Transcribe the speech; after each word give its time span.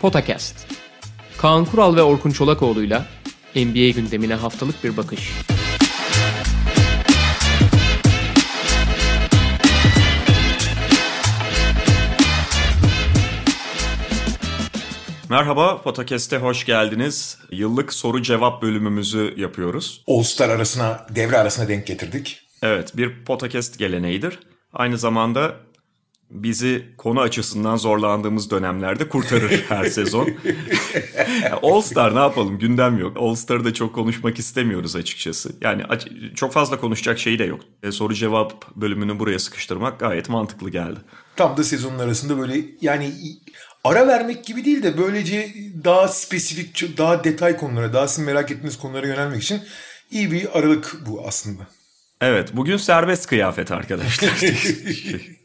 Potakast. 0.00 0.66
Kaan 1.38 1.64
Kural 1.64 1.96
ve 1.96 2.02
Orkun 2.02 2.30
Çolakoğlu'yla 2.30 3.06
NBA 3.54 3.90
gündemine 3.90 4.34
haftalık 4.34 4.84
bir 4.84 4.96
bakış. 4.96 5.32
Merhaba, 15.30 15.82
Potakest'e 15.82 16.38
hoş 16.38 16.64
geldiniz. 16.64 17.38
Yıllık 17.50 17.92
soru 17.92 18.22
cevap 18.22 18.62
bölümümüzü 18.62 19.34
yapıyoruz. 19.36 20.04
All-Star 20.06 20.48
arasına, 20.48 21.06
devre 21.14 21.38
arasına 21.38 21.68
denk 21.68 21.86
getirdik. 21.86 22.40
Evet, 22.62 22.96
bir 22.96 23.24
Potakest 23.24 23.78
geleneğidir. 23.78 24.38
Aynı 24.72 24.98
zamanda 24.98 25.54
bizi 26.30 26.84
konu 26.98 27.20
açısından 27.20 27.76
zorlandığımız 27.76 28.50
dönemlerde 28.50 29.08
kurtarır 29.08 29.64
her 29.68 29.84
sezon. 29.84 30.30
All 31.62 31.80
Star 31.80 32.14
ne 32.14 32.18
yapalım 32.18 32.58
gündem 32.58 32.98
yok. 32.98 33.16
All 33.20 33.34
Star'ı 33.34 33.64
da 33.64 33.74
çok 33.74 33.94
konuşmak 33.94 34.38
istemiyoruz 34.38 34.96
açıkçası. 34.96 35.52
Yani 35.60 35.82
çok 36.34 36.52
fazla 36.52 36.80
konuşacak 36.80 37.18
şey 37.18 37.38
de 37.38 37.44
yok. 37.44 37.60
E, 37.82 37.92
soru 37.92 38.14
cevap 38.14 38.76
bölümünü 38.76 39.18
buraya 39.18 39.38
sıkıştırmak 39.38 40.00
gayet 40.00 40.28
mantıklı 40.28 40.70
geldi. 40.70 40.98
Tam 41.36 41.56
da 41.56 41.64
sezonun 41.64 41.98
arasında 41.98 42.38
böyle 42.38 42.64
yani 42.80 43.12
ara 43.84 44.06
vermek 44.06 44.44
gibi 44.44 44.64
değil 44.64 44.82
de 44.82 44.98
böylece 44.98 45.54
daha 45.84 46.08
spesifik, 46.08 46.98
daha 46.98 47.24
detay 47.24 47.56
konulara, 47.56 47.92
daha 47.92 48.08
sizin 48.08 48.24
merak 48.24 48.50
ettiğiniz 48.50 48.78
konulara 48.78 49.06
yönelmek 49.06 49.42
için 49.42 49.60
iyi 50.10 50.32
bir 50.32 50.58
aralık 50.58 50.96
bu 51.06 51.26
aslında. 51.26 51.66
Evet 52.20 52.50
bugün 52.52 52.76
serbest 52.76 53.26
kıyafet 53.26 53.72
arkadaşlar. 53.72 54.30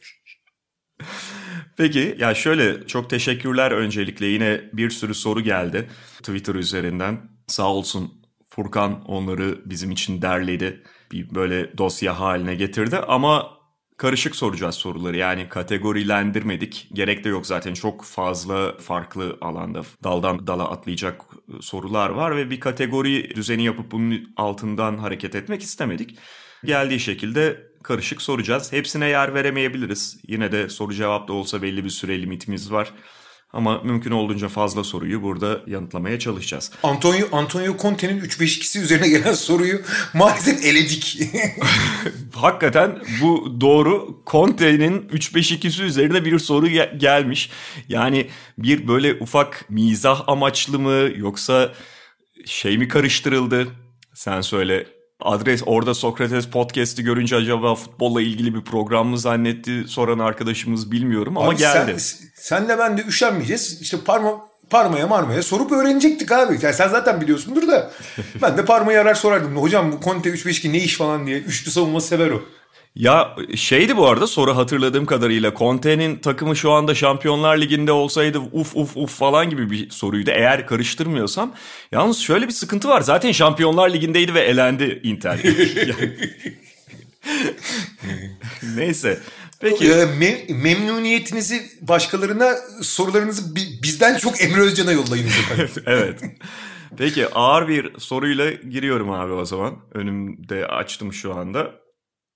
Peki 1.78 2.16
ya 2.20 2.36
şöyle 2.36 2.88
çok 2.88 3.10
teşekkürler 3.10 3.72
öncelikle 3.72 4.26
yine 4.26 4.62
bir 4.74 4.90
sürü 4.90 5.14
soru 5.14 5.42
geldi 5.42 5.90
Twitter 6.18 6.56
üzerinden. 6.56 7.22
Sağ 7.48 7.74
olsun 7.74 8.24
Furkan 8.50 9.06
onları 9.06 9.62
bizim 9.66 9.92
için 9.92 10.22
derledi. 10.22 10.84
Bir 11.12 11.36
böyle 11.36 11.78
dosya 11.78 12.20
haline 12.20 12.56
getirdi 12.56 12.98
ama 12.98 13.50
karışık 13.98 14.36
soracağız 14.36 14.76
soruları. 14.76 15.18
Yani 15.18 15.50
kategorilendirmedik. 15.50 16.90
Gerek 16.94 17.24
de 17.24 17.30
yok 17.30 17.48
zaten 17.48 17.74
çok 17.74 18.04
fazla 18.06 18.78
farklı 18.78 19.38
alanda 19.42 19.82
daldan 20.04 20.48
dala 20.48 20.70
atlayacak 20.70 21.22
sorular 21.62 22.10
var 22.10 22.36
ve 22.36 22.50
bir 22.50 22.60
kategori 22.60 23.36
düzeni 23.36 23.64
yapıp 23.64 23.92
bunun 23.92 24.34
altından 24.38 24.98
hareket 24.98 25.36
etmek 25.36 25.62
istemedik. 25.62 26.18
Geldiği 26.66 27.00
şekilde 27.00 27.73
karışık 27.84 28.22
soracağız. 28.22 28.72
Hepsine 28.72 29.08
yer 29.08 29.34
veremeyebiliriz. 29.34 30.18
Yine 30.28 30.52
de 30.52 30.70
soru 30.70 30.94
cevap 30.94 31.28
da 31.28 31.34
olsa 31.34 31.62
belli 31.62 31.84
bir 31.86 31.90
süre 31.90 32.22
limitimiz 32.22 32.72
var. 32.72 32.94
Ama 33.54 33.82
mümkün 33.82 34.12
olduğunca 34.12 34.48
fazla 34.48 34.84
soruyu 34.84 35.22
burada 35.22 35.62
yanıtlamaya 35.68 36.20
çalışacağız. 36.20 36.72
Antonio, 36.84 37.28
Antonio 37.32 37.78
Conte'nin 37.78 38.22
3-5-2'si 38.22 38.82
üzerine 38.82 39.10
gelen 39.10 39.34
soruyu 39.34 39.82
maalesef 40.14 40.66
eledik. 40.66 41.20
Hakikaten 42.36 43.02
bu 43.22 43.58
doğru. 43.62 44.22
Conte'nin 44.28 45.02
3-5-2'si 45.02 45.84
üzerine 45.84 46.26
bir 46.26 46.40
soru 46.40 46.68
gel- 46.68 47.00
gelmiş. 47.00 47.50
Yani 47.90 48.28
bir 48.58 48.88
böyle 48.88 49.14
ufak 49.14 49.66
mizah 49.70 50.24
amaçlı 50.28 50.80
mı 50.80 51.10
yoksa 51.18 51.74
şey 52.46 52.78
mi 52.78 52.88
karıştırıldı? 52.88 53.68
Sen 54.14 54.42
söyle 54.42 54.88
adres 55.24 55.62
orada 55.66 55.94
Sokrates 55.94 56.46
podcast'i 56.46 57.04
görünce 57.04 57.36
acaba 57.36 57.76
futbolla 57.76 58.22
ilgili 58.22 58.56
bir 58.56 58.62
program 58.62 59.08
mı 59.08 59.18
zannetti 59.18 59.84
soran 59.88 60.20
arkadaşımız 60.20 60.92
bilmiyorum 60.92 61.38
ama 61.38 61.50
abi 61.50 61.58
geldi. 61.58 62.00
Sen, 62.00 62.28
senle 62.36 62.78
ben 62.78 62.98
de 62.98 63.04
üşenmeyeceğiz. 63.04 63.82
İşte 63.82 63.98
parma 64.06 64.42
parmaya 64.70 65.08
marmaya 65.08 65.44
sorup 65.44 65.72
öğrenecektik 65.72 66.32
abi. 66.32 66.60
Yani 66.62 66.74
sen 66.74 66.88
zaten 66.88 67.22
biliyorsundur 67.22 67.68
da 67.68 67.92
ben 68.42 68.58
de 68.58 68.66
parmayı 68.66 69.02
arar 69.02 69.16
sorardım. 69.16 69.58
Hocam 69.58 69.92
bu 69.92 70.00
Conte 70.04 70.30
3-5-2 70.30 70.74
ne 70.74 70.78
iş 70.78 70.98
falan 70.98 71.28
diye. 71.28 71.38
Üçlü 71.40 71.72
savunma 71.72 72.02
sever 72.02 72.30
o. 72.30 72.42
Ya 72.96 73.36
şeydi 73.56 73.98
bu 73.98 74.08
arada 74.08 74.28
soru 74.28 74.56
hatırladığım 74.58 75.06
kadarıyla 75.06 75.54
Conte'nin 75.56 76.16
takımı 76.16 76.56
şu 76.56 76.72
anda 76.72 76.96
Şampiyonlar 76.96 77.58
Ligi'nde 77.58 77.92
olsaydı 77.92 78.40
uf 78.40 78.76
uf 78.76 78.98
uf 78.98 79.18
falan 79.18 79.50
gibi 79.50 79.72
bir 79.72 79.90
soruydu 79.90 80.32
eğer 80.34 80.68
karıştırmıyorsam. 80.68 81.54
Yalnız 81.92 82.18
şöyle 82.18 82.48
bir 82.48 82.54
sıkıntı 82.54 82.88
var 82.90 83.02
zaten 83.02 83.32
Şampiyonlar 83.32 83.90
Ligi'ndeydi 83.90 84.34
ve 84.34 84.40
elendi 84.40 85.00
Inter. 85.04 85.40
Neyse. 88.76 89.20
Peki. 89.60 89.86
Mem- 89.86 90.54
memnuniyetinizi 90.54 91.62
başkalarına 91.82 92.56
sorularınızı 92.82 93.56
bizden 93.84 94.18
çok 94.18 94.42
Emre 94.42 94.62
Özcan'a 94.62 94.92
yollayın. 94.92 95.30
evet. 95.86 96.20
Peki 96.98 97.28
ağır 97.28 97.68
bir 97.68 98.00
soruyla 98.00 98.52
giriyorum 98.52 99.12
abi 99.12 99.34
o 99.34 99.46
zaman. 99.46 99.76
Önümde 99.94 100.68
açtım 100.68 101.14
şu 101.14 101.36
anda. 101.36 101.83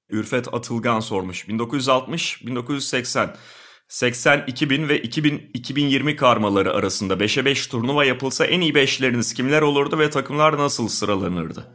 Ürfet 0.09 0.53
Atılgan 0.53 0.99
sormuş. 0.99 1.47
1960, 1.47 2.45
1980, 2.45 3.35
80, 3.87 4.43
2000 4.47 4.89
ve 4.89 5.01
2000, 5.01 5.51
2020 5.53 6.15
karmaları 6.15 6.73
arasında 6.73 7.13
5'e 7.13 7.45
5 7.45 7.67
turnuva 7.67 8.05
yapılsa 8.05 8.45
en 8.45 8.61
iyi 8.61 8.75
beşleriniz 8.75 9.33
kimler 9.33 9.61
olurdu 9.61 9.99
ve 9.99 10.09
takımlar 10.09 10.57
nasıl 10.57 10.87
sıralanırdı? 10.87 11.67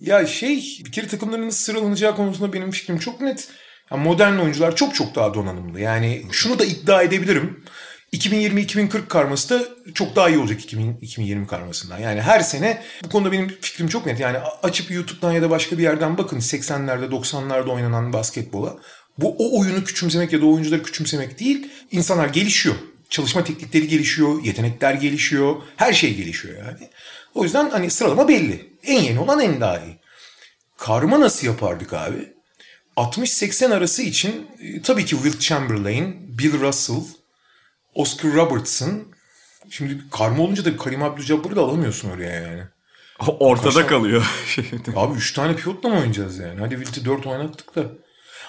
Ya 0.00 0.26
şey 0.26 0.78
bir 0.84 0.92
kere 0.92 1.06
takımların 1.06 1.50
sıralanacağı 1.50 2.16
konusunda 2.16 2.52
benim 2.52 2.70
fikrim 2.70 2.98
çok 2.98 3.20
net. 3.20 3.48
Yani 3.90 4.04
modern 4.04 4.38
oyuncular 4.38 4.76
çok 4.76 4.94
çok 4.94 5.14
daha 5.14 5.34
donanımlı. 5.34 5.80
Yani 5.80 6.22
şunu 6.32 6.58
da 6.58 6.64
iddia 6.64 7.02
edebilirim. 7.02 7.64
2020-2040 8.12 9.08
karması 9.08 9.50
da 9.50 9.68
çok 9.94 10.16
daha 10.16 10.28
iyi 10.28 10.38
olacak 10.38 10.60
2000, 10.60 10.98
2020 11.00 11.46
karmasından. 11.46 11.98
Yani 11.98 12.20
her 12.20 12.40
sene 12.40 12.82
bu 13.04 13.08
konuda 13.08 13.32
benim 13.32 13.48
fikrim 13.60 13.88
çok 13.88 14.06
net. 14.06 14.20
Yani 14.20 14.38
açıp 14.62 14.90
YouTube'dan 14.90 15.32
ya 15.32 15.42
da 15.42 15.50
başka 15.50 15.78
bir 15.78 15.82
yerden 15.82 16.18
bakın 16.18 16.40
80'lerde 16.40 17.08
90'larda 17.08 17.70
oynanan 17.70 18.12
basketbola. 18.12 18.76
Bu 19.18 19.36
o 19.38 19.60
oyunu 19.60 19.84
küçümsemek 19.84 20.32
ya 20.32 20.40
da 20.40 20.46
oyuncuları 20.46 20.82
küçümsemek 20.82 21.40
değil. 21.40 21.68
İnsanlar 21.90 22.28
gelişiyor. 22.28 22.74
Çalışma 23.10 23.44
teknikleri 23.44 23.88
gelişiyor, 23.88 24.44
yetenekler 24.44 24.94
gelişiyor, 24.94 25.56
her 25.76 25.92
şey 25.92 26.14
gelişiyor 26.14 26.58
yani. 26.58 26.90
O 27.34 27.44
yüzden 27.44 27.70
hani 27.70 27.90
sıralama 27.90 28.28
belli. 28.28 28.70
En 28.84 29.00
yeni 29.00 29.20
olan 29.20 29.40
en 29.40 29.60
daha 29.60 29.78
iyi. 29.78 29.96
Karma 30.76 31.20
nasıl 31.20 31.46
yapardık 31.46 31.92
abi? 31.92 32.32
60-80 32.96 33.74
arası 33.74 34.02
için 34.02 34.46
e, 34.60 34.82
tabii 34.82 35.04
ki 35.04 35.16
Will 35.16 35.38
Chamberlain, 35.38 36.38
Bill 36.38 36.60
Russell, 36.60 37.02
Oscar 38.00 38.32
Robertson. 38.32 39.02
Şimdi 39.70 39.98
karma 40.10 40.42
olunca 40.42 40.64
da 40.64 40.76
Karim 40.76 41.02
Abdul-Jabbar'ı 41.02 41.56
da 41.56 41.60
alamıyorsun 41.60 42.10
oraya 42.10 42.40
yani. 42.40 42.62
Ortada 43.28 43.80
Kaç 43.80 43.86
kalıyor. 43.88 44.26
Abi 44.96 45.16
3 45.16 45.32
tane 45.32 45.56
pivotla 45.56 45.88
mı 45.88 45.94
oynayacağız 45.94 46.38
yani? 46.38 46.60
Hadi 46.60 46.76
Wilt'i 46.76 47.04
4 47.04 47.26
oynattık 47.26 47.76
da. 47.76 47.82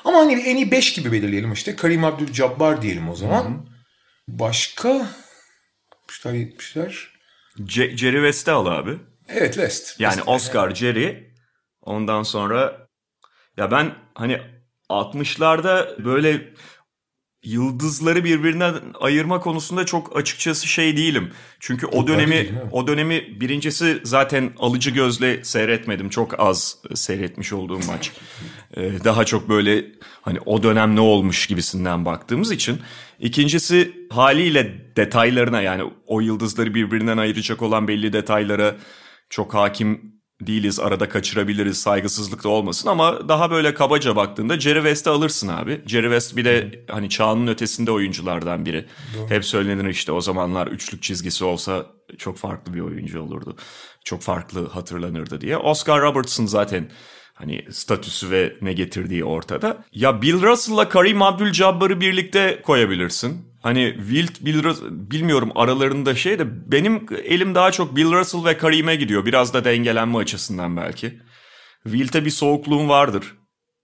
Ama 0.06 0.18
hani 0.18 0.42
en 0.42 0.56
iyi 0.56 0.72
5 0.72 0.94
gibi 0.94 1.12
belirleyelim 1.12 1.54
işte. 1.54 1.76
Karim 1.76 2.06
Abdul-Jabbar 2.06 2.82
diyelim 2.82 3.10
o 3.10 3.16
zaman. 3.16 3.44
Hı-hı. 3.44 3.60
Başka 4.28 5.08
60'lar 6.08 6.36
70'ler. 6.36 6.94
C- 7.64 7.98
Jerry 7.98 8.16
West'i 8.16 8.52
al 8.52 8.66
abi. 8.66 8.98
Evet 9.28 9.54
West. 9.54 10.00
Yani 10.00 10.16
West 10.16 10.30
Oscar, 10.30 10.68
yani. 10.68 10.76
Jerry. 10.76 11.34
Ondan 11.82 12.24
sonra 12.24 12.88
ya 13.58 13.72
ben 13.72 13.96
hani 14.16 14.42
60'larda 14.90 16.06
böyle 16.06 16.54
yıldızları 17.44 18.24
birbirinden 18.24 18.76
ayırma 19.00 19.40
konusunda 19.40 19.86
çok 19.86 20.18
açıkçası 20.18 20.68
şey 20.68 20.98
değilim. 20.98 21.32
Çünkü 21.60 21.86
o 21.86 22.08
dönemi 22.08 22.52
o 22.72 22.88
dönemi 22.88 23.42
birincisi 23.42 24.02
zaten 24.04 24.54
alıcı 24.60 24.92
gözle 24.92 25.44
seyretmedim. 25.44 26.10
Çok 26.10 26.40
az 26.40 26.78
seyretmiş 26.96 27.54
olduğum 27.54 27.80
maç. 27.88 28.12
Ee, 28.78 28.92
daha 29.04 29.26
çok 29.26 29.50
böyle 29.50 29.86
hani 30.22 30.40
o 30.46 30.64
dönem 30.64 30.96
ne 30.96 31.00
olmuş 31.00 31.48
gibisinden 31.48 32.06
baktığımız 32.06 32.52
için. 32.52 32.80
İkincisi 33.20 33.94
haliyle 34.10 34.96
detaylarına 34.96 35.62
yani 35.62 35.92
o 36.08 36.22
yıldızları 36.22 36.76
birbirinden 36.76 37.18
ayıracak 37.18 37.62
olan 37.62 37.88
belli 37.88 38.14
detaylara 38.14 38.76
çok 39.30 39.54
hakim 39.54 40.21
değiliz 40.48 40.80
arada 40.80 41.10
kaçırabiliriz 41.10 41.78
saygısızlık 41.78 42.44
da 42.44 42.50
olmasın 42.50 42.90
ama 42.90 43.30
daha 43.30 43.52
böyle 43.52 43.74
kabaca 43.74 44.16
baktığında 44.16 44.60
Jerry 44.60 44.80
West'i 44.80 45.10
alırsın 45.10 45.48
abi. 45.48 45.82
Jerry 45.86 46.06
West 46.06 46.38
bir 46.38 46.46
de 46.46 46.86
hani 46.90 47.10
çağının 47.10 47.48
ötesinde 47.48 47.92
oyunculardan 47.92 48.66
biri. 48.66 48.86
Doğru. 49.18 49.30
Hep 49.30 49.46
söylenir 49.46 49.90
işte 49.90 50.12
o 50.12 50.22
zamanlar 50.22 50.68
üçlük 50.68 51.04
çizgisi 51.04 51.46
olsa 51.46 51.86
çok 52.18 52.38
farklı 52.38 52.74
bir 52.74 52.80
oyuncu 52.80 53.22
olurdu. 53.22 53.56
Çok 54.04 54.22
farklı 54.22 54.70
hatırlanırdı 54.70 55.42
diye. 55.42 55.58
Oscar 55.58 56.02
Robertson 56.02 56.46
zaten 56.46 56.90
hani 57.42 57.66
statüsü 57.72 58.32
ve 58.32 58.54
ne 58.62 58.74
getirdiği 58.74 59.24
ortada. 59.26 59.78
Ya 59.94 60.22
Bill 60.22 60.42
Russell'la 60.42 60.90
Karim 60.90 61.22
Abdul-Jabbar'ı 61.22 62.02
birlikte 62.02 62.62
koyabilirsin. 62.64 63.46
Hani 63.64 63.96
Wilt, 63.98 64.42
Bill 64.42 64.64
Russell, 64.64 64.88
bilmiyorum 64.92 65.52
aralarında 65.56 66.16
şey 66.16 66.40
de 66.40 66.72
benim 66.72 67.06
elim 67.26 67.56
daha 67.56 67.72
çok 67.72 67.96
Bill 67.96 68.12
Russell 68.12 68.46
ve 68.46 68.58
Karim'e 68.58 68.96
gidiyor. 68.96 69.26
Biraz 69.26 69.54
da 69.54 69.66
dengelenme 69.66 70.18
açısından 70.18 70.78
belki. 70.78 71.20
Wilt'e 71.84 72.26
bir 72.26 72.30
soğukluğum 72.30 72.90
vardır. 72.90 73.24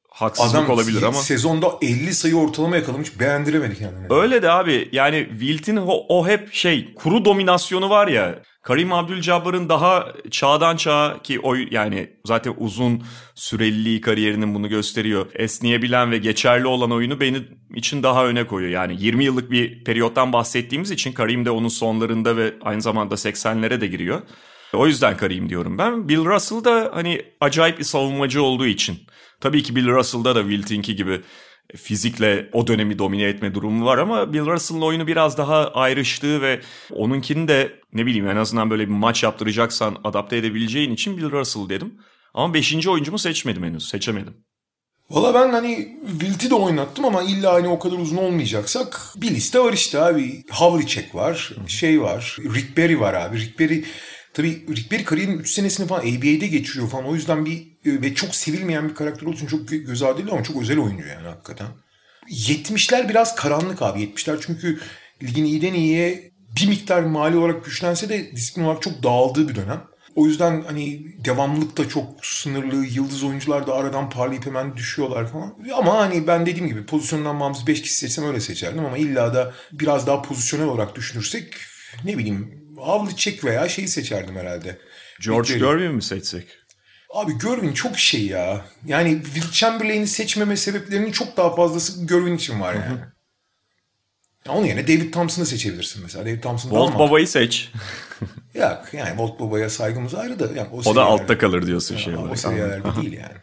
haksızlık 0.09 0.55
Adam 0.55 0.69
olabilir 0.69 1.03
ama. 1.03 1.17
sezonda 1.17 1.67
50 1.81 2.13
sayı 2.13 2.35
ortalama 2.35 2.75
yakalamış 2.75 3.19
beğendiremedi 3.19 3.77
kendini. 3.77 4.07
Öyle 4.09 4.41
de 4.41 4.51
abi 4.51 4.89
yani 4.91 5.27
Wilt'in 5.29 5.77
o, 5.77 6.05
o 6.09 6.27
hep 6.27 6.53
şey 6.53 6.93
kuru 6.93 7.25
dominasyonu 7.25 7.89
var 7.89 8.07
ya. 8.07 8.39
Karim 8.67 8.93
Abdül-Jabbar'ın 8.93 9.69
daha 9.69 10.13
çağdan 10.31 10.77
çağa 10.77 11.21
ki 11.23 11.39
o 11.39 11.55
yani 11.55 12.09
zaten 12.25 12.53
uzun 12.57 13.03
süreliliği 13.35 14.01
kariyerinin 14.01 14.55
bunu 14.55 14.69
gösteriyor. 14.69 15.25
Esneyebilen 15.33 16.11
ve 16.11 16.17
geçerli 16.17 16.67
olan 16.67 16.91
oyunu 16.91 17.19
benim 17.19 17.47
için 17.75 18.03
daha 18.03 18.25
öne 18.25 18.47
koyuyor. 18.47 18.71
Yani 18.71 18.95
20 18.99 19.25
yıllık 19.25 19.51
bir 19.51 19.83
periyottan 19.83 20.33
bahsettiğimiz 20.33 20.91
için 20.91 21.11
Karim 21.11 21.45
de 21.45 21.51
onun 21.51 21.67
sonlarında 21.67 22.37
ve 22.37 22.53
aynı 22.61 22.81
zamanda 22.81 23.15
80'lere 23.15 23.81
de 23.81 23.87
giriyor. 23.87 24.21
O 24.73 24.87
yüzden 24.87 25.17
Karim 25.17 25.49
diyorum 25.49 25.77
ben. 25.77 26.09
Bill 26.09 26.25
Russell 26.25 26.63
da 26.63 26.91
hani 26.93 27.21
acayip 27.41 27.79
bir 27.79 27.83
savunmacı 27.83 28.43
olduğu 28.43 28.67
için. 28.67 28.97
Tabii 29.41 29.63
ki 29.63 29.75
Bill 29.75 29.87
Russell'da 29.87 30.35
da 30.35 30.41
Wilt'inki 30.41 30.95
gibi 30.95 31.21
fizikle 31.75 32.49
o 32.53 32.67
dönemi 32.67 32.99
domine 32.99 33.23
etme 33.23 33.53
durumu 33.53 33.85
var 33.85 33.97
ama 33.97 34.33
Bill 34.33 34.45
Russell'ın 34.45 34.81
oyunu 34.81 35.07
biraz 35.07 35.37
daha 35.37 35.67
ayrıştığı 35.67 36.41
ve 36.41 36.61
onunkini 36.91 37.47
de 37.47 37.79
ne 37.93 38.05
bileyim 38.05 38.27
en 38.27 38.35
azından 38.35 38.69
böyle 38.69 38.87
bir 38.87 38.93
maç 38.93 39.23
yaptıracaksan 39.23 39.97
adapte 40.03 40.37
edebileceğin 40.37 40.91
için 40.91 41.17
Bill 41.17 41.31
Russell 41.31 41.69
dedim. 41.69 41.93
Ama 42.33 42.53
5. 42.53 42.87
oyuncumu 42.87 43.19
seçmedim 43.19 43.63
henüz. 43.63 43.89
Seçemedim. 43.89 44.33
Valla 45.09 45.33
ben 45.33 45.49
hani 45.49 45.97
Wilt'i 46.19 46.49
de 46.49 46.55
oynattım 46.55 47.05
ama 47.05 47.23
illa 47.23 47.53
hani 47.53 47.67
o 47.67 47.79
kadar 47.79 47.97
uzun 47.97 48.17
olmayacaksak 48.17 49.13
bir 49.15 49.29
liste 49.29 49.59
var 49.59 49.73
işte 49.73 50.01
abi. 50.01 50.43
Havlicek 50.49 51.15
var, 51.15 51.51
şey 51.67 52.01
var, 52.01 52.37
Rick 52.55 52.77
Barry 52.77 52.99
var 52.99 53.13
abi. 53.13 53.37
Rick 53.37 53.59
Barry 53.59 53.83
Tabii 54.37 54.65
Rick 54.75 54.91
Barry 54.91 55.03
kariyerinin 55.03 55.39
3 55.39 55.49
senesini 55.49 55.87
falan 55.87 55.99
ABA'de 55.99 56.47
geçiriyor 56.47 56.89
falan. 56.89 57.05
O 57.05 57.15
yüzden 57.15 57.45
bir 57.45 57.76
ve 57.87 58.13
çok 58.13 58.35
sevilmeyen 58.35 58.89
bir 58.89 58.95
karakter 58.95 59.27
olduğu 59.27 59.35
için 59.35 59.47
çok 59.47 59.67
göz 59.67 60.03
ardı 60.03 60.19
ediliyor 60.19 60.35
ama 60.35 60.43
çok 60.43 60.61
özel 60.61 60.79
oyuncu 60.79 61.07
yani 61.07 61.27
hakikaten. 61.27 61.67
70'ler 62.29 63.09
biraz 63.09 63.35
karanlık 63.35 63.81
abi. 63.81 64.03
70'ler 64.03 64.37
çünkü 64.41 64.79
ligin 65.23 65.45
iyiden 65.45 65.73
iyiye 65.73 66.31
bir 66.61 66.67
miktar 66.67 67.01
mali 67.01 67.37
olarak 67.37 67.65
güçlense 67.65 68.09
de 68.09 68.31
disiplin 68.31 68.63
olarak 68.63 68.81
çok 68.81 69.03
dağıldığı 69.03 69.49
bir 69.49 69.55
dönem. 69.55 69.83
O 70.15 70.25
yüzden 70.25 70.63
hani 70.67 71.15
devamlılık 71.25 71.77
da 71.77 71.89
çok 71.89 72.25
sınırlı. 72.25 72.85
Yıldız 72.85 73.23
oyuncular 73.23 73.67
da 73.67 73.73
aradan 73.73 74.09
parlayıp 74.09 74.45
hemen 74.45 74.77
düşüyorlar 74.77 75.31
falan. 75.31 75.55
Ama 75.75 75.97
hani 75.97 76.27
ben 76.27 76.45
dediğim 76.45 76.67
gibi 76.67 76.85
pozisyondan 76.85 77.39
bağımsız 77.39 77.67
5 77.67 77.81
kişi 77.81 77.93
seçsem 77.93 78.25
öyle 78.25 78.39
seçerdim. 78.39 78.85
Ama 78.85 78.97
illa 78.97 79.33
da 79.33 79.53
biraz 79.71 80.07
daha 80.07 80.21
pozisyonel 80.21 80.67
olarak 80.67 80.95
düşünürsek 80.95 81.53
ne 82.05 82.17
bileyim 82.17 82.67
Havlicek 82.81 83.43
veya 83.43 83.69
şeyi 83.69 83.87
seçerdim 83.87 84.35
herhalde. 84.35 84.77
George 85.21 85.59
Gervin 85.59 85.95
mi 85.95 86.03
seçsek? 86.03 86.47
Abi 87.13 87.37
Gervin 87.37 87.73
çok 87.73 87.99
şey 87.99 88.25
ya. 88.25 88.65
Yani 88.85 89.23
Will 89.23 89.51
Chamberlain'i 89.51 90.07
seçmeme 90.07 90.57
sebeplerinin 90.57 91.11
çok 91.11 91.37
daha 91.37 91.55
fazlası 91.55 92.05
Gervin 92.05 92.35
için 92.35 92.61
var 92.61 92.73
yani. 92.73 92.99
Ya 94.47 94.53
onun 94.53 94.65
yerine 94.65 94.87
David 94.87 95.13
Thompson'ı 95.13 95.45
seçebilirsin 95.45 96.03
mesela. 96.03 96.25
David 96.25 96.41
Thompson 96.41 96.69
Walt 96.69 96.99
Baba'yı 96.99 97.27
seç. 97.27 97.71
Yok 98.53 98.85
yani 98.93 99.09
Walt 99.09 99.39
Baba'ya 99.39 99.69
saygımız 99.69 100.15
ayrı 100.15 100.39
da. 100.39 100.45
Yani 100.55 100.67
o, 100.71 100.89
o 100.89 100.95
da 100.95 101.05
altta 101.05 101.37
kalır 101.37 101.67
diyorsun 101.67 101.97
şey 101.97 102.15
olarak. 102.15 102.31
O 102.31 102.35
seviyelerde 102.35 102.95
değil 103.01 103.13
yani. 103.13 103.35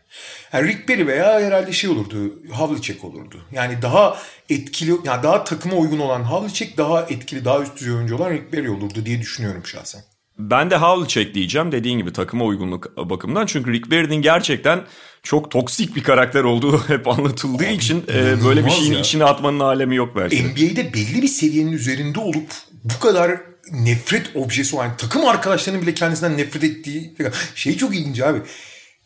yani. 0.53 0.69
Rick 0.69 0.89
Barry 0.89 1.07
veya 1.07 1.41
herhalde 1.41 1.73
şey 1.73 1.91
olurdu. 1.91 2.43
Havlicek 2.53 3.05
olurdu. 3.05 3.45
Yani 3.53 3.83
daha 3.83 4.19
etkili, 4.49 4.91
yani 5.05 5.23
daha 5.23 5.45
takıma 5.45 5.77
uygun 5.77 5.99
olan 5.99 6.23
Havlicek 6.23 6.77
daha 6.77 7.03
etkili, 7.03 7.45
daha 7.45 7.63
üst 7.63 7.77
düzey 7.77 7.93
oyuncu 7.95 8.17
olan 8.17 8.31
Rick 8.31 8.53
Barry 8.53 8.71
olurdu 8.71 9.07
diye 9.07 9.21
düşünüyorum 9.21 9.67
şahsen. 9.67 10.03
Ben 10.39 10.71
de 10.71 10.77
Havlicek 10.77 11.35
diyeceğim 11.35 11.73
dediğin 11.73 11.99
gibi 11.99 12.13
takıma 12.13 12.45
uygunluk 12.45 12.97
bakımından. 12.97 13.47
Çünkü 13.47 13.73
Rick 13.73 13.91
Barry'nin 13.91 14.23
gerçekten 14.23 14.83
çok 15.23 15.51
toksik 15.51 15.97
bir 15.97 16.03
karakter 16.03 16.45
olduğu 16.45 16.79
hep 16.89 17.09
anlatıldığı 17.09 17.67
Abi, 17.67 17.73
için 17.73 18.05
e, 18.15 18.45
böyle 18.45 18.67
bir 18.67 18.71
şeyin 18.71 18.93
ya. 18.93 19.01
içine 19.01 19.25
atmanın 19.25 19.61
alemi 19.61 19.97
yok 19.97 20.17
belki. 20.17 20.45
NBA'de 20.45 20.95
belli 20.95 21.23
bir 21.23 21.29
seviyenin 21.29 21.73
üzerinde 21.73 22.21
olup 22.21 22.53
bu 22.85 22.99
kadar 23.01 23.41
nefret 23.73 24.37
objesi 24.37 24.77
olan 24.77 24.97
takım 24.97 25.27
arkadaşlarının 25.27 25.83
bile 25.83 25.95
kendisinden 25.95 26.37
nefret 26.37 26.65
ettiği 26.65 27.15
şey 27.55 27.77
çok 27.77 27.97
ilginç 27.97 28.21
abi. 28.21 28.39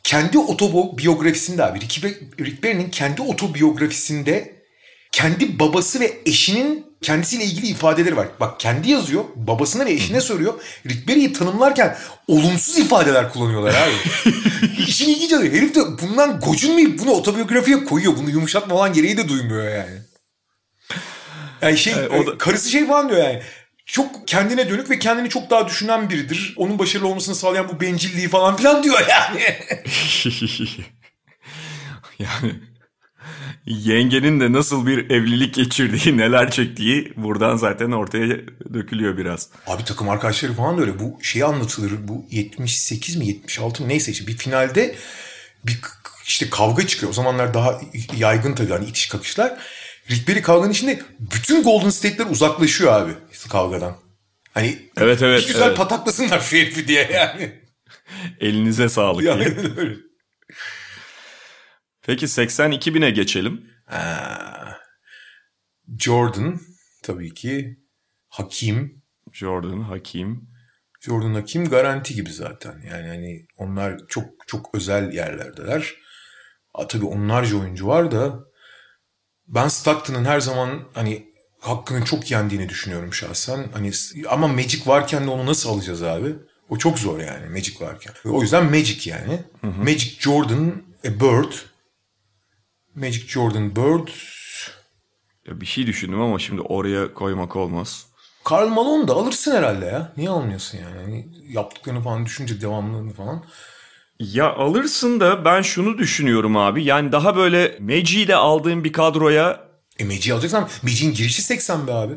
Kendi 0.02 0.38
otobiyografisinde 0.38 1.64
abi 1.64 1.80
Rick 2.40 2.64
Barry'nin 2.64 2.90
kendi 2.90 3.22
otobiyografisinde 3.22 4.62
kendi 5.12 5.58
babası 5.58 6.00
ve 6.00 6.18
eşinin 6.26 6.87
kendisiyle 7.02 7.44
ilgili 7.44 7.66
ifadeleri 7.66 8.16
var. 8.16 8.28
Bak 8.40 8.60
kendi 8.60 8.90
yazıyor. 8.90 9.24
Babasına 9.36 9.86
ve 9.86 9.92
eşine 9.92 10.20
soruyor. 10.20 10.54
Rick 10.86 11.08
Barry'i 11.08 11.32
tanımlarken 11.32 11.98
olumsuz 12.26 12.78
ifadeler 12.78 13.32
kullanıyorlar 13.32 13.74
abi. 13.74 13.92
İşin 14.88 15.08
ilginç 15.08 15.32
oluyor. 15.32 15.52
Herif 15.52 15.74
de 15.74 15.80
bundan 16.02 16.40
gocunmayıp 16.40 16.98
bunu 16.98 17.10
otobiyografiye 17.10 17.84
koyuyor. 17.84 18.16
Bunu 18.16 18.30
yumuşatma 18.30 18.74
olan 18.74 18.92
gereği 18.92 19.16
de 19.16 19.28
duymuyor 19.28 19.68
yani. 19.68 20.00
Yani 21.62 21.78
şey 21.78 21.94
o 21.94 22.26
da... 22.26 22.38
karısı 22.38 22.70
şey 22.70 22.86
falan 22.86 23.08
diyor 23.08 23.24
yani. 23.24 23.42
Çok 23.86 24.28
kendine 24.28 24.70
dönük 24.70 24.90
ve 24.90 24.98
kendini 24.98 25.28
çok 25.28 25.50
daha 25.50 25.68
düşünen 25.68 26.10
biridir. 26.10 26.54
Onun 26.56 26.78
başarılı 26.78 27.08
olmasını 27.08 27.34
sağlayan 27.34 27.68
bu 27.68 27.80
bencilliği 27.80 28.28
falan 28.28 28.56
filan 28.56 28.82
diyor 28.82 28.98
yani. 29.08 29.40
yani 32.18 32.52
yengenin 33.66 34.40
de 34.40 34.52
nasıl 34.52 34.86
bir 34.86 35.10
evlilik 35.10 35.54
geçirdiği, 35.54 36.16
neler 36.16 36.50
çektiği 36.50 37.12
buradan 37.16 37.56
zaten 37.56 37.90
ortaya 37.90 38.36
dökülüyor 38.74 39.16
biraz. 39.16 39.48
Abi 39.66 39.84
takım 39.84 40.08
arkadaşları 40.08 40.52
falan 40.52 40.78
da 40.78 40.80
öyle. 40.80 40.98
Bu 40.98 41.18
şey 41.22 41.42
anlatılır. 41.42 41.92
Bu 42.08 42.26
78 42.30 43.16
mi 43.16 43.26
76 43.26 43.82
mı 43.82 43.88
neyse 43.88 44.12
işte 44.12 44.26
bir 44.26 44.36
finalde 44.36 44.94
bir 45.64 45.80
işte 46.26 46.50
kavga 46.50 46.86
çıkıyor. 46.86 47.10
O 47.10 47.14
zamanlar 47.14 47.54
daha 47.54 47.80
yaygın 48.16 48.54
tabii 48.54 48.72
hani 48.72 48.86
itiş 48.86 49.08
kakışlar. 49.08 49.58
Rick 50.10 50.28
Barry 50.28 50.42
kavganın 50.42 50.72
içinde 50.72 51.00
bütün 51.18 51.62
Golden 51.62 51.90
State'ler 51.90 52.30
uzaklaşıyor 52.30 52.92
abi 52.92 53.12
kavgadan. 53.48 53.96
Hani 54.54 54.78
evet 54.96 55.22
evet. 55.22 55.42
Bir 55.42 55.46
güzel 55.46 55.66
evet. 55.66 55.76
pataklasınlar 55.76 56.40
şu 56.40 56.56
herifi 56.56 56.88
diye 56.88 57.10
yani. 57.12 57.52
Elinize 58.40 58.88
sağlık. 58.88 59.24
Yani 59.28 59.44
öyle. 59.76 60.07
Peki 62.08 62.28
82 62.28 62.94
bine 62.94 63.10
geçelim. 63.10 63.70
Ha. 63.86 64.78
Jordan 65.98 66.60
tabii 67.02 67.34
ki. 67.34 67.78
Hakim. 68.28 69.02
Jordan, 69.32 69.80
Hakim. 69.80 70.48
Jordan 71.00 71.34
Hakim 71.34 71.68
garanti 71.68 72.14
gibi 72.14 72.32
zaten. 72.32 72.82
Yani 72.90 73.08
hani 73.08 73.46
onlar 73.56 73.98
çok 74.08 74.24
çok 74.46 74.74
özel 74.74 75.12
yerlerdeler. 75.12 75.94
A, 76.74 76.86
tabii 76.86 77.04
onlarca 77.04 77.56
oyuncu 77.56 77.86
var 77.86 78.10
da 78.10 78.44
ben 79.46 79.68
Stockton'ın 79.68 80.24
her 80.24 80.40
zaman 80.40 80.84
hani 80.94 81.32
hakkını 81.60 82.04
çok 82.04 82.30
yendiğini 82.30 82.68
düşünüyorum 82.68 83.14
şahsen. 83.14 83.66
Hani 83.72 83.90
ama 84.28 84.48
Magic 84.48 84.86
varken 84.86 85.26
de 85.26 85.30
onu 85.30 85.46
nasıl 85.46 85.70
alacağız 85.70 86.02
abi? 86.02 86.34
O 86.68 86.78
çok 86.78 86.98
zor 86.98 87.20
yani 87.20 87.48
Magic 87.48 87.80
varken. 87.80 88.14
O 88.24 88.42
yüzden 88.42 88.64
Magic 88.64 89.10
yani. 89.10 89.44
Hı 89.60 89.66
hı. 89.66 89.80
Magic 89.80 90.20
Jordan, 90.20 90.82
e, 91.04 91.20
Bird, 91.20 91.52
Magic 92.98 93.26
Jordan 93.28 93.76
Bird. 93.76 94.08
Ya 95.46 95.60
bir 95.60 95.66
şey 95.66 95.86
düşündüm 95.86 96.20
ama 96.20 96.38
şimdi 96.38 96.60
oraya 96.60 97.14
koymak 97.14 97.56
olmaz. 97.56 98.06
Karl 98.44 98.68
Malone 98.68 99.08
da 99.08 99.12
alırsın 99.14 99.56
herhalde 99.56 99.86
ya. 99.86 100.12
Niye 100.16 100.30
almıyorsun 100.30 100.78
yani? 100.78 101.00
yani 101.00 101.28
yaptıklarını 101.48 102.02
falan 102.02 102.26
düşünce 102.26 102.60
devamlılığını 102.60 103.12
falan. 103.12 103.44
Ya 104.20 104.54
alırsın 104.54 105.20
da 105.20 105.44
ben 105.44 105.62
şunu 105.62 105.98
düşünüyorum 105.98 106.56
abi. 106.56 106.84
Yani 106.84 107.12
daha 107.12 107.36
böyle 107.36 107.78
Magic'i 107.80 108.28
de 108.28 108.36
aldığın 108.36 108.84
bir 108.84 108.92
kadroya... 108.92 109.68
E 109.98 110.04
Magic'i 110.04 110.32
alacaksan 110.34 110.68
Magic'in 110.82 111.14
girişi 111.14 111.42
80 111.42 111.86
be 111.86 111.92
abi. 111.92 112.14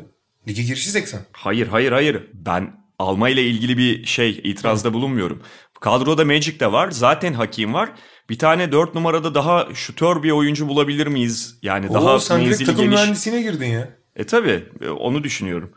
Lige 0.48 0.62
girişi 0.62 0.90
80. 0.90 1.20
Hayır 1.32 1.66
hayır 1.68 1.92
hayır. 1.92 2.26
Ben 2.34 2.74
alma 2.98 3.28
ile 3.28 3.42
ilgili 3.42 3.78
bir 3.78 4.06
şey 4.06 4.40
itirazda 4.44 4.94
bulunmuyorum. 4.94 5.42
Kadroda 5.82 6.24
Magic 6.24 6.60
de 6.60 6.72
var. 6.72 6.90
Zaten 6.90 7.32
Hakim 7.34 7.74
var. 7.74 7.88
Bir 8.30 8.38
tane 8.38 8.72
dört 8.72 8.94
numarada 8.94 9.34
daha 9.34 9.68
şutör 9.74 10.22
bir 10.22 10.30
oyuncu 10.30 10.68
bulabilir 10.68 11.06
miyiz? 11.06 11.58
Yani 11.62 11.88
Oo, 11.88 11.94
daha 11.94 12.20
sen 12.20 12.40
menzili 12.40 12.66
takım 12.66 12.84
geniş. 12.84 12.94
mühendisine 13.00 13.42
girdin 13.42 13.66
ya. 13.66 13.88
E 14.16 14.24
tabi 14.24 14.64
e, 14.80 14.88
onu 14.88 15.24
düşünüyorum. 15.24 15.70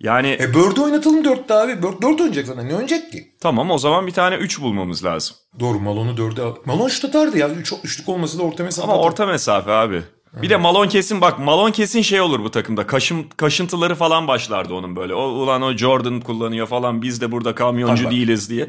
Yani 0.00 0.28
E 0.40 0.48
Bird'ü 0.54 0.80
oynatalım 0.80 1.24
dörtte 1.24 1.54
abi. 1.54 1.82
Bird 1.82 2.02
dört 2.02 2.20
oynayacak 2.20 2.46
zaten. 2.46 2.68
Ne 2.68 2.72
oynayacak 2.74 3.12
ki? 3.12 3.34
Tamam 3.40 3.70
o 3.70 3.78
zaman 3.78 4.06
bir 4.06 4.12
tane 4.12 4.36
üç 4.36 4.60
bulmamız 4.60 5.04
lazım. 5.04 5.36
Doğru 5.60 5.80
Malone'u 5.80 6.16
dörde 6.16 6.42
al. 6.42 6.54
Malone 6.64 6.90
şut 6.90 7.04
atardı 7.04 7.38
ya. 7.38 7.48
Üç, 7.48 7.72
üçlük 7.84 8.08
olması 8.08 8.38
da 8.38 8.42
orta 8.42 8.64
mesafe 8.64 8.88
Ama 8.88 8.98
atar. 8.98 9.08
orta 9.10 9.26
mesafe 9.26 9.70
abi. 9.70 10.02
Bir 10.42 10.50
de 10.50 10.56
Malon 10.56 10.88
kesin 10.88 11.20
bak 11.20 11.38
Malon 11.38 11.70
kesin 11.70 12.02
şey 12.02 12.20
olur 12.20 12.40
bu 12.44 12.50
takımda. 12.50 12.86
Kaşım, 12.86 13.28
kaşıntıları 13.36 13.94
falan 13.94 14.28
başlardı 14.28 14.74
onun 14.74 14.96
böyle. 14.96 15.14
O, 15.14 15.22
ulan 15.22 15.62
o 15.62 15.76
Jordan 15.76 16.20
kullanıyor 16.20 16.66
falan 16.66 17.02
biz 17.02 17.20
de 17.20 17.32
burada 17.32 17.54
kamyoncu 17.54 18.08
Abi 18.08 18.14
değiliz 18.14 18.50
diye. 18.50 18.68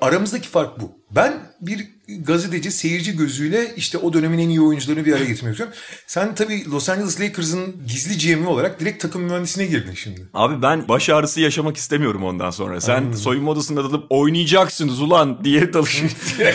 aramızdaki 0.00 0.48
fark 0.48 0.80
bu. 0.80 0.92
Ben 1.10 1.34
bir 1.60 1.88
gazeteci 2.20 2.70
seyirci 2.70 3.16
gözüyle 3.16 3.74
işte 3.76 3.98
o 3.98 4.12
dönemin 4.12 4.38
en 4.38 4.48
iyi 4.48 4.60
oyuncularını 4.60 5.04
bir 5.04 5.12
araya 5.12 5.24
getirmek 5.24 5.52
istiyorum. 5.52 5.76
Sen 6.06 6.34
tabii 6.34 6.70
Los 6.70 6.88
Angeles 6.88 7.20
Lakers'ın 7.20 7.76
gizli 7.88 8.18
GM'i 8.34 8.46
olarak 8.46 8.80
direkt 8.80 9.02
takım 9.02 9.22
mühendisine 9.22 9.66
girdin 9.66 9.94
şimdi. 9.94 10.28
Abi 10.34 10.62
ben 10.62 10.88
baş 10.88 11.10
ağrısı 11.10 11.40
yaşamak 11.40 11.76
istemiyorum 11.76 12.24
ondan 12.24 12.50
sonra. 12.50 12.80
Sen 12.80 12.96
Anladım. 12.96 13.18
soyunma 13.18 13.50
odasında 13.50 13.84
dalıp 13.84 14.06
oynayacaksınız 14.10 15.00
ulan 15.00 15.44
diye 15.44 15.72
dalışıp 15.72 16.10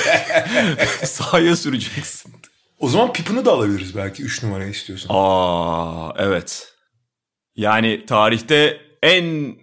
sahaya 1.03 1.55
süreceksin. 1.55 2.33
O 2.79 2.89
zaman 2.89 3.13
Pippen'ı 3.13 3.45
da 3.45 3.51
alabiliriz 3.51 3.95
belki 3.95 4.23
3 4.23 4.43
numara 4.43 4.65
istiyorsan. 4.65 5.09
Aa 5.13 6.13
evet. 6.17 6.73
Yani 7.55 8.05
tarihte 8.05 8.81
en 9.03 9.55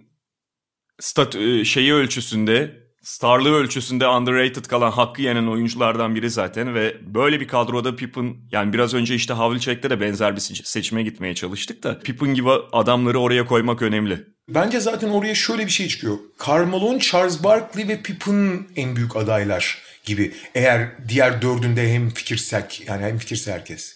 stat 0.99 1.35
e, 1.35 1.65
şeyi 1.65 1.93
ölçüsünde 1.93 2.85
starlığı 3.05 3.53
ölçüsünde 3.53 4.07
underrated 4.07 4.65
kalan 4.65 4.91
hakkı 4.91 5.21
yenen 5.21 5.47
oyunculardan 5.47 6.15
biri 6.15 6.29
zaten 6.29 6.75
ve 6.75 6.97
böyle 7.01 7.39
bir 7.39 7.47
kadroda 7.47 7.95
Pippen 7.95 8.35
yani 8.51 8.73
biraz 8.73 8.93
önce 8.93 9.15
işte 9.15 9.33
Havlicek'te 9.33 9.89
de 9.89 10.01
benzer 10.01 10.35
bir 10.35 10.41
seçime 10.41 11.03
gitmeye 11.03 11.35
çalıştık 11.35 11.83
da 11.83 11.99
Pippen 11.99 12.33
gibi 12.33 12.49
adamları 12.71 13.19
oraya 13.19 13.45
koymak 13.45 13.81
önemli. 13.81 14.25
Bence 14.49 14.79
zaten 14.79 15.09
oraya 15.09 15.35
şöyle 15.35 15.65
bir 15.65 15.71
şey 15.71 15.87
çıkıyor. 15.87 16.17
Carmelo, 16.47 16.99
Charles 16.99 17.43
Barkley 17.43 17.87
ve 17.87 18.01
Pippen 18.01 18.67
en 18.75 18.95
büyük 18.95 19.15
adaylar 19.15 19.81
gibi. 20.05 20.33
Eğer 20.55 21.07
diğer 21.07 21.41
dördünde 21.41 21.93
hem 21.93 22.09
fikirsek 22.09 22.83
yani 22.87 23.05
hem 23.05 23.17
fikirse 23.17 23.51
herkes. 23.51 23.95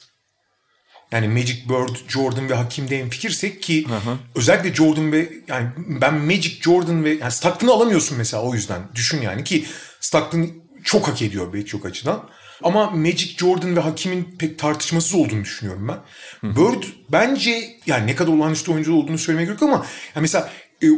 Yani 1.12 1.28
Magic 1.28 1.70
Bird, 1.70 2.10
Jordan 2.10 2.50
ve 2.50 2.54
Hakim'de 2.54 3.00
en 3.00 3.10
fikirsek 3.10 3.64
ki 3.64 3.88
hı 3.88 3.96
hı. 3.96 4.18
özellikle 4.36 4.74
Jordan 4.74 5.12
ve 5.12 5.30
yani 5.48 5.68
ben 5.78 6.14
Magic, 6.14 6.62
Jordan 6.62 7.04
ve 7.04 7.10
yani 7.10 7.32
Stockton'ı 7.32 7.72
alamıyorsun 7.72 8.18
mesela 8.18 8.44
o 8.44 8.54
yüzden. 8.54 8.82
Düşün 8.96 9.22
yani 9.22 9.44
ki 9.44 9.66
Stockton 10.00 10.50
çok 10.84 11.08
hak 11.08 11.22
ediyor 11.22 11.54
belki 11.54 11.66
çok 11.66 11.86
açıdan. 11.86 12.30
Ama 12.64 12.90
Magic, 12.90 13.38
Jordan 13.38 13.76
ve 13.76 13.80
Hakim'in 13.80 14.36
pek 14.40 14.60
tartışmasız 14.60 15.16
olduğunu 15.16 15.44
düşünüyorum 15.44 15.88
ben. 15.88 16.00
Hı 16.48 16.54
hı. 16.54 16.56
Bird 16.56 16.84
bence 17.10 17.78
yani 17.86 18.08
ne 18.08 18.16
kadar 18.16 18.34
olağanüstü 18.34 18.72
oyuncu 18.72 18.94
olduğunu 18.94 19.18
söylemeye 19.18 19.46
gerek 19.46 19.62
yok 19.62 19.70
ama 19.70 19.86
yani 20.16 20.22
mesela 20.22 20.50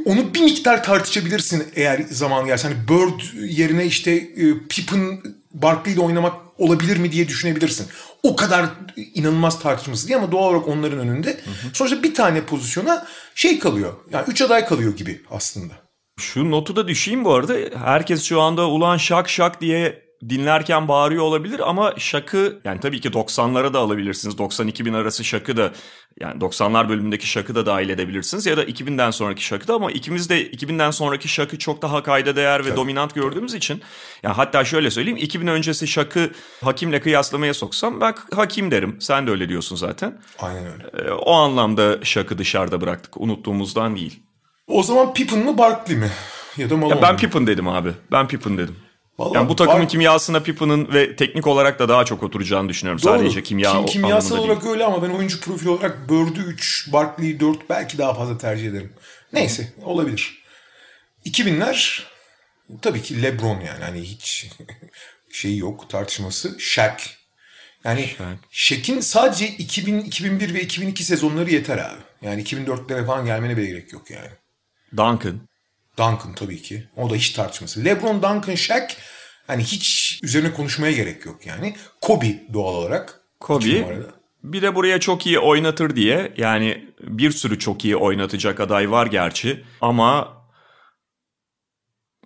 onu 0.06 0.34
bir 0.34 0.42
miktar 0.42 0.84
tartışabilirsin 0.84 1.64
eğer 1.76 2.06
zaman 2.12 2.46
gelse. 2.46 2.68
Hani 2.68 2.78
Bird 2.88 3.22
yerine 3.50 3.86
işte 3.86 4.12
e, 4.12 4.68
Pippen 4.70 5.20
Barkley 5.54 5.94
ile 5.94 6.02
oynamak 6.02 6.34
olabilir 6.58 6.98
mi 6.98 7.12
diye 7.12 7.28
düşünebilirsin. 7.28 7.88
O 8.24 8.36
kadar 8.36 8.66
inanılmaz 9.14 9.60
tartışması 9.60 10.08
değil 10.08 10.18
ama 10.18 10.32
doğal 10.32 10.50
olarak 10.50 10.68
onların 10.68 11.00
önünde. 11.00 11.30
Hı 11.30 11.34
hı. 11.34 11.74
Sonuçta 11.74 12.04
bir 12.04 12.14
tane 12.14 12.46
pozisyona 12.46 13.08
şey 13.36 13.60
kalıyor. 13.60 13.94
Yani 14.12 14.26
üç 14.28 14.42
aday 14.42 14.66
kalıyor 14.66 14.96
gibi 14.96 15.22
aslında. 15.32 15.74
Şu 16.20 16.52
notu 16.52 16.76
da 16.76 16.88
düşeyim 16.88 17.26
bu 17.26 17.34
arada. 17.34 17.56
Herkes 17.86 18.24
şu 18.24 18.42
anda 18.42 18.68
ulan 18.68 18.98
şak 18.98 19.30
şak 19.30 19.62
diye 19.62 20.11
dinlerken 20.30 20.88
bağırıyor 20.88 21.24
olabilir 21.24 21.70
ama 21.70 21.94
şakı 21.98 22.60
yani 22.64 22.80
tabii 22.80 23.02
ki 23.02 23.10
90'lara 23.10 23.74
da 23.74 23.80
alabilirsiniz. 23.80 24.36
90-2000 24.36 24.98
arası 24.98 25.24
şakı 25.24 25.58
da 25.58 25.72
yani 26.20 26.42
90'lar 26.42 26.90
bölümündeki 26.90 27.28
şakı 27.28 27.56
da 27.56 27.66
dahil 27.66 27.90
edebilirsiniz 27.90 28.46
ya 28.46 28.58
da 28.58 28.64
2000'den 28.64 29.12
sonraki 29.12 29.44
şakı 29.44 29.68
da 29.68 29.74
ama 29.74 29.92
ikimiz 29.92 30.30
de 30.30 30.52
2000'den 30.52 30.92
sonraki 30.92 31.28
şakı 31.28 31.58
çok 31.60 31.82
daha 31.82 32.04
kayda 32.04 32.36
değer 32.36 32.66
ve 32.66 32.76
dominant 32.76 33.16
gördüğümüz 33.16 33.54
için 33.54 33.82
yani 34.24 34.36
hatta 34.36 34.66
şöyle 34.66 34.92
söyleyeyim 34.92 35.18
2000 35.18 35.48
öncesi 35.48 35.88
şakı 35.88 36.32
Hakim'le 36.64 37.00
kıyaslamaya 37.00 37.54
soksam 37.54 38.02
ben 38.02 38.16
Hakim 38.36 38.72
derim. 38.72 38.98
Sen 39.00 39.28
de 39.28 39.32
öyle 39.32 39.50
diyorsun 39.50 39.76
zaten. 39.76 40.22
Aynen 40.40 40.66
öyle. 40.66 40.84
Ee, 40.98 41.12
o 41.12 41.32
anlamda 41.34 42.04
şakı 42.04 42.38
dışarıda 42.38 42.82
bıraktık. 42.82 43.22
Unuttuğumuzdan 43.22 43.96
değil. 43.96 44.20
O 44.68 44.84
zaman 44.84 45.14
Pippen 45.14 45.40
mi 45.40 45.58
Barkley 45.58 45.98
mi? 45.98 46.12
Ya 46.58 46.70
da 46.70 46.78
Malone 46.78 46.96
ya 46.96 47.02
Ben 47.02 47.18
Pippen 47.18 47.48
dedim 47.48 47.68
abi. 47.68 47.92
Ben 48.12 48.28
Pippen 48.28 48.58
dedim. 48.58 48.76
Vallahi 49.22 49.36
yani 49.36 49.50
bu 49.50 49.56
takımın 49.56 49.82
var... 49.82 49.90
kimyasına 49.90 50.40
Pippen'ın 50.44 50.94
ve 50.94 51.16
teknik 51.16 51.48
olarak 51.48 51.80
da 51.80 51.90
daha 51.90 52.06
çok 52.06 52.24
oturacağını 52.24 52.70
düşünüyorum. 52.70 53.02
Doğru. 53.04 53.18
Sadece 53.18 53.44
kimya 53.44 53.72
Kim, 53.72 53.86
Kimyasal 53.86 54.38
olarak 54.38 54.62
değil. 54.62 54.74
öyle 54.74 54.86
ama 54.86 55.04
ben 55.04 55.10
oyuncu 55.10 55.40
profili 55.40 55.70
olarak 55.70 56.10
Bird'ü 56.10 56.42
3, 56.42 56.90
Barkley'i 56.94 57.40
4 57.40 57.70
belki 57.70 57.98
daha 57.98 58.14
fazla 58.14 58.38
tercih 58.38 58.70
ederim. 58.70 58.94
Neyse 59.34 59.74
olabilir. 59.84 60.44
2000'ler 61.26 62.04
tabii 62.82 63.02
ki 63.02 63.24
LeBron 63.24 63.60
yani 63.60 63.84
hani 63.84 64.02
hiç 64.02 64.50
şeyi 65.32 65.58
yok 65.58 65.90
tartışması. 65.90 66.60
Shaq. 66.60 66.98
Yani 67.84 68.10
Shaq'in 68.52 69.00
sadece 69.00 69.48
2000, 69.48 70.00
2001 70.00 70.54
ve 70.54 70.62
2002 70.62 71.04
sezonları 71.04 71.52
yeter 71.52 71.78
abi. 71.78 72.02
Yani 72.22 72.44
2004'lere 72.44 73.06
falan 73.06 73.26
gelmene 73.26 73.58
bile 73.58 73.66
gerek 73.66 73.94
yok 73.94 74.12
yani. 74.12 74.30
Duncan. 74.98 75.51
Duncan 75.98 76.34
tabii 76.36 76.62
ki. 76.62 76.90
O 76.98 77.10
da 77.10 77.16
hiç 77.16 77.30
tartışması. 77.30 77.86
LeBron, 77.86 78.16
Duncan, 78.24 78.56
Shaq 78.56 78.88
hani 79.48 79.64
hiç 79.64 80.20
üzerine 80.24 80.54
konuşmaya 80.54 80.92
gerek 80.92 81.26
yok 81.26 81.46
yani. 81.46 81.76
Kobe 82.02 82.44
doğal 82.54 82.76
olarak. 82.76 83.22
Kobe. 83.40 84.02
Bir 84.44 84.62
de 84.62 84.76
buraya 84.76 85.00
çok 85.00 85.26
iyi 85.26 85.40
oynatır 85.40 85.96
diye 85.96 86.34
yani 86.38 86.90
bir 87.00 87.32
sürü 87.32 87.60
çok 87.60 87.86
iyi 87.86 87.96
oynatacak 87.96 88.60
aday 88.60 88.92
var 88.92 89.06
gerçi 89.06 89.64
ama 89.82 90.38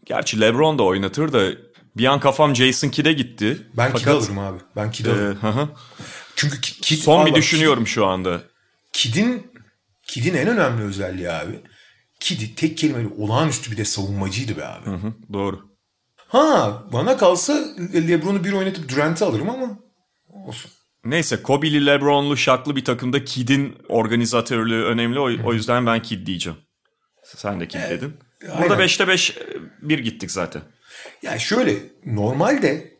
gerçi 0.05 0.41
LeBron 0.41 0.79
da 0.79 0.83
oynatır 0.83 1.33
da 1.33 1.51
bir 1.97 2.05
an 2.05 2.19
kafam 2.19 2.55
Jason 2.55 2.89
Kidd'e 2.89 3.13
gitti. 3.13 3.67
Ben 3.77 3.91
Fakat, 3.91 3.99
Kidd 3.99 4.07
alırım 4.07 4.39
abi. 4.39 4.59
Ben 4.75 4.91
Kidd 4.91 5.05
alırım. 5.05 5.37
E, 5.43 5.67
Çünkü 6.35 6.61
Kidd... 6.61 6.97
Son 6.97 7.25
bir 7.25 7.35
düşünüyorum 7.35 7.83
Kidd, 7.83 7.93
şu 7.93 8.05
anda. 8.05 8.41
Kidd'in 8.93 9.51
Kidd'in 10.03 10.33
en 10.33 10.47
önemli 10.47 10.83
özelliği 10.83 11.31
abi 11.31 11.61
ki 12.33 12.55
tek 12.55 12.77
kelimeyle 12.77 13.07
olağanüstü 13.17 13.71
bir 13.71 13.77
de 13.77 13.85
savunmacıydı 13.85 14.57
be 14.57 14.65
abi. 14.65 14.85
Hı 14.85 14.95
hı, 14.95 15.13
doğru. 15.33 15.75
Ha 16.27 16.83
bana 16.93 17.17
kalsa 17.17 17.53
Lebron'u 17.93 18.43
bir 18.43 18.53
oynatıp 18.53 18.89
Durant'i 18.89 19.25
alırım 19.25 19.49
ama 19.49 19.79
olsun. 20.29 20.71
Neyse 21.05 21.43
Kobe'li, 21.43 21.85
Lebron'lu, 21.85 22.37
şaklı 22.37 22.75
bir 22.75 22.85
takımda 22.85 23.25
Kid'in 23.25 23.75
organizatörlüğü 23.89 24.83
önemli. 24.83 25.19
O, 25.19 25.47
o 25.49 25.53
yüzden 25.53 25.85
ben 25.85 26.01
Kid 26.01 26.27
diyeceğim. 26.27 26.59
Sen 27.23 27.59
de 27.59 27.67
Kid 27.67 27.79
evet, 27.79 27.91
dedin. 27.91 28.13
Burada 28.61 28.83
5'te 28.83 29.07
5 29.07 29.37
bir 29.81 29.99
gittik 29.99 30.31
zaten. 30.31 30.61
Yani 31.21 31.39
şöyle 31.39 31.75
normalde 32.05 32.93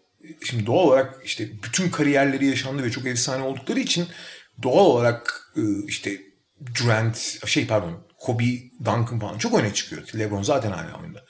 şimdi 0.43 0.65
doğal 0.65 0.87
olarak 0.87 1.21
işte 1.25 1.49
bütün 1.63 1.89
kariyerleri 1.89 2.45
yaşandı 2.45 2.83
ve 2.83 2.91
çok 2.91 3.05
efsane 3.05 3.43
oldukları 3.43 3.79
için 3.79 4.07
doğal 4.63 4.85
olarak 4.85 5.51
ıı, 5.57 5.85
işte 5.87 6.21
Durant 6.79 7.17
şey 7.45 7.67
pardon 7.67 8.07
Kobe, 8.25 8.43
Duncan 8.79 9.19
falan 9.19 9.37
çok 9.37 9.59
öne 9.59 9.73
çıkıyor. 9.73 10.03
LeBron 10.19 10.43
zaten 10.43 10.71
hala 10.71 10.99
oyunda. 11.01 11.25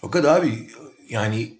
Fakat 0.00 0.24
abi 0.24 0.68
yani 1.08 1.58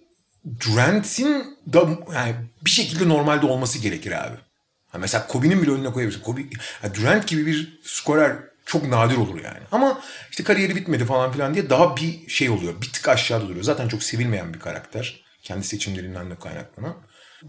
Durant'in 0.65 1.57
da 1.73 1.89
yani 2.13 2.35
bir 2.65 2.69
şekilde 2.69 3.09
normalde 3.09 3.45
olması 3.45 3.79
gerekir 3.79 4.11
abi. 4.11 4.37
Ha 4.87 4.97
mesela 4.97 5.27
Kobe'nin 5.27 5.61
bile 5.61 5.71
önüne 5.71 5.91
koyabilirsin. 5.91 6.23
Kobe, 6.23 6.41
yani 6.83 6.95
Durant 6.95 7.27
gibi 7.27 7.45
bir 7.45 7.79
skorer 7.83 8.35
çok 8.65 8.87
nadir 8.87 9.17
olur 9.17 9.43
yani. 9.43 9.59
Ama 9.71 10.01
işte 10.29 10.43
kariyeri 10.43 10.75
bitmedi 10.75 11.05
falan 11.05 11.31
filan 11.31 11.53
diye 11.53 11.69
daha 11.69 11.97
bir 11.97 12.29
şey 12.29 12.49
oluyor. 12.49 12.81
Bir 12.81 12.91
tık 12.93 13.09
aşağıda 13.09 13.47
duruyor. 13.47 13.63
Zaten 13.63 13.87
çok 13.87 14.03
sevilmeyen 14.03 14.53
bir 14.53 14.59
karakter. 14.59 15.23
Kendi 15.43 15.63
seçimlerinden 15.67 16.31
de 16.31 16.35
kaynaklanan. 16.35 16.95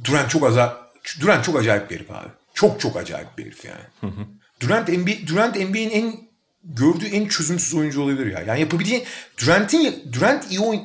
Durant 0.04 0.30
çok 0.30 0.44
acayip, 0.44 0.72
Durant 1.20 1.44
çok 1.44 1.56
acayip 1.56 1.90
bir 1.90 1.96
herif 1.96 2.10
abi. 2.10 2.28
Çok 2.54 2.80
çok 2.80 2.96
acayip 2.96 3.38
bir 3.38 3.44
herif 3.44 3.64
yani. 3.64 3.84
Hı 4.00 4.06
hı. 4.06 4.26
Durant, 4.60 4.88
NBA, 4.88 5.26
Durant 5.26 5.56
NBA'in 5.56 5.90
en 5.90 6.27
gördüğü 6.68 7.06
en 7.06 7.28
çözümsüz 7.28 7.74
oyuncu 7.74 8.02
olabilir 8.02 8.32
ya. 8.32 8.40
Yani 8.40 8.60
yapabileceğin 8.60 9.04
Durant'in 9.40 10.12
Durant 10.12 10.50
iyi, 10.50 10.60
oyn, 10.60 10.80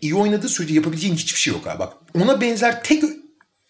iyi 0.00 0.14
oynadığı 0.14 0.48
sürece 0.48 0.74
yapabileceğin 0.74 1.14
hiçbir 1.14 1.38
şey 1.40 1.52
yok 1.52 1.66
abi. 1.66 1.78
Bak 1.78 1.92
ona 2.14 2.40
benzer 2.40 2.82
tek 2.82 3.04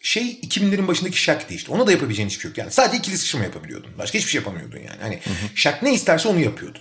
şey 0.00 0.40
2000'lerin 0.42 0.86
başındaki 0.86 1.22
Shaq'ti 1.22 1.54
işte. 1.54 1.72
Ona 1.72 1.86
da 1.86 1.92
yapabileceğin 1.92 2.28
hiçbir 2.28 2.40
şey 2.40 2.48
yok. 2.48 2.58
Yani 2.58 2.70
sadece 2.70 2.98
ikili 2.98 3.18
sıçrama 3.18 3.44
yapabiliyordun. 3.44 3.90
Başka 3.98 4.18
hiçbir 4.18 4.30
şey 4.30 4.38
yapamıyordun 4.38 4.78
yani. 4.78 5.00
Hani 5.00 5.14
hı 5.14 5.30
hı. 5.30 5.48
Shaq 5.54 5.74
ne 5.82 5.94
isterse 5.94 6.28
onu 6.28 6.40
yapıyordu. 6.40 6.78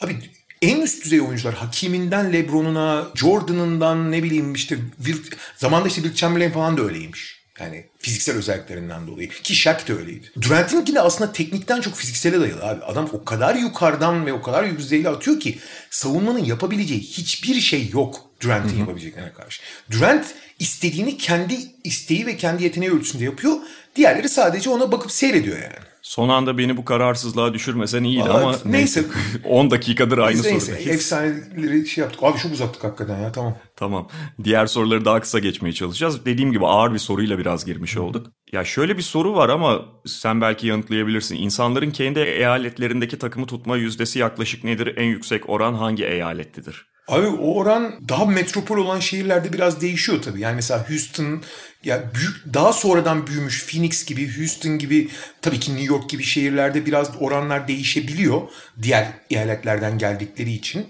Abi 0.00 0.16
en 0.62 0.80
üst 0.80 1.04
düzey 1.04 1.20
oyuncular 1.20 1.54
Hakiminden 1.54 2.32
LeBron'una, 2.32 3.08
Jordan'ından 3.14 4.12
ne 4.12 4.22
bileyim 4.22 4.54
işte 4.54 4.78
Wilt, 4.96 5.26
zamanda 5.56 5.88
işte 5.88 6.02
Wilt 6.02 6.16
Chamberlain 6.16 6.50
falan 6.50 6.76
da 6.76 6.82
öyleymiş. 6.82 7.42
Yani 7.60 7.86
fiziksel 8.02 8.36
özelliklerinden 8.36 9.06
dolayı. 9.06 9.28
Ki 9.28 9.54
Shaq 9.54 9.88
da 9.88 9.92
öyleydi. 9.92 10.32
Durant'inki 10.40 10.94
de 10.94 11.00
aslında 11.00 11.32
teknikten 11.32 11.80
çok 11.80 11.94
fiziksele 11.94 12.40
dayalı 12.40 12.64
abi. 12.64 12.84
Adam 12.84 13.08
o 13.12 13.24
kadar 13.24 13.54
yukarıdan 13.54 14.26
ve 14.26 14.32
o 14.32 14.42
kadar 14.42 14.64
yüzeyli 14.64 15.08
atıyor 15.08 15.40
ki 15.40 15.58
savunmanın 15.90 16.44
yapabileceği 16.44 17.00
hiçbir 17.00 17.60
şey 17.60 17.88
yok 17.88 18.20
Durant'in 18.42 18.78
yapabileceklerine 18.78 19.32
karşı. 19.32 19.62
Durant 19.90 20.26
istediğini 20.58 21.18
kendi 21.18 21.58
isteği 21.84 22.26
ve 22.26 22.36
kendi 22.36 22.64
yeteneği 22.64 22.90
ölçüsünde 22.90 23.24
yapıyor. 23.24 23.56
Diğerleri 23.96 24.28
sadece 24.28 24.70
ona 24.70 24.92
bakıp 24.92 25.12
seyrediyor 25.12 25.56
yani. 25.56 25.92
Son 26.02 26.28
anda 26.28 26.58
beni 26.58 26.76
bu 26.76 26.84
kararsızlığa 26.84 27.54
düşürmesen 27.54 28.04
iyiydi 28.04 28.22
Aa, 28.22 28.40
ama 28.40 28.56
neyse. 28.64 29.04
10 29.44 29.70
dakikadır 29.70 30.18
aynı 30.18 30.42
neyse, 30.42 30.60
sorudayız. 30.60 30.88
Efsaneleri 30.88 31.86
şey 31.86 32.02
yaptık. 32.02 32.22
Abi 32.22 32.38
çok 32.38 32.52
uzattık 32.52 32.84
hakikaten 32.84 33.18
ya 33.18 33.32
tamam. 33.32 33.56
Tamam. 33.76 34.08
Diğer 34.44 34.66
soruları 34.66 35.04
daha 35.04 35.20
kısa 35.20 35.38
geçmeye 35.38 35.72
çalışacağız. 35.72 36.24
Dediğim 36.24 36.52
gibi 36.52 36.66
ağır 36.66 36.94
bir 36.94 36.98
soruyla 36.98 37.38
biraz 37.38 37.64
girmiş 37.64 37.91
olduk. 38.00 38.26
Ya 38.52 38.64
şöyle 38.64 38.96
bir 38.96 39.02
soru 39.02 39.34
var 39.34 39.48
ama 39.48 39.82
sen 40.06 40.40
belki 40.40 40.66
yanıtlayabilirsin. 40.66 41.36
İnsanların 41.36 41.90
kendi 41.90 42.20
eyaletlerindeki 42.20 43.18
takımı 43.18 43.46
tutma 43.46 43.76
yüzdesi 43.76 44.18
yaklaşık 44.18 44.64
nedir? 44.64 44.96
En 44.96 45.04
yüksek 45.04 45.48
oran 45.48 45.74
hangi 45.74 46.04
eyalettedir? 46.04 46.92
Abi 47.08 47.26
o 47.26 47.54
oran 47.54 47.94
daha 48.08 48.24
metropol 48.24 48.76
olan 48.76 49.00
şehirlerde 49.00 49.52
biraz 49.52 49.80
değişiyor 49.80 50.22
tabii. 50.22 50.40
Yani 50.40 50.54
mesela 50.54 50.90
Houston 50.90 51.42
ya 51.84 52.10
büyük 52.14 52.54
daha 52.54 52.72
sonradan 52.72 53.26
büyümüş 53.26 53.66
Phoenix 53.66 54.04
gibi, 54.04 54.38
Houston 54.38 54.78
gibi 54.78 55.08
tabii 55.42 55.60
ki 55.60 55.76
New 55.76 55.94
York 55.94 56.10
gibi 56.10 56.22
şehirlerde 56.22 56.86
biraz 56.86 57.10
oranlar 57.20 57.68
değişebiliyor 57.68 58.40
diğer 58.82 59.08
eyaletlerden 59.30 59.98
geldikleri 59.98 60.52
için. 60.52 60.86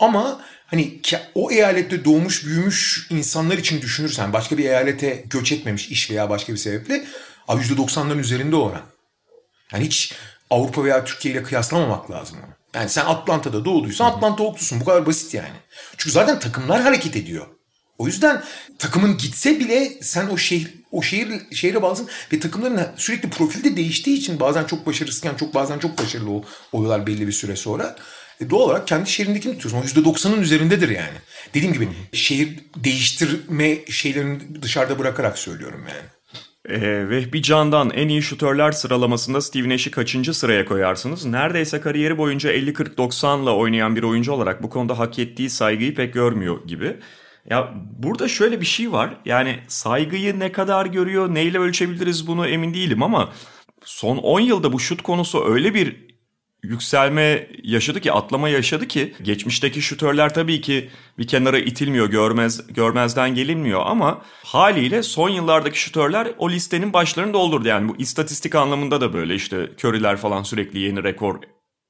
Ama 0.00 0.40
hani 0.66 1.00
o 1.34 1.50
eyalette 1.50 2.04
doğmuş 2.04 2.46
büyümüş 2.46 3.06
insanlar 3.10 3.58
için 3.58 3.82
düşünürsen 3.82 4.32
başka 4.32 4.58
bir 4.58 4.64
eyalete 4.64 5.24
göç 5.30 5.52
etmemiş 5.52 5.88
iş 5.88 6.10
veya 6.10 6.30
başka 6.30 6.52
bir 6.52 6.58
sebeple 6.58 7.04
Abi 7.48 7.62
%90'ların 7.62 8.20
üzerinde 8.20 8.56
oran. 8.56 8.82
Yani 9.72 9.84
hiç 9.84 10.12
Avrupa 10.50 10.84
veya 10.84 11.04
Türkiye 11.04 11.34
ile 11.34 11.42
kıyaslamamak 11.42 12.10
lazım 12.10 12.38
onu. 12.44 12.54
Yani 12.74 12.88
sen 12.88 13.04
Atlanta'da 13.04 13.64
doğduysan 13.64 14.04
Atlanta 14.04 14.42
oklusun. 14.42 14.80
Bu 14.80 14.84
kadar 14.84 15.06
basit 15.06 15.34
yani. 15.34 15.56
Çünkü 15.96 16.12
zaten 16.12 16.38
takımlar 16.38 16.82
hareket 16.82 17.16
ediyor. 17.16 17.46
O 17.98 18.06
yüzden 18.06 18.42
takımın 18.78 19.18
gitse 19.18 19.60
bile 19.60 19.92
sen 20.00 20.28
o 20.28 20.36
şehir 20.36 20.74
o 20.92 21.02
şehir 21.02 21.54
şehre 21.54 21.82
bağlısın 21.82 22.08
ve 22.32 22.40
takımların 22.40 22.86
sürekli 22.96 23.30
profilde 23.30 23.76
değiştiği 23.76 24.18
için 24.18 24.40
bazen 24.40 24.64
çok 24.64 24.86
başarısızken 24.86 25.34
çok 25.34 25.54
bazen 25.54 25.78
çok 25.78 25.98
başarılı 25.98 26.42
oluyorlar 26.72 27.06
belli 27.06 27.26
bir 27.26 27.32
süre 27.32 27.56
sonra. 27.56 27.96
E 28.40 28.50
doğal 28.50 28.60
olarak 28.60 28.88
kendi 28.88 29.10
şehrindekini 29.10 29.58
tutuyorsun. 29.58 30.00
O 30.00 30.12
%90'ın 30.12 30.40
üzerindedir 30.40 30.88
yani. 30.88 31.18
Dediğim 31.54 31.72
gibi 31.72 31.88
şehir 32.12 32.48
değiştirme 32.76 33.78
şeylerini 33.90 34.62
dışarıda 34.62 34.98
bırakarak 34.98 35.38
söylüyorum 35.38 35.84
yani. 35.88 36.08
Ee, 36.68 37.08
Vehbi 37.08 37.42
Can'dan 37.42 37.90
en 37.90 38.08
iyi 38.08 38.22
şutörler 38.22 38.72
sıralamasında 38.72 39.40
Steve 39.40 39.68
Nash'i 39.68 39.90
kaçıncı 39.90 40.34
sıraya 40.34 40.64
koyarsınız? 40.64 41.24
Neredeyse 41.24 41.80
kariyeri 41.80 42.18
boyunca 42.18 42.52
50-40-90'la 42.52 43.56
oynayan 43.56 43.96
bir 43.96 44.02
oyuncu 44.02 44.32
olarak 44.32 44.62
bu 44.62 44.70
konuda 44.70 44.98
hak 44.98 45.18
ettiği 45.18 45.50
saygıyı 45.50 45.94
pek 45.94 46.14
görmüyor 46.14 46.66
gibi. 46.66 46.96
Ya 47.50 47.74
burada 47.98 48.28
şöyle 48.28 48.60
bir 48.60 48.66
şey 48.66 48.92
var. 48.92 49.16
Yani 49.24 49.58
saygıyı 49.68 50.40
ne 50.40 50.52
kadar 50.52 50.86
görüyor, 50.86 51.34
neyle 51.34 51.58
ölçebiliriz 51.58 52.26
bunu 52.26 52.46
emin 52.46 52.74
değilim 52.74 53.02
ama 53.02 53.32
son 53.84 54.16
10 54.16 54.40
yılda 54.40 54.72
bu 54.72 54.80
şut 54.80 55.02
konusu 55.02 55.44
öyle 55.44 55.74
bir 55.74 56.13
yükselme 56.64 57.46
yaşadı 57.62 58.00
ki, 58.00 58.12
atlama 58.12 58.48
yaşadı 58.48 58.88
ki 58.88 59.14
geçmişteki 59.22 59.82
şutörler 59.82 60.34
tabii 60.34 60.60
ki 60.60 60.90
bir 61.18 61.26
kenara 61.26 61.58
itilmiyor, 61.58 62.10
görmez 62.10 62.66
görmezden 62.66 63.34
gelinmiyor 63.34 63.82
ama 63.86 64.22
haliyle 64.44 65.02
son 65.02 65.28
yıllardaki 65.28 65.80
şutörler 65.80 66.28
o 66.38 66.50
listenin 66.50 66.92
başlarını 66.92 67.32
doldurdu. 67.32 67.68
Yani 67.68 67.88
bu 67.88 67.96
istatistik 67.96 68.54
anlamında 68.54 69.00
da 69.00 69.12
böyle 69.12 69.34
işte 69.34 69.70
Curry'ler 69.78 70.16
falan 70.16 70.42
sürekli 70.42 70.78
yeni 70.78 71.04
rekor 71.04 71.40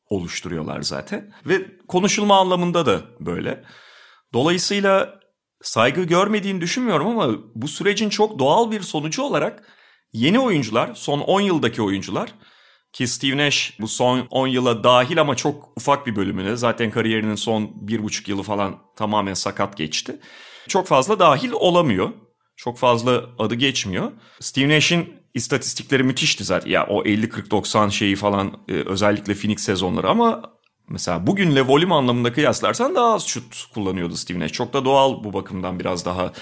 oluşturuyorlar 0.08 0.82
zaten 0.82 1.32
ve 1.46 1.66
konuşulma 1.88 2.40
anlamında 2.40 2.86
da 2.86 3.00
böyle. 3.20 3.64
Dolayısıyla 4.32 5.20
saygı 5.62 6.04
görmediğini 6.04 6.60
düşünmüyorum 6.60 7.06
ama 7.06 7.38
bu 7.54 7.68
sürecin 7.68 8.08
çok 8.08 8.38
doğal 8.38 8.70
bir 8.70 8.80
sonucu 8.80 9.22
olarak 9.22 9.64
yeni 10.12 10.38
oyuncular, 10.38 10.94
son 10.94 11.20
10 11.20 11.40
yıldaki 11.40 11.82
oyuncular 11.82 12.34
ki 12.94 13.06
Steve 13.06 13.36
Nash 13.36 13.76
bu 13.80 13.88
son 13.88 14.26
10 14.30 14.46
yıla 14.46 14.84
dahil 14.84 15.20
ama 15.20 15.34
çok 15.36 15.72
ufak 15.76 16.06
bir 16.06 16.16
bölümüne 16.16 16.56
zaten 16.56 16.90
kariyerinin 16.90 17.34
son 17.34 17.62
1,5 17.62 18.30
yılı 18.30 18.42
falan 18.42 18.78
tamamen 18.96 19.34
sakat 19.34 19.76
geçti. 19.76 20.20
Çok 20.68 20.86
fazla 20.86 21.18
dahil 21.18 21.52
olamıyor. 21.52 22.10
Çok 22.56 22.78
fazla 22.78 23.24
adı 23.38 23.54
geçmiyor. 23.54 24.12
Steve 24.40 24.76
Nash'in 24.76 25.14
istatistikleri 25.34 26.02
müthişti 26.02 26.44
zaten. 26.44 26.70
Ya 26.70 26.86
o 26.86 27.02
50-40-90 27.02 27.90
şeyi 27.90 28.16
falan 28.16 28.52
e, 28.68 28.72
özellikle 28.72 29.34
Phoenix 29.34 29.60
sezonları 29.60 30.08
ama 30.08 30.42
mesela 30.88 31.26
bugünle 31.26 31.62
volüm 31.66 31.92
anlamında 31.92 32.32
kıyaslarsan 32.32 32.94
daha 32.94 33.14
az 33.14 33.26
şut 33.26 33.66
kullanıyordu 33.74 34.16
Steve 34.16 34.38
Nash. 34.38 34.52
Çok 34.52 34.72
da 34.72 34.84
doğal 34.84 35.24
bu 35.24 35.32
bakımdan 35.32 35.80
biraz 35.80 36.04
daha 36.04 36.32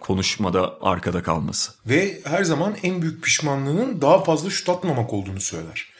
konuşmada 0.00 0.78
arkada 0.80 1.22
kalması. 1.22 1.72
Ve 1.86 2.20
her 2.24 2.44
zaman 2.44 2.76
en 2.82 3.02
büyük 3.02 3.24
pişmanlığının 3.24 4.00
daha 4.00 4.24
fazla 4.24 4.50
şut 4.50 4.68
atmamak 4.68 5.12
olduğunu 5.12 5.40
söyler. 5.40 5.91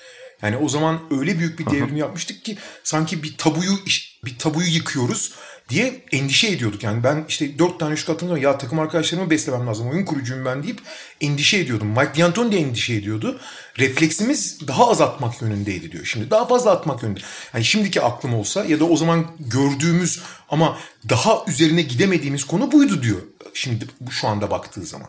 Yani 0.43 0.57
o 0.57 0.69
zaman 0.69 1.01
öyle 1.11 1.39
büyük 1.39 1.59
bir 1.59 1.67
devrim 1.67 1.97
yapmıştık 1.97 2.45
ki 2.45 2.59
sanki 2.85 3.23
bir 3.23 3.37
tabuyu 3.37 3.79
bir 4.25 4.39
tabuyu 4.39 4.69
yıkıyoruz 4.69 5.33
diye 5.69 6.05
endişe 6.13 6.49
ediyorduk. 6.49 6.83
Yani 6.83 7.05
ben 7.05 7.25
işte 7.29 7.59
dört 7.59 7.81
tane 7.81 7.97
şut 7.97 8.11
attığım 8.11 8.29
zaman 8.29 8.41
ya 8.41 8.59
takım 8.59 8.79
arkadaşlarımı 8.79 9.31
beslemem 9.31 9.67
lazım 9.67 9.91
oyun 9.91 10.05
kurucuyum 10.05 10.45
ben 10.45 10.63
deyip 10.63 10.81
endişe 11.21 11.59
ediyordum. 11.59 11.89
Mike 11.89 12.23
D'Antoni 12.23 12.53
de 12.53 12.59
endişe 12.59 12.95
ediyordu. 12.95 13.41
Refleksimiz 13.79 14.69
daha 14.69 14.91
az 14.91 15.01
atmak 15.01 15.43
yönündeydi 15.43 15.93
diyor. 15.93 16.05
Şimdi 16.05 16.31
daha 16.31 16.47
fazla 16.47 16.71
atmak 16.71 17.03
yönünde. 17.03 17.21
Yani 17.55 17.65
şimdiki 17.65 18.01
aklım 18.01 18.35
olsa 18.35 18.65
ya 18.65 18.81
da 18.81 18.85
o 18.85 18.97
zaman 18.97 19.27
gördüğümüz 19.41 20.21
ama 20.49 20.79
daha 21.09 21.45
üzerine 21.49 21.83
gidemediğimiz 21.83 22.45
konu 22.45 22.73
buydu 22.73 23.03
diyor. 23.03 23.23
Şimdi 23.55 23.87
şu 24.11 24.29
anda 24.29 24.51
baktığı 24.51 24.87
zaman. 24.87 25.09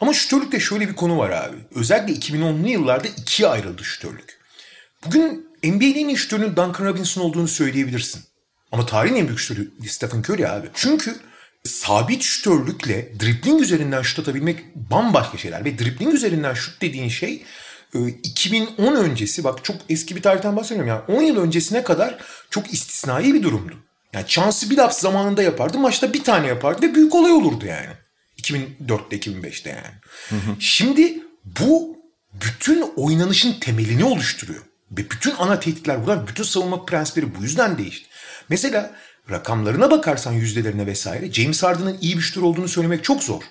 Ama 0.00 0.12
şütörlükte 0.12 0.60
şöyle 0.60 0.88
bir 0.88 0.96
konu 0.96 1.18
var 1.18 1.30
abi. 1.30 1.56
Özellikle 1.74 2.36
2010'lu 2.36 2.68
yıllarda 2.68 3.08
ikiye 3.08 3.48
ayrıldı 3.48 3.84
şütörlük. 3.84 4.39
Bugün 5.06 5.50
NBA'nin 5.64 5.94
en 5.94 6.08
iyi 6.08 6.16
şütörünün 6.16 6.56
Duncan 6.56 6.86
Robinson 6.86 7.22
olduğunu 7.22 7.48
söyleyebilirsin. 7.48 8.22
Ama 8.72 8.86
tarihin 8.86 9.16
en 9.16 9.26
büyük 9.26 9.40
şütörü 9.40 9.70
Stephen 9.88 10.18
Curry 10.18 10.48
abi. 10.48 10.66
Çünkü 10.74 11.16
sabit 11.64 12.22
şütörlükle 12.22 13.12
dribling 13.20 13.62
üzerinden 13.62 14.02
şut 14.02 14.18
atabilmek 14.18 14.74
bambaşka 14.74 15.38
şeyler. 15.38 15.64
Ve 15.64 15.78
dribling 15.78 16.14
üzerinden 16.14 16.54
şut 16.54 16.82
dediğin 16.82 17.08
şey 17.08 17.42
2010 18.22 18.68
e, 18.78 18.98
öncesi 18.98 19.44
bak 19.44 19.64
çok 19.64 19.76
eski 19.88 20.16
bir 20.16 20.22
tarihten 20.22 20.56
bahsediyorum. 20.56 20.88
Yani 20.88 21.18
10 21.18 21.22
yıl 21.22 21.36
öncesine 21.36 21.84
kadar 21.84 22.18
çok 22.50 22.72
istisnai 22.74 23.34
bir 23.34 23.42
durumdu. 23.42 23.74
Yani 24.12 24.26
Chance 24.26 24.70
Billups 24.70 24.98
zamanında 24.98 25.42
yapardı. 25.42 25.78
Maçta 25.78 26.12
bir 26.12 26.24
tane 26.24 26.46
yapardı 26.46 26.86
ve 26.86 26.94
büyük 26.94 27.14
olay 27.14 27.32
olurdu 27.32 27.66
yani. 27.66 27.90
2004'te 28.38 29.16
2005'te 29.16 29.70
yani. 29.70 29.94
Hı 30.28 30.36
hı. 30.36 30.56
Şimdi 30.60 31.18
bu 31.44 31.96
bütün 32.32 32.84
oynanışın 32.96 33.60
temelini 33.60 34.04
oluşturuyor. 34.04 34.62
Ve 34.90 35.10
bütün 35.10 35.34
ana 35.38 35.60
tehditler 35.60 36.00
buradan, 36.06 36.26
bütün 36.26 36.44
savunma 36.44 36.84
prensipleri 36.84 37.34
bu 37.34 37.42
yüzden 37.42 37.78
değişti. 37.78 38.08
Mesela 38.48 38.94
rakamlarına 39.30 39.90
bakarsan 39.90 40.32
yüzdelerine 40.32 40.86
vesaire 40.86 41.32
James 41.32 41.62
Harden'ın 41.62 41.98
iyi 42.00 42.16
bir 42.16 42.22
şutör 42.22 42.42
olduğunu 42.42 42.68
söylemek 42.68 43.04
çok 43.04 43.22
zor. 43.22 43.42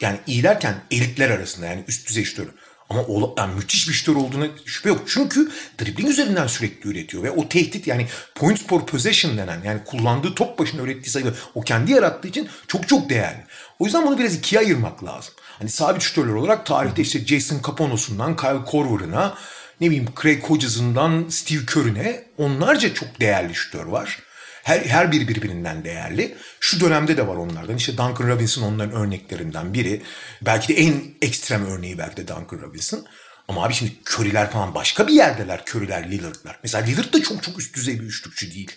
Yani 0.00 0.18
iyi 0.26 0.42
derken 0.42 0.74
elitler 0.90 1.30
arasında 1.30 1.66
yani 1.66 1.84
üst 1.88 2.08
düzey 2.08 2.24
şutör. 2.24 2.46
Ama 2.90 3.02
o, 3.02 3.34
yani 3.38 3.54
müthiş 3.54 3.88
bir 3.88 3.92
şutör 3.94 4.16
olduğuna 4.16 4.46
şüphe 4.66 4.88
yok. 4.88 5.02
Çünkü 5.06 5.50
dribbling 5.80 6.10
üzerinden 6.10 6.46
sürekli 6.46 6.90
üretiyor. 6.90 7.22
Ve 7.22 7.30
o 7.30 7.48
tehdit 7.48 7.86
yani 7.86 8.06
points 8.34 8.66
per 8.66 8.86
possession 8.86 9.38
denen 9.38 9.62
yani 9.64 9.84
kullandığı 9.84 10.34
top 10.34 10.58
başına 10.58 10.82
ürettiği 10.82 11.10
sayı 11.10 11.34
o 11.54 11.60
kendi 11.60 11.92
yarattığı 11.92 12.28
için 12.28 12.48
çok 12.68 12.88
çok 12.88 13.10
değerli. 13.10 13.44
O 13.78 13.84
yüzden 13.84 14.06
bunu 14.06 14.18
biraz 14.18 14.34
ikiye 14.34 14.60
ayırmak 14.60 15.04
lazım. 15.04 15.34
Hani 15.58 15.70
sabit 15.70 16.02
şutörler 16.02 16.32
olarak 16.32 16.66
tarihte 16.66 17.02
işte 17.02 17.26
Jason 17.26 17.60
Capone'sundan 17.66 18.36
Kyle 18.36 18.64
Korver'ına 18.66 19.34
ne 19.80 19.86
bileyim 19.86 20.08
Craig 20.22 20.42
Hodges'ından 20.42 21.28
Steve 21.28 21.66
Kerr'üne 21.66 22.24
onlarca 22.38 22.94
çok 22.94 23.20
değerli 23.20 23.54
şutör 23.54 23.86
var. 23.86 24.18
Her, 24.62 24.80
her 24.80 25.12
biri 25.12 25.28
birbirinden 25.28 25.84
değerli. 25.84 26.36
Şu 26.60 26.80
dönemde 26.80 27.16
de 27.16 27.26
var 27.26 27.36
onlardan. 27.36 27.76
İşte 27.76 27.92
Duncan 27.92 28.28
Robinson 28.28 28.62
onların 28.62 28.94
örneklerinden 28.94 29.74
biri. 29.74 30.02
Belki 30.42 30.68
de 30.68 30.74
en 30.74 31.02
ekstrem 31.22 31.66
örneği 31.66 31.98
belki 31.98 32.16
de 32.16 32.28
Duncan 32.28 32.60
Robinson. 32.62 33.06
Ama 33.48 33.64
abi 33.64 33.74
şimdi 33.74 33.92
Curry'ler 34.06 34.50
falan 34.50 34.74
başka 34.74 35.08
bir 35.08 35.12
yerdeler. 35.12 35.62
Curry'ler, 35.68 36.10
Lillard'lar. 36.10 36.58
Mesela 36.62 36.84
Lillard 36.84 37.12
da 37.12 37.22
çok 37.22 37.42
çok 37.42 37.58
üst 37.58 37.76
düzey 37.76 38.00
bir 38.00 38.04
üçlükçü 38.04 38.54
değil. 38.54 38.76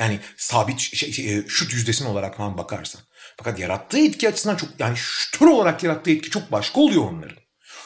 Yani 0.00 0.20
sabit 0.36 0.80
şey, 0.80 1.12
şey, 1.12 1.46
şut 1.46 1.72
yüzdesine 1.72 2.08
olarak 2.08 2.36
falan 2.36 2.58
bakarsan. 2.58 3.02
Fakat 3.36 3.58
yarattığı 3.58 3.98
etki 3.98 4.28
açısından 4.28 4.56
çok 4.56 4.68
yani 4.78 4.96
şutör 4.96 5.46
olarak 5.46 5.82
yarattığı 5.82 6.10
etki 6.10 6.30
çok 6.30 6.52
başka 6.52 6.80
oluyor 6.80 7.04
onların. 7.04 7.39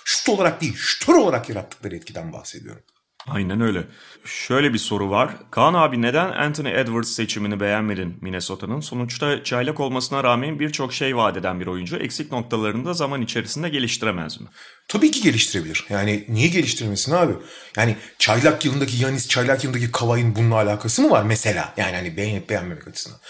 Şut 0.05 0.29
olarak 0.29 0.61
değil, 0.61 0.77
şutör 0.77 1.15
olarak 1.15 1.49
yarattıkları 1.49 1.97
etkiden 1.97 2.33
bahsediyorum. 2.33 2.83
Aynen 3.29 3.61
öyle. 3.61 3.85
Şöyle 4.25 4.73
bir 4.73 4.79
soru 4.79 5.11
var. 5.11 5.31
Kaan 5.51 5.75
abi 5.75 6.03
neden 6.03 6.33
Anthony 6.33 6.69
Edwards 6.81 7.09
seçimini 7.09 7.61
beğenmedin 7.61 8.19
Minnesota'nın? 8.21 8.81
Sonuçta 8.81 9.45
çaylak 9.45 9.81
olmasına 9.81 10.25
rağmen 10.25 10.61
birçok 10.61 10.93
şey 10.93 11.17
vaat 11.17 11.37
eden 11.37 11.61
bir 11.61 11.67
oyuncu. 11.67 11.97
Eksik 11.97 12.33
noktalarını 12.33 12.85
da 12.85 12.95
zaman 12.95 13.23
içerisinde 13.23 13.69
geliştiremez 13.69 14.41
mi? 14.41 14.47
Tabii 14.89 15.11
ki 15.11 15.23
geliştirebilir. 15.23 15.87
Yani 15.89 16.25
niye 16.29 16.49
geliştirmesin 16.49 17.13
abi? 17.13 17.33
Yani 17.77 17.97
çaylak 18.19 18.65
yılındaki 18.65 19.03
Yanis, 19.03 19.29
çaylak 19.29 19.65
yılındaki 19.65 19.93
Kavay'ın 19.93 20.37
bununla 20.37 20.55
alakası 20.55 21.03
mı 21.03 21.11
var 21.11 21.23
mesela? 21.23 21.75
Yani 21.77 21.97
hani 21.97 22.17
beğenip 22.17 22.49
beğenmemek 22.49 22.89
açısından. 22.89 23.21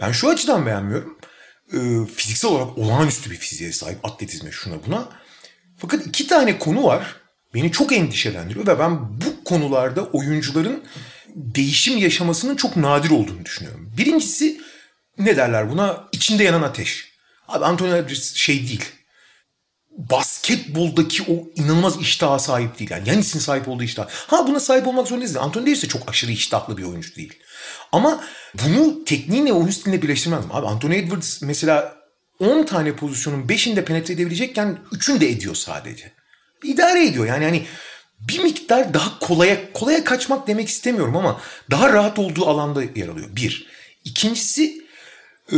Ben 0.00 0.12
şu 0.12 0.28
açıdan 0.28 0.66
beğenmiyorum. 0.66 1.18
Ee, 1.72 2.06
fiziksel 2.14 2.50
olarak 2.50 2.78
olağanüstü 2.78 3.30
bir 3.30 3.36
fiziğe 3.36 3.72
sahip 3.72 4.04
atletizme 4.04 4.50
şuna 4.50 4.74
buna. 4.86 5.08
Fakat 5.78 6.06
iki 6.06 6.26
tane 6.26 6.58
konu 6.58 6.84
var. 6.84 7.16
Beni 7.54 7.72
çok 7.72 7.92
endişelendiriyor 7.92 8.66
ve 8.66 8.78
ben 8.78 9.20
bu 9.20 9.44
konularda 9.44 10.04
oyuncuların 10.04 10.84
değişim 11.34 11.98
yaşamasının 11.98 12.56
çok 12.56 12.76
nadir 12.76 13.10
olduğunu 13.10 13.44
düşünüyorum. 13.44 13.92
Birincisi 13.96 14.60
ne 15.18 15.36
derler 15.36 15.70
buna? 15.70 16.08
İçinde 16.12 16.44
yanan 16.44 16.62
ateş. 16.62 17.12
Abi 17.48 17.64
Anthony 17.64 17.98
Edwards 17.98 18.34
şey 18.34 18.68
değil. 18.68 18.84
Basketboldaki 19.90 21.22
o 21.22 21.62
inanılmaz 21.62 22.00
iştaha 22.00 22.38
sahip 22.38 22.78
değil. 22.78 22.90
Yani 22.90 23.08
Yanis'in 23.08 23.38
sahip 23.38 23.68
olduğu 23.68 23.82
iştah. 23.82 24.08
Ha 24.08 24.46
buna 24.46 24.60
sahip 24.60 24.86
olmak 24.86 25.08
zorunda 25.08 25.24
değilsin. 25.24 25.40
Anthony 25.40 25.66
Davis 25.66 25.82
de 25.82 25.88
çok 25.88 26.08
aşırı 26.08 26.32
iştahlı 26.32 26.76
bir 26.76 26.82
oyuncu 26.82 27.14
değil. 27.16 27.32
Ama 27.92 28.24
bunu 28.54 29.04
tekniğinle 29.04 29.52
oyun 29.52 29.70
stiline 29.70 30.02
birleştirmez 30.02 30.44
mi? 30.44 30.50
Abi 30.52 30.66
Anthony 30.66 30.98
Edwards 30.98 31.42
mesela 31.42 31.97
10 32.40 32.62
tane 32.64 32.96
pozisyonun 32.96 33.46
5'inde 33.46 33.84
penetre 33.84 34.14
edebilecekken 34.14 34.78
3'ünü 34.92 35.20
de 35.20 35.30
ediyor 35.30 35.54
sadece. 35.54 36.12
İdare 36.64 37.06
ediyor 37.06 37.26
yani 37.26 37.44
hani 37.44 37.66
bir 38.20 38.38
miktar 38.38 38.94
daha 38.94 39.18
kolaya 39.18 39.72
kolaya 39.72 40.04
kaçmak 40.04 40.46
demek 40.46 40.68
istemiyorum 40.68 41.16
ama 41.16 41.40
daha 41.70 41.92
rahat 41.92 42.18
olduğu 42.18 42.46
alanda 42.46 42.82
yer 42.82 43.08
alıyor. 43.08 43.28
Bir. 43.36 43.66
İkincisi 44.04 44.86
e, 45.52 45.56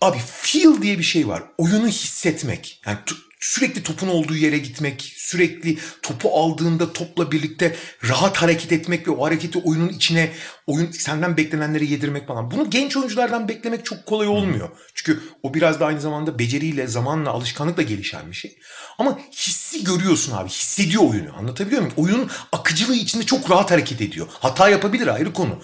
abi 0.00 0.18
feel 0.26 0.82
diye 0.82 0.98
bir 0.98 1.04
şey 1.04 1.28
var. 1.28 1.42
Oyunu 1.58 1.88
hissetmek. 1.88 2.80
Yani 2.86 2.98
sürekli 3.40 3.82
topun 3.82 4.08
olduğu 4.08 4.36
yere 4.36 4.58
gitmek, 4.58 5.12
sürekli 5.16 5.78
topu 6.02 6.30
aldığında 6.40 6.92
topla 6.92 7.32
birlikte 7.32 7.76
rahat 8.08 8.36
hareket 8.36 8.72
etmek 8.72 9.08
ve 9.08 9.10
o 9.10 9.24
hareketi 9.24 9.58
oyunun 9.58 9.88
içine, 9.88 10.32
oyun 10.66 10.90
senden 10.90 11.36
beklenenleri 11.36 11.90
yedirmek 11.92 12.26
falan. 12.26 12.50
Bunu 12.50 12.70
genç 12.70 12.96
oyunculardan 12.96 13.48
beklemek 13.48 13.84
çok 13.84 14.06
kolay 14.06 14.28
olmuyor. 14.28 14.68
Çünkü 14.94 15.20
o 15.42 15.54
biraz 15.54 15.80
da 15.80 15.86
aynı 15.86 16.00
zamanda 16.00 16.38
beceriyle, 16.38 16.86
zamanla, 16.86 17.30
alışkanlıkla 17.30 17.82
gelişen 17.82 18.30
bir 18.30 18.36
şey. 18.36 18.58
Ama 18.98 19.18
hissi 19.32 19.84
görüyorsun 19.84 20.32
abi. 20.32 20.48
Hissediyor 20.48 21.02
oyunu. 21.02 21.36
Anlatabiliyor 21.36 21.82
muyum? 21.82 21.94
Oyunun 21.96 22.30
akıcılığı 22.52 22.96
içinde 22.96 23.26
çok 23.26 23.50
rahat 23.50 23.70
hareket 23.70 24.00
ediyor. 24.00 24.26
Hata 24.30 24.68
yapabilir 24.68 25.06
ayrı 25.06 25.32
konu. 25.32 25.62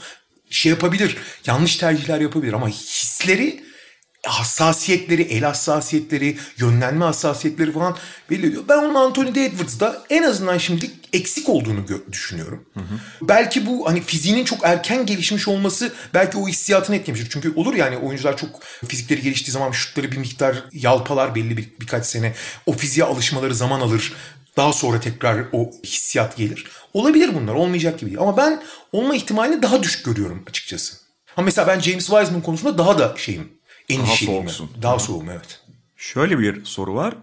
Şey 0.51 0.71
yapabilir. 0.71 1.17
Yanlış 1.47 1.77
tercihler 1.77 2.21
yapabilir 2.21 2.53
ama 2.53 2.69
hisleri 2.69 3.65
hassasiyetleri, 4.27 5.23
el 5.23 5.45
hassasiyetleri, 5.45 6.39
yönlenme 6.59 7.05
hassasiyetleri 7.05 7.73
falan 7.73 7.97
belli 8.31 8.47
ediyor. 8.47 8.65
Ben 8.69 8.79
onun 8.79 8.95
Anthony 8.95 9.29
Edwards'da 9.29 10.03
en 10.11 10.23
azından 10.23 10.59
şimdilik 10.59 10.91
eksik 11.13 11.49
olduğunu 11.49 11.85
düşünüyorum. 12.13 12.65
Hı 12.75 12.81
hı. 12.81 12.99
Belki 13.23 13.67
bu 13.67 13.89
hani 13.89 14.01
fiziğinin 14.01 14.45
çok 14.45 14.59
erken 14.63 15.07
gelişmiş 15.07 15.49
olması 15.49 15.93
belki 16.15 16.39
o 16.39 16.49
hissiyatını 16.49 16.97
etkilemiştir. 16.97 17.31
Çünkü 17.31 17.53
olur 17.57 17.75
yani 17.75 17.97
oyuncular 17.97 18.37
çok 18.37 18.63
fizikleri 18.63 19.23
geliştiği 19.23 19.53
zaman 19.53 19.71
şutları 19.71 20.13
bir 20.13 20.17
miktar 20.17 20.65
yalpalar 20.73 21.35
belli 21.35 21.57
bir, 21.57 21.69
birkaç 21.81 22.07
sene. 22.07 22.35
O 22.67 22.73
fiziğe 22.73 23.07
alışmaları 23.07 23.55
zaman 23.55 23.81
alır. 23.81 24.13
Daha 24.57 24.73
sonra 24.73 25.01
tekrar 25.01 25.45
o 25.53 25.71
hissiyat 25.85 26.37
gelir. 26.37 26.67
Olabilir 26.93 27.35
bunlar 27.35 27.55
olmayacak 27.55 27.99
gibi 27.99 28.11
değil. 28.11 28.21
Ama 28.21 28.37
ben 28.37 28.63
olma 28.93 29.15
ihtimalini 29.15 29.63
daha 29.63 29.83
düşük 29.83 30.05
görüyorum 30.05 30.45
açıkçası. 30.49 30.97
Ama 31.37 31.45
mesela 31.45 31.69
ben 31.69 31.81
James 31.81 32.07
Wiseman 32.07 32.43
konusunda 32.43 32.79
daha 32.79 32.99
da 32.99 33.15
şeyim 33.17 33.49
endişeliyim. 33.89 34.43
Daha 34.45 34.53
soğuksun. 34.53 34.83
Daha 34.83 34.99
soğum 34.99 35.31
evet. 35.31 35.61
Şöyle 35.97 36.39
bir 36.39 36.65
soru 36.65 36.95
var. 36.95 37.15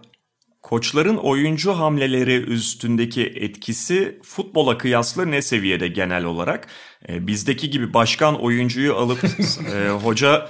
Koçların 0.62 1.16
oyuncu 1.16 1.72
hamleleri 1.72 2.36
üstündeki 2.36 3.22
etkisi 3.22 4.18
futbola 4.22 4.78
kıyasla 4.78 5.24
ne 5.24 5.42
seviyede 5.42 5.88
genel 5.88 6.24
olarak? 6.24 6.66
E, 7.08 7.26
bizdeki 7.26 7.70
gibi 7.70 7.94
başkan 7.94 8.40
oyuncuyu 8.40 8.96
alıp 8.96 9.24
e, 9.74 9.88
hoca 9.88 10.48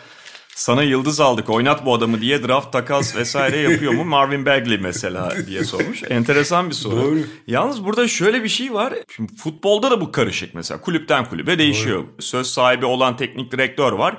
sana 0.55 0.83
yıldız 0.83 1.21
aldık 1.21 1.51
oynat 1.51 1.87
bu 1.87 1.95
adamı 1.95 2.21
diye 2.21 2.43
draft 2.43 2.73
takas 2.73 3.17
vesaire 3.17 3.57
yapıyor 3.57 3.93
mu? 3.93 4.05
Marvin 4.05 4.47
Bagley 4.47 4.79
mesela 4.79 5.47
diye 5.47 5.65
sormuş. 5.65 6.03
Enteresan 6.11 6.71
bir 6.71 6.75
soru. 6.75 6.97
Doğru. 6.97 7.19
Yalnız 7.47 7.85
burada 7.85 8.09
şöyle 8.09 8.45
bir 8.45 8.49
şey 8.49 8.75
var. 8.75 8.95
Şimdi 9.17 9.37
futbolda 9.37 9.91
da 9.91 10.01
bu 10.01 10.13
karışık 10.13 10.55
mesela. 10.55 10.81
Kulüpten 10.81 11.25
kulübe 11.25 11.59
değişiyor. 11.59 11.99
Doğru. 11.99 12.23
Söz 12.23 12.47
sahibi 12.47 12.87
olan 12.87 13.17
teknik 13.17 13.53
direktör 13.53 13.93
var. 13.93 14.17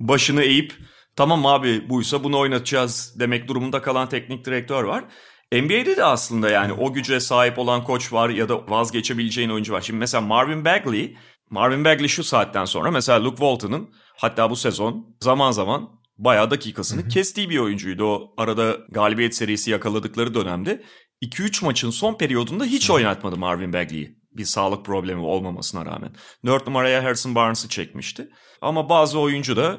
Başını 0.00 0.42
eğip 0.42 0.72
tamam 1.18 1.46
abi 1.46 1.88
buysa 1.88 2.24
bunu 2.24 2.38
oynatacağız 2.38 3.14
demek 3.18 3.48
durumunda 3.48 3.82
kalan 3.82 4.08
teknik 4.08 4.44
direktör 4.44 4.84
var. 4.84 5.04
NBA'de 5.52 5.96
de 5.96 6.04
aslında 6.04 6.50
yani 6.50 6.72
o 6.72 6.92
güce 6.92 7.20
sahip 7.20 7.58
olan 7.58 7.84
koç 7.84 8.12
var 8.12 8.28
ya 8.28 8.48
da 8.48 8.68
vazgeçebileceğin 8.68 9.50
oyuncu 9.50 9.72
var. 9.72 9.80
Şimdi 9.80 9.98
mesela 9.98 10.20
Marvin 10.20 10.64
Bagley, 10.64 11.16
Marvin 11.50 11.84
Bagley 11.84 12.08
şu 12.08 12.24
saatten 12.24 12.64
sonra 12.64 12.90
mesela 12.90 13.24
Luke 13.24 13.36
Walton'ın 13.36 13.94
hatta 14.16 14.50
bu 14.50 14.56
sezon 14.56 15.16
zaman 15.20 15.50
zaman 15.50 15.88
bayağı 16.18 16.50
dakikasını 16.50 17.00
Hı-hı. 17.00 17.08
kestiği 17.08 17.50
bir 17.50 17.58
oyuncuydu. 17.58 18.04
O 18.04 18.34
arada 18.36 18.76
galibiyet 18.90 19.34
serisi 19.34 19.70
yakaladıkları 19.70 20.34
dönemde 20.34 20.82
2-3 21.22 21.64
maçın 21.64 21.90
son 21.90 22.14
periyodunda 22.14 22.64
hiç 22.64 22.90
oynatmadı 22.90 23.36
Marvin 23.36 23.72
Bagley'i. 23.72 24.18
Bir 24.32 24.44
sağlık 24.44 24.84
problemi 24.84 25.20
olmamasına 25.20 25.86
rağmen. 25.86 26.10
4 26.46 26.66
numaraya 26.66 27.04
Harrison 27.04 27.34
Barnes'ı 27.34 27.68
çekmişti. 27.68 28.28
Ama 28.60 28.88
bazı 28.88 29.18
oyuncu 29.18 29.56
da 29.56 29.78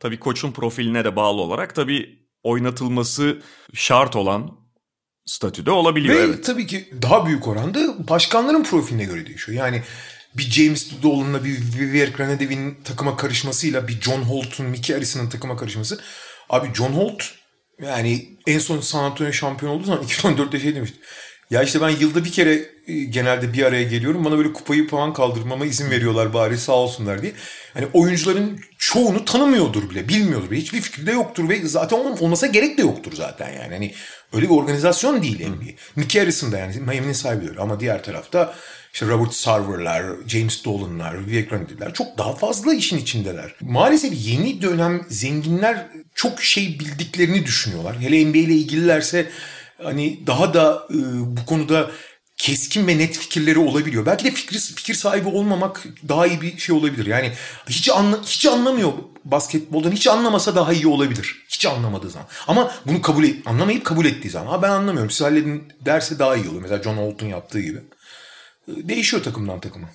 tabii 0.00 0.18
koçun 0.18 0.52
profiline 0.52 1.04
de 1.04 1.16
bağlı 1.16 1.40
olarak 1.40 1.74
tabii 1.74 2.28
oynatılması 2.42 3.42
şart 3.74 4.16
olan 4.16 4.50
statüde 5.26 5.70
olabiliyor. 5.70 6.14
Ve 6.14 6.20
evet. 6.20 6.44
tabii 6.44 6.66
ki 6.66 6.88
daha 7.02 7.26
büyük 7.26 7.48
oranda 7.48 8.08
başkanların 8.08 8.62
profiline 8.62 9.04
göre 9.04 9.26
değişiyor. 9.26 9.58
Yani 9.58 9.82
bir 10.34 10.42
James 10.42 11.02
Dolan'la 11.02 11.44
bir 11.44 11.58
Vivier 11.78 12.08
Granadev'in 12.08 12.78
takıma 12.84 13.16
karışmasıyla 13.16 13.88
bir 13.88 14.00
John 14.00 14.22
Holt'un, 14.22 14.66
Mickey 14.66 14.96
Harrison'ın 14.96 15.28
takıma 15.28 15.56
karışması. 15.56 16.00
Abi 16.50 16.74
John 16.74 16.92
Holt 16.92 17.22
yani 17.82 18.38
en 18.46 18.58
son 18.58 18.80
San 18.80 19.04
Antonio 19.04 19.32
şampiyon 19.32 19.72
olduğu 19.72 19.84
zaman 19.84 20.02
2014'te 20.04 20.60
şey 20.60 20.74
demişti. 20.74 20.98
Ya 21.50 21.62
işte 21.62 21.80
ben 21.80 21.88
yılda 21.88 22.24
bir 22.24 22.32
kere 22.32 22.70
e, 22.86 22.94
genelde 23.04 23.52
bir 23.52 23.62
araya 23.62 23.82
geliyorum. 23.82 24.24
Bana 24.24 24.38
böyle 24.38 24.52
kupayı 24.52 24.88
falan 24.88 25.12
kaldırmama 25.12 25.66
izin 25.66 25.90
veriyorlar 25.90 26.34
bari 26.34 26.58
sağ 26.58 26.72
olsunlar 26.72 27.22
diye. 27.22 27.32
Hani 27.76 27.88
oyuncuların 27.92 28.60
çoğunu 28.78 29.24
tanımıyordur 29.24 29.90
bile, 29.90 30.08
bilmiyordur 30.08 30.50
bile. 30.50 30.60
Hiçbir 30.60 30.80
fikri 30.80 31.06
de 31.06 31.12
yoktur 31.12 31.48
ve 31.48 31.68
zaten 31.68 31.96
olmasa 31.96 32.46
gerek 32.46 32.78
de 32.78 32.82
yoktur 32.82 33.12
zaten 33.12 33.52
yani. 33.52 33.74
Hani 33.74 33.94
öyle 34.32 34.46
bir 34.46 34.54
organizasyon 34.54 35.22
değil 35.22 35.48
NBA. 35.48 35.70
Nick 35.96 36.20
Harrison 36.20 36.52
da 36.52 36.58
yani 36.58 36.80
Miami'nin 36.80 37.12
sahibi 37.12 37.60
Ama 37.60 37.80
diğer 37.80 38.02
tarafta 38.02 38.54
işte 38.92 39.06
Robert 39.06 39.32
Sarver'lar, 39.32 40.04
James 40.26 40.64
Dolan'lar, 40.64 41.26
Vivek 41.26 41.52
Randy'ler 41.52 41.94
çok 41.94 42.18
daha 42.18 42.34
fazla 42.34 42.74
işin 42.74 42.98
içindeler. 42.98 43.54
Maalesef 43.60 44.12
yeni 44.26 44.62
dönem 44.62 45.06
zenginler 45.08 45.86
çok 46.14 46.42
şey 46.42 46.80
bildiklerini 46.80 47.46
düşünüyorlar. 47.46 48.00
Hele 48.00 48.24
NBA 48.24 48.38
ile 48.38 48.54
ilgililerse 48.54 49.26
hani 49.82 50.26
daha 50.26 50.54
da 50.54 50.88
e, 50.90 50.96
bu 51.36 51.46
konuda 51.46 51.90
keskin 52.36 52.86
ve 52.86 52.98
net 52.98 53.18
fikirleri 53.18 53.58
olabiliyor. 53.58 54.06
Belki 54.06 54.24
de 54.24 54.30
fikir, 54.30 54.58
fikir 54.58 54.94
sahibi 54.94 55.28
olmamak 55.28 55.84
daha 56.08 56.26
iyi 56.26 56.40
bir 56.40 56.58
şey 56.58 56.76
olabilir. 56.76 57.06
Yani 57.06 57.32
hiç 57.68 57.88
anla, 57.88 58.22
hiç 58.22 58.46
anlamıyor 58.46 58.92
basketboldan. 59.24 59.92
Hiç 59.92 60.06
anlamasa 60.06 60.54
daha 60.54 60.72
iyi 60.72 60.86
olabilir. 60.86 61.44
Hiç 61.48 61.66
anlamadığı 61.66 62.10
zaman. 62.10 62.28
Ama 62.48 62.72
bunu 62.86 63.02
kabul 63.02 63.24
et, 63.24 63.46
anlamayıp 63.46 63.84
kabul 63.84 64.04
ettiği 64.04 64.30
zaman. 64.30 64.52
Ha 64.52 64.62
ben 64.62 64.70
anlamıyorum. 64.70 65.10
Siz 65.10 65.20
halledin 65.20 65.72
derse 65.80 66.18
daha 66.18 66.36
iyi 66.36 66.48
olur. 66.48 66.62
Mesela 66.62 66.82
John 66.82 66.96
Holt'un 66.96 67.26
yaptığı 67.26 67.60
gibi. 67.60 67.78
E, 68.68 68.88
değişiyor 68.88 69.22
takımdan 69.22 69.60
takıma. 69.60 69.88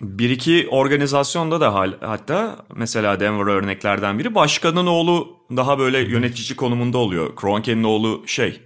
Bir 0.00 0.30
iki 0.30 0.68
organizasyonda 0.70 1.60
da 1.60 1.74
hal, 1.74 1.92
hatta 2.00 2.66
mesela 2.74 3.20
Denver 3.20 3.46
örneklerden 3.46 4.18
biri 4.18 4.34
başkanın 4.34 4.86
oğlu 4.86 5.36
daha 5.56 5.78
böyle 5.78 5.98
yönetici 5.98 6.56
konumunda 6.56 6.98
oluyor. 6.98 7.36
Kroenke'nin 7.36 7.84
oğlu 7.84 8.24
şey 8.26 8.60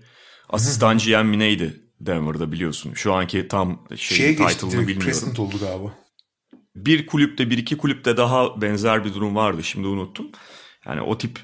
asistan 0.48 0.98
GM 0.98 1.38
neydi 1.38 1.79
Denver'da 2.00 2.52
biliyorsun. 2.52 2.92
Şu 2.94 3.12
anki 3.12 3.48
tam 3.48 3.86
şey 3.96 4.16
Şeye 4.16 4.36
title'ını 4.36 4.72
bilmiyorum. 4.72 5.02
President 5.02 5.40
oldu 5.40 5.56
galiba. 5.60 5.94
Bir 6.76 7.06
kulüpte 7.06 7.50
bir 7.50 7.58
iki 7.58 7.76
kulüpte 7.76 8.16
daha 8.16 8.60
benzer 8.60 9.04
bir 9.04 9.14
durum 9.14 9.36
vardı 9.36 9.62
şimdi 9.62 9.86
unuttum. 9.86 10.26
Yani 10.86 11.00
o 11.00 11.18
tip 11.18 11.38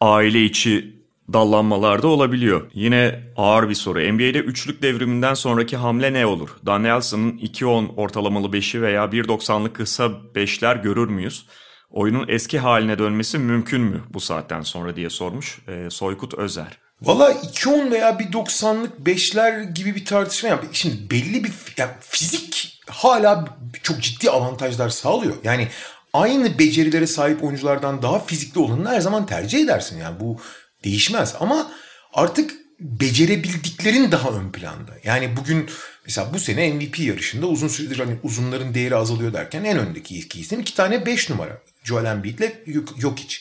aile 0.00 0.44
içi 0.44 0.96
dallanmalarda 1.32 2.08
olabiliyor. 2.08 2.70
Yine 2.74 3.32
ağır 3.36 3.68
bir 3.68 3.74
soru. 3.74 3.98
NBA'de 3.98 4.38
üçlük 4.38 4.82
devriminden 4.82 5.34
sonraki 5.34 5.76
hamle 5.76 6.12
ne 6.12 6.26
olur? 6.26 6.48
Dan 6.66 6.82
Nelson'ın 6.82 7.38
2.10 7.38 7.94
ortalamalı 7.94 8.46
5'i 8.46 8.82
veya 8.82 9.04
1.90'lık 9.04 9.76
kısa 9.76 10.06
5'ler 10.34 10.82
görür 10.82 11.08
müyüz? 11.08 11.46
Oyunun 11.90 12.24
eski 12.28 12.58
haline 12.58 12.98
dönmesi 12.98 13.38
mümkün 13.38 13.80
mü 13.80 14.02
bu 14.10 14.20
saatten 14.20 14.62
sonra 14.62 14.96
diye 14.96 15.10
sormuş 15.10 15.58
ee, 15.68 15.90
Soykut 15.90 16.34
Özer. 16.34 16.85
Valla 17.02 17.32
2.10 17.32 17.90
veya 17.90 18.10
1.90'lık 18.10 18.92
5'ler 19.06 19.72
gibi 19.72 19.94
bir 19.94 20.04
tartışma 20.04 20.48
yap. 20.48 20.64
Şimdi 20.72 21.10
belli 21.10 21.44
bir 21.44 21.52
yani 21.76 21.90
fizik 22.00 22.80
hala 22.86 23.44
çok 23.82 24.02
ciddi 24.02 24.30
avantajlar 24.30 24.88
sağlıyor. 24.88 25.36
Yani 25.44 25.68
aynı 26.12 26.58
becerilere 26.58 27.06
sahip 27.06 27.44
oyunculardan 27.44 28.02
daha 28.02 28.18
fizikli 28.18 28.58
olanını 28.58 28.88
her 28.88 29.00
zaman 29.00 29.26
tercih 29.26 29.64
edersin. 29.64 29.98
Yani 29.98 30.20
bu 30.20 30.40
değişmez 30.84 31.34
ama 31.40 31.72
artık 32.12 32.54
becerebildiklerin 32.80 34.12
daha 34.12 34.30
ön 34.30 34.52
planda. 34.52 34.92
Yani 35.04 35.36
bugün 35.36 35.70
mesela 36.04 36.34
bu 36.34 36.38
sene 36.38 36.72
MVP 36.72 36.98
yarışında 36.98 37.46
uzun 37.46 37.68
süredir 37.68 37.98
hani 37.98 38.16
uzunların 38.22 38.74
değeri 38.74 38.96
azalıyor 38.96 39.32
derken 39.32 39.64
en 39.64 39.78
öndeki 39.78 40.18
iki 40.18 40.40
isim 40.40 40.60
iki 40.60 40.74
tane 40.74 41.06
5 41.06 41.30
numara. 41.30 41.58
Joel 41.84 42.04
Embiid 42.04 42.38
ile 42.38 42.64
Jokic. 42.98 43.38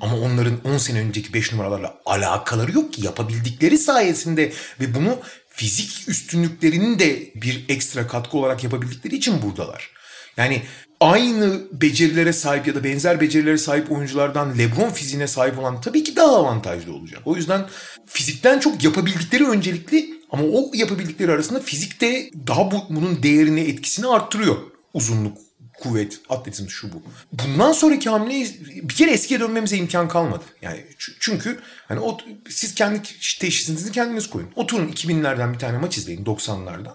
Ama 0.00 0.16
onların 0.16 0.60
10 0.64 0.78
sene 0.78 1.00
önceki 1.00 1.34
5 1.34 1.52
numaralarla 1.52 1.94
alakaları 2.06 2.72
yok 2.72 2.92
ki 2.92 3.04
yapabildikleri 3.04 3.78
sayesinde 3.78 4.52
ve 4.80 4.94
bunu 4.94 5.18
fizik 5.48 6.08
üstünlüklerinin 6.08 6.98
de 6.98 7.32
bir 7.34 7.64
ekstra 7.68 8.06
katkı 8.06 8.38
olarak 8.38 8.64
yapabildikleri 8.64 9.16
için 9.16 9.42
buradalar. 9.42 9.90
Yani 10.36 10.62
aynı 11.00 11.60
becerilere 11.72 12.32
sahip 12.32 12.66
ya 12.66 12.74
da 12.74 12.84
benzer 12.84 13.20
becerilere 13.20 13.58
sahip 13.58 13.92
oyunculardan 13.92 14.58
LeBron 14.58 14.90
fiziğine 14.90 15.26
sahip 15.26 15.58
olan 15.58 15.80
tabii 15.80 16.04
ki 16.04 16.16
daha 16.16 16.36
avantajlı 16.36 16.94
olacak. 16.94 17.22
O 17.24 17.36
yüzden 17.36 17.66
fizikten 18.06 18.58
çok 18.58 18.84
yapabildikleri 18.84 19.48
öncelikli 19.48 20.20
ama 20.30 20.44
o 20.44 20.70
yapabildikleri 20.74 21.32
arasında 21.32 21.60
fizik 21.60 22.00
de 22.00 22.30
daha 22.46 22.70
bu, 22.70 22.82
bunun 22.90 23.22
değerini, 23.22 23.60
etkisini 23.60 24.06
arttırıyor. 24.06 24.56
Uzunluk, 24.94 25.38
kuvvet, 25.80 26.20
atletizm 26.28 26.68
şu 26.68 26.92
bu. 26.92 27.02
Bundan 27.32 27.72
sonraki 27.72 28.10
hamleyi 28.10 28.60
bir 28.82 28.94
kere 28.94 29.10
eskiye 29.10 29.40
dönmemize 29.40 29.76
imkan 29.76 30.08
kalmadı. 30.08 30.44
Yani 30.62 30.86
çünkü 31.20 31.60
hani 31.88 32.00
o 32.00 32.18
siz 32.50 32.74
kendi 32.74 33.02
teşhisinizi 33.40 33.92
kendiniz 33.92 34.30
koyun. 34.30 34.48
Oturun 34.56 34.88
2000'lerden 34.88 35.52
bir 35.52 35.58
tane 35.58 35.78
maç 35.78 35.98
izleyin 35.98 36.24
90'lardan. 36.24 36.94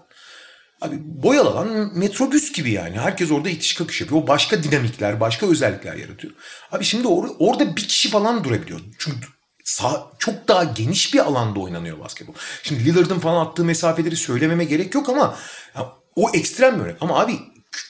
Abi 0.81 0.95
boyalı 0.99 1.49
alan 1.49 1.97
metrobüs 1.97 2.51
gibi 2.51 2.71
yani. 2.71 2.99
Herkes 2.99 3.31
orada 3.31 3.49
itiş 3.49 3.73
kakış 3.73 4.01
yapıyor. 4.01 4.21
O 4.21 4.27
başka 4.27 4.63
dinamikler, 4.63 5.19
başka 5.19 5.47
özellikler 5.47 5.95
yaratıyor. 5.95 6.33
Abi 6.71 6.83
şimdi 6.83 7.07
or- 7.07 7.35
orada 7.39 7.75
bir 7.75 7.87
kişi 7.87 8.09
falan 8.09 8.43
durabiliyor. 8.43 8.79
Çünkü 8.99 9.27
sağ, 9.63 10.11
çok 10.19 10.47
daha 10.47 10.63
geniş 10.63 11.13
bir 11.13 11.19
alanda 11.19 11.59
oynanıyor 11.59 11.99
basketbol. 11.99 12.33
Şimdi 12.63 12.85
Lillard'ın 12.85 13.19
falan 13.19 13.45
attığı 13.45 13.65
mesafeleri 13.65 14.15
söylememe 14.15 14.65
gerek 14.65 14.95
yok 14.95 15.09
ama 15.09 15.37
o 16.15 16.29
ekstrem 16.33 16.79
örnek. 16.79 16.97
Ama 17.01 17.19
abi 17.19 17.39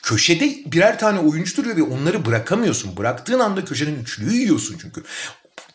köşede 0.03 0.71
birer 0.71 0.99
tane 0.99 1.19
oyuncu 1.19 1.57
duruyor 1.57 1.77
ve 1.77 1.83
onları 1.83 2.25
bırakamıyorsun. 2.25 2.97
Bıraktığın 2.97 3.39
anda 3.39 3.65
köşeden 3.65 3.95
üçlüyü 3.95 4.41
yiyorsun 4.41 4.77
çünkü. 4.81 5.03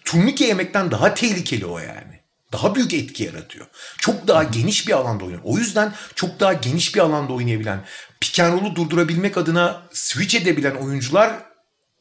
Turnike 0.05 0.45
yemekten 0.45 0.91
daha 0.91 1.15
tehlikeli 1.15 1.67
o 1.67 1.79
yani. 1.79 2.21
Daha 2.53 2.75
büyük 2.75 2.95
etki 2.95 3.25
yaratıyor. 3.25 3.67
Çok 3.99 4.29
daha 4.29 4.43
geniş 4.43 4.89
bir 4.89 4.93
alanda 4.93 5.25
oynuyor. 5.25 5.43
O 5.45 5.59
yüzden 5.59 5.93
çok 6.15 6.41
daha 6.41 6.53
geniş 6.53 6.95
bir 6.95 7.01
alanda 7.01 7.33
oynayabilen, 7.33 7.85
pick 8.21 8.39
durdurabilmek 8.77 9.37
adına 9.37 9.83
switch 9.93 10.35
edebilen 10.35 10.75
oyuncular 10.75 11.33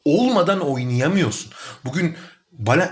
olmadan 0.04 0.60
oynayamıyorsun. 0.60 1.52
Bugün 1.84 2.16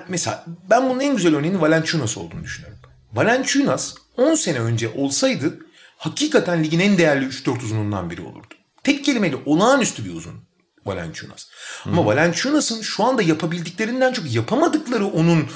mesela 0.08 0.44
ben 0.70 0.90
bunun 0.90 1.00
en 1.00 1.16
güzel 1.16 1.36
örneğinin 1.36 1.60
Valanciunas 1.60 2.18
olduğunu 2.18 2.44
düşünüyorum. 2.44 2.78
Valanciunas 3.12 3.94
10 4.16 4.34
sene 4.34 4.60
önce 4.60 4.88
olsaydı 4.88 5.58
hakikaten 5.96 6.64
ligin 6.64 6.80
en 6.80 6.98
değerli 6.98 7.26
3-4 7.26 7.58
uzunundan 7.64 8.10
biri 8.10 8.22
olurdu. 8.22 8.54
Tek 8.84 9.04
kelimeyle 9.04 9.36
olağanüstü 9.46 10.04
bir 10.04 10.14
uzun 10.14 10.48
Valanciunas. 10.86 11.46
Ama 11.84 12.06
Valanciunas'ın 12.06 12.82
şu 12.82 13.04
anda 13.04 13.22
yapabildiklerinden 13.22 14.12
çok 14.12 14.34
yapamadıkları 14.34 15.06
onun 15.06 15.46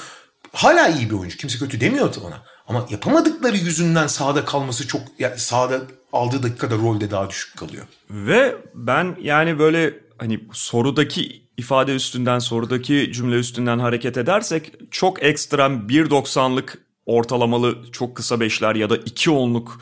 hala 0.53 0.87
iyi 0.87 1.09
bir 1.09 1.15
oyuncu. 1.15 1.37
Kimse 1.37 1.59
kötü 1.59 1.81
demiyor 1.81 2.15
ona. 2.23 2.43
Ama 2.67 2.87
yapamadıkları 2.89 3.57
yüzünden 3.57 4.07
sahada 4.07 4.45
kalması 4.45 4.87
çok 4.87 5.01
yani 5.19 5.39
sahada 5.39 5.81
aldığı 6.13 6.43
dakikada 6.43 6.75
rolde 6.75 7.11
daha 7.11 7.29
düşük 7.29 7.57
kalıyor. 7.57 7.85
Ve 8.09 8.55
ben 8.73 9.15
yani 9.21 9.59
böyle 9.59 9.93
hani 10.17 10.39
sorudaki 10.53 11.43
ifade 11.57 11.95
üstünden 11.95 12.39
sorudaki 12.39 13.11
cümle 13.13 13.35
üstünden 13.35 13.79
hareket 13.79 14.17
edersek 14.17 14.71
çok 14.91 15.23
ekstrem 15.23 15.87
1.90'lık 15.87 16.77
ortalamalı 17.05 17.91
çok 17.91 18.15
kısa 18.15 18.39
beşler 18.39 18.75
ya 18.75 18.89
da 18.89 18.97
2 18.97 19.31
onluk 19.31 19.81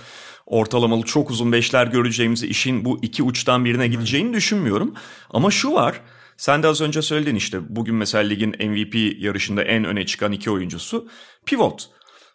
ortalamalı 0.51 1.03
çok 1.03 1.31
uzun 1.31 1.51
beşler 1.51 1.87
göreceğimizi 1.87 2.47
işin 2.47 2.85
bu 2.85 2.99
iki 3.01 3.23
uçtan 3.23 3.65
birine 3.65 3.87
gideceğini 3.87 4.33
düşünmüyorum. 4.33 4.93
Ama 5.29 5.51
şu 5.51 5.73
var 5.73 6.01
sen 6.37 6.63
de 6.63 6.67
az 6.67 6.81
önce 6.81 7.01
söyledin 7.01 7.35
işte 7.35 7.75
bugün 7.75 7.95
mesela 7.95 8.23
ligin 8.23 8.49
MVP 8.49 8.95
yarışında 9.23 9.63
en 9.63 9.83
öne 9.83 10.05
çıkan 10.05 10.31
iki 10.31 10.51
oyuncusu 10.51 11.07
pivot. 11.45 11.89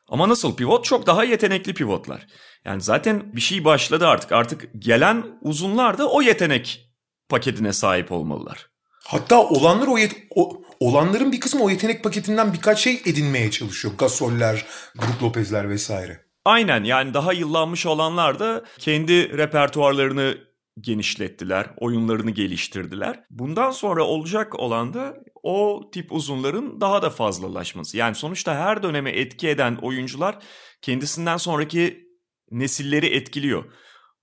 Ama 0.09 0.29
nasıl 0.29 0.57
pivot? 0.57 0.85
Çok 0.85 1.07
daha 1.07 1.25
yetenekli 1.25 1.75
pivotlar. 1.75 2.27
Yani 2.65 2.81
zaten 2.83 3.37
bir 3.37 3.41
şey 3.41 3.65
başladı 3.65 4.07
artık. 4.07 4.33
Artık 4.33 4.69
gelen 4.79 5.25
uzunlar 5.41 5.99
da 5.99 6.09
o 6.11 6.23
yetenek 6.23 6.91
paketine 7.29 7.73
sahip 7.73 8.13
olmalılar. 8.13 8.71
Hatta 9.05 9.43
olanlar 9.43 9.87
o, 9.87 9.99
yet- 9.99 10.27
o 10.35 10.63
olanların 10.81 11.33
bir 11.33 11.41
kısmı 11.41 11.63
o 11.63 11.71
yetenek 11.71 12.05
paketinden 12.05 12.53
birkaç 12.53 12.79
şey 12.79 13.03
edinmeye 13.05 13.51
çalışıyor. 13.51 13.95
Gasoller, 13.99 14.67
Brook 14.97 15.23
Lopez'ler 15.23 15.71
vesaire. 15.71 16.26
Aynen 16.47 16.85
yani 16.85 17.15
daha 17.15 17.33
yıllanmış 17.33 17.87
olanlar 17.87 18.39
da 18.39 18.65
kendi 18.79 19.39
repertuarlarını 19.39 20.39
genişlettiler, 20.81 21.67
oyunlarını 21.77 22.31
geliştirdiler. 22.31 23.21
Bundan 23.31 23.71
sonra 23.71 24.05
olacak 24.05 24.61
olan 24.61 24.95
da 24.95 25.17
o 25.43 25.91
tip 25.93 26.13
uzunların 26.13 26.81
daha 26.81 27.03
da 27.03 27.11
fazlalaşması. 27.11 27.97
Yani 27.97 28.15
sonuçta 28.15 28.55
her 28.55 28.83
döneme 28.83 29.11
etki 29.11 29.49
eden 29.49 29.77
oyuncular 29.83 30.39
kendisinden 30.83 31.37
sonraki 31.37 32.07
nesilleri 32.51 33.07
etkiliyor. 33.07 33.65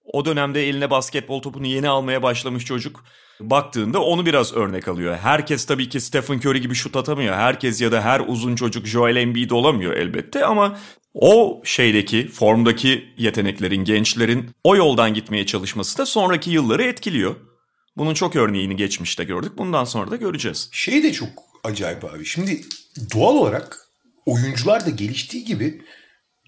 O 0.04 0.26
dönemde 0.26 0.70
eline 0.70 0.90
basketbol 0.90 1.42
topunu 1.42 1.68
yeni 1.68 1.90
almaya 1.90 2.24
başlamış 2.24 2.66
çocuk 2.66 3.04
baktığında 3.40 4.02
onu 4.04 4.26
biraz 4.26 4.54
örnek 4.54 4.88
alıyor. 4.88 5.18
Herkes 5.18 5.66
tabii 5.66 5.90
ki 5.90 6.00
Stephen 6.00 6.38
Curry 6.38 6.62
gibi 6.62 6.76
şut 6.76 6.96
atamıyor. 6.96 7.36
Herkes 7.36 7.82
ya 7.82 7.92
da 7.92 8.02
her 8.02 8.22
uzun 8.28 8.56
çocuk 8.56 8.86
Joel 8.86 9.16
Embiid 9.16 9.52
olamıyor 9.52 9.94
elbette 9.94 10.46
ama 10.46 10.78
o 11.14 11.62
şeydeki, 11.66 12.28
formdaki 12.28 13.06
yeteneklerin, 13.18 13.86
gençlerin 13.86 14.50
o 14.64 14.76
yoldan 14.76 15.14
gitmeye 15.14 15.46
çalışması 15.46 15.98
da 15.98 16.06
sonraki 16.06 16.52
yılları 16.52 16.84
etkiliyor. 16.84 17.36
Bunun 17.98 18.14
çok 18.14 18.36
örneğini 18.36 18.76
geçmişte 18.76 19.24
gördük. 19.24 19.52
Bundan 19.58 19.84
sonra 19.84 20.12
da 20.12 20.16
göreceğiz. 20.16 20.70
Şey 20.72 21.04
de 21.04 21.14
çok 21.14 21.30
acayip 21.64 22.06
abi. 22.06 22.26
Şimdi 22.26 22.62
doğal 23.16 23.36
olarak 23.36 23.80
oyuncular 24.26 24.86
da 24.86 24.90
geliştiği 24.90 25.46
gibi 25.46 25.82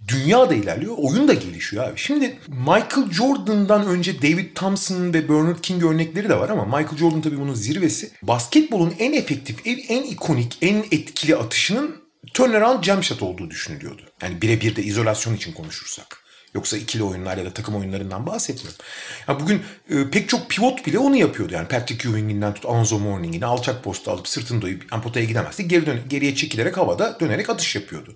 dünya 0.08 0.50
da 0.50 0.54
ilerliyor, 0.54 0.96
oyun 0.98 1.28
da 1.28 1.34
gelişiyor 1.34 1.84
abi. 1.84 2.00
Şimdi 2.00 2.40
Michael 2.48 3.12
Jordan'dan 3.12 3.88
önce 3.88 4.22
David 4.22 4.56
Thompson 4.56 5.14
ve 5.14 5.30
Bernard 5.30 5.60
King 5.62 5.84
örnekleri 5.84 6.30
de 6.30 6.40
var 6.40 6.50
ama 6.50 6.66
Michael 6.66 6.98
Jordan 6.98 7.22
tabii 7.22 7.40
bunun 7.40 7.54
zirvesi. 7.54 8.12
Basketbolun 8.22 8.94
en 9.00 9.14
efektif, 9.14 9.56
en 9.66 10.04
ikonik, 10.04 10.58
en 10.62 10.86
etkili 10.92 11.36
atışının 11.36 12.05
turnaround 12.34 12.84
jump 12.84 13.04
shot 13.04 13.22
olduğu 13.22 13.50
düşünülüyordu. 13.50 14.02
Yani 14.22 14.42
birebir 14.42 14.76
de 14.76 14.84
izolasyon 14.84 15.36
için 15.36 15.54
konuşursak. 15.54 16.26
Yoksa 16.56 16.78
ikili 16.78 17.04
oyunlar 17.04 17.38
ya 17.38 17.46
da 17.46 17.54
takım 17.54 17.76
oyunlarından 17.76 18.26
bahsetmiyorum. 18.26 18.80
Yani 19.28 19.40
bugün 19.40 19.62
e, 19.90 20.10
pek 20.10 20.30
çok 20.30 20.50
pivot 20.50 20.86
bile 20.86 21.00
onu 21.00 21.16
yapıyordu. 21.16 21.54
Yani 21.54 21.68
Patrick 21.68 22.10
Ewing'inden 22.10 22.54
tut 22.54 22.66
Alonzo 22.66 23.00
Mourning'ine 23.00 23.46
alçak 23.46 23.84
posta 23.84 24.12
alıp 24.12 24.28
sırtını 24.28 24.62
doyup 24.62 25.04
potaya 25.04 25.26
gidemezdi. 25.26 25.68
Geri 25.68 25.86
dön 25.86 26.00
geriye 26.08 26.36
çekilerek 26.36 26.78
havada 26.78 27.20
dönerek 27.20 27.50
atış 27.50 27.76
yapıyordu. 27.76 28.16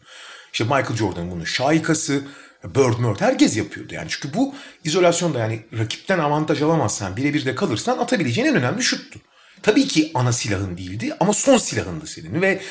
İşte 0.53 0.63
Michael 0.63 0.95
Jordan 0.95 1.31
bunu 1.31 1.45
şaikası, 1.45 2.21
Bird 2.63 2.99
Murd 2.99 3.21
herkes 3.21 3.57
yapıyordu 3.57 3.93
yani. 3.93 4.07
Çünkü 4.09 4.33
bu 4.33 4.55
izolasyonda 4.83 5.39
yani 5.39 5.65
rakipten 5.77 6.19
avantaj 6.19 6.61
alamazsan 6.61 7.17
birebir 7.17 7.45
de 7.45 7.55
kalırsan 7.55 7.97
atabileceğin 7.97 8.47
en 8.47 8.55
önemli 8.55 8.83
şuttu. 8.83 9.19
Tabii 9.63 9.87
ki 9.87 10.11
ana 10.13 10.31
silahın 10.31 10.77
değildi 10.77 11.13
ama 11.19 11.33
son 11.33 11.57
silahındı 11.57 12.07
senin 12.07 12.41
ve 12.41 12.61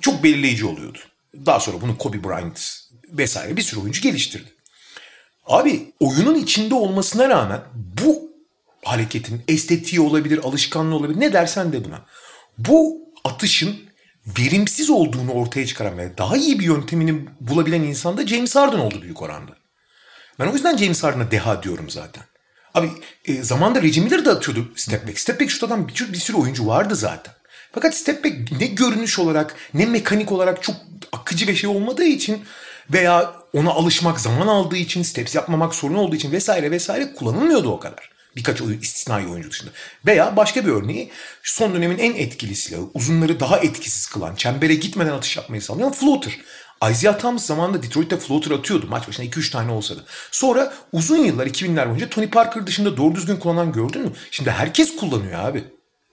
çok 0.00 0.24
belirleyici 0.24 0.66
oluyordu. 0.66 0.98
Daha 1.46 1.60
sonra 1.60 1.80
bunu 1.80 1.98
Kobe 1.98 2.24
Bryant 2.24 2.60
vesaire 3.08 3.56
bir 3.56 3.62
sürü 3.62 3.80
oyuncu 3.80 4.02
geliştirdi. 4.02 4.52
Abi 5.46 5.92
oyunun 6.00 6.34
içinde 6.34 6.74
olmasına 6.74 7.28
rağmen 7.28 7.60
bu 7.74 8.30
hareketin 8.84 9.42
estetiği 9.48 10.00
olabilir, 10.00 10.38
alışkanlığı 10.38 10.94
olabilir 10.94 11.20
ne 11.20 11.32
dersen 11.32 11.72
de 11.72 11.84
buna. 11.84 12.04
Bu 12.58 12.96
atışın 13.24 13.76
verimsiz 14.38 14.90
olduğunu 14.90 15.32
ortaya 15.32 15.66
çıkaran 15.66 15.98
ve 15.98 16.18
daha 16.18 16.36
iyi 16.36 16.58
bir 16.58 16.64
yöntemini 16.64 17.24
bulabilen 17.40 17.82
insan 17.82 18.16
da 18.16 18.26
James 18.26 18.56
Harden 18.56 18.78
oldu 18.78 19.02
büyük 19.02 19.22
oranda. 19.22 19.52
Ben 20.38 20.46
o 20.46 20.52
yüzden 20.52 20.76
James 20.76 21.02
Harden'a 21.02 21.30
deha 21.30 21.62
diyorum 21.62 21.90
zaten. 21.90 22.24
Abi 22.74 22.90
e, 23.24 23.42
zamanda 23.42 23.82
Reggie 23.82 24.04
Miller 24.04 24.24
de 24.24 24.30
atıyordu 24.30 24.72
step 24.76 25.08
back. 25.08 25.20
Step 25.20 25.40
back 25.40 25.50
şut 25.50 25.70
bir, 25.70 26.12
bir 26.12 26.18
sürü 26.18 26.36
oyuncu 26.36 26.66
vardı 26.66 26.96
zaten. 26.96 27.34
Fakat 27.72 27.94
step 27.94 28.24
back 28.24 28.34
ne 28.60 28.66
görünüş 28.66 29.18
olarak 29.18 29.54
ne 29.74 29.86
mekanik 29.86 30.32
olarak 30.32 30.62
çok 30.62 30.76
akıcı 31.12 31.48
bir 31.48 31.54
şey 31.54 31.70
olmadığı 31.70 32.04
için 32.04 32.44
veya 32.92 33.34
ona 33.52 33.70
alışmak 33.70 34.20
zaman 34.20 34.46
aldığı 34.46 34.76
için, 34.76 35.02
steps 35.02 35.34
yapmamak 35.34 35.74
sorun 35.74 35.94
olduğu 35.94 36.16
için 36.16 36.32
vesaire 36.32 36.70
vesaire 36.70 37.12
kullanılmıyordu 37.14 37.70
o 37.70 37.80
kadar. 37.80 38.10
Birkaç 38.36 38.62
oyun, 38.62 38.80
istisnai 38.80 39.26
oyuncu 39.26 39.50
dışında. 39.50 39.70
Veya 40.06 40.36
başka 40.36 40.66
bir 40.66 40.70
örneği 40.70 41.10
son 41.42 41.74
dönemin 41.74 41.98
en 41.98 42.14
etkili 42.14 42.56
silahı, 42.56 42.84
uzunları 42.94 43.40
daha 43.40 43.58
etkisiz 43.58 44.06
kılan, 44.06 44.34
çembere 44.34 44.74
gitmeden 44.74 45.12
atış 45.12 45.36
yapmayı 45.36 45.62
sağlayan 45.62 45.92
floater. 45.92 46.38
Isaiah 46.90 47.18
Thomas 47.18 47.46
zamanında 47.46 47.82
Detroit'te 47.82 48.16
floater 48.16 48.50
atıyordu. 48.50 48.86
Maç 48.88 49.08
başına 49.08 49.26
2-3 49.26 49.50
tane 49.50 49.72
olsa 49.72 49.96
da. 49.96 50.00
Sonra 50.30 50.74
uzun 50.92 51.16
yıllar 51.16 51.46
2000'ler 51.46 51.86
boyunca 51.88 52.08
Tony 52.08 52.30
Parker 52.30 52.66
dışında 52.66 52.96
doğru 52.96 53.14
düzgün 53.14 53.36
kullanan 53.36 53.72
gördün 53.72 54.02
mü? 54.02 54.12
Şimdi 54.30 54.50
herkes 54.50 54.96
kullanıyor 54.96 55.44
abi. 55.44 55.64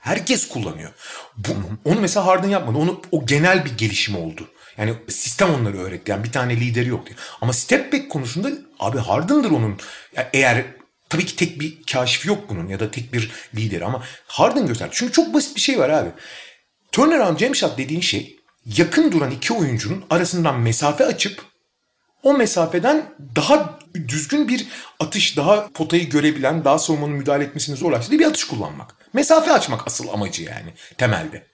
Herkes 0.07 0.47
kullanıyor. 0.47 0.91
Bu, 1.37 1.49
onu 1.85 2.01
mesela 2.01 2.25
Harden 2.25 2.49
yapmadı. 2.49 2.77
Onu 2.77 3.01
o 3.11 3.25
genel 3.25 3.65
bir 3.65 3.77
gelişim 3.77 4.15
oldu. 4.15 4.47
Yani 4.77 4.93
sistem 5.09 5.53
onları 5.53 5.77
öğretti. 5.77 6.11
Yani 6.11 6.23
bir 6.23 6.31
tane 6.31 6.55
lideri 6.55 6.89
yok 6.89 7.05
diyor. 7.05 7.19
Ama 7.41 7.53
step 7.53 7.93
back 7.93 8.11
konusunda 8.11 8.49
abi 8.79 8.97
Harden'dır 8.97 9.51
onun. 9.51 9.77
Yani 10.15 10.27
eğer 10.33 10.65
tabii 11.09 11.25
ki 11.25 11.35
tek 11.35 11.59
bir 11.59 11.83
kaşif 11.91 12.25
yok 12.25 12.49
bunun 12.49 12.67
ya 12.67 12.79
da 12.79 12.91
tek 12.91 13.13
bir 13.13 13.31
lideri 13.55 13.85
ama 13.85 14.03
Harden 14.27 14.67
gösterdi. 14.67 14.91
Çünkü 14.93 15.13
çok 15.13 15.33
basit 15.33 15.55
bir 15.55 15.61
şey 15.61 15.79
var 15.79 15.89
abi. 15.89 16.09
Turnaround 16.91 17.39
jam 17.39 17.55
shot 17.55 17.77
dediğin 17.77 18.01
şey 18.01 18.39
yakın 18.65 19.11
duran 19.11 19.31
iki 19.31 19.53
oyuncunun 19.53 20.05
arasından 20.09 20.59
mesafe 20.59 21.05
açıp 21.05 21.41
o 22.23 22.33
mesafeden 22.33 23.05
daha 23.35 23.79
düzgün 24.07 24.47
bir 24.47 24.67
atış, 24.99 25.37
daha 25.37 25.67
potayı 25.67 26.09
görebilen, 26.09 26.65
daha 26.65 26.79
savunmanın 26.79 27.15
müdahale 27.15 27.43
etmesini 27.43 27.75
zorlaştırdığı 27.75 28.19
bir 28.19 28.25
atış 28.25 28.43
kullanmak. 28.43 28.95
Mesafe 29.13 29.51
açmak 29.51 29.87
asıl 29.87 30.07
amacı 30.07 30.43
yani 30.43 30.73
temelde. 30.97 31.47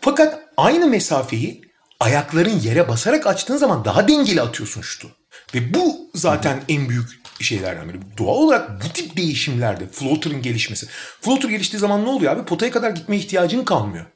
Fakat 0.00 0.40
aynı 0.56 0.86
mesafeyi 0.86 1.62
ayakların 2.00 2.60
yere 2.60 2.88
basarak 2.88 3.26
açtığın 3.26 3.56
zaman 3.56 3.84
daha 3.84 4.08
dengeli 4.08 4.42
atıyorsun 4.42 4.82
şutu. 4.82 5.08
Ve 5.54 5.74
bu 5.74 6.10
zaten 6.14 6.62
en 6.68 6.88
büyük 6.88 7.20
şeylerden 7.40 7.88
biri. 7.88 7.98
Doğal 8.18 8.36
olarak 8.36 8.84
bu 8.84 8.88
tip 8.92 9.16
değişimlerde 9.16 9.86
floater'ın 9.88 10.42
gelişmesi. 10.42 10.86
Floater 11.20 11.48
geliştiği 11.48 11.80
zaman 11.80 12.04
ne 12.04 12.08
oluyor 12.08 12.32
abi? 12.32 12.44
Potaya 12.44 12.72
kadar 12.72 12.90
gitme 12.90 13.16
ihtiyacın 13.16 13.64
kalmıyor. 13.64 14.06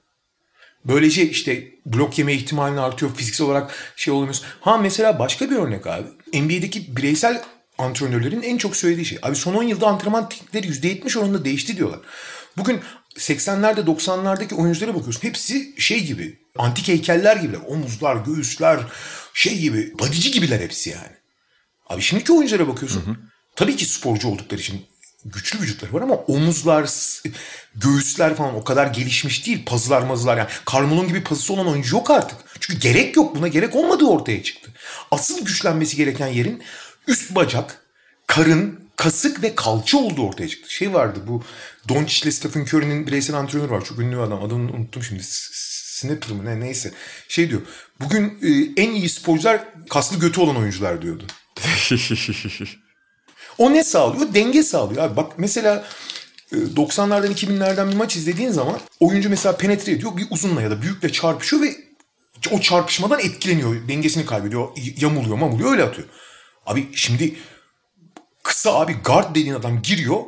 Böylece 0.85 1.31
işte 1.31 1.69
blok 1.87 2.19
yeme 2.19 2.35
ihtimalin 2.35 2.77
artıyor. 2.77 3.15
Fiziksel 3.15 3.47
olarak 3.47 3.95
şey 3.97 4.15
olamıyorsun. 4.15 4.47
Ha 4.61 4.79
mesela 4.79 5.19
başka 5.19 5.51
bir 5.51 5.57
örnek 5.57 5.87
abi. 5.87 6.07
NBA'deki 6.35 6.97
bireysel 6.97 7.43
antrenörlerin 7.79 8.43
en 8.43 8.57
çok 8.57 8.77
söylediği 8.77 9.07
şey. 9.07 9.19
Abi 9.23 9.37
son 9.37 9.55
10 9.55 9.63
yılda 9.63 9.87
antrenman 9.87 10.29
teknikleri 10.29 10.67
%70 10.67 11.19
oranında 11.19 11.45
değişti 11.45 11.77
diyorlar. 11.77 12.01
Bugün 12.57 12.81
80'lerde 13.17 13.81
90'lardaki 13.81 14.55
oyunculara 14.55 14.95
bakıyorsun. 14.95 15.23
Hepsi 15.23 15.75
şey 15.79 16.05
gibi. 16.05 16.39
Antik 16.59 16.89
heykeller 16.89 17.37
gibiler. 17.37 17.61
Omuzlar, 17.67 18.17
göğüsler 18.17 18.81
şey 19.35 19.59
gibi. 19.59 19.95
Badici 19.99 20.31
gibiler 20.31 20.61
hepsi 20.61 20.91
yani. 20.91 21.17
Abi 21.87 22.03
şimdiki 22.03 22.33
oyunculara 22.33 22.69
bakıyorsun. 22.69 23.07
Hı 23.07 23.11
hı. 23.11 23.17
Tabii 23.57 23.77
ki 23.77 23.85
sporcu 23.85 24.29
oldukları 24.29 24.61
için 24.61 24.87
güçlü 25.25 25.61
vücutları 25.61 25.93
var 25.93 26.03
ama 26.03 26.15
omuzlar, 26.15 26.91
göğüsler 27.75 28.37
falan 28.37 28.55
o 28.55 28.65
kadar 28.65 28.87
gelişmiş 28.87 29.47
değil. 29.47 29.65
Pazılar 29.67 30.03
mazılar 30.03 30.39
yani. 30.39 30.49
Carmelo'nun 30.73 31.09
gibi 31.09 31.23
pazısı 31.23 31.53
olan 31.53 31.69
oyuncu 31.69 31.97
yok 31.97 32.11
artık. 32.11 32.39
Çünkü 32.61 32.81
gerek 32.81 33.17
yok 33.17 33.37
buna 33.37 33.49
gerek 33.49 33.77
olmadığı 33.77 34.07
ortaya 34.07 34.43
çıktı. 34.43 34.71
Asıl 35.11 35.45
güçlenmesi 35.45 35.97
gereken 35.97 36.27
yerin 36.27 36.63
üst 37.07 37.35
bacak, 37.35 37.83
karın, 38.27 38.81
kasık 38.97 39.43
ve 39.43 39.55
kalça 39.55 39.99
olduğu 39.99 40.29
ortaya 40.29 40.49
çıktı. 40.49 40.75
Şey 40.75 40.95
vardı 40.95 41.21
bu 41.27 41.43
Doncic 41.89 42.23
ile 42.23 42.33
Stephen 42.33 42.63
Curry'nin 42.63 43.07
bireysel 43.07 43.37
antrenörü 43.37 43.71
var. 43.71 43.85
Çok 43.85 43.99
ünlü 43.99 44.17
bir 44.17 44.21
adam. 44.21 44.45
Adını 44.45 44.73
unuttum 44.73 45.03
şimdi. 45.03 45.23
Snapper 46.01 46.31
mı 46.31 46.45
ne 46.45 46.61
neyse. 46.61 46.93
Şey 47.29 47.51
diyor. 47.51 47.61
Bugün 48.01 48.39
e, 48.43 48.83
en 48.83 48.91
iyi 48.91 49.09
sporcular 49.09 49.65
kaslı 49.91 50.21
götü 50.21 50.41
olan 50.41 50.57
oyuncular 50.57 51.03
diyordu. 51.03 51.25
o 53.61 53.73
ne 53.73 53.85
sağlıyor? 53.85 54.35
Denge 54.35 54.63
sağlıyor. 54.63 55.03
Abi 55.03 55.17
bak 55.17 55.33
mesela 55.39 55.85
90'lardan 56.53 57.29
e, 57.29 57.33
2000'lerden 57.33 57.91
bir 57.91 57.97
maç 57.97 58.17
izlediğin 58.17 58.51
zaman 58.51 58.81
oyuncu 59.01 59.31
mesela 59.31 59.57
penetre 59.57 59.93
ediyor. 59.93 60.17
Bir 60.17 60.27
uzunla 60.31 60.63
ya 60.63 60.71
da 60.71 60.83
büyükle 60.83 61.13
çarpışıyor 61.13 61.63
ve 61.63 61.77
o 62.51 62.61
çarpışmadan 62.61 63.21
etkileniyor. 63.21 63.89
Dengesini 63.89 64.27
kaybediyor. 64.27 64.69
Yamuluyor 64.97 65.37
mamuluyor 65.37 65.71
öyle 65.73 65.85
atıyor. 65.85 66.09
Abi 66.67 66.89
şimdi 66.95 67.37
kısa 68.43 68.81
abi 68.81 68.93
guard 69.05 69.31
dediğin 69.31 69.55
adam 69.55 69.83
giriyor. 69.83 70.21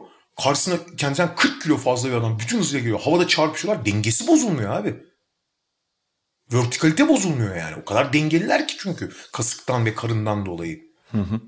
Karşısına 0.42 0.76
kendinden 0.96 1.34
40 1.34 1.62
kilo 1.62 1.76
fazla 1.76 2.08
bir 2.08 2.14
adam 2.14 2.38
bütün 2.38 2.58
hızıyla 2.58 2.80
geliyor. 2.80 3.00
Havada 3.00 3.28
çarpışıyorlar. 3.28 3.86
Dengesi 3.86 4.26
bozulmuyor 4.26 4.72
abi. 4.72 4.96
Vertikalite 6.52 7.08
bozulmuyor 7.08 7.56
yani. 7.56 7.76
O 7.82 7.84
kadar 7.84 8.12
dengeliler 8.12 8.68
ki 8.68 8.76
çünkü 8.78 9.12
kasıktan 9.32 9.86
ve 9.86 9.94
karından 9.94 10.46
dolayı. 10.46 10.82
Hı 11.12 11.18
hı. 11.18 11.40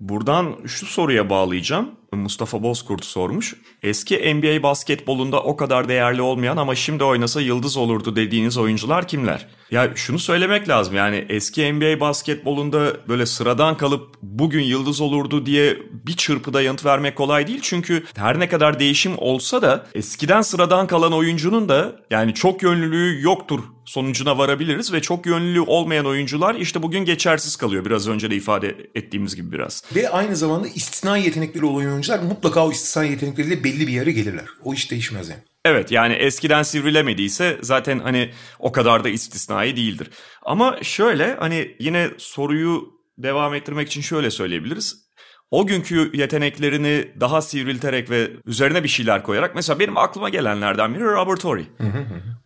Buradan 0.00 0.56
şu 0.66 0.86
soruya 0.86 1.30
bağlayacağım. 1.30 1.90
Mustafa 2.12 2.62
Bozkurt 2.62 3.04
sormuş. 3.04 3.54
Eski 3.82 4.34
NBA 4.34 4.62
basketbolunda 4.62 5.42
o 5.42 5.56
kadar 5.56 5.88
değerli 5.88 6.22
olmayan 6.22 6.56
ama 6.56 6.74
şimdi 6.74 7.04
oynasa 7.04 7.40
yıldız 7.40 7.76
olurdu 7.76 8.16
dediğiniz 8.16 8.58
oyuncular 8.58 9.08
kimler? 9.08 9.46
Ya 9.70 9.90
şunu 9.94 10.18
söylemek 10.18 10.68
lazım 10.68 10.94
yani 10.94 11.26
eski 11.28 11.72
NBA 11.72 12.00
basketbolunda 12.00 12.96
böyle 13.08 13.26
sıradan 13.26 13.76
kalıp 13.76 14.14
bugün 14.22 14.62
yıldız 14.62 15.00
olurdu 15.00 15.46
diye 15.46 15.76
bir 16.06 16.16
çırpıda 16.16 16.62
yanıt 16.62 16.84
vermek 16.84 17.16
kolay 17.16 17.46
değil. 17.46 17.60
Çünkü 17.62 18.04
her 18.16 18.40
ne 18.40 18.48
kadar 18.48 18.80
değişim 18.80 19.12
olsa 19.18 19.62
da 19.62 19.86
eskiden 19.94 20.42
sıradan 20.42 20.86
kalan 20.86 21.12
oyuncunun 21.12 21.68
da 21.68 21.92
yani 22.10 22.34
çok 22.34 22.62
yönlülüğü 22.62 23.22
yoktur 23.22 23.60
sonucuna 23.84 24.38
varabiliriz 24.38 24.92
ve 24.92 25.02
çok 25.02 25.26
yönlü 25.26 25.60
olmayan 25.60 26.06
oyuncular 26.06 26.54
işte 26.54 26.82
bugün 26.82 27.04
geçersiz 27.04 27.56
kalıyor 27.56 27.84
biraz 27.84 28.08
önce 28.08 28.30
de 28.30 28.36
ifade 28.36 28.76
ettiğimiz 28.94 29.36
gibi 29.36 29.52
biraz. 29.52 29.82
Ve 29.96 30.10
aynı 30.10 30.36
zamanda 30.36 30.68
istisna 30.68 31.16
yetenekleri 31.16 31.64
olan 31.64 31.82
oyuncular 32.00 32.18
mutlaka 32.18 32.66
o 32.66 32.72
istisna 32.72 33.04
yetenekleriyle 33.04 33.64
belli 33.64 33.86
bir 33.86 33.92
yere 33.92 34.12
gelirler. 34.12 34.44
O 34.64 34.74
iş 34.74 34.90
değişmez 34.90 35.28
yani. 35.28 35.40
Evet 35.64 35.92
yani 35.92 36.14
eskiden 36.14 36.62
sivrilemediyse 36.62 37.58
zaten 37.62 37.98
hani 37.98 38.30
o 38.58 38.72
kadar 38.72 39.04
da 39.04 39.08
istisnai 39.08 39.76
değildir. 39.76 40.10
Ama 40.42 40.82
şöyle 40.82 41.34
hani 41.34 41.76
yine 41.80 42.10
soruyu 42.18 42.88
devam 43.18 43.54
ettirmek 43.54 43.88
için 43.88 44.00
şöyle 44.00 44.30
söyleyebiliriz. 44.30 45.10
O 45.50 45.66
günkü 45.66 46.10
yeteneklerini 46.14 47.08
daha 47.20 47.42
sivrilterek 47.42 48.10
ve 48.10 48.30
üzerine 48.46 48.84
bir 48.84 48.88
şeyler 48.88 49.22
koyarak 49.22 49.54
mesela 49.54 49.78
benim 49.78 49.96
aklıma 49.96 50.28
gelenlerden 50.28 50.94
biri 50.94 51.04
Robert 51.04 51.44
Horry. 51.44 51.64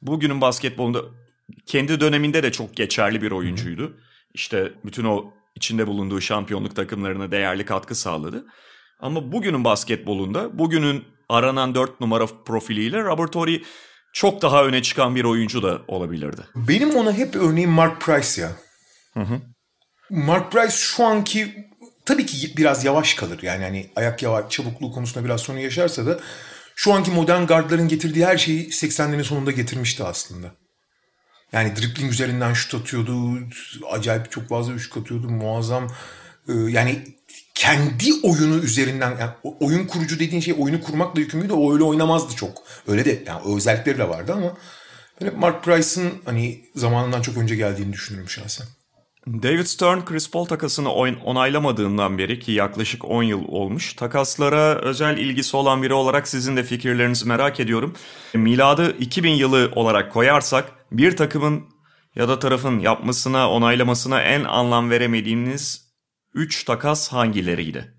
Bugünün 0.02 0.40
basketbolunda 0.40 1.02
kendi 1.66 2.00
döneminde 2.00 2.42
de 2.42 2.52
çok 2.52 2.76
geçerli 2.76 3.22
bir 3.22 3.30
oyuncuydu. 3.30 3.96
İşte 4.34 4.72
bütün 4.84 5.04
o 5.04 5.32
içinde 5.54 5.86
bulunduğu 5.86 6.20
şampiyonluk 6.20 6.76
takımlarına 6.76 7.30
değerli 7.30 7.64
katkı 7.64 7.94
sağladı. 7.94 8.44
Ama 9.00 9.33
bugünün 9.33 9.64
basketbolunda, 9.64 10.59
bugünün 10.59 11.04
aranan 11.28 11.74
4 11.74 12.00
numara 12.00 12.26
profiliyle 12.26 13.02
Robert 13.02 13.35
Horry 13.35 13.62
çok 14.12 14.42
daha 14.42 14.64
öne 14.64 14.83
çıkan 14.83 15.14
bir 15.14 15.24
oyuncu 15.24 15.62
da 15.62 15.83
olabilirdi. 15.88 16.42
Benim 16.54 16.96
ona 16.96 17.12
hep 17.12 17.37
örneğim 17.37 17.70
Mark 17.70 18.00
Price 18.00 18.42
ya. 18.42 18.52
Hı 19.14 19.20
hı. 19.20 19.40
Mark 20.11 20.52
Price 20.52 20.76
şu 20.76 21.04
anki 21.04 21.68
tabii 22.04 22.26
ki 22.26 22.57
biraz 22.57 22.85
yavaş 22.85 23.14
kalır. 23.14 23.42
Yani 23.42 23.64
hani 23.64 23.90
ayak 23.96 24.22
yavaş 24.22 24.50
çabukluğu 24.50 24.92
konusunda 24.92 25.24
biraz 25.24 25.40
sorun 25.40 25.59
yaşarsa 25.59 26.07
da 26.07 26.20
şu 26.76 26.92
anki 26.92 27.11
modern 27.11 27.46
guardların 27.46 27.88
getirdiği 27.88 28.26
her 28.26 28.38
şeyi 28.38 28.68
80'lerin 28.68 29.24
sonunda 29.24 29.50
getirmişti 29.50 30.04
aslında. 30.04 30.54
Yani 31.52 31.76
dribbling 31.76 32.12
üzerinden 32.12 32.52
şut 32.52 32.74
atıyordu. 32.74 33.38
Acayip 33.90 34.30
çok 34.30 34.48
fazla 34.48 34.78
şut 34.78 34.96
atıyordu. 34.96 35.28
Muazzam. 35.28 35.88
E, 36.48 36.52
yani 36.52 37.04
kendi 37.54 38.12
oyunu 38.22 38.56
üzerinden 38.56 39.16
yani 39.20 39.30
oyun 39.60 39.86
kurucu 39.86 40.18
dediğin 40.18 40.40
şey 40.40 40.54
oyunu 40.58 40.80
kurmakla 40.80 41.20
yükümlüydü. 41.20 41.52
O 41.52 41.72
öyle 41.72 41.84
oynamazdı 41.84 42.36
çok. 42.36 42.62
Öyle 42.86 43.04
de 43.04 43.22
yani 43.26 43.56
özellikleri 43.56 43.98
de 43.98 44.08
vardı 44.08 44.32
ama 44.32 44.56
ben 45.20 45.38
Mark 45.38 45.64
Price'ın 45.64 46.12
hani 46.24 46.64
zamanından 46.74 47.22
çok 47.22 47.36
önce 47.36 47.56
geldiğini 47.56 47.92
düşünüyorum 47.92 48.30
şahsen. 48.30 48.66
David 49.26 49.64
Stern 49.64 50.04
Chris 50.04 50.30
Paul 50.30 50.44
takasını 50.44 50.92
onaylamadığından 51.24 52.18
beri 52.18 52.38
ki 52.40 52.52
yaklaşık 52.52 53.04
10 53.04 53.22
yıl 53.22 53.44
olmuş. 53.48 53.94
Takaslara 53.94 54.74
özel 54.74 55.18
ilgisi 55.18 55.56
olan 55.56 55.82
biri 55.82 55.92
olarak 55.92 56.28
sizin 56.28 56.56
de 56.56 56.62
fikirlerinizi 56.62 57.28
merak 57.28 57.60
ediyorum. 57.60 57.94
Miladı 58.34 58.96
2000 58.98 59.30
yılı 59.30 59.72
olarak 59.74 60.12
koyarsak 60.12 60.72
bir 60.92 61.16
takımın 61.16 61.64
ya 62.16 62.28
da 62.28 62.38
tarafın 62.38 62.78
yapmasına, 62.78 63.50
onaylamasına 63.50 64.22
en 64.22 64.44
anlam 64.44 64.90
veremediğiniz 64.90 65.84
3 66.35 66.64
takas 66.64 67.09
hangileriydi? 67.09 67.94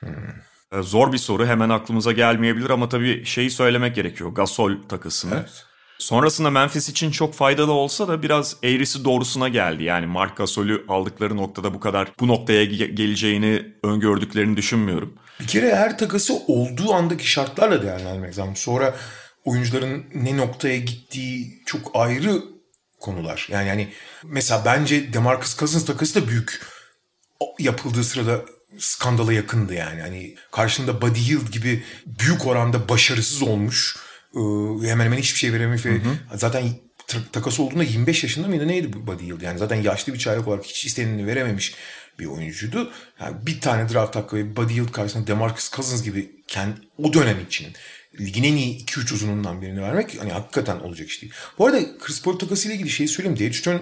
Hmm. 0.00 0.82
Zor 0.82 1.12
bir 1.12 1.18
soru 1.18 1.46
hemen 1.46 1.68
aklımıza 1.68 2.12
gelmeyebilir 2.12 2.70
ama 2.70 2.88
tabii 2.88 3.24
şeyi 3.24 3.50
söylemek 3.50 3.94
gerekiyor. 3.94 4.30
Gasol 4.30 4.72
takısını. 4.88 5.34
Evet. 5.34 5.64
Sonrasında 5.98 6.50
Memphis 6.50 6.88
için 6.88 7.10
çok 7.10 7.34
faydalı 7.34 7.72
olsa 7.72 8.08
da 8.08 8.22
biraz 8.22 8.56
eğrisi 8.62 9.04
doğrusuna 9.04 9.48
geldi. 9.48 9.84
Yani 9.84 10.06
Mark 10.06 10.36
Gasol'ü 10.36 10.84
aldıkları 10.88 11.36
noktada 11.36 11.74
bu 11.74 11.80
kadar 11.80 12.08
bu 12.20 12.28
noktaya 12.28 12.64
geleceğini 12.64 13.62
öngördüklerini 13.82 14.56
düşünmüyorum. 14.56 15.14
Bir 15.40 15.46
kere 15.46 15.76
her 15.76 15.98
takası 15.98 16.34
olduğu 16.46 16.94
andaki 16.94 17.30
şartlarla 17.30 17.82
değerlendirmek 17.82 18.38
lazım. 18.38 18.56
Sonra 18.56 18.94
oyuncuların 19.44 20.04
ne 20.14 20.36
noktaya 20.36 20.76
gittiği 20.76 21.62
çok 21.66 21.90
ayrı 21.94 22.42
konular. 23.00 23.48
Yani 23.50 23.68
yani 23.68 23.88
mesela 24.24 24.62
bence 24.64 25.12
DeMarcus 25.12 25.58
Cousins 25.58 25.84
takası 25.84 26.22
da 26.22 26.28
büyük 26.28 26.60
yapıldığı 27.58 28.04
sırada 28.04 28.44
skandala 28.78 29.32
yakındı 29.32 29.74
yani. 29.74 30.00
Hani 30.00 30.34
karşında 30.52 31.02
Buddy 31.02 31.20
Hield 31.20 31.52
gibi 31.52 31.84
büyük 32.06 32.46
oranda 32.46 32.88
başarısız 32.88 33.42
olmuş 33.42 33.96
ee, 34.34 34.40
hemen 34.88 35.04
hemen 35.04 35.18
hiçbir 35.18 35.38
şey 35.38 35.52
verememiş 35.52 35.86
ve 35.86 36.00
zaten 36.34 36.64
takası 37.32 37.62
olduğunda 37.62 37.84
25 37.84 38.22
yaşında 38.22 38.48
mıydı 38.48 38.68
neydi 38.68 38.92
bu 38.92 39.06
Buddy 39.06 39.26
Hield? 39.26 39.42
Yani 39.42 39.58
zaten 39.58 39.82
yaşlı 39.82 40.14
bir 40.14 40.18
çaylak 40.18 40.48
olarak 40.48 40.64
hiç 40.64 40.84
istenileni 40.84 41.26
verememiş 41.26 41.74
bir 42.18 42.26
oyuncuydu. 42.26 42.92
Yani 43.20 43.36
bir 43.46 43.60
tane 43.60 43.88
draft 43.88 44.16
hakkı 44.16 44.36
ve 44.36 44.56
Buddy 44.56 44.74
Hield 44.74 44.92
karşısında 44.92 45.26
DeMarcus 45.26 45.70
Cousins 45.70 46.04
gibi 46.04 46.30
kendi, 46.48 46.74
o 46.98 47.12
dönem 47.12 47.40
için 47.40 47.66
ligin 48.20 48.44
en 48.44 48.56
iyi 48.56 48.84
2-3 48.84 49.14
uzunundan 49.14 49.62
birini 49.62 49.82
vermek 49.82 50.20
hani 50.20 50.32
hakikaten 50.32 50.80
olacak 50.80 51.08
iş 51.08 51.22
değil. 51.22 51.32
Bu 51.58 51.66
arada 51.66 51.98
Chris 51.98 52.22
Paul 52.22 52.38
takası 52.38 52.68
ile 52.68 52.74
ilgili 52.74 52.90
şeyi 52.90 53.08
söyleyeyim. 53.08 53.38
David 53.38 53.54
Stern 53.54 53.78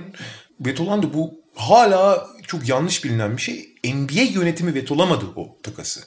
vetolandı. 0.61 1.14
Bu 1.14 1.35
hala 1.55 2.27
çok 2.47 2.68
yanlış 2.68 3.05
bilinen 3.05 3.37
bir 3.37 3.42
şey. 3.42 3.75
NBA 3.85 4.23
yönetimi 4.23 4.75
vetolamadı 4.75 5.25
o 5.37 5.57
takası. 5.62 6.01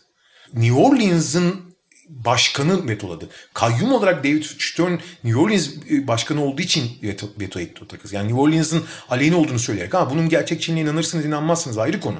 New 0.53 0.73
Orleans'ın 0.73 1.71
başkanı 2.09 2.87
vetoladı. 2.87 3.29
Kayyum 3.53 3.93
olarak 3.93 4.23
David 4.23 4.43
Stern 4.43 4.91
New 5.23 5.39
Orleans 5.39 5.69
e, 5.91 6.07
başkanı 6.07 6.43
olduğu 6.43 6.61
için 6.61 6.91
veto, 7.03 7.27
veto 7.39 7.59
etti 7.59 7.81
o 7.83 7.87
takası. 7.87 8.15
Yani 8.15 8.27
New 8.27 8.41
Orleans'ın 8.41 8.83
aleyhine 9.09 9.35
olduğunu 9.35 9.59
söyleyerek 9.59 9.95
ama 9.95 10.09
bunun 10.09 10.29
gerçekçiliğine 10.29 10.89
inanırsınız 10.89 11.25
inanmazsınız 11.25 11.77
ayrı 11.77 11.99
konu. 11.99 12.17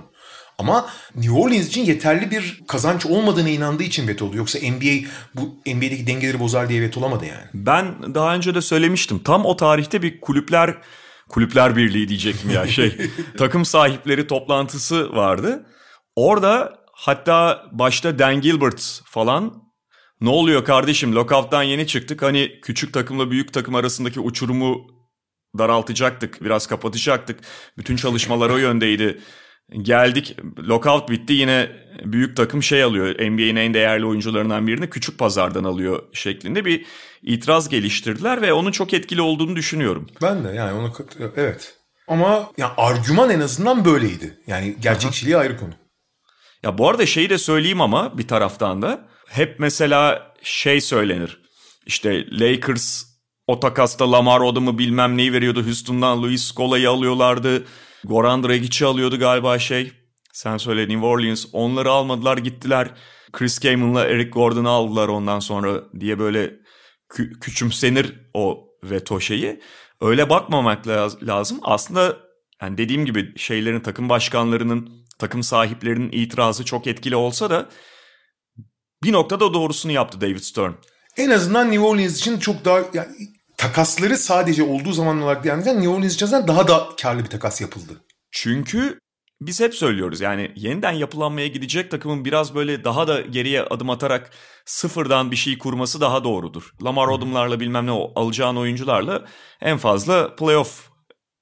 Ama 0.58 0.90
New 1.16 1.34
Orleans 1.34 1.68
için 1.68 1.86
yeterli 1.86 2.32
bir 2.32 2.62
kazanç 2.68 3.06
olmadığına 3.06 3.50
inandığı 3.50 3.84
için 3.84 4.08
veto 4.08 4.26
oldu. 4.26 4.38
Yoksa 4.38 4.60
NBA 4.60 5.08
bu 5.36 5.56
NBA'deki 5.66 6.08
dengeleri 6.08 6.40
bozar 6.40 6.70
diye 6.70 6.82
veto 6.82 7.00
olamadı 7.00 7.26
yani. 7.26 7.44
Ben 7.54 8.16
daha 8.16 8.36
önce 8.36 8.56
de 8.56 8.62
söylemiştim. 8.62 9.20
Tam 9.24 9.46
o 9.46 9.56
tarihte 9.56 10.02
bir 10.02 10.22
kulüpler 10.22 10.76
kulüpler 11.32 11.76
birliği 11.76 12.10
diyecektim 12.10 12.50
ya? 12.50 12.68
Şey 12.68 12.98
takım 13.38 13.66
sahipleri 13.66 14.28
toplantısı 14.28 15.16
vardı. 15.16 15.66
Orada 16.16 16.80
hatta 16.94 17.66
başta 17.72 18.20
Dan 18.20 18.42
Gilbert 18.42 19.02
falan 19.06 19.64
ne 20.22 20.30
oluyor 20.30 20.66
kardeşim? 20.66 21.16
Lockout'tan 21.16 21.64
yeni 21.64 21.88
çıktık. 21.88 22.22
Hani 22.22 22.60
küçük 22.62 22.94
takımla 22.94 23.32
büyük 23.32 23.54
takım 23.54 23.76
arasındaki 23.76 24.20
uçurumu 24.20 24.88
daraltacaktık 25.58 26.44
biraz 26.44 26.68
kapatacaktık. 26.68 27.40
Bütün 27.78 27.96
çalışmalar 27.96 28.50
o 28.50 28.58
yöndeydi. 28.58 29.22
Geldik 29.82 30.38
lockout 30.68 31.10
bitti. 31.10 31.34
Yine 31.34 31.70
büyük 32.04 32.38
takım 32.38 32.64
şey 32.64 32.84
alıyor. 32.84 33.16
NBA'nin 33.16 33.56
en 33.56 33.74
değerli 33.74 34.06
oyuncularından 34.06 34.68
birini 34.68 34.90
küçük 34.90 35.20
pazardan 35.20 35.64
alıyor 35.64 36.04
şeklinde 36.14 36.66
bir 36.66 36.86
itiraz 37.24 37.70
geliştirdiler 37.70 38.42
ve 38.42 38.54
onun 38.54 38.72
çok 38.72 38.94
etkili 38.94 39.22
olduğunu 39.22 39.56
düşünüyorum. 39.56 40.08
Ben 40.22 40.44
de 40.44 40.50
yani 40.50 40.74
onu 40.80 40.94
evet. 41.36 41.78
Ama 42.08 42.52
ya 42.58 42.74
argüman 42.78 43.30
en 43.30 43.40
azından 43.40 43.86
böyleydi. 43.86 44.40
Yani 44.48 44.76
gerçekçiliği 44.82 45.36
Aha. 45.36 45.42
ayrı 45.42 45.58
konu. 45.58 45.74
Ya 46.64 46.78
bu 46.78 46.90
arada 46.90 47.06
şeyi 47.06 47.30
de 47.30 47.38
söyleyeyim 47.38 47.82
ama 47.82 48.18
bir 48.18 48.28
taraftan 48.28 48.82
da 48.82 49.08
hep 49.30 49.60
mesela 49.60 50.34
şey 50.44 50.82
söylenir. 50.82 51.42
İşte 51.86 52.26
Lakers 52.40 53.04
o 53.48 53.60
takasta 53.60 54.12
Lamar 54.12 54.42
Odom'u 54.42 54.78
bilmem 54.78 55.18
neyi 55.18 55.34
veriyordu. 55.34 55.66
Houston'dan 55.66 56.24
Luis 56.24 56.44
Scola'yı 56.44 56.90
alıyorlardı. 56.90 57.64
Goran 58.04 58.44
Dragic'i 58.44 58.86
alıyordu 58.86 59.20
galiba 59.20 59.60
şey. 59.60 59.92
Sen 60.34 60.58
söyle 60.58 60.82
New 60.82 61.06
Orleans. 61.06 61.46
Onları 61.54 61.92
almadılar 61.92 62.38
gittiler. 62.38 62.92
Chris 63.32 63.60
Kaman'la 63.60 64.06
Eric 64.06 64.30
Gordon'u 64.30 64.70
aldılar 64.70 65.08
ondan 65.08 65.40
sonra 65.40 65.84
diye 66.00 66.20
böyle 66.20 66.54
kü- 67.12 67.40
küçümsenir 67.40 68.30
o 68.34 68.68
veto 68.84 69.20
şeyi. 69.20 69.62
Öyle 70.02 70.30
bakmamak 70.30 70.88
lazım. 71.24 71.60
Aslında 71.62 72.18
yani 72.62 72.78
dediğim 72.78 73.06
gibi 73.06 73.34
şeylerin 73.38 73.80
takım 73.80 74.10
başkanlarının, 74.10 75.06
takım 75.20 75.44
sahiplerinin 75.44 76.12
itirazı 76.12 76.66
çok 76.66 76.88
etkili 76.88 77.16
olsa 77.16 77.50
da 77.50 77.70
bir 79.04 79.12
noktada 79.12 79.54
doğrusunu 79.54 79.92
yaptı 79.92 80.22
David 80.22 80.40
Stern. 80.40 80.72
En 81.18 81.30
azından 81.30 81.72
New 81.72 81.86
Orleans 81.86 82.18
için 82.18 82.40
çok 82.40 82.66
daha 82.66 82.82
yani 82.94 83.08
takasları 83.58 84.18
sadece 84.18 84.64
olduğu 84.64 84.92
zaman 84.92 85.22
olarak 85.22 85.46
yani 85.46 85.66
New 85.66 85.90
Orleans 85.90 86.14
için 86.14 86.28
daha 86.32 86.68
da 86.68 86.90
karlı 87.02 87.24
bir 87.24 87.30
takas 87.30 87.62
yapıldı. 87.62 87.94
Çünkü 88.32 89.00
biz 89.42 89.60
hep 89.60 89.76
söylüyoruz 89.76 90.22
yani 90.22 90.52
yeniden 90.56 90.92
yapılanmaya 90.92 91.48
gidecek 91.48 91.92
takımın 91.92 92.26
biraz 92.26 92.56
böyle 92.56 92.84
daha 92.84 93.08
da 93.08 93.22
geriye 93.22 93.62
adım 93.62 93.90
atarak 93.90 94.32
sıfırdan 94.66 95.32
bir 95.32 95.36
şey 95.36 95.58
kurması 95.58 96.02
daha 96.02 96.24
doğrudur. 96.24 96.74
Lamar 96.84 97.08
Odom'larla 97.08 97.60
bilmem 97.60 97.86
ne 97.86 97.92
alacağın 97.92 98.56
oyuncularla 98.56 99.26
en 99.62 99.78
fazla 99.78 100.36
playoff 100.36 100.90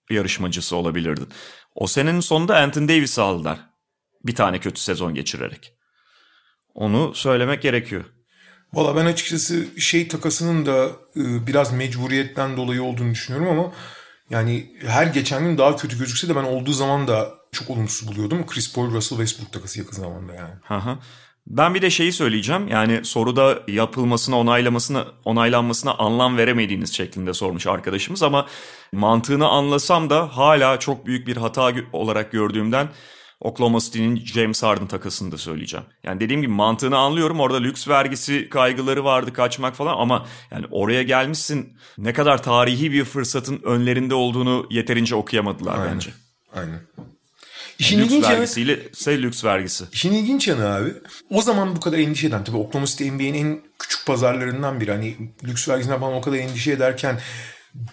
yarışmacısı 0.09 0.75
olabilirdin. 0.75 1.29
O 1.75 1.87
senenin 1.87 2.19
sonunda 2.19 2.57
Anthony 2.57 2.87
Davis'i 2.87 3.21
aldılar. 3.21 3.59
Bir 4.25 4.35
tane 4.35 4.59
kötü 4.59 4.81
sezon 4.81 5.13
geçirerek. 5.13 5.73
Onu 6.73 7.15
söylemek 7.15 7.61
gerekiyor. 7.61 8.05
Valla 8.73 8.95
ben 8.95 9.05
açıkçası 9.05 9.79
şey 9.79 10.07
takasının 10.07 10.65
da 10.65 10.85
e, 11.15 11.47
biraz 11.47 11.73
mecburiyetten 11.73 12.57
dolayı 12.57 12.83
olduğunu 12.83 13.11
düşünüyorum 13.11 13.59
ama 13.59 13.73
yani 14.29 14.71
her 14.87 15.07
geçen 15.07 15.43
gün 15.43 15.57
daha 15.57 15.75
kötü 15.75 15.99
gözükse 15.99 16.29
de 16.29 16.35
ben 16.35 16.43
olduğu 16.43 16.73
zaman 16.73 17.07
da 17.07 17.38
çok 17.51 17.69
olumsuz 17.69 18.07
buluyordum. 18.07 18.45
Chris 18.45 18.73
Paul, 18.73 18.91
Russell 18.91 19.17
Westbrook 19.17 19.53
takası 19.53 19.79
yakın 19.79 19.95
zamanda 19.95 20.33
yani. 20.33 20.53
Hı 20.63 20.75
hı. 20.75 20.97
Ben 21.47 21.73
bir 21.73 21.81
de 21.81 21.89
şeyi 21.89 22.11
söyleyeceğim. 22.11 22.67
Yani 22.67 23.05
soruda 23.05 23.59
yapılmasına, 23.67 24.39
onaylamasına, 24.39 25.07
onaylanmasına 25.25 25.93
anlam 25.93 26.37
veremediğiniz 26.37 26.93
şeklinde 26.93 27.33
sormuş 27.33 27.67
arkadaşımız 27.67 28.23
ama 28.23 28.47
mantığını 28.93 29.47
anlasam 29.47 30.09
da 30.09 30.37
hala 30.37 30.79
çok 30.79 31.05
büyük 31.05 31.27
bir 31.27 31.37
hata 31.37 31.71
olarak 31.93 32.31
gördüğümden 32.31 32.89
Oklahoma 33.39 33.79
City'nin 33.79 34.25
James 34.25 34.63
Harden 34.63 34.87
takasını 34.87 35.31
da 35.31 35.37
söyleyeceğim. 35.37 35.85
Yani 36.03 36.19
dediğim 36.19 36.41
gibi 36.41 36.51
mantığını 36.51 36.97
anlıyorum. 36.97 37.39
Orada 37.39 37.57
lüks 37.57 37.87
vergisi 37.87 38.49
kaygıları 38.49 39.03
vardı 39.03 39.33
kaçmak 39.33 39.75
falan 39.75 39.97
ama 39.97 40.25
yani 40.51 40.65
oraya 40.71 41.03
gelmişsin 41.03 41.77
ne 41.97 42.13
kadar 42.13 42.43
tarihi 42.43 42.91
bir 42.91 43.03
fırsatın 43.03 43.61
önlerinde 43.63 44.15
olduğunu 44.15 44.67
yeterince 44.69 45.15
okuyamadılar 45.15 45.79
Aynen. 45.79 45.93
bence. 45.93 46.09
Aynen. 46.55 46.79
İşin 47.79 47.99
lüks 47.99 48.11
ilginç 48.11 48.29
vergisiyle 48.29 48.79
yanı, 48.93 49.21
lüks 49.21 49.43
vergisi. 49.43 49.83
İşin 49.91 50.13
ilginç 50.13 50.47
yanı 50.47 50.75
abi. 50.75 50.93
O 51.29 51.41
zaman 51.41 51.75
bu 51.75 51.79
kadar 51.79 51.97
endişe 51.97 52.27
eden 52.27 52.43
tabii 52.43 52.57
Oklahoma 52.57 52.85
City 52.85 53.11
NBA'nin 53.11 53.33
en 53.33 53.61
küçük 53.79 54.05
pazarlarından 54.05 54.79
biri. 54.79 54.91
Hani 54.91 55.17
lüks 55.43 55.69
vergisinden 55.69 55.99
falan 55.99 56.13
o 56.13 56.21
kadar 56.21 56.37
endişe 56.37 56.71
ederken 56.71 57.19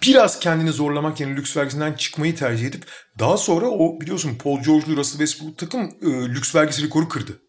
biraz 0.03 0.39
kendini 0.39 0.71
zorlamak 0.71 1.19
yerine 1.19 1.35
lüks 1.35 1.57
vergisinden 1.57 1.93
çıkmayı 1.93 2.35
tercih 2.35 2.67
edip 2.67 2.85
daha 3.19 3.37
sonra 3.37 3.65
o 3.65 4.01
biliyorsun 4.01 4.35
Paul 4.43 4.63
George'lu 4.63 4.97
Russell 4.97 5.17
Westbrook 5.17 5.57
takım 5.57 5.81
e, 5.81 6.07
lüks 6.35 6.55
vergisi 6.55 6.83
rekoru 6.83 7.09
kırdı. 7.09 7.41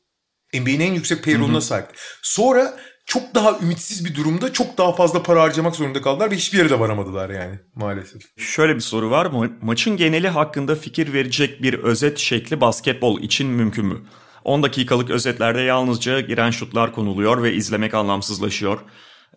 NBA'nin 0.55 0.81
en 0.81 0.93
yüksek 0.93 1.25
payroll'una 1.25 1.61
sahip. 1.61 1.87
Sonra 2.23 2.81
çok 3.09 3.35
daha 3.35 3.59
ümitsiz 3.59 4.05
bir 4.05 4.15
durumda 4.15 4.53
çok 4.53 4.79
daha 4.79 4.93
fazla 4.93 5.23
para 5.23 5.43
harcamak 5.43 5.77
zorunda 5.77 6.03
kaldılar 6.03 6.31
ve 6.31 6.37
hiçbir 6.37 6.59
yere 6.59 6.71
de 6.71 6.81
varamadılar 6.81 7.31
yani 7.31 7.59
maalesef. 7.75 8.23
Şöyle 8.37 8.75
bir 8.75 8.81
soru 8.81 9.11
var 9.11 9.27
mı? 9.27 9.51
Maçın 9.63 9.97
geneli 9.97 10.29
hakkında 10.29 10.75
fikir 10.75 11.13
verecek 11.13 11.63
bir 11.63 11.75
özet 11.75 12.19
şekli 12.19 12.61
basketbol 12.61 13.21
için 13.21 13.47
mümkün 13.47 13.87
mü? 13.87 13.97
10 14.45 14.63
dakikalık 14.63 15.11
özetlerde 15.11 15.61
yalnızca 15.61 16.21
giren 16.21 16.51
şutlar 16.51 16.93
konuluyor 16.93 17.43
ve 17.43 17.55
izlemek 17.55 17.95
anlamsızlaşıyor. 17.95 18.79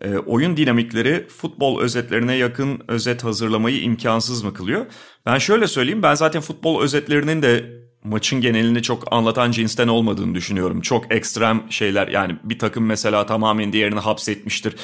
E, 0.00 0.16
oyun 0.16 0.56
dinamikleri 0.56 1.28
futbol 1.28 1.80
özetlerine 1.80 2.36
yakın 2.36 2.82
özet 2.88 3.24
hazırlamayı 3.24 3.80
imkansız 3.80 4.42
mı 4.42 4.54
kılıyor? 4.54 4.86
Ben 5.26 5.38
şöyle 5.38 5.66
söyleyeyim 5.66 6.02
ben 6.02 6.14
zaten 6.14 6.40
futbol 6.40 6.82
özetlerinin 6.82 7.42
de 7.42 7.81
maçın 8.04 8.40
genelini 8.40 8.82
çok 8.82 9.12
anlatan 9.12 9.50
cinsten 9.50 9.88
olmadığını 9.88 10.34
düşünüyorum. 10.34 10.80
Çok 10.80 11.12
ekstrem 11.14 11.62
şeyler 11.70 12.08
yani 12.08 12.36
bir 12.44 12.58
takım 12.58 12.86
mesela 12.86 13.26
tamamen 13.26 13.72
diğerini 13.72 14.00
hapsetmiştir. 14.00 14.76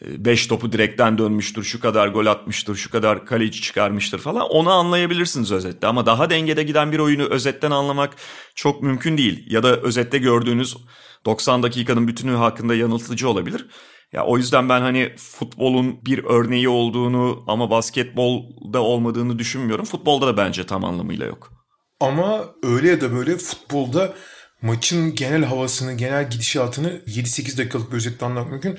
5 0.00 0.46
topu 0.46 0.72
direkten 0.72 1.18
dönmüştür, 1.18 1.64
şu 1.64 1.80
kadar 1.80 2.08
gol 2.08 2.26
atmıştır, 2.26 2.76
şu 2.76 2.90
kadar 2.90 3.26
kaleci 3.26 3.62
çıkarmıştır 3.62 4.18
falan. 4.18 4.48
Onu 4.48 4.70
anlayabilirsiniz 4.70 5.52
özette 5.52 5.86
ama 5.86 6.06
daha 6.06 6.30
dengede 6.30 6.62
giden 6.62 6.92
bir 6.92 6.98
oyunu 6.98 7.22
özetten 7.22 7.70
anlamak 7.70 8.16
çok 8.54 8.82
mümkün 8.82 9.18
değil. 9.18 9.44
Ya 9.50 9.62
da 9.62 9.76
özette 9.76 10.18
gördüğünüz 10.18 10.76
90 11.24 11.62
dakikanın 11.62 12.08
bütünü 12.08 12.32
hakkında 12.32 12.74
yanıltıcı 12.74 13.28
olabilir. 13.28 13.66
Ya 14.12 14.24
o 14.24 14.36
yüzden 14.36 14.68
ben 14.68 14.80
hani 14.80 15.12
futbolun 15.16 16.04
bir 16.06 16.24
örneği 16.24 16.68
olduğunu 16.68 17.44
ama 17.46 17.70
basketbolda 17.70 18.82
olmadığını 18.82 19.38
düşünmüyorum. 19.38 19.84
Futbolda 19.84 20.26
da 20.26 20.36
bence 20.36 20.66
tam 20.66 20.84
anlamıyla 20.84 21.26
yok. 21.26 21.61
Ama 22.02 22.44
öyle 22.62 22.88
ya 22.88 23.00
da 23.00 23.12
böyle 23.12 23.36
futbolda 23.36 24.14
maçın 24.62 25.14
genel 25.14 25.44
havasını, 25.44 25.92
genel 25.92 26.30
gidişatını 26.30 26.88
7-8 27.06 27.58
dakikalık 27.58 27.92
bir 27.92 27.96
özetle 27.96 28.26
anlatmak 28.26 28.52
mümkün. 28.52 28.78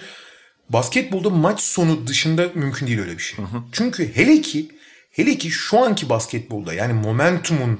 Basketbolda 0.69 1.30
maç 1.30 1.61
sonu 1.61 2.07
dışında 2.07 2.49
mümkün 2.53 2.88
değil 2.88 2.99
öyle 2.99 3.17
bir 3.17 3.24
şey. 3.24 3.38
Hı 3.38 3.41
hı. 3.41 3.63
Çünkü 3.71 4.15
hele 4.15 4.41
ki 4.41 4.69
hele 5.11 5.38
ki 5.38 5.51
şu 5.51 5.80
anki 5.80 6.09
basketbolda 6.09 6.74
yani 6.74 6.93
momentumun 6.93 7.80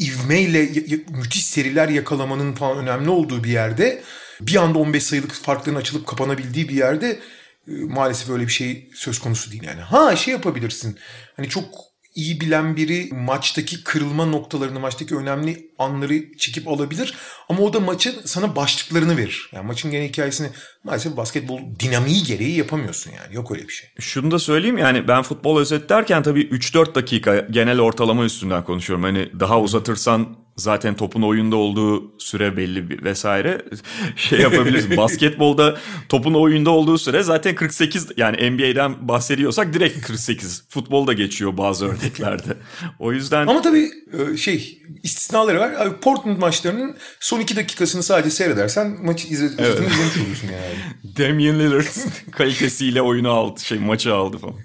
ivmeyle 0.00 0.68
müthiş 1.08 1.44
seriler 1.44 1.88
yakalamanın 1.88 2.52
falan 2.52 2.78
önemli 2.78 3.10
olduğu 3.10 3.44
bir 3.44 3.50
yerde 3.50 4.02
bir 4.40 4.56
anda 4.56 4.78
15 4.78 5.02
sayılık 5.02 5.32
farkların 5.32 5.76
açılıp 5.76 6.06
kapanabildiği 6.06 6.68
bir 6.68 6.74
yerde 6.74 7.20
e, 7.68 7.72
maalesef 7.72 8.30
öyle 8.30 8.46
bir 8.46 8.52
şey 8.52 8.90
söz 8.94 9.18
konusu 9.18 9.50
değil 9.50 9.62
yani. 9.62 9.80
Ha 9.80 10.16
şey 10.16 10.32
yapabilirsin. 10.34 10.98
Hani 11.36 11.48
çok 11.48 11.89
iyi 12.14 12.40
bilen 12.40 12.76
biri 12.76 13.08
maçtaki 13.12 13.84
kırılma 13.84 14.24
noktalarını, 14.24 14.80
maçtaki 14.80 15.16
önemli 15.16 15.70
anları 15.78 16.36
çekip 16.38 16.68
alabilir. 16.68 17.14
Ama 17.48 17.60
o 17.60 17.72
da 17.72 17.80
maçın 17.80 18.14
sana 18.24 18.56
başlıklarını 18.56 19.16
verir. 19.16 19.50
Yani 19.52 19.66
maçın 19.66 19.90
genel 19.90 20.08
hikayesini 20.08 20.48
maalesef 20.84 21.16
basketbol 21.16 21.60
dinamiği 21.80 22.22
gereği 22.22 22.56
yapamıyorsun 22.56 23.10
yani. 23.10 23.34
Yok 23.34 23.50
öyle 23.52 23.68
bir 23.68 23.72
şey. 23.72 23.90
Şunu 24.00 24.30
da 24.30 24.38
söyleyeyim 24.38 24.78
yani 24.78 25.08
ben 25.08 25.22
futbol 25.22 25.60
özetlerken 25.60 26.22
tabii 26.22 26.42
3-4 26.42 26.94
dakika 26.94 27.46
genel 27.50 27.80
ortalama 27.80 28.24
üstünden 28.24 28.64
konuşuyorum. 28.64 29.04
Hani 29.04 29.40
daha 29.40 29.60
uzatırsan 29.60 30.36
zaten 30.56 30.96
topun 30.96 31.22
oyunda 31.22 31.56
olduğu 31.56 32.20
süre 32.20 32.56
belli 32.56 33.04
vesaire 33.04 33.62
şey 34.16 34.40
yapabilirsin. 34.40 34.96
Basketbolda 34.96 35.78
topun 36.08 36.34
oyunda 36.34 36.70
olduğu 36.70 36.98
süre 36.98 37.22
zaten 37.22 37.54
48 37.54 38.08
yani 38.16 38.50
NBA'den 38.50 39.08
bahsediyorsak 39.08 39.74
direkt 39.74 40.06
48. 40.06 40.64
Futbolda 40.68 41.12
geçiyor 41.12 41.56
bazı 41.56 41.86
örneklerde. 41.86 42.56
O 42.98 43.12
yüzden 43.12 43.46
Ama 43.46 43.62
tabii 43.62 43.90
e, 44.12 44.36
şey 44.36 44.82
istisnaları 45.02 45.60
var. 45.60 46.00
Portland 46.00 46.38
maçlarının 46.38 46.96
son 47.20 47.40
iki 47.40 47.56
dakikasını 47.56 48.02
sadece 48.02 48.30
seyredersen 48.30 48.96
maçı 49.04 49.28
izle, 49.28 49.46
evet. 49.58 49.74
izlemiş 49.74 50.16
olursun 50.26 50.48
yani. 50.48 51.16
Damian 51.18 51.58
Lillard 51.58 51.86
kalitesiyle 52.30 53.02
oyunu 53.02 53.30
aldı, 53.30 53.60
şey 53.60 53.78
maçı 53.78 54.14
aldı 54.14 54.38
falan. 54.38 54.56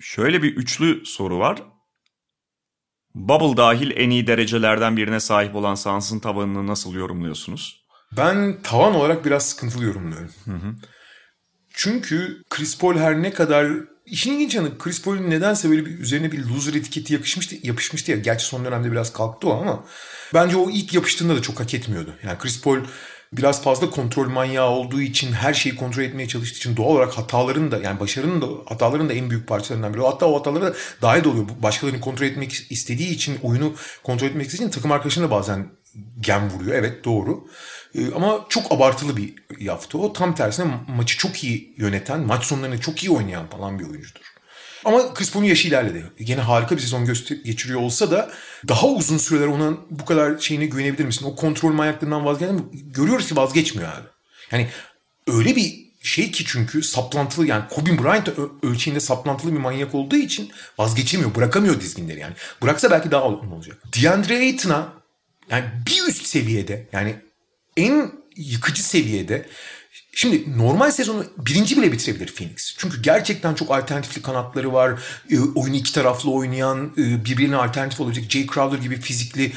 Şöyle 0.00 0.42
bir 0.42 0.56
üçlü 0.56 1.06
soru 1.06 1.38
var. 1.38 1.62
Bubble 3.14 3.56
dahil 3.56 3.92
en 3.96 4.10
iyi 4.10 4.26
derecelerden 4.26 4.96
birine 4.96 5.20
sahip 5.20 5.54
olan 5.54 5.74
Suns'ın 5.74 6.18
tavanını 6.18 6.66
nasıl 6.66 6.94
yorumluyorsunuz? 6.94 7.84
Ben 8.16 8.62
tavan 8.62 8.94
olarak 8.94 9.24
biraz 9.24 9.48
sıkıntılı 9.48 9.84
yorumluyorum. 9.84 10.30
Hı 10.44 10.50
hı. 10.50 10.74
Çünkü 11.74 12.42
Chris 12.50 12.78
Paul 12.78 12.96
her 12.96 13.22
ne 13.22 13.32
kadar 13.32 13.66
İşin 14.10 14.32
ilginç 14.32 14.54
yanı 14.54 14.78
Chris 14.78 15.02
Paul'un 15.02 15.30
nedense 15.30 15.70
böyle 15.70 15.86
bir 15.86 15.98
üzerine 15.98 16.32
bir 16.32 16.44
loser 16.44 16.74
etiketi 16.74 17.14
yakışmıştı, 17.14 17.56
yapışmıştı 17.62 18.10
ya. 18.10 18.16
Gerçi 18.16 18.44
son 18.44 18.64
dönemde 18.64 18.92
biraz 18.92 19.12
kalktı 19.12 19.48
o 19.48 19.60
ama 19.60 19.84
bence 20.34 20.56
o 20.56 20.70
ilk 20.70 20.94
yapıştığında 20.94 21.36
da 21.36 21.42
çok 21.42 21.60
hak 21.60 21.74
etmiyordu. 21.74 22.14
Yani 22.22 22.38
Chris 22.38 22.62
Paul 22.62 22.78
biraz 23.32 23.62
fazla 23.62 23.90
kontrol 23.90 24.28
manyağı 24.28 24.70
olduğu 24.70 25.00
için 25.00 25.32
her 25.32 25.54
şeyi 25.54 25.76
kontrol 25.76 26.02
etmeye 26.02 26.28
çalıştığı 26.28 26.58
için 26.58 26.76
doğal 26.76 26.88
olarak 26.88 27.18
hataların 27.18 27.70
da 27.70 27.78
yani 27.78 28.00
başarının 28.00 28.42
da 28.42 28.46
hataların 28.66 29.08
da 29.08 29.12
en 29.12 29.30
büyük 29.30 29.48
parçalarından 29.48 29.94
biri. 29.94 30.02
Hatta 30.02 30.26
o 30.26 30.38
hataları 30.38 30.64
da 30.64 30.74
dahil 31.02 31.24
oluyor. 31.24 31.46
Başkalarını 31.62 32.00
kontrol 32.00 32.26
etmek 32.26 32.66
istediği 32.70 33.10
için 33.10 33.38
oyunu 33.42 33.74
kontrol 34.02 34.28
etmek 34.28 34.46
istediği 34.46 34.64
için 34.64 34.74
takım 34.74 34.92
arkadaşına 34.92 35.24
da 35.24 35.30
bazen 35.30 35.66
gem 36.20 36.50
vuruyor. 36.50 36.76
Evet 36.76 37.04
doğru. 37.04 37.46
Ee, 37.94 38.14
ama 38.14 38.46
çok 38.48 38.72
abartılı 38.72 39.16
bir 39.16 39.34
yaptı 39.58 39.98
o. 39.98 40.12
Tam 40.12 40.34
tersine 40.34 40.66
maçı 40.88 41.18
çok 41.18 41.44
iyi 41.44 41.74
yöneten, 41.76 42.20
maç 42.20 42.44
sonlarını 42.44 42.80
çok 42.80 43.04
iyi 43.04 43.10
oynayan 43.10 43.46
falan 43.46 43.78
bir 43.78 43.84
oyuncudur. 43.84 44.29
Ama 44.84 45.14
Chris 45.14 45.32
Paul'un 45.32 45.46
yaşı 45.46 45.68
ilerledi. 45.68 46.10
Yine 46.18 46.40
harika 46.40 46.76
bir 46.76 46.80
sezon 46.80 47.04
geçiriyor 47.44 47.80
olsa 47.80 48.10
da 48.10 48.30
daha 48.68 48.86
uzun 48.86 49.18
süreler 49.18 49.46
ona 49.46 49.76
bu 49.90 50.04
kadar 50.04 50.38
şeyine 50.38 50.66
güvenebilir 50.66 51.04
misin? 51.04 51.26
O 51.26 51.36
kontrol 51.36 51.72
manyaklığından 51.72 52.24
vazgeçti 52.24 52.54
mi? 52.54 52.62
Görüyoruz 52.72 53.28
ki 53.28 53.36
vazgeçmiyor 53.36 53.88
abi. 53.88 54.06
Yani 54.52 54.68
öyle 55.26 55.56
bir 55.56 55.90
şey 56.02 56.30
ki 56.30 56.44
çünkü 56.46 56.82
saplantılı 56.82 57.46
yani 57.46 57.64
Kobe 57.70 57.98
Bryant 57.98 58.28
ölçeğinde 58.62 59.00
saplantılı 59.00 59.52
bir 59.52 59.58
manyak 59.58 59.94
olduğu 59.94 60.16
için 60.16 60.50
vazgeçemiyor, 60.78 61.34
bırakamıyor 61.34 61.80
dizginleri 61.80 62.20
yani. 62.20 62.34
Bıraksa 62.62 62.90
belki 62.90 63.10
daha 63.10 63.22
olumlu 63.22 63.54
olacak. 63.54 63.76
DeAndre 64.02 64.36
Ayton'a 64.38 64.92
yani 65.50 65.64
bir 65.86 66.08
üst 66.08 66.26
seviyede 66.26 66.86
yani 66.92 67.16
en 67.76 68.12
yıkıcı 68.36 68.82
seviyede 68.82 69.46
Şimdi 70.12 70.58
normal 70.58 70.90
sezonu 70.90 71.24
birinci 71.38 71.76
bile 71.76 71.92
bitirebilir 71.92 72.34
Phoenix. 72.34 72.74
Çünkü 72.78 73.02
gerçekten 73.02 73.54
çok 73.54 73.70
alternatifli 73.70 74.22
kanatları 74.22 74.72
var. 74.72 75.00
E, 75.30 75.40
oyunu 75.40 75.76
iki 75.76 75.92
taraflı 75.92 76.30
oynayan, 76.30 76.92
e, 76.98 77.24
birbirine 77.24 77.56
alternatif 77.56 78.00
olabilecek 78.00 78.30
Jay 78.30 78.46
Crowder 78.46 78.78
gibi 78.78 79.00
fizikli, 79.00 79.52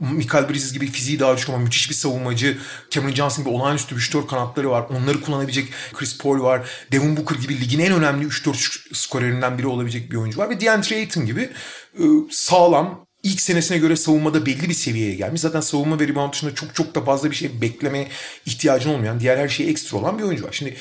Michael 0.00 0.48
Bridges 0.48 0.72
gibi 0.72 0.86
fiziği 0.86 1.20
daha 1.20 1.36
düşük 1.36 1.48
ama 1.48 1.58
müthiş 1.58 1.90
bir 1.90 1.94
savunmacı. 1.94 2.58
Cameron 2.90 3.14
Johnson 3.14 3.44
gibi 3.44 3.54
olağanüstü 3.54 3.94
3-4 3.94 4.26
kanatları 4.26 4.70
var. 4.70 4.86
Onları 4.90 5.20
kullanabilecek 5.20 5.72
Chris 5.92 6.18
Paul 6.18 6.40
var. 6.40 6.70
Devin 6.92 7.16
Booker 7.16 7.36
gibi 7.36 7.60
ligin 7.60 7.78
en 7.78 7.92
önemli 7.92 8.26
3-4 8.26 8.94
skorerinden 8.94 9.58
biri 9.58 9.66
olabilecek 9.66 10.12
bir 10.12 10.16
oyuncu 10.16 10.38
var. 10.38 10.50
Ve 10.50 10.60
DeAndre 10.60 10.96
Ayton 10.96 11.26
gibi 11.26 11.50
e, 11.94 12.04
sağlam, 12.30 13.06
ilk 13.22 13.40
senesine 13.40 13.78
göre 13.78 13.96
savunmada 13.96 14.46
belli 14.46 14.68
bir 14.68 14.74
seviyeye 14.74 15.14
gelmiş. 15.14 15.40
Zaten 15.40 15.60
savunma 15.60 16.00
ve 16.00 16.08
rebound 16.08 16.32
dışında 16.32 16.54
çok 16.54 16.74
çok 16.74 16.94
da 16.94 17.04
fazla 17.04 17.30
bir 17.30 17.36
şey 17.36 17.60
bekleme 17.60 18.08
ihtiyacın 18.46 18.90
olmayan, 18.90 19.20
diğer 19.20 19.38
her 19.38 19.48
şeye 19.48 19.70
ekstra 19.70 19.98
olan 19.98 20.18
bir 20.18 20.22
oyuncu 20.22 20.44
var. 20.44 20.52
Şimdi 20.52 20.76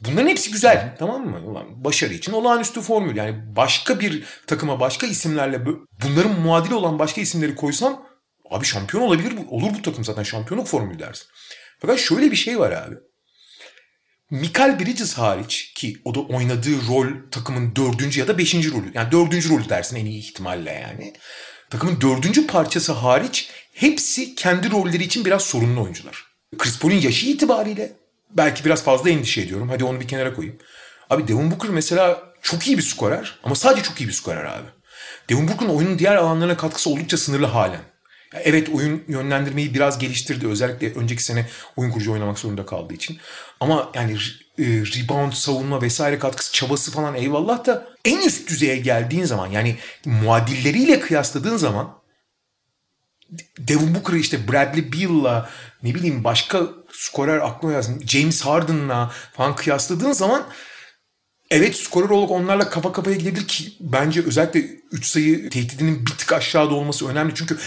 bunların 0.00 0.28
hepsi 0.28 0.50
güzel 0.50 0.96
tamam 0.98 1.26
mı? 1.26 1.40
Ulan 1.46 1.84
başarı 1.84 2.14
için 2.14 2.32
olağanüstü 2.32 2.80
formül. 2.80 3.16
Yani 3.16 3.56
başka 3.56 4.00
bir 4.00 4.24
takıma 4.46 4.80
başka 4.80 5.06
isimlerle 5.06 5.66
bunların 6.02 6.40
muadili 6.40 6.74
olan 6.74 6.98
başka 6.98 7.20
isimleri 7.20 7.54
koysam 7.54 8.06
abi 8.50 8.64
şampiyon 8.64 9.02
olabilir. 9.02 9.32
Olur 9.50 9.70
bu 9.78 9.82
takım 9.82 10.04
zaten 10.04 10.22
şampiyonluk 10.22 10.68
formülü 10.68 10.98
dersin. 10.98 11.26
Fakat 11.80 11.98
şöyle 11.98 12.30
bir 12.30 12.36
şey 12.36 12.58
var 12.58 12.72
abi. 12.72 12.94
Michael 14.30 14.80
Bridges 14.80 15.14
hariç 15.14 15.72
ki 15.74 15.96
o 16.04 16.14
da 16.14 16.20
oynadığı 16.20 16.86
rol 16.88 17.06
takımın 17.30 17.76
dördüncü 17.76 18.20
ya 18.20 18.28
da 18.28 18.38
beşinci 18.38 18.72
rolü. 18.72 18.90
Yani 18.94 19.12
dördüncü 19.12 19.50
rolü 19.50 19.68
dersin 19.68 19.96
en 19.96 20.06
iyi 20.06 20.18
ihtimalle 20.18 20.70
yani. 20.70 21.12
Takımın 21.72 22.00
dördüncü 22.00 22.46
parçası 22.46 22.92
hariç 22.92 23.50
hepsi 23.72 24.34
kendi 24.34 24.70
rolleri 24.70 25.04
için 25.04 25.24
biraz 25.24 25.42
sorunlu 25.42 25.82
oyuncular. 25.82 26.24
Chris 26.58 26.78
Paul'un 26.78 26.94
yaşı 26.94 27.26
itibariyle 27.26 27.92
belki 28.30 28.64
biraz 28.64 28.84
fazla 28.84 29.10
endişe 29.10 29.40
ediyorum. 29.40 29.68
Hadi 29.68 29.84
onu 29.84 30.00
bir 30.00 30.08
kenara 30.08 30.34
koyayım. 30.34 30.58
Abi 31.10 31.28
Devin 31.28 31.50
Booker 31.50 31.70
mesela 31.70 32.22
çok 32.42 32.66
iyi 32.66 32.78
bir 32.78 32.82
skorer 32.82 33.38
ama 33.44 33.54
sadece 33.54 33.82
çok 33.82 34.00
iyi 34.00 34.08
bir 34.08 34.12
skorer 34.12 34.44
abi. 34.44 34.68
Devin 35.28 35.48
Booker'ın 35.48 35.70
oyunun 35.70 35.98
diğer 35.98 36.16
alanlarına 36.16 36.56
katkısı 36.56 36.90
oldukça 36.90 37.16
sınırlı 37.16 37.46
halen. 37.46 37.80
Evet 38.34 38.68
oyun 38.68 39.04
yönlendirmeyi 39.08 39.74
biraz 39.74 39.98
geliştirdi. 39.98 40.46
Özellikle 40.46 40.94
önceki 40.94 41.24
sene 41.24 41.46
oyun 41.76 41.90
kurucu 41.90 42.12
oynamak 42.12 42.38
zorunda 42.38 42.66
kaldığı 42.66 42.94
için. 42.94 43.18
Ama 43.60 43.90
yani 43.94 44.16
e, 44.58 44.64
rebound, 44.64 45.32
savunma 45.32 45.82
vesaire 45.82 46.18
katkısı, 46.18 46.52
çabası 46.52 46.90
falan 46.90 47.14
eyvallah 47.14 47.64
da 47.66 47.88
en 48.04 48.18
üst 48.18 48.48
düzeye 48.48 48.76
geldiğin 48.76 49.24
zaman 49.24 49.46
yani 49.46 49.76
muadilleriyle 50.04 51.00
kıyasladığın 51.00 51.56
zaman 51.56 52.02
Devin 53.58 53.94
Booker'ı 53.94 54.18
işte 54.18 54.48
Bradley 54.48 54.92
Beal'la 54.92 55.50
ne 55.82 55.94
bileyim 55.94 56.24
başka 56.24 56.62
skorer 56.92 57.38
aklıma 57.38 57.74
yazdım. 57.74 58.00
James 58.06 58.42
Harden'la 58.42 59.12
falan 59.32 59.56
kıyasladığın 59.56 60.12
zaman 60.12 60.46
evet 61.50 61.76
skorer 61.76 62.10
olarak 62.10 62.30
onlarla 62.30 62.70
kafa 62.70 62.92
kafaya 62.92 63.16
gidebilir 63.16 63.48
ki 63.48 63.72
bence 63.80 64.22
özellikle 64.26 64.60
3 64.92 65.06
sayı 65.06 65.50
tehdidinin 65.50 66.06
bir 66.06 66.10
tık 66.10 66.32
aşağıda 66.32 66.74
olması 66.74 67.08
önemli. 67.08 67.34
Çünkü 67.34 67.58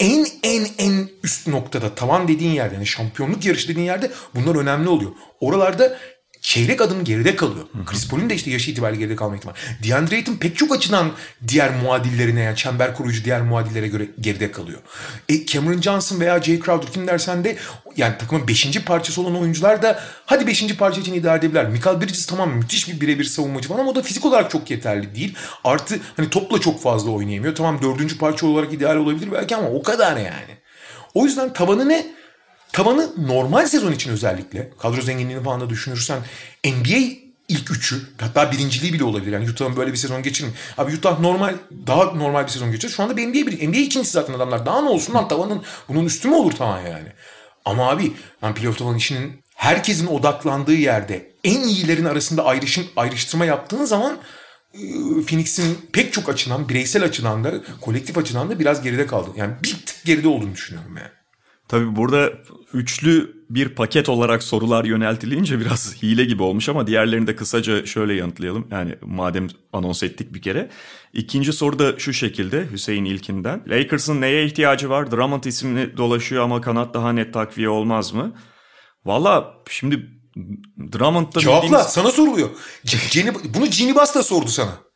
en 0.00 0.26
en 0.42 0.66
en 0.78 1.08
üst 1.22 1.46
noktada 1.46 1.94
tavan 1.94 2.28
dediğin 2.28 2.52
yerde 2.52 2.74
yani 2.74 2.86
şampiyonluk 2.86 3.44
yarışı 3.44 3.68
dediğin 3.68 3.86
yerde 3.86 4.10
bunlar 4.34 4.54
önemli 4.54 4.88
oluyor. 4.88 5.10
Oralarda 5.40 5.98
çeyrek 6.40 6.80
adım 6.80 7.04
geride 7.04 7.36
kalıyor. 7.36 7.64
Hı 7.72 7.78
hı. 7.78 7.84
Chris 7.84 8.08
Paul'un 8.08 8.30
da 8.30 8.34
işte 8.34 8.50
yaşı 8.50 8.70
itibariyle 8.70 9.00
geride 9.00 9.16
kalma 9.16 9.36
ihtimali. 9.36 9.56
DeAndre 9.88 10.16
Ayton 10.16 10.36
pek 10.36 10.56
çok 10.56 10.74
açıdan 10.74 11.12
diğer 11.48 11.70
muadillerine 11.82 12.40
yani 12.40 12.56
çember 12.56 12.94
koruyucu 12.94 13.24
diğer 13.24 13.42
muadillere 13.42 13.88
göre 13.88 14.08
geride 14.20 14.52
kalıyor. 14.52 14.80
E, 15.28 15.46
Cameron 15.46 15.80
Johnson 15.80 16.20
veya 16.20 16.42
Jay 16.42 16.60
Crowder 16.60 16.92
kim 16.92 17.06
dersen 17.06 17.44
de 17.44 17.56
yani 17.96 18.18
takımın 18.18 18.48
beşinci 18.48 18.84
parçası 18.84 19.20
olan 19.20 19.36
oyuncular 19.36 19.82
da 19.82 20.00
hadi 20.26 20.46
beşinci 20.46 20.76
parça 20.76 21.00
için 21.00 21.14
idare 21.14 21.38
edebilirler. 21.38 21.68
Michael 21.68 22.00
Bridges 22.00 22.26
tamam 22.26 22.50
müthiş 22.50 22.88
bir 22.88 23.00
birebir 23.00 23.24
savunmacı 23.24 23.68
falan 23.68 23.80
ama 23.80 23.90
o 23.90 23.94
da 23.94 24.02
fizik 24.02 24.24
olarak 24.24 24.50
çok 24.50 24.70
yeterli 24.70 25.14
değil. 25.14 25.34
Artı 25.64 25.98
hani 26.16 26.30
topla 26.30 26.60
çok 26.60 26.82
fazla 26.82 27.10
oynayamıyor. 27.10 27.54
Tamam 27.54 27.82
dördüncü 27.82 28.18
parça 28.18 28.46
olarak 28.46 28.72
ideal 28.72 28.96
olabilir 28.96 29.32
belki 29.32 29.56
ama 29.56 29.68
o 29.68 29.82
kadar 29.82 30.16
yani. 30.16 30.60
O 31.14 31.24
yüzden 31.24 31.52
tavanı 31.52 31.88
ne? 31.88 32.19
Tavanı 32.72 33.28
normal 33.28 33.66
sezon 33.66 33.92
için 33.92 34.10
özellikle 34.10 34.70
kadro 34.78 35.00
zenginliğini 35.00 35.42
falan 35.42 35.60
da 35.60 35.70
düşünürsen 35.70 36.18
NBA 36.64 37.20
ilk 37.48 37.70
üçü 37.70 38.00
hatta 38.20 38.52
birinciliği 38.52 38.92
bile 38.92 39.04
olabilir. 39.04 39.32
Yani 39.32 39.50
Utah'ın 39.50 39.76
böyle 39.76 39.92
bir 39.92 39.96
sezon 39.96 40.22
geçirir 40.22 40.50
Abi 40.78 40.94
Utah 40.94 41.20
normal 41.20 41.54
daha 41.86 42.04
normal 42.04 42.44
bir 42.44 42.50
sezon 42.50 42.72
geçirir. 42.72 42.92
Şu 42.92 43.02
anda 43.02 43.16
bir 43.16 43.26
NBA, 43.26 43.46
bir, 43.46 43.68
NBA 43.68 43.76
ikincisi 43.76 44.12
zaten 44.12 44.34
adamlar. 44.34 44.66
Daha 44.66 44.80
ne 44.80 44.88
olsun 44.88 45.14
lan 45.14 45.28
tavanın 45.28 45.62
bunun 45.88 46.04
üstü 46.04 46.28
mü 46.28 46.34
olur 46.34 46.52
tavan 46.52 46.80
yani. 46.80 47.08
Ama 47.64 47.90
abi 47.90 48.12
ben 48.42 48.54
playoff 48.54 48.78
tavan 48.78 48.96
işinin 48.96 49.42
herkesin 49.54 50.06
odaklandığı 50.06 50.74
yerde 50.74 51.30
en 51.44 51.60
iyilerin 51.60 52.04
arasında 52.04 52.44
ayrışım, 52.44 52.86
ayrıştırma 52.96 53.44
yaptığın 53.44 53.84
zaman 53.84 54.18
Phoenix'in 55.26 55.78
pek 55.92 56.12
çok 56.12 56.28
açıdan, 56.28 56.68
bireysel 56.68 57.04
açıdan 57.04 57.44
da, 57.44 57.52
kolektif 57.80 58.18
açıdan 58.18 58.50
da 58.50 58.58
biraz 58.58 58.82
geride 58.82 59.06
kaldı. 59.06 59.30
Yani 59.36 59.54
bir 59.64 59.86
tık 59.86 60.04
geride 60.04 60.28
olduğunu 60.28 60.54
düşünüyorum 60.54 60.96
yani. 60.96 61.19
Tabii 61.70 61.96
burada 61.96 62.32
üçlü 62.72 63.44
bir 63.50 63.68
paket 63.68 64.08
olarak 64.08 64.42
sorular 64.42 64.84
yöneltilince 64.84 65.60
biraz 65.60 65.94
hile 66.02 66.24
gibi 66.24 66.42
olmuş 66.42 66.68
ama 66.68 66.86
diğerlerini 66.86 67.26
de 67.26 67.36
kısaca 67.36 67.86
şöyle 67.86 68.14
yanıtlayalım. 68.14 68.68
Yani 68.70 68.94
madem 69.02 69.48
anons 69.72 70.02
ettik 70.02 70.34
bir 70.34 70.42
kere. 70.42 70.70
İkinci 71.12 71.52
soru 71.52 71.78
da 71.78 71.98
şu 71.98 72.12
şekilde 72.12 72.70
Hüseyin 72.72 73.04
İlkin'den. 73.04 73.62
Lakers'ın 73.66 74.20
neye 74.20 74.44
ihtiyacı 74.46 74.90
var? 74.90 75.10
Drummond 75.10 75.44
isimli 75.44 75.96
dolaşıyor 75.96 76.44
ama 76.44 76.60
kanat 76.60 76.94
daha 76.94 77.12
net 77.12 77.34
takviye 77.34 77.68
olmaz 77.68 78.12
mı? 78.12 78.32
Valla 79.04 79.54
şimdi 79.68 80.06
Drummond'da 80.92 81.40
Cevapla 81.40 81.62
bildiğimiz... 81.62 81.86
sana 81.86 82.10
soruluyor. 82.10 82.50
Jenny, 82.84 83.30
bunu 83.54 83.66
Ginny 83.66 83.94
Bass 83.94 84.14
da 84.14 84.22
sordu 84.22 84.48
sana. 84.48 84.89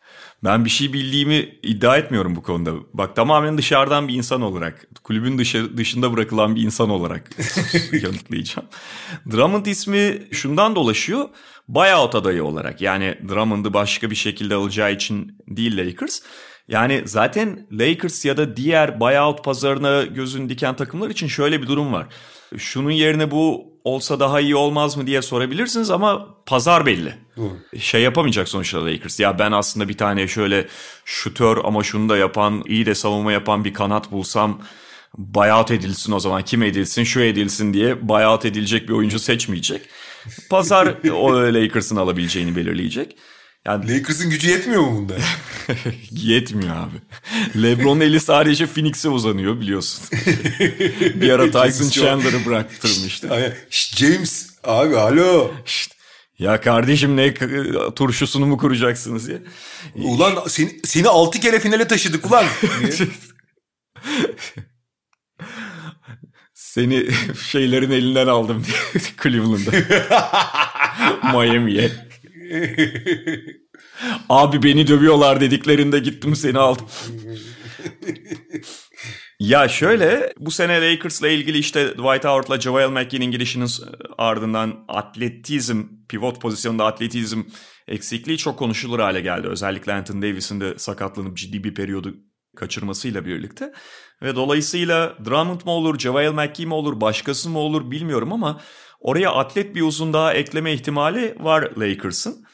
Ben 0.44 0.64
bir 0.64 0.70
şey 0.70 0.92
bildiğimi 0.92 1.58
iddia 1.62 1.96
etmiyorum 1.96 2.36
bu 2.36 2.42
konuda. 2.42 2.72
Bak 2.94 3.16
tamamen 3.16 3.58
dışarıdan 3.58 4.08
bir 4.08 4.14
insan 4.14 4.42
olarak, 4.42 4.88
kulübün 5.04 5.38
dışı, 5.38 5.76
dışında 5.76 6.12
bırakılan 6.12 6.56
bir 6.56 6.62
insan 6.62 6.90
olarak 6.90 7.30
yanıtlayacağım. 8.02 8.68
Drummond 9.32 9.66
ismi 9.66 10.22
şundan 10.32 10.76
dolaşıyor. 10.76 11.28
Buyout 11.68 12.14
adayı 12.14 12.44
olarak. 12.44 12.80
Yani 12.80 13.18
Drummond'ı 13.28 13.74
başka 13.74 14.10
bir 14.10 14.16
şekilde 14.16 14.54
alacağı 14.54 14.92
için 14.92 15.38
değil 15.48 15.76
Lakers. 15.76 16.20
Yani 16.68 17.02
zaten 17.04 17.66
Lakers 17.72 18.24
ya 18.24 18.36
da 18.36 18.56
diğer 18.56 19.00
buyout 19.00 19.44
pazarına 19.44 20.02
gözün 20.02 20.48
diken 20.48 20.76
takımlar 20.76 21.10
için 21.10 21.28
şöyle 21.28 21.62
bir 21.62 21.66
durum 21.66 21.92
var. 21.92 22.06
Şunun 22.58 22.90
yerine 22.90 23.30
bu 23.30 23.73
olsa 23.84 24.20
daha 24.20 24.40
iyi 24.40 24.56
olmaz 24.56 24.96
mı 24.96 25.06
diye 25.06 25.22
sorabilirsiniz 25.22 25.90
ama 25.90 26.28
pazar 26.46 26.86
belli. 26.86 27.14
Doğru. 27.36 27.78
Şey 27.78 28.02
yapamayacak 28.02 28.48
sonuçta 28.48 28.84
Lakers. 28.84 29.20
Ya 29.20 29.38
ben 29.38 29.52
aslında 29.52 29.88
bir 29.88 29.96
tane 29.96 30.28
şöyle 30.28 30.68
şutör 31.04 31.58
ama 31.64 31.82
şunu 31.82 32.08
da 32.08 32.16
yapan, 32.16 32.62
iyi 32.66 32.86
de 32.86 32.94
savunma 32.94 33.32
yapan 33.32 33.64
bir 33.64 33.74
kanat 33.74 34.12
bulsam 34.12 34.60
buyout 35.18 35.70
edilsin 35.70 36.12
o 36.12 36.20
zaman. 36.20 36.42
Kim 36.42 36.62
edilsin, 36.62 37.04
şu 37.04 37.20
edilsin 37.20 37.74
diye 37.74 38.08
buyout 38.08 38.44
edilecek 38.44 38.88
bir 38.88 38.94
oyuncu 38.94 39.18
seçmeyecek. 39.18 39.82
Pazar 40.50 40.94
o 41.12 41.34
Lakers'ın 41.34 41.96
alabileceğini 41.96 42.56
belirleyecek. 42.56 43.16
Yani 43.66 43.94
Lakers'ın 43.94 44.30
gücü 44.30 44.50
yetmiyor 44.50 44.82
mu 44.82 44.96
bunda? 44.96 45.14
yetmiyor 46.10 46.76
abi. 46.76 46.96
LeBron 47.62 48.00
eli 48.00 48.20
sadece 48.20 48.66
Phoenix'e 48.66 49.08
uzanıyor 49.08 49.60
biliyorsun. 49.60 50.04
bir 51.14 51.30
ara 51.30 51.50
Tyson 51.50 51.90
Chandler'ı 51.90 52.46
bıraktırmıştı. 52.46 53.56
Şşt, 53.70 53.96
James 53.96 54.50
abi 54.64 54.96
alo. 54.96 55.52
Şşt, 55.64 55.94
ya 56.38 56.60
kardeşim 56.60 57.16
ne 57.16 57.34
turşusunu 57.94 58.46
mu 58.46 58.58
kuracaksınız 58.58 59.28
ya? 59.28 59.38
Ulan 59.94 60.44
seni, 60.48 60.80
seni 60.84 61.08
altı 61.08 61.40
kere 61.40 61.60
finale 61.60 61.88
taşıdık 61.88 62.26
ulan. 62.26 62.44
Seni 66.54 67.06
şeylerin 67.50 67.90
elinden 67.90 68.26
aldım 68.26 68.64
diye 68.66 69.04
Cleveland'a. 69.22 69.70
Miami'ye. 71.32 71.90
Abi 74.28 74.62
beni 74.62 74.86
dövüyorlar 74.86 75.40
dediklerinde 75.40 75.98
gittim 75.98 76.36
seni 76.36 76.58
aldım. 76.58 76.86
ya 79.40 79.68
şöyle 79.68 80.32
bu 80.38 80.50
sene 80.50 80.90
Lakers'la 80.90 81.28
ilgili 81.28 81.58
işte 81.58 81.88
Dwight 81.88 82.24
Howard'la 82.24 82.60
JaVale 82.60 82.86
McGee'nin 82.86 83.30
girişinin 83.30 83.68
ardından 84.18 84.84
atletizm, 84.88 85.82
pivot 86.08 86.40
pozisyonunda 86.40 86.86
atletizm 86.86 87.42
eksikliği 87.88 88.38
çok 88.38 88.58
konuşulur 88.58 89.00
hale 89.00 89.20
geldi. 89.20 89.48
Özellikle 89.48 89.92
Anthony 89.92 90.22
Davis'in 90.22 90.60
de 90.60 90.78
sakatlanıp 90.78 91.36
ciddi 91.36 91.64
bir 91.64 91.74
periyodu 91.74 92.14
kaçırmasıyla 92.56 93.26
birlikte. 93.26 93.72
Ve 94.22 94.36
dolayısıyla 94.36 95.14
Drummond 95.24 95.60
mu 95.64 95.72
olur, 95.72 95.98
JaVale 95.98 96.30
McGee 96.30 96.66
mi 96.66 96.74
olur, 96.74 97.00
başkası 97.00 97.50
mı 97.50 97.58
olur 97.58 97.90
bilmiyorum 97.90 98.32
ama 98.32 98.60
oraya 99.04 99.30
atlet 99.30 99.74
bir 99.74 99.82
uzun 99.82 100.12
daha 100.12 100.34
ekleme 100.34 100.72
ihtimali 100.72 101.36
var 101.40 101.70
Lakers'ın. 101.78 102.44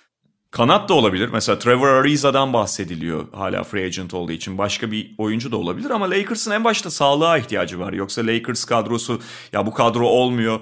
Kanat 0.51 0.89
da 0.89 0.95
olabilir. 0.95 1.29
Mesela 1.29 1.59
Trevor 1.59 1.89
Ariza'dan 1.89 2.53
bahsediliyor 2.53 3.33
hala 3.33 3.65
free 3.65 3.85
agent 3.85 4.15
olduğu 4.15 4.33
için. 4.33 4.59
Başka 4.59 4.91
bir 4.91 5.15
oyuncu 5.19 5.53
da 5.53 5.57
olabilir 5.57 5.91
ama 5.91 6.11
Lakers'ın 6.11 6.51
en 6.51 6.65
başta 6.65 6.91
sağlığa 6.91 7.39
ihtiyacı 7.39 7.79
var. 7.81 7.93
Yoksa 7.93 8.27
Lakers 8.27 8.65
kadrosu 8.65 9.21
ya 9.53 9.67
bu 9.67 9.75
kadro 9.75 10.07
olmuyor, 10.07 10.61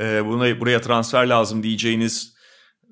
e, 0.00 0.26
buna, 0.26 0.60
buraya 0.60 0.80
transfer 0.80 1.26
lazım 1.26 1.62
diyeceğiniz 1.62 2.36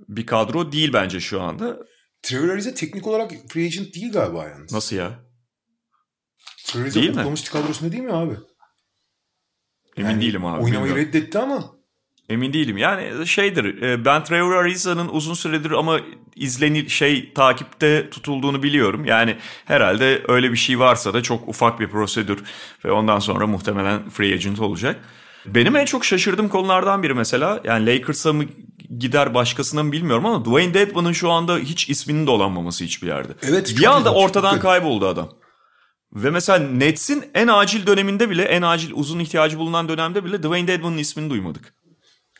bir 0.08 0.26
kadro 0.26 0.72
değil 0.72 0.92
bence 0.92 1.20
şu 1.20 1.42
anda. 1.42 1.78
Trevor 2.22 2.48
Ariza 2.48 2.74
teknik 2.74 3.06
olarak 3.06 3.32
free 3.48 3.66
agent 3.66 3.94
değil 3.94 4.12
galiba 4.12 4.48
yalnız. 4.48 4.72
Nasıl 4.72 4.96
ya? 4.96 5.10
Trevor 6.66 6.84
Ariza 6.84 7.00
değil 7.00 7.16
mi? 7.16 7.34
kadrosunda 7.52 7.92
değil 7.92 8.02
mi 8.02 8.12
abi? 8.12 8.36
Emin 9.96 10.10
yani 10.10 10.22
değilim 10.22 10.44
abi. 10.44 10.64
Oynamayı 10.64 10.94
bilmiyorum. 10.94 11.12
reddetti 11.12 11.38
ama. 11.38 11.73
Emin 12.28 12.52
değilim. 12.52 12.76
Yani 12.76 13.26
şeydir. 13.26 13.82
E, 13.82 14.04
ben 14.04 14.24
Trevor 14.24 14.54
Ariza'nın 14.54 15.08
uzun 15.08 15.34
süredir 15.34 15.70
ama 15.70 16.00
izleni 16.36 16.90
şey 16.90 17.32
takipte 17.32 18.10
tutulduğunu 18.10 18.62
biliyorum. 18.62 19.04
Yani 19.04 19.36
herhalde 19.64 20.22
öyle 20.28 20.52
bir 20.52 20.56
şey 20.56 20.78
varsa 20.78 21.14
da 21.14 21.22
çok 21.22 21.48
ufak 21.48 21.80
bir 21.80 21.88
prosedür 21.88 22.38
ve 22.84 22.92
ondan 22.92 23.18
sonra 23.18 23.46
muhtemelen 23.46 24.10
free 24.10 24.34
agent 24.34 24.60
olacak. 24.60 25.00
Benim 25.46 25.76
en 25.76 25.84
çok 25.84 26.04
şaşırdığım 26.04 26.48
konulardan 26.48 27.02
biri 27.02 27.14
mesela 27.14 27.60
yani 27.64 27.86
Lakers'a 27.86 28.32
mı 28.32 28.44
gider 28.98 29.34
başkasına 29.34 29.82
mı 29.82 29.92
bilmiyorum 29.92 30.26
ama 30.26 30.44
Dwayne 30.44 30.74
Dedman'ın 30.74 31.12
şu 31.12 31.30
anda 31.30 31.58
hiç 31.58 31.88
isminin 31.88 32.26
dolanmaması 32.26 32.84
hiçbir 32.84 33.06
yerde. 33.06 33.32
Evet. 33.42 33.74
Bir 33.78 33.84
anda 33.84 34.14
ortadan 34.14 34.60
kayboldu 34.60 35.06
adam. 35.06 35.28
Ve 36.12 36.30
mesela 36.30 36.58
Nets'in 36.58 37.24
en 37.34 37.48
acil 37.48 37.86
döneminde 37.86 38.30
bile 38.30 38.42
en 38.42 38.62
acil 38.62 38.90
uzun 38.94 39.18
ihtiyacı 39.18 39.58
bulunan 39.58 39.88
dönemde 39.88 40.24
bile 40.24 40.42
Dwayne 40.42 40.68
Dedman'ın 40.68 40.98
ismini 40.98 41.30
duymadık. 41.30 41.74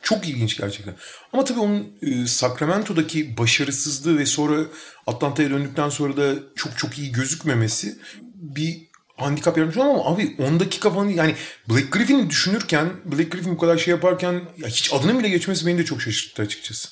Çok 0.05 0.29
ilginç 0.29 0.57
gerçekten. 0.57 0.95
Ama 1.33 1.43
tabii 1.43 1.59
onun 1.59 1.87
e, 2.01 2.27
Sacramento'daki 2.27 3.37
başarısızlığı 3.37 4.19
ve 4.19 4.25
sonra 4.25 4.61
Atlanta'ya 5.07 5.49
döndükten 5.49 5.89
sonra 5.89 6.17
da 6.17 6.33
çok 6.55 6.77
çok 6.77 6.97
iyi 6.97 7.11
gözükmemesi 7.11 7.97
bir 8.35 8.87
handikap 9.17 9.57
yaratmış 9.57 9.77
ama 9.77 10.05
abi 10.05 10.35
10 10.39 10.59
dakika 10.59 10.89
falan 10.89 11.05
yani 11.05 11.35
Black 11.69 11.91
Griffin'i 11.91 12.29
düşünürken 12.29 12.89
Black 13.05 13.31
Griffin 13.31 13.51
bu 13.51 13.57
kadar 13.57 13.77
şey 13.77 13.91
yaparken 13.91 14.33
ya 14.57 14.67
hiç 14.67 14.93
adının 14.93 15.19
bile 15.19 15.29
geçmesi 15.29 15.65
beni 15.65 15.77
de 15.77 15.85
çok 15.85 16.01
şaşırttı 16.01 16.41
açıkçası. 16.41 16.89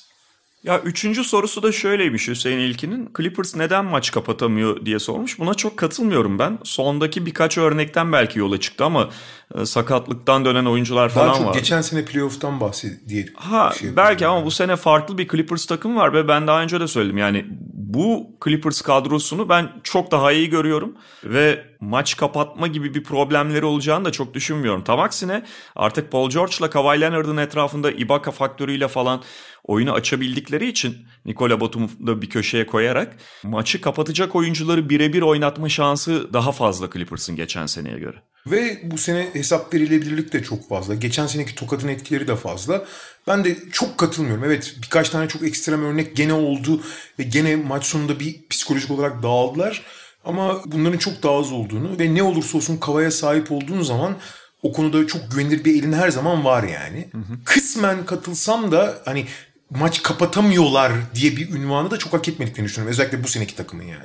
Ya 0.64 0.80
üçüncü 0.80 1.24
sorusu 1.24 1.62
da 1.62 1.72
şöyleymiş 1.72 2.28
Hüseyin 2.28 2.58
İlkin'in. 2.58 3.10
Clippers 3.16 3.56
neden 3.56 3.84
maç 3.84 4.10
kapatamıyor 4.10 4.86
diye 4.86 4.98
sormuş. 4.98 5.38
Buna 5.38 5.54
çok 5.54 5.76
katılmıyorum 5.76 6.38
ben. 6.38 6.58
Sondaki 6.64 7.26
birkaç 7.26 7.58
örnekten 7.58 8.12
belki 8.12 8.38
yola 8.38 8.60
çıktı 8.60 8.84
ama 8.84 9.08
e, 9.54 9.66
sakatlıktan 9.66 10.44
dönen 10.44 10.64
oyuncular 10.64 11.08
falan 11.08 11.28
var. 11.28 11.34
Daha 11.34 11.44
çok 11.44 11.54
geçen 11.54 11.80
sene 11.80 12.04
playoff'tan 12.04 12.60
bahsediyor. 12.60 13.28
Ha 13.34 13.72
şey 13.80 13.96
belki 13.96 14.26
ama 14.26 14.44
bu 14.44 14.50
sene 14.50 14.76
farklı 14.76 15.18
bir 15.18 15.28
Clippers 15.28 15.66
takım 15.66 15.96
var 15.96 16.12
ve 16.12 16.28
ben 16.28 16.46
daha 16.46 16.62
önce 16.62 16.80
de 16.80 16.88
söyledim. 16.88 17.18
Yani 17.18 17.46
bu 17.72 18.30
Clippers 18.44 18.80
kadrosunu 18.80 19.48
ben 19.48 19.72
çok 19.82 20.10
daha 20.10 20.32
iyi 20.32 20.50
görüyorum 20.50 20.96
ve 21.24 21.64
maç 21.80 22.16
kapatma 22.16 22.66
gibi 22.66 22.94
bir 22.94 23.04
problemleri 23.04 23.64
olacağını 23.64 24.04
da 24.04 24.12
çok 24.12 24.34
düşünmüyorum. 24.34 24.84
Tam 24.84 25.00
aksine 25.00 25.42
artık 25.76 26.12
Paul 26.12 26.30
George'la 26.30 26.70
Kawhi 26.70 27.00
Leonard'ın 27.00 27.36
etrafında 27.36 27.90
Ibaka 27.90 28.30
faktörüyle 28.30 28.88
falan 28.88 29.22
oyunu 29.64 29.92
açabildikleri 29.92 30.68
için 30.68 30.96
Nikola 31.24 31.60
Batum'u 31.60 32.06
da 32.06 32.22
bir 32.22 32.30
köşeye 32.30 32.66
koyarak 32.66 33.16
maçı 33.42 33.80
kapatacak 33.80 34.36
oyuncuları 34.36 34.90
birebir 34.90 35.22
oynatma 35.22 35.68
şansı 35.68 36.32
daha 36.32 36.52
fazla 36.52 36.90
Clippers'ın 36.90 37.36
geçen 37.36 37.66
seneye 37.66 37.98
göre. 37.98 38.16
Ve 38.46 38.80
bu 38.84 38.98
sene 38.98 39.28
hesap 39.32 39.74
verilebilirlik 39.74 40.32
de 40.32 40.42
çok 40.42 40.68
fazla. 40.68 40.94
Geçen 40.94 41.26
seneki 41.26 41.54
tokatın 41.54 41.88
etkileri 41.88 42.28
de 42.28 42.36
fazla. 42.36 42.84
Ben 43.26 43.44
de 43.44 43.56
çok 43.72 43.98
katılmıyorum. 43.98 44.44
Evet 44.44 44.76
birkaç 44.82 45.08
tane 45.08 45.28
çok 45.28 45.42
ekstrem 45.42 45.84
örnek 45.84 46.16
gene 46.16 46.32
oldu 46.32 46.80
ve 47.18 47.22
gene 47.22 47.56
maç 47.56 47.84
sonunda 47.84 48.20
bir 48.20 48.48
psikolojik 48.50 48.90
olarak 48.90 49.22
dağıldılar. 49.22 49.82
Ama 50.24 50.62
bunların 50.66 50.98
çok 50.98 51.22
daha 51.22 51.38
az 51.38 51.52
olduğunu 51.52 51.98
ve 51.98 52.14
ne 52.14 52.22
olursa 52.22 52.58
olsun 52.58 52.76
kavaya 52.76 53.10
sahip 53.10 53.52
olduğun 53.52 53.82
zaman 53.82 54.16
o 54.62 54.72
konuda 54.72 55.06
çok 55.06 55.30
güvenilir 55.30 55.64
bir 55.64 55.82
elin 55.82 55.92
her 55.92 56.10
zaman 56.10 56.44
var 56.44 56.62
yani. 56.62 57.08
Hı 57.12 57.18
hı. 57.18 57.44
Kısmen 57.44 58.04
katılsam 58.04 58.72
da 58.72 59.02
hani 59.04 59.26
maç 59.70 60.02
kapatamıyorlar 60.02 60.92
diye 61.14 61.36
bir 61.36 61.50
ünvanı 61.50 61.90
da 61.90 61.98
çok 61.98 62.12
hak 62.12 62.28
etmediklerini 62.28 62.68
düşünüyorum. 62.68 62.90
Özellikle 62.92 63.24
bu 63.24 63.28
seneki 63.28 63.56
takımın 63.56 63.84
yani. 63.84 64.04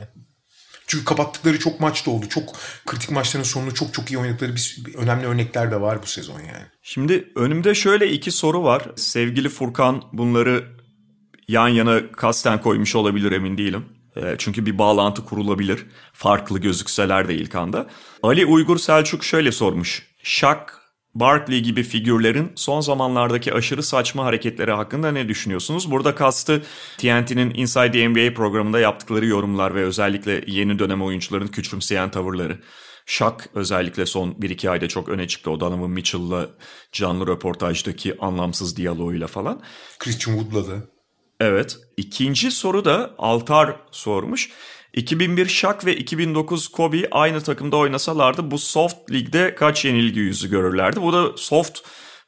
Çünkü 0.88 1.06
kapattıkları 1.06 1.60
çok 1.60 1.80
maç 1.80 2.06
da 2.06 2.12
oldu. 2.12 2.30
Çok 2.30 2.56
kritik 2.86 3.12
maçların 3.12 3.44
sonunu 3.44 3.74
çok 3.74 3.94
çok 3.94 4.12
iyi 4.12 4.18
oynadıkları 4.18 4.56
bir, 4.56 4.78
bir 4.86 4.96
önemli 4.96 5.26
örnekler 5.26 5.72
de 5.72 5.82
var 5.82 6.04
bu 6.04 6.08
sezon 6.08 6.40
yani. 6.40 6.66
Şimdi 6.84 7.32
önümde 7.36 7.76
şöyle 7.76 8.12
iki 8.12 8.32
soru 8.32 8.64
var. 8.64 8.84
Sevgili 8.96 9.50
Furkan 9.50 10.04
bunları 10.14 10.68
yan 11.48 11.68
yana 11.68 12.12
kasten 12.12 12.62
koymuş 12.62 12.96
olabilir 12.96 13.32
emin 13.32 13.58
değilim. 13.58 13.86
E, 14.16 14.36
çünkü 14.38 14.66
bir 14.66 14.78
bağlantı 14.78 15.26
kurulabilir. 15.26 15.86
Farklı 16.14 16.60
gözükseler 16.60 17.28
de 17.28 17.36
ilk 17.36 17.56
anda. 17.56 17.88
Ali 18.24 18.46
Uygur 18.46 18.78
Selçuk 18.78 19.24
şöyle 19.24 19.52
sormuş. 19.52 20.08
Şak 20.24 20.79
Barkley 21.16 21.62
gibi 21.62 21.84
figürlerin 21.84 22.52
son 22.56 22.82
zamanlardaki 22.82 23.54
aşırı 23.54 23.84
saçma 23.84 24.26
hareketleri 24.26 24.72
hakkında 24.72 25.12
ne 25.12 25.28
düşünüyorsunuz? 25.28 25.92
Burada 25.92 26.16
kastı 26.16 26.64
TNT'nin 26.98 27.54
Inside 27.56 27.92
the 27.92 28.10
NBA 28.10 28.34
programında 28.34 28.80
yaptıkları 28.80 29.26
yorumlar 29.26 29.76
ve 29.76 29.84
özellikle 29.84 30.44
yeni 30.48 30.80
dönem 30.80 31.02
oyuncuların 31.02 31.48
küçümseyen 31.48 32.12
tavırları. 32.12 32.60
Shaq 33.06 33.38
özellikle 33.54 34.06
son 34.06 34.32
1-2 34.32 34.70
ayda 34.70 34.88
çok 34.88 35.10
öne 35.10 35.28
çıktı. 35.28 35.52
O 35.52 35.60
Donovan 35.60 35.90
Mitchell'la 35.90 36.50
canlı 36.92 37.28
röportajdaki 37.28 38.18
anlamsız 38.20 38.78
diyaloğuyla 38.78 39.28
falan. 39.28 39.62
Christian 40.00 40.38
Wood'la 40.38 40.72
da. 40.72 40.82
Evet. 41.40 41.78
İkinci 41.98 42.52
soru 42.52 42.86
da 42.86 43.16
Altar 43.18 43.76
sormuş. 43.92 44.50
2001 45.00 45.46
Shaq 45.46 45.86
ve 45.86 45.96
2009 45.96 46.68
Kobe 46.68 47.08
aynı 47.12 47.42
takımda 47.42 47.78
oynasalardı 47.78 48.52
bu 48.52 48.58
soft 48.58 49.12
ligde 49.12 49.56
kaç 49.56 49.86
yenilgi 49.86 50.20
yüzü 50.20 50.50
görürlerdi? 50.50 51.02
Bu 51.02 51.14
da 51.14 51.38
soft 51.38 51.80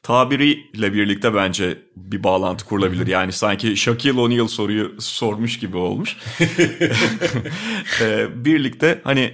tabiriyle 0.04 0.94
birlikte 0.94 1.36
bence 1.36 1.78
bir 1.96 2.24
bağlantı 2.24 2.66
kurulabilir. 2.66 3.08
Yani 3.08 3.32
sanki 3.32 3.78
Shaquille 3.78 4.20
O'Neal 4.20 4.48
soruyu 4.48 4.96
sormuş 5.00 5.60
gibi 5.60 5.78
olmuş. 5.78 6.18
Ee, 8.02 8.46
birlikte 8.46 9.02
hani 9.04 9.34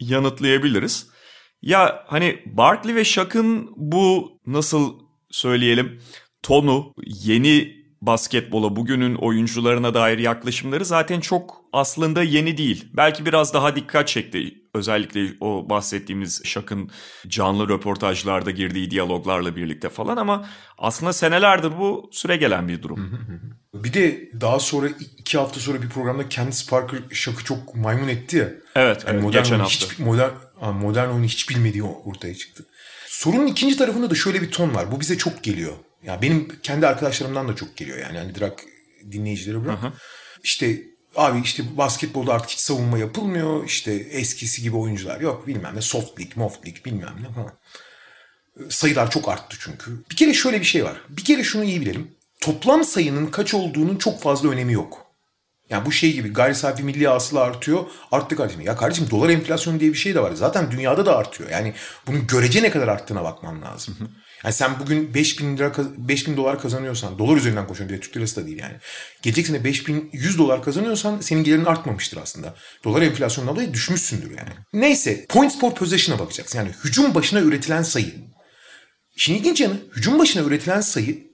yanıtlayabiliriz. 0.00 1.06
Ya 1.62 2.04
hani 2.06 2.42
Barkley 2.46 2.94
ve 2.94 3.04
Shaq'ın 3.04 3.70
bu 3.76 4.32
nasıl 4.46 4.94
söyleyelim 5.30 6.00
tonu 6.42 6.94
yeni 7.06 7.79
basketbola, 8.02 8.76
bugünün 8.76 9.14
oyuncularına 9.14 9.94
dair 9.94 10.18
yaklaşımları 10.18 10.84
zaten 10.84 11.20
çok 11.20 11.64
aslında 11.72 12.22
yeni 12.22 12.56
değil. 12.58 12.88
Belki 12.92 13.26
biraz 13.26 13.54
daha 13.54 13.76
dikkat 13.76 14.08
çekti. 14.08 14.54
Özellikle 14.74 15.28
o 15.40 15.70
bahsettiğimiz 15.70 16.42
Şak'ın 16.44 16.90
canlı 17.28 17.68
röportajlarda 17.68 18.50
girdiği 18.50 18.90
diyaloglarla 18.90 19.56
birlikte 19.56 19.88
falan 19.88 20.16
ama 20.16 20.48
aslında 20.78 21.12
senelerdir 21.12 21.78
bu 21.78 22.10
süre 22.12 22.36
gelen 22.36 22.68
bir 22.68 22.82
durum. 22.82 23.20
Bir 23.74 23.92
de 23.92 24.30
daha 24.40 24.60
sonra 24.60 24.88
iki 25.18 25.38
hafta 25.38 25.60
sonra 25.60 25.82
bir 25.82 25.88
programda 25.88 26.28
Candice 26.28 26.70
Parker 26.70 26.98
Şak'ı 27.12 27.44
çok 27.44 27.74
maymun 27.74 28.08
etti 28.08 28.36
ya. 28.36 28.48
Evet, 28.76 29.04
yani 29.06 29.14
evet 29.14 29.22
modern 29.22 29.42
geçen 29.42 29.58
hafta. 29.58 29.86
Hiç, 29.86 29.98
modern, 29.98 30.30
modern 30.80 31.08
oyunu 31.08 31.24
hiç 31.24 31.50
bilmediği 31.50 31.82
ortaya 31.82 32.34
çıktı. 32.34 32.64
Sorunun 33.06 33.46
ikinci 33.46 33.76
tarafında 33.76 34.10
da 34.10 34.14
şöyle 34.14 34.42
bir 34.42 34.50
ton 34.50 34.74
var. 34.74 34.92
Bu 34.92 35.00
bize 35.00 35.18
çok 35.18 35.42
geliyor. 35.42 35.72
Ya 36.02 36.22
benim 36.22 36.60
kendi 36.62 36.86
arkadaşlarımdan 36.86 37.48
da 37.48 37.56
çok 37.56 37.76
geliyor 37.76 37.98
yani. 37.98 38.18
Hani 38.18 38.34
Drak 38.34 38.64
dinleyicileri 39.12 39.64
bırak. 39.64 39.82
Hı 39.82 39.92
İşte 40.42 40.82
abi 41.16 41.40
işte 41.40 41.76
basketbolda 41.76 42.34
artık 42.34 42.50
hiç 42.50 42.58
savunma 42.58 42.98
yapılmıyor. 42.98 43.64
İşte 43.64 43.92
eskisi 43.92 44.62
gibi 44.62 44.76
oyuncular 44.76 45.20
yok 45.20 45.46
bilmem 45.46 45.76
ne. 45.76 45.80
Soft 45.80 46.20
league, 46.20 46.32
moft 46.36 46.66
league 46.66 46.84
bilmem 46.84 47.16
ne 47.22 47.32
falan. 47.34 47.52
Sayılar 48.70 49.10
çok 49.10 49.28
arttı 49.28 49.56
çünkü. 49.60 50.04
Bir 50.10 50.16
kere 50.16 50.34
şöyle 50.34 50.60
bir 50.60 50.64
şey 50.64 50.84
var. 50.84 51.00
Bir 51.08 51.24
kere 51.24 51.44
şunu 51.44 51.64
iyi 51.64 51.80
bilelim. 51.80 52.14
Toplam 52.40 52.84
sayının 52.84 53.26
kaç 53.26 53.54
olduğunun 53.54 53.96
çok 53.96 54.22
fazla 54.22 54.48
önemi 54.48 54.72
yok. 54.72 55.06
Yani 55.70 55.86
bu 55.86 55.92
şey 55.92 56.12
gibi 56.12 56.32
gayri 56.32 56.54
safi 56.54 56.82
milli 56.82 57.08
hasıla 57.08 57.40
artıyor. 57.40 57.84
Arttı 58.12 58.36
kardeşim. 58.36 58.60
Ya 58.60 58.76
kardeşim 58.76 59.10
dolar 59.10 59.28
enflasyonu 59.28 59.80
diye 59.80 59.92
bir 59.92 59.98
şey 59.98 60.14
de 60.14 60.22
var. 60.22 60.32
Zaten 60.32 60.70
dünyada 60.70 61.06
da 61.06 61.16
artıyor. 61.16 61.50
Yani 61.50 61.74
bunun 62.06 62.26
görece 62.26 62.62
ne 62.62 62.70
kadar 62.70 62.88
arttığına 62.88 63.24
bakman 63.24 63.62
lazım. 63.62 63.96
Yani 64.44 64.54
sen 64.54 64.80
bugün 64.80 65.14
5000 65.14 65.56
lira 65.56 65.72
5000 65.98 66.36
dolar 66.36 66.62
kazanıyorsan, 66.62 67.18
dolar 67.18 67.36
üzerinden 67.36 67.66
konuşuyorum 67.66 67.96
bir 67.96 68.00
Türk 68.00 68.16
lirası 68.16 68.42
da 68.42 68.46
değil 68.46 68.58
yani. 68.58 68.74
Gelecek 69.22 69.46
sene 69.46 69.64
5100 69.64 70.38
dolar 70.38 70.64
kazanıyorsan 70.64 71.20
senin 71.20 71.44
gelirin 71.44 71.64
artmamıştır 71.64 72.16
aslında. 72.16 72.54
Dolar 72.84 73.02
enflasyonundan 73.02 73.56
dolayı 73.56 73.74
düşmüşsündür 73.74 74.30
yani. 74.30 74.50
Neyse, 74.72 75.26
points 75.28 75.58
per 75.58 75.74
possession'a 75.74 76.18
bakacaksın. 76.18 76.58
Yani 76.58 76.70
hücum 76.84 77.14
başına 77.14 77.40
üretilen 77.40 77.82
sayı. 77.82 78.14
Şimdi 79.16 79.38
ilginç 79.38 79.60
yanı 79.60 79.74
hücum 79.96 80.18
başına 80.18 80.42
üretilen 80.42 80.80
sayı 80.80 81.30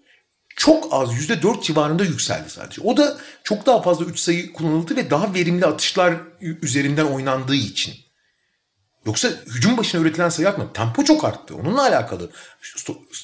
çok 0.56 0.88
az 0.94 1.12
%4 1.12 1.62
civarında 1.62 2.04
yükseldi 2.04 2.50
sadece. 2.50 2.82
O 2.82 2.96
da 2.96 3.18
çok 3.44 3.66
daha 3.66 3.82
fazla 3.82 4.04
3 4.04 4.18
sayı 4.18 4.52
kullanıldı 4.52 4.96
ve 4.96 5.10
daha 5.10 5.34
verimli 5.34 5.66
atışlar 5.66 6.14
üzerinden 6.40 7.04
oynandığı 7.04 7.54
için. 7.54 8.05
Yoksa 9.06 9.28
hücum 9.28 9.76
başına 9.76 10.00
üretilen 10.00 10.28
sayı 10.28 10.48
artmadı. 10.48 10.72
Tempo 10.74 11.04
çok 11.04 11.24
arttı. 11.24 11.56
Onunla 11.56 11.82
alakalı 11.82 12.30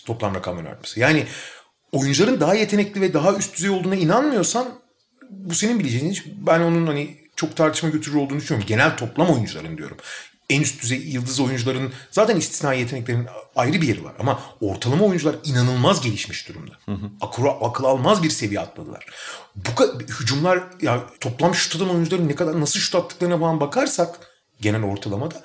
toplam 0.07 0.35
rakamların 0.35 0.67
artması. 0.67 1.01
Yani 1.01 1.27
oyuncuların 1.93 2.41
daha 2.41 2.55
yetenekli 2.55 3.01
ve 3.01 3.15
daha 3.15 3.35
üst 3.35 3.57
düzey 3.57 3.71
olduğuna 3.71 3.97
inanmıyorsan 3.97 4.69
bu 5.31 5.55
senin 5.55 5.79
bileceğin 5.79 6.11
iş. 6.11 6.23
Ben 6.27 6.61
onun 6.61 6.87
hani 6.87 7.17
çok 7.37 7.57
tartışma 7.57 7.89
götürür 7.89 8.17
olduğunu 8.17 8.39
düşünüyorum. 8.39 8.69
Genel 8.69 8.97
toplam 8.97 9.31
oyuncuların 9.31 9.79
diyorum 9.79 9.97
en 10.53 10.61
üst 10.61 10.83
düzey 10.83 10.99
yıldız 10.99 11.41
oyuncuların 11.41 11.93
zaten 12.11 12.37
istisnai 12.37 12.79
yeteneklerinin 12.79 13.27
ayrı 13.57 13.81
bir 13.81 13.89
yeri 13.89 14.05
var. 14.05 14.13
Ama 14.19 14.43
ortalama 14.61 15.05
oyuncular 15.05 15.37
inanılmaz 15.45 16.01
gelişmiş 16.01 16.49
durumda. 16.49 16.75
Hı 16.85 16.93
hı. 16.93 17.11
Akıl, 17.21 17.45
akıl 17.61 17.85
almaz 17.85 18.23
bir 18.23 18.31
seviye 18.31 18.61
atladılar. 18.61 19.07
Bu 19.57 19.71
hücumlar 20.21 20.63
ya 20.83 21.07
toplam 21.21 21.55
şut 21.55 21.77
atan 21.77 21.95
oyuncuların 21.95 22.29
ne 22.29 22.35
kadar 22.35 22.61
nasıl 22.61 22.81
şut 22.81 22.95
attıklarına 22.95 23.39
falan 23.39 23.61
bakarsak 23.61 24.21
genel 24.61 24.83
ortalamada 24.83 25.43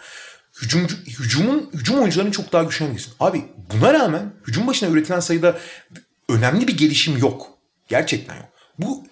hücumcu, 0.61 0.97
hücumun 1.05 1.69
hücum 1.73 1.99
oyuncularının 1.99 2.31
çok 2.31 2.53
daha 2.53 2.63
güçlenmişsin. 2.63 3.13
Abi 3.19 3.45
buna 3.73 3.93
rağmen 3.93 4.33
hücum 4.47 4.67
başına 4.67 4.89
üretilen 4.89 5.19
sayıda 5.19 5.59
önemli 6.29 6.67
bir 6.67 6.77
gelişim 6.77 7.17
yok. 7.17 7.47
Gerçekten 7.87 8.35
yok. 8.35 8.49
Bu 8.79 9.03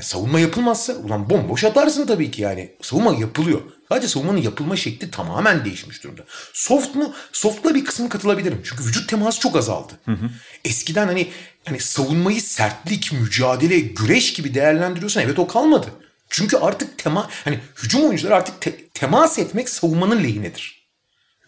savunma 0.00 0.40
yapılmazsa 0.40 0.92
ulan 0.92 1.30
bomboş 1.30 1.64
atarsın 1.64 2.06
tabii 2.06 2.30
ki 2.30 2.42
yani. 2.42 2.72
Savunma 2.82 3.14
yapılıyor. 3.14 3.60
Sadece 3.88 4.08
savunmanın 4.08 4.38
yapılma 4.38 4.76
şekli 4.76 5.10
tamamen 5.10 5.64
değişmiş 5.64 6.04
durumda. 6.04 6.22
Soft 6.52 6.94
mu? 6.94 7.14
Soft'la 7.32 7.74
bir 7.74 7.84
kısmı 7.84 8.08
katılabilirim. 8.08 8.60
Çünkü 8.64 8.84
vücut 8.84 9.08
teması 9.08 9.40
çok 9.40 9.56
azaldı. 9.56 9.92
Hı 10.04 10.12
hı. 10.12 10.30
Eskiden 10.64 11.06
hani 11.06 11.30
hani 11.64 11.80
savunmayı 11.80 12.42
sertlik, 12.42 13.12
mücadele, 13.12 13.80
güreş 13.80 14.32
gibi 14.32 14.54
değerlendiriyorsan 14.54 15.22
evet 15.22 15.38
o 15.38 15.46
kalmadı. 15.46 15.86
Çünkü 16.30 16.56
artık 16.56 16.98
tema 16.98 17.30
hani 17.44 17.60
hücum 17.82 18.04
oyuncuları 18.04 18.34
artık 18.34 18.60
te, 18.60 18.86
temas 18.86 19.38
etmek 19.38 19.68
savunmanın 19.68 20.22
lehinedir. 20.24 20.83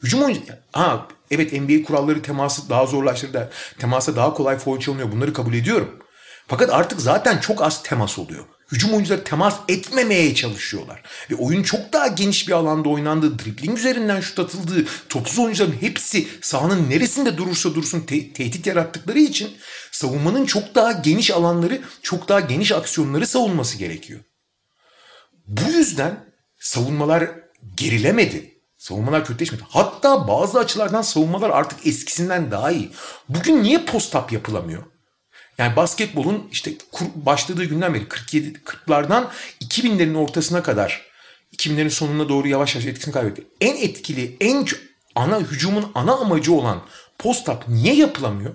Hücum 0.02 0.22
oyuncu 0.22 0.40
ha 0.72 1.08
evet 1.30 1.52
NBA 1.52 1.86
kuralları 1.86 2.22
teması 2.22 2.68
daha 2.70 2.86
zorlaştırdı. 2.86 3.50
Temasa 3.78 4.16
daha 4.16 4.34
kolay 4.34 4.58
foul 4.58 4.80
çalınıyor. 4.80 5.12
Bunları 5.12 5.32
kabul 5.32 5.54
ediyorum. 5.54 5.98
Fakat 6.48 6.70
artık 6.70 7.00
zaten 7.00 7.38
çok 7.38 7.62
az 7.62 7.82
temas 7.82 8.18
oluyor. 8.18 8.44
Hücum 8.72 8.92
oyuncuları 8.92 9.24
temas 9.24 9.56
etmemeye 9.68 10.34
çalışıyorlar. 10.34 11.02
Ve 11.30 11.34
oyun 11.34 11.62
çok 11.62 11.92
daha 11.92 12.06
geniş 12.06 12.48
bir 12.48 12.52
alanda 12.52 12.88
oynandığı, 12.88 13.38
dribling 13.38 13.78
üzerinden 13.78 14.20
şut 14.20 14.38
atıldığı, 14.38 14.84
topsuz 15.08 15.38
oyuncuların 15.38 15.76
hepsi 15.80 16.28
sahanın 16.40 16.90
neresinde 16.90 17.36
durursa 17.36 17.74
dursun 17.74 18.00
te- 18.00 18.32
tehdit 18.32 18.66
yarattıkları 18.66 19.18
için 19.18 19.56
savunmanın 19.92 20.46
çok 20.46 20.74
daha 20.74 20.92
geniş 20.92 21.30
alanları, 21.30 21.80
çok 22.02 22.28
daha 22.28 22.40
geniş 22.40 22.72
aksiyonları 22.72 23.26
savunması 23.26 23.78
gerekiyor. 23.78 24.20
Bu 25.46 25.70
yüzden 25.70 26.24
savunmalar 26.58 27.30
gerilemedi. 27.74 28.55
Savunmalar 28.86 29.24
kötüleşmedi. 29.24 29.62
Hatta 29.68 30.28
bazı 30.28 30.58
açılardan 30.58 31.02
savunmalar 31.02 31.50
artık 31.50 31.86
eskisinden 31.86 32.50
daha 32.50 32.70
iyi. 32.70 32.90
Bugün 33.28 33.62
niye 33.62 33.78
post-up 33.78 34.32
yapılamıyor? 34.32 34.82
Yani 35.58 35.76
basketbolun 35.76 36.48
işte 36.52 36.72
başladığı 37.14 37.64
günden 37.64 37.94
beri 37.94 38.08
47 38.08 38.52
40'lardan 38.58 39.26
2000'lerin 39.60 40.16
ortasına 40.16 40.62
kadar 40.62 41.02
2000'lerin 41.56 41.90
sonuna 41.90 42.28
doğru 42.28 42.48
yavaş 42.48 42.74
yavaş 42.74 42.86
etkisini 42.86 43.14
kaybetti. 43.14 43.46
En 43.60 43.76
etkili, 43.76 44.36
en 44.40 44.66
ana 45.14 45.40
hücumun 45.40 45.92
ana 45.94 46.12
amacı 46.12 46.52
olan 46.52 46.82
post-up 47.18 47.68
niye 47.68 47.94
yapılamıyor? 47.94 48.54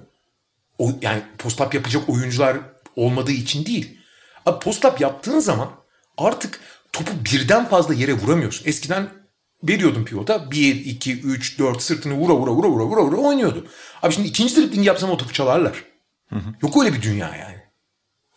O, 0.77 0.91
yani 1.01 1.21
post-up 1.38 1.73
yapacak 1.73 2.09
oyuncular 2.09 2.57
olmadığı 2.95 3.32
için 3.32 3.65
değil. 3.65 3.97
Abi 4.45 4.59
post-up 4.59 5.01
yaptığın 5.01 5.39
zaman 5.39 5.71
artık 6.17 6.59
topu 6.93 7.11
birden 7.32 7.69
fazla 7.69 7.93
yere 7.93 8.13
vuramıyorsun. 8.13 8.67
Eskiden 8.67 9.20
veriyordum 9.64 10.05
pivota. 10.05 10.51
1, 10.51 10.86
2, 10.86 11.22
3, 11.22 11.59
4 11.59 11.82
sırtını 11.82 12.14
vura 12.14 12.34
vura 12.34 12.51
vura 12.51 12.68
vura 12.68 12.84
vura 12.84 13.01
vura 13.01 13.18
oynuyordu. 13.18 13.68
Abi 14.01 14.14
şimdi 14.14 14.28
ikinci 14.28 14.55
dribbling 14.55 14.88
yapsam 14.88 15.09
o 15.09 15.18
topu 15.18 15.34
çalarlar. 15.34 15.84
Hı 16.30 16.36
hı. 16.36 16.53
Yok 16.62 16.84
öyle 16.84 16.93
bir 16.93 17.01
dünya 17.01 17.36
yani. 17.36 17.62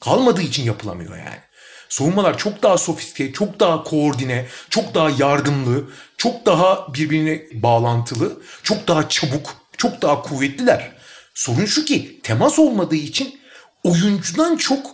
Kalmadığı 0.01 0.43
için 0.43 0.63
yapılamıyor 0.65 1.17
yani. 1.17 1.41
Savunmalar 1.89 2.39
çok 2.39 2.63
daha 2.63 2.79
sofistike, 2.79 3.33
çok 3.33 3.61
daha 3.61 3.85
koordine, 3.85 4.47
çok 4.71 4.95
daha 4.95 5.11
yardımlı, 5.19 5.91
çok 6.17 6.47
daha 6.47 6.95
birbirine 6.95 7.43
bağlantılı, 7.53 8.43
çok 8.63 8.89
daha 8.89 9.09
çabuk, 9.09 9.57
çok 9.77 10.03
daha 10.03 10.23
kuvvetliler. 10.23 10.93
Sorun 11.35 11.65
şu 11.65 11.85
ki 11.85 12.21
temas 12.23 12.59
olmadığı 12.59 12.97
için 12.97 13.41
oyuncudan 13.85 14.57
çok 14.57 14.87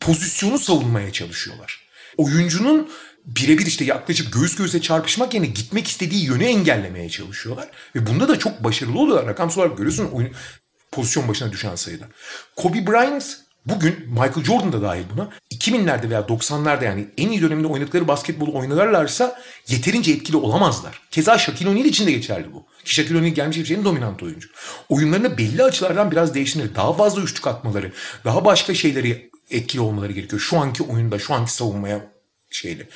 pozisyonu 0.00 0.58
savunmaya 0.58 1.12
çalışıyorlar. 1.12 1.80
Oyuncunun 2.16 2.90
birebir 3.24 3.66
işte 3.66 3.84
yaklaşıp 3.84 4.32
göğüs 4.32 4.56
göğüse 4.56 4.80
çarpışmak 4.80 5.34
yerine 5.34 5.48
gitmek 5.48 5.88
istediği 5.88 6.24
yönü 6.24 6.44
engellemeye 6.44 7.08
çalışıyorlar. 7.08 7.68
Ve 7.94 8.06
bunda 8.06 8.28
da 8.28 8.38
çok 8.38 8.64
başarılı 8.64 8.98
oluyorlar. 8.98 9.26
Rakamsal 9.26 9.62
olarak 9.62 9.76
görüyorsun 9.78 10.10
oyun, 10.12 10.30
pozisyon 10.92 11.28
başına 11.28 11.52
düşen 11.52 11.74
sayıda. 11.74 12.04
Kobe 12.56 12.86
Bryant 12.86 13.36
bugün 13.66 13.96
Michael 14.08 14.44
Jordan 14.44 14.72
da 14.72 14.82
dahil 14.82 15.04
buna 15.16 15.30
2000'lerde 15.52 16.10
veya 16.10 16.20
90'larda 16.20 16.84
yani 16.84 17.08
en 17.18 17.28
iyi 17.28 17.42
döneminde 17.42 17.66
oynadıkları 17.66 18.08
basketbolu 18.08 18.58
oynarlarsa 18.58 19.40
yeterince 19.68 20.12
etkili 20.12 20.36
olamazlar. 20.36 21.00
Keza 21.10 21.38
Shaquille 21.38 21.70
O'Neal 21.70 21.84
için 21.84 22.06
de 22.06 22.12
geçerli 22.12 22.52
bu. 22.52 22.66
Ki 22.84 22.94
Shaquille 22.94 23.18
O'Neal 23.18 23.34
gelmiş 23.34 23.56
geçmişin 23.56 23.84
dominant 23.84 24.22
oyuncu. 24.22 24.48
Oyunlarını 24.88 25.38
belli 25.38 25.62
açılardan 25.62 26.10
biraz 26.10 26.34
değiştirmeleri, 26.34 26.74
daha 26.74 26.92
fazla 26.92 27.22
üçlük 27.22 27.46
atmaları, 27.46 27.92
daha 28.24 28.44
başka 28.44 28.74
şeyleri 28.74 29.30
etkili 29.50 29.80
olmaları 29.80 30.12
gerekiyor. 30.12 30.40
Şu 30.40 30.58
anki 30.58 30.82
oyunda, 30.82 31.18
şu 31.18 31.34
anki 31.34 31.52
savunmaya 31.52 32.13
şeyle. 32.54 32.88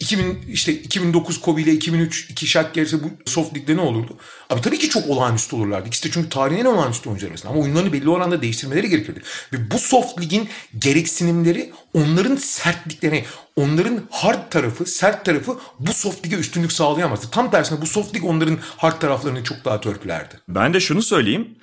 2000 0.00 0.44
işte 0.48 0.72
2009 0.72 1.40
Kobe 1.40 1.62
ile 1.62 1.72
2003 1.72 2.30
iki 2.30 2.46
şart 2.46 2.74
gelse 2.74 2.96
bu 3.02 3.30
soft 3.30 3.56
ligde 3.56 3.76
ne 3.76 3.80
olurdu? 3.80 4.16
Abi 4.50 4.60
tabii 4.60 4.78
ki 4.78 4.88
çok 4.88 5.08
olağanüstü 5.08 5.56
olurlardı. 5.56 5.88
İşte 5.90 6.10
çünkü 6.12 6.28
tarihin 6.28 6.60
en 6.60 6.64
olağanüstü 6.64 7.08
oyuncuları 7.08 7.32
arasında. 7.32 7.52
Ama 7.52 7.60
oyunlarını 7.60 7.92
belli 7.92 8.08
oranda 8.08 8.42
değiştirmeleri 8.42 8.88
gerekirdi. 8.88 9.22
Ve 9.52 9.70
bu 9.70 9.78
soft 9.78 10.20
ligin 10.20 10.48
gereksinimleri 10.78 11.72
onların 11.94 12.36
sertliklerine, 12.36 13.24
onların 13.56 14.02
hard 14.10 14.50
tarafı, 14.50 14.86
sert 14.86 15.24
tarafı 15.24 15.58
bu 15.78 15.92
soft 15.92 16.26
lige 16.26 16.36
üstünlük 16.36 16.72
sağlayamazdı. 16.72 17.26
Tam 17.30 17.50
tersine 17.50 17.80
bu 17.80 17.86
soft 17.86 18.14
lig 18.14 18.24
onların 18.24 18.58
hard 18.76 19.00
taraflarını 19.00 19.44
çok 19.44 19.64
daha 19.64 19.80
törpülerdi. 19.80 20.34
Ben 20.48 20.74
de 20.74 20.80
şunu 20.80 21.02
söyleyeyim. 21.02 21.58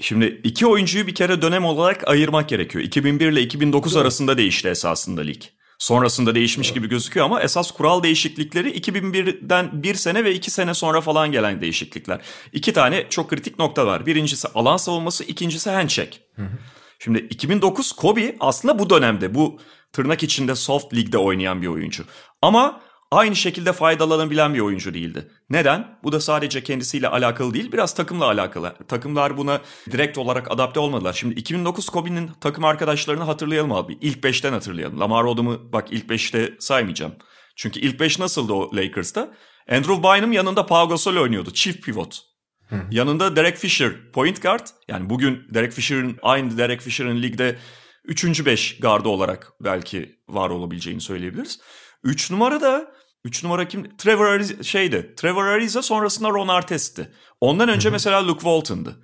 Şimdi 0.00 0.40
iki 0.44 0.66
oyuncuyu 0.66 1.06
bir 1.06 1.14
kere 1.14 1.42
dönem 1.42 1.64
olarak 1.64 2.08
ayırmak 2.08 2.48
gerekiyor. 2.48 2.84
2001 2.84 3.32
ile 3.32 3.42
2009 3.42 3.96
arasında 3.96 4.38
değişti 4.38 4.68
esasında 4.68 5.20
lig 5.20 5.42
sonrasında 5.82 6.34
değişmiş 6.34 6.72
gibi 6.72 6.88
gözüküyor 6.88 7.26
ama 7.26 7.40
esas 7.40 7.70
kural 7.70 8.02
değişiklikleri 8.02 8.80
2001'den 8.80 9.82
bir 9.82 9.94
sene 9.94 10.24
ve 10.24 10.34
iki 10.34 10.50
sene 10.50 10.74
sonra 10.74 11.00
falan 11.00 11.32
gelen 11.32 11.60
değişiklikler. 11.60 12.20
İki 12.52 12.72
tane 12.72 13.06
çok 13.10 13.30
kritik 13.30 13.58
nokta 13.58 13.86
var. 13.86 14.06
Birincisi 14.06 14.48
alan 14.48 14.76
savunması, 14.76 15.24
ikincisi 15.24 15.70
handshake. 15.70 16.18
Hı 16.36 16.42
hı. 16.42 16.58
Şimdi 16.98 17.18
2009 17.18 17.92
Kobe 17.92 18.36
aslında 18.40 18.78
bu 18.78 18.90
dönemde 18.90 19.34
bu 19.34 19.60
tırnak 19.92 20.22
içinde 20.22 20.54
soft 20.54 20.94
ligde 20.94 21.18
oynayan 21.18 21.62
bir 21.62 21.66
oyuncu. 21.66 22.04
Ama 22.42 22.80
aynı 23.12 23.36
şekilde 23.36 23.72
faydalanabilen 23.72 24.54
bir 24.54 24.60
oyuncu 24.60 24.94
değildi. 24.94 25.30
Neden? 25.50 25.98
Bu 26.02 26.12
da 26.12 26.20
sadece 26.20 26.62
kendisiyle 26.62 27.08
alakalı 27.08 27.54
değil, 27.54 27.72
biraz 27.72 27.94
takımla 27.94 28.24
alakalı. 28.24 28.74
Takımlar 28.88 29.36
buna 29.36 29.60
direkt 29.90 30.18
olarak 30.18 30.50
adapte 30.50 30.80
olmadılar. 30.80 31.12
Şimdi 31.12 31.34
2009 31.34 31.88
Kobe'nin 31.88 32.30
takım 32.40 32.64
arkadaşlarını 32.64 33.24
hatırlayalım 33.24 33.72
abi. 33.72 33.98
İlk 34.00 34.24
5'ten 34.24 34.52
hatırlayalım. 34.52 35.00
Lamar 35.00 35.24
Odom'u 35.24 35.72
bak 35.72 35.88
ilk 35.90 36.10
5'te 36.10 36.54
saymayacağım. 36.58 37.12
Çünkü 37.56 37.80
ilk 37.80 38.00
5 38.00 38.18
nasıldı 38.18 38.52
o 38.52 38.76
Lakers'ta? 38.76 39.28
Andrew 39.70 40.02
Bynum 40.02 40.32
yanında 40.32 40.66
Pau 40.66 40.88
Gasol 40.88 41.16
oynuyordu. 41.16 41.50
Çift 41.50 41.84
pivot. 41.84 42.20
Hı. 42.68 42.76
Yanında 42.90 43.36
Derek 43.36 43.56
Fisher 43.56 43.92
point 44.12 44.42
guard. 44.42 44.66
Yani 44.88 45.10
bugün 45.10 45.42
Derek 45.54 45.72
Fisher'ın 45.72 46.18
aynı 46.22 46.58
Derek 46.58 46.80
Fisher'ın 46.80 47.22
ligde 47.22 47.58
3. 48.04 48.46
5 48.46 48.78
gardı 48.78 49.08
olarak 49.08 49.52
belki 49.60 50.18
var 50.28 50.50
olabileceğini 50.50 51.00
söyleyebiliriz. 51.00 51.60
3 52.04 52.30
numara 52.30 52.60
da 52.60 52.92
3 53.24 53.44
numara 53.44 53.68
kim? 53.68 53.96
Trevor 53.96 54.26
Ariza 54.26 54.62
şeydi. 54.62 55.14
Trevor 55.16 55.44
Ariza 55.44 55.82
sonrasında 55.82 56.30
Ron 56.30 56.48
Artest'ti. 56.48 57.12
Ondan 57.40 57.68
önce 57.68 57.90
mesela 57.90 58.26
Luke 58.26 58.40
Walton'dı. 58.40 58.96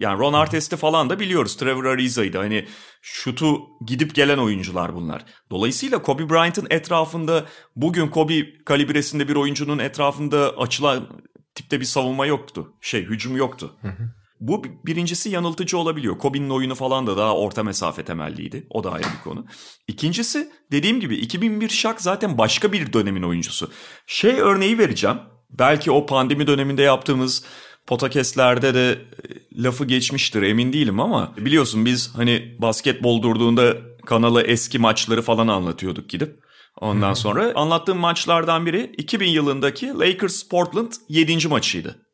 Yani 0.00 0.18
Ron 0.18 0.32
Artest'i 0.32 0.76
falan 0.76 1.10
da 1.10 1.20
biliyoruz. 1.20 1.56
Trevor 1.56 1.84
Ariza'ydı. 1.84 2.38
Hani 2.38 2.66
şutu 3.02 3.60
gidip 3.86 4.14
gelen 4.14 4.38
oyuncular 4.38 4.94
bunlar. 4.94 5.24
Dolayısıyla 5.50 6.02
Kobe 6.02 6.30
Bryant'ın 6.30 6.66
etrafında 6.70 7.46
bugün 7.76 8.08
Kobe 8.08 8.64
kalibresinde 8.64 9.28
bir 9.28 9.36
oyuncunun 9.36 9.78
etrafında 9.78 10.56
açılan 10.58 11.08
tipte 11.54 11.80
bir 11.80 11.84
savunma 11.84 12.26
yoktu. 12.26 12.74
Şey 12.80 13.02
hücum 13.02 13.36
yoktu. 13.36 13.76
Hı 13.82 13.88
hı. 13.88 14.10
Bu 14.40 14.64
birincisi 14.86 15.30
yanıltıcı 15.30 15.78
olabiliyor. 15.78 16.18
Kobe'nin 16.18 16.50
oyunu 16.50 16.74
falan 16.74 17.06
da 17.06 17.16
daha 17.16 17.36
orta 17.36 17.62
mesafe 17.62 18.04
temelliydi. 18.04 18.66
O 18.70 18.84
da 18.84 18.92
ayrı 18.92 19.06
bir 19.18 19.24
konu. 19.24 19.46
İkincisi 19.88 20.50
dediğim 20.72 21.00
gibi 21.00 21.16
2001 21.16 21.68
Şak 21.68 22.00
zaten 22.00 22.38
başka 22.38 22.72
bir 22.72 22.92
dönemin 22.92 23.22
oyuncusu. 23.22 23.70
Şey 24.06 24.40
örneği 24.40 24.78
vereceğim. 24.78 25.16
Belki 25.50 25.90
o 25.90 26.06
pandemi 26.06 26.46
döneminde 26.46 26.82
yaptığımız 26.82 27.44
podcastlerde 27.86 28.74
de 28.74 28.90
e, 28.90 29.62
lafı 29.62 29.84
geçmiştir 29.84 30.42
emin 30.42 30.72
değilim 30.72 31.00
ama 31.00 31.32
biliyorsun 31.36 31.84
biz 31.84 32.14
hani 32.16 32.56
basketbol 32.58 33.22
durduğunda 33.22 33.76
kanala 34.06 34.42
eski 34.42 34.78
maçları 34.78 35.22
falan 35.22 35.48
anlatıyorduk 35.48 36.10
gidip. 36.10 36.48
Ondan 36.80 37.14
sonra 37.14 37.52
anlattığım 37.54 37.98
maçlardan 37.98 38.66
biri 38.66 38.92
2000 38.98 39.28
yılındaki 39.28 39.86
Lakers 39.86 40.42
Portland 40.42 40.92
7. 41.08 41.48
maçıydı. 41.48 42.07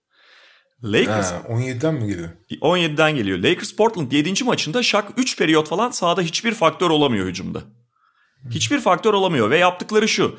Lakers 0.85 1.33
ha, 1.33 1.43
17'den 1.49 1.95
mi 1.95 2.07
geliyor? 2.07 2.29
17'den 2.51 3.17
geliyor. 3.17 3.39
Lakers 3.39 3.73
Portland 3.73 4.13
7. 4.13 4.45
maçında 4.45 4.83
Shaq 4.83 5.05
3 5.17 5.39
periyot 5.39 5.69
falan 5.69 5.91
sahada 5.91 6.23
hiçbir 6.23 6.55
faktör 6.55 6.91
olamıyor 6.91 7.27
hücumda. 7.27 7.63
Hiçbir 8.51 8.81
faktör 8.81 9.15
olamıyor 9.15 9.51
ve 9.51 9.59
yaptıkları 9.59 10.09
şu. 10.09 10.39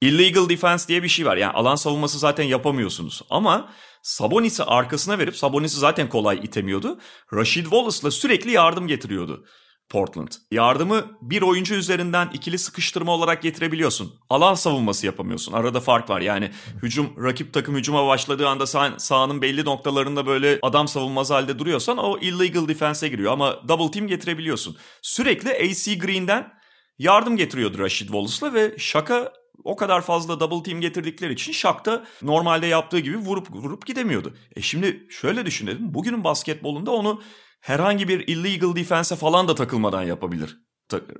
Illegal 0.00 0.48
defense 0.48 0.88
diye 0.88 1.02
bir 1.02 1.08
şey 1.08 1.26
var. 1.26 1.36
Yani 1.36 1.52
alan 1.52 1.76
savunması 1.76 2.18
zaten 2.18 2.44
yapamıyorsunuz. 2.44 3.22
Ama 3.30 3.68
Sabonis'i 4.02 4.64
arkasına 4.64 5.18
verip 5.18 5.36
Sabonis'i 5.36 5.78
zaten 5.78 6.08
kolay 6.08 6.40
itemiyordu. 6.42 6.98
Rashid 7.34 7.62
Wallace'la 7.62 8.10
sürekli 8.10 8.50
yardım 8.50 8.86
getiriyordu. 8.86 9.46
Portland. 9.92 10.28
Yardımı 10.50 11.06
bir 11.22 11.42
oyuncu 11.42 11.74
üzerinden 11.74 12.30
ikili 12.32 12.58
sıkıştırma 12.58 13.12
olarak 13.12 13.42
getirebiliyorsun. 13.42 14.14
Alan 14.30 14.54
savunması 14.54 15.06
yapamıyorsun. 15.06 15.52
Arada 15.52 15.80
fark 15.80 16.10
var. 16.10 16.20
Yani 16.20 16.50
hücum 16.82 17.24
rakip 17.24 17.52
takım 17.52 17.76
hücuma 17.76 18.06
başladığı 18.06 18.48
anda 18.48 18.64
sah- 18.64 18.98
sahanın 18.98 19.42
belli 19.42 19.64
noktalarında 19.64 20.26
böyle 20.26 20.58
adam 20.62 20.88
savunmaz 20.88 21.30
halde 21.30 21.58
duruyorsan 21.58 21.98
o 21.98 22.18
illegal 22.18 22.68
defense'e 22.68 23.08
giriyor 23.08 23.32
ama 23.32 23.68
double 23.68 23.90
team 23.90 24.06
getirebiliyorsun. 24.06 24.76
Sürekli 25.02 25.50
AC 25.50 25.98
Green'den 25.98 26.52
yardım 26.98 27.36
getiriyordu 27.36 27.78
Rashid 27.78 28.06
Wallace'la 28.06 28.54
ve 28.54 28.74
şaka 28.78 29.32
o 29.64 29.76
kadar 29.76 30.00
fazla 30.00 30.40
double 30.40 30.62
team 30.62 30.80
getirdikleri 30.80 31.32
için 31.32 31.52
Shaq 31.52 31.84
da 31.84 32.04
normalde 32.22 32.66
yaptığı 32.66 32.98
gibi 32.98 33.16
vurup 33.16 33.50
vurup 33.50 33.86
gidemiyordu. 33.86 34.34
E 34.56 34.62
şimdi 34.62 35.06
şöyle 35.10 35.46
düşünelim. 35.46 35.94
Bugünün 35.94 36.24
basketbolunda 36.24 36.90
onu 36.90 37.22
herhangi 37.62 38.08
bir 38.08 38.28
illegal 38.28 38.76
defense'e 38.76 39.16
falan 39.16 39.48
da 39.48 39.54
takılmadan 39.54 40.02
yapabilir 40.02 40.58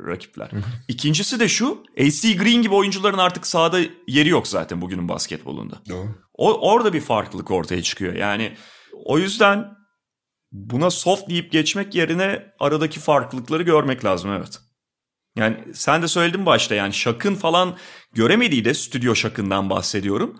rakipler. 0.06 0.50
İkincisi 0.88 1.40
de 1.40 1.48
şu 1.48 1.82
AC 2.00 2.36
Green 2.36 2.62
gibi 2.62 2.74
oyuncuların 2.74 3.18
artık 3.18 3.46
sahada 3.46 3.80
yeri 4.08 4.28
yok 4.28 4.48
zaten 4.48 4.80
bugünün 4.80 5.08
basketbolunda. 5.08 5.82
Doğru. 5.88 6.08
O, 6.34 6.70
orada 6.70 6.92
bir 6.92 7.00
farklılık 7.00 7.50
ortaya 7.50 7.82
çıkıyor. 7.82 8.14
Yani 8.14 8.56
o 9.04 9.18
yüzden 9.18 9.68
buna 10.52 10.90
soft 10.90 11.28
deyip 11.28 11.52
geçmek 11.52 11.94
yerine 11.94 12.52
aradaki 12.60 13.00
farklılıkları 13.00 13.62
görmek 13.62 14.04
lazım 14.04 14.30
evet. 14.32 14.58
Yani 15.36 15.56
sen 15.74 16.02
de 16.02 16.08
söyledin 16.08 16.46
başta 16.46 16.74
yani 16.74 16.92
Şak'ın 16.92 17.34
falan 17.34 17.76
göremediği 18.12 18.64
de 18.64 18.74
stüdyo 18.74 19.14
Şak'ından 19.14 19.70
bahsediyorum. 19.70 20.36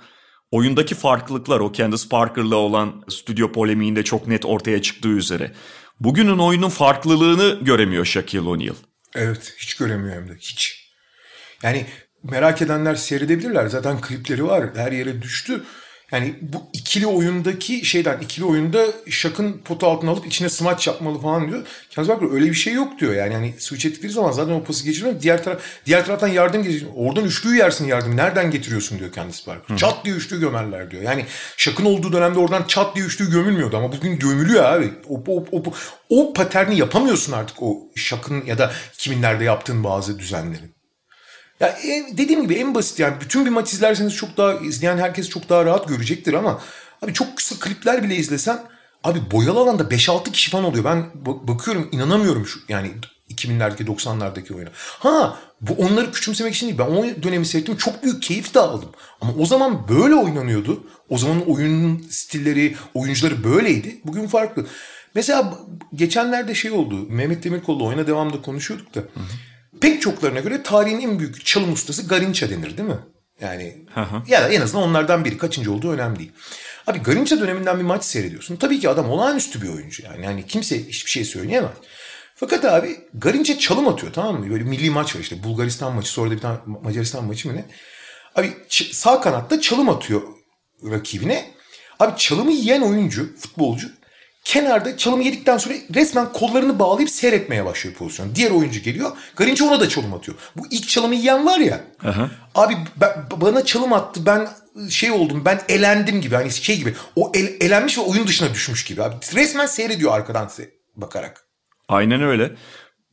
Oyundaki 0.50 0.94
farklılıklar 0.94 1.60
o 1.60 1.72
Candace 1.72 2.08
Parker'la 2.08 2.56
olan 2.56 3.04
stüdyo 3.08 3.52
polemiğinde 3.52 4.04
çok 4.04 4.26
net 4.26 4.44
ortaya 4.44 4.82
çıktığı 4.82 5.08
üzere. 5.08 5.52
Bugünün 6.04 6.38
oyunun 6.38 6.68
farklılığını 6.68 7.64
göremiyor 7.64 8.04
Shaquille 8.04 8.48
O'Neal. 8.48 8.74
Evet 9.14 9.54
hiç 9.58 9.74
göremiyor 9.74 10.16
hem 10.16 10.28
de 10.28 10.34
hiç. 10.34 10.88
Yani 11.62 11.86
merak 12.22 12.62
edenler 12.62 12.94
seyredebilirler. 12.94 13.66
Zaten 13.66 14.00
klipleri 14.00 14.46
var. 14.46 14.64
Her 14.76 14.92
yere 14.92 15.22
düştü. 15.22 15.62
Yani 16.12 16.34
bu 16.42 16.62
ikili 16.72 17.06
oyundaki 17.06 17.84
şeyden 17.84 18.20
ikili 18.20 18.44
oyunda 18.44 18.86
şakın 19.10 19.52
potu 19.64 19.86
altına 19.86 20.10
alıp 20.10 20.26
içine 20.26 20.48
smaç 20.48 20.86
yapmalı 20.86 21.18
falan 21.18 21.48
diyor. 21.48 21.66
Kendisi 21.90 22.14
bakıyor 22.14 22.32
öyle 22.32 22.46
bir 22.46 22.54
şey 22.54 22.72
yok 22.72 22.98
diyor. 22.98 23.14
Yani 23.14 23.34
hani 23.34 23.54
switch 23.58 23.86
ettikleri 23.86 24.12
zaman 24.12 24.32
zaten 24.32 24.52
o 24.52 24.64
pası 24.64 24.84
geçiriyor. 24.84 25.20
Diğer 25.20 25.44
taraf 25.44 25.60
diğer 25.86 26.06
taraftan 26.06 26.28
yardım 26.28 26.62
getiriyor. 26.62 26.90
Oradan 26.96 27.24
üçlüyü 27.24 27.58
yersin 27.58 27.86
yardım. 27.86 28.16
Nereden 28.16 28.50
getiriyorsun 28.50 28.98
diyor 28.98 29.12
kendisi 29.12 29.44
Parker. 29.44 29.76
Çat 29.76 30.04
diye 30.04 30.14
üçlüyü 30.14 30.40
gömerler 30.40 30.90
diyor. 30.90 31.02
Yani 31.02 31.26
şakın 31.56 31.84
olduğu 31.84 32.12
dönemde 32.12 32.38
oradan 32.38 32.64
çat 32.68 32.96
diye 32.96 33.04
üçlüyü 33.04 33.30
gömülmüyordu 33.30 33.76
ama 33.76 33.92
bugün 33.92 34.18
gömülüyor 34.18 34.64
abi. 34.64 34.92
O, 35.08 35.24
o, 35.28 35.44
o, 35.52 35.62
o, 35.66 35.72
o 36.08 36.32
paterni 36.32 36.78
yapamıyorsun 36.78 37.32
artık 37.32 37.62
o 37.62 37.78
şakın 37.94 38.44
ya 38.46 38.58
da 38.58 38.72
kiminlerde 38.98 39.44
yaptığın 39.44 39.84
bazı 39.84 40.18
düzenlerin. 40.18 40.81
Ya 41.62 41.68
e, 41.68 42.16
dediğim 42.18 42.42
gibi 42.42 42.54
en 42.54 42.74
basit 42.74 42.98
yani 42.98 43.14
bütün 43.20 43.44
bir 43.46 43.50
maç 43.50 43.72
izlerseniz 43.72 44.14
çok 44.14 44.36
daha 44.36 44.54
izleyen 44.54 44.98
herkes 44.98 45.28
çok 45.28 45.48
daha 45.48 45.64
rahat 45.64 45.88
görecektir 45.88 46.34
ama 46.34 46.60
abi 47.02 47.12
çok 47.12 47.36
kısa 47.36 47.54
klipler 47.60 48.02
bile 48.02 48.16
izlesen 48.16 48.60
abi 49.04 49.18
boyalı 49.30 49.58
alanda 49.60 49.82
5-6 49.82 50.32
kişi 50.32 50.50
falan 50.50 50.64
oluyor. 50.64 50.84
Ben 50.84 51.04
bakıyorum 51.24 51.88
inanamıyorum 51.92 52.46
şu 52.46 52.60
yani 52.68 52.90
2000'lerdeki 53.30 53.84
90'lardaki 53.84 54.54
oyuna. 54.54 54.70
Ha 54.74 55.38
bu 55.60 55.72
onları 55.72 56.12
küçümsemek 56.12 56.54
için 56.54 56.66
değil. 56.66 56.78
Ben 56.78 56.84
o 56.84 57.22
dönemi 57.22 57.46
seyrettim. 57.46 57.76
Çok 57.76 58.02
büyük 58.02 58.22
keyif 58.22 58.54
de 58.54 58.60
aldım. 58.60 58.90
Ama 59.20 59.32
o 59.38 59.46
zaman 59.46 59.88
böyle 59.88 60.14
oynanıyordu. 60.14 60.84
O 61.08 61.18
zamanın 61.18 61.40
oyunun 61.40 62.06
stilleri, 62.10 62.76
oyuncuları 62.94 63.44
böyleydi. 63.44 64.00
Bugün 64.04 64.26
farklı. 64.26 64.66
Mesela 65.14 65.58
geçenlerde 65.94 66.54
şey 66.54 66.70
oldu. 66.70 67.06
Mehmet 67.08 67.44
Demirkol'la 67.44 67.84
oyuna 67.84 68.06
devamlı 68.06 68.42
konuşuyorduk 68.42 68.94
da. 68.94 69.00
Hı 69.00 69.04
hı 69.04 69.51
pek 69.82 70.02
çoklarına 70.02 70.40
göre 70.40 70.62
tarihin 70.62 71.00
en 71.00 71.18
büyük 71.18 71.46
çalım 71.46 71.72
ustası 71.72 72.06
Garinça 72.06 72.50
denir 72.50 72.76
değil 72.76 72.88
mi? 72.88 72.98
Yani 73.40 73.86
ya 74.28 74.42
da 74.42 74.48
en 74.48 74.60
azından 74.60 74.88
onlardan 74.88 75.24
biri. 75.24 75.38
Kaçıncı 75.38 75.72
olduğu 75.72 75.90
önemli 75.92 76.18
değil. 76.18 76.32
Abi 76.86 76.98
Garinça 76.98 77.40
döneminden 77.40 77.78
bir 77.78 77.84
maç 77.84 78.04
seyrediyorsun. 78.04 78.56
Tabii 78.56 78.80
ki 78.80 78.88
adam 78.88 79.10
olağanüstü 79.10 79.62
bir 79.62 79.68
oyuncu 79.68 80.02
yani. 80.02 80.24
Yani 80.24 80.46
kimse 80.46 80.88
hiçbir 80.88 81.10
şey 81.10 81.24
söyleyemez. 81.24 81.70
Fakat 82.34 82.64
abi 82.64 83.00
Garinça 83.14 83.58
çalım 83.58 83.88
atıyor 83.88 84.12
tamam 84.12 84.40
mı? 84.40 84.50
Böyle 84.50 84.64
milli 84.64 84.90
maç 84.90 85.16
var 85.16 85.20
işte. 85.20 85.42
Bulgaristan 85.42 85.94
maçı 85.94 86.10
sonra 86.10 86.30
da 86.30 86.34
bir 86.34 86.40
tane 86.40 86.58
Macaristan 86.66 87.24
maçı 87.24 87.48
mı 87.48 87.56
ne? 87.56 87.64
Abi 88.36 88.52
sağ 88.92 89.20
kanatta 89.20 89.60
çalım 89.60 89.88
atıyor 89.88 90.22
rakibine. 90.90 91.50
Abi 92.00 92.12
çalımı 92.16 92.52
yiyen 92.52 92.80
oyuncu, 92.82 93.36
futbolcu 93.36 93.88
kenarda 94.44 94.96
çalımı 94.96 95.22
yedikten 95.22 95.58
sonra 95.58 95.74
resmen 95.94 96.32
kollarını 96.32 96.78
bağlayıp 96.78 97.10
seyretmeye 97.10 97.64
başlıyor 97.64 97.96
pozisyon. 97.96 98.34
Diğer 98.34 98.50
oyuncu 98.50 98.80
geliyor. 98.80 99.16
Garinci 99.36 99.64
ona 99.64 99.80
da 99.80 99.88
çalım 99.88 100.14
atıyor. 100.14 100.38
Bu 100.56 100.66
ilk 100.70 100.88
çalımı 100.88 101.14
yiyen 101.14 101.46
var 101.46 101.58
ya. 101.58 101.80
Aha. 102.04 102.30
Abi 102.54 102.76
ben, 102.96 103.10
bana 103.36 103.64
çalım 103.64 103.92
attı. 103.92 104.26
Ben 104.26 104.48
şey 104.88 105.10
oldum. 105.10 105.42
Ben 105.44 105.60
elendim 105.68 106.20
gibi. 106.20 106.34
Hani 106.34 106.50
şey 106.50 106.78
gibi. 106.78 106.94
O 107.16 107.32
el, 107.34 107.48
elenmiş 107.60 107.98
ve 107.98 108.02
oyun 108.02 108.26
dışına 108.26 108.54
düşmüş 108.54 108.84
gibi. 108.84 109.02
Abi 109.02 109.14
resmen 109.34 109.66
seyrediyor 109.66 110.14
arkadan 110.14 110.50
bakarak. 110.96 111.44
Aynen 111.88 112.22
öyle. 112.22 112.50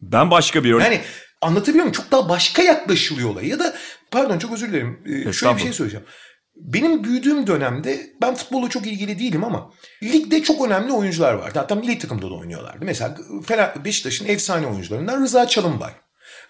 Ben 0.02 0.32
başka 0.32 0.64
bir 0.64 0.74
örnek. 0.74 0.86
Yani 0.86 1.02
anlatabiliyor 1.42 1.86
muyum? 1.86 1.92
Çok 1.94 2.12
daha 2.12 2.30
başka 2.30 2.64
yaklaşılıyor 2.64 3.30
olay. 3.30 3.48
Ya 3.48 3.60
da 3.60 3.76
pardon 4.12 4.40
çok 4.40 4.54
özür 4.54 4.68
dilerim. 4.68 5.00
Ee, 5.06 5.34
şöyle 5.34 5.56
bir 5.56 5.62
şey 5.62 5.74
söyleyeceğim. 5.74 6.06
Benim 6.60 7.04
büyüdüğüm 7.04 7.48
dönemde 7.48 8.10
ben 8.22 8.36
futbolla 8.36 8.70
çok 8.70 8.88
ilgili 8.88 9.20
değilim 9.20 9.44
ama 9.44 9.72
ligde 10.04 10.44
çok 10.44 10.66
önemli 10.68 10.92
oyuncular 10.94 11.34
vardı. 11.34 11.60
Hatta 11.60 11.76
milli 11.76 12.00
takımda 12.00 12.30
da 12.30 12.34
oynuyorlardı. 12.34 12.86
Mesela 12.86 13.16
Beşiktaş'ın 13.86 14.28
efsane 14.28 14.68
oyuncularından 14.68 15.22
Rıza 15.22 15.48
Çalınbay. 15.48 15.92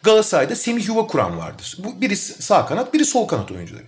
Galatasaray'da 0.03 0.55
Semih 0.55 0.87
Yuva 0.87 1.07
Kuran 1.07 1.37
vardı. 1.37 1.63
Bu 1.77 2.01
biri 2.01 2.15
sağ 2.17 2.65
kanat, 2.65 2.93
biri 2.93 3.05
sol 3.05 3.27
kanat 3.27 3.51
oyuncuları. 3.51 3.83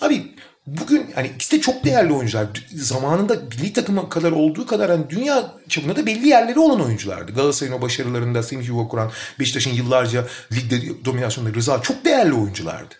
Abi 0.00 0.34
bugün 0.66 1.10
hani 1.14 1.28
ikisi 1.34 1.56
de 1.56 1.60
çok 1.60 1.84
değerli 1.84 2.12
oyuncular. 2.12 2.46
Zamanında 2.74 3.34
milli 3.34 3.72
takımı 3.72 4.08
kadar 4.08 4.32
olduğu 4.32 4.66
kadar 4.66 4.90
hani 4.90 5.10
dünya 5.10 5.52
çapında 5.68 5.96
da 5.96 6.06
belli 6.06 6.28
yerleri 6.28 6.58
olan 6.58 6.84
oyunculardı. 6.84 7.32
Galatasaray'ın 7.32 7.78
o 7.78 7.82
başarılarında 7.82 8.42
Semih 8.42 8.68
Yuva 8.68 8.88
Kuran, 8.88 9.10
Beşiktaş'ın 9.38 9.70
yıllarca 9.70 10.26
ligde 10.52 11.04
dominasyonunda 11.04 11.54
Rıza 11.54 11.82
çok 11.82 12.04
değerli 12.04 12.34
oyunculardı. 12.34 12.94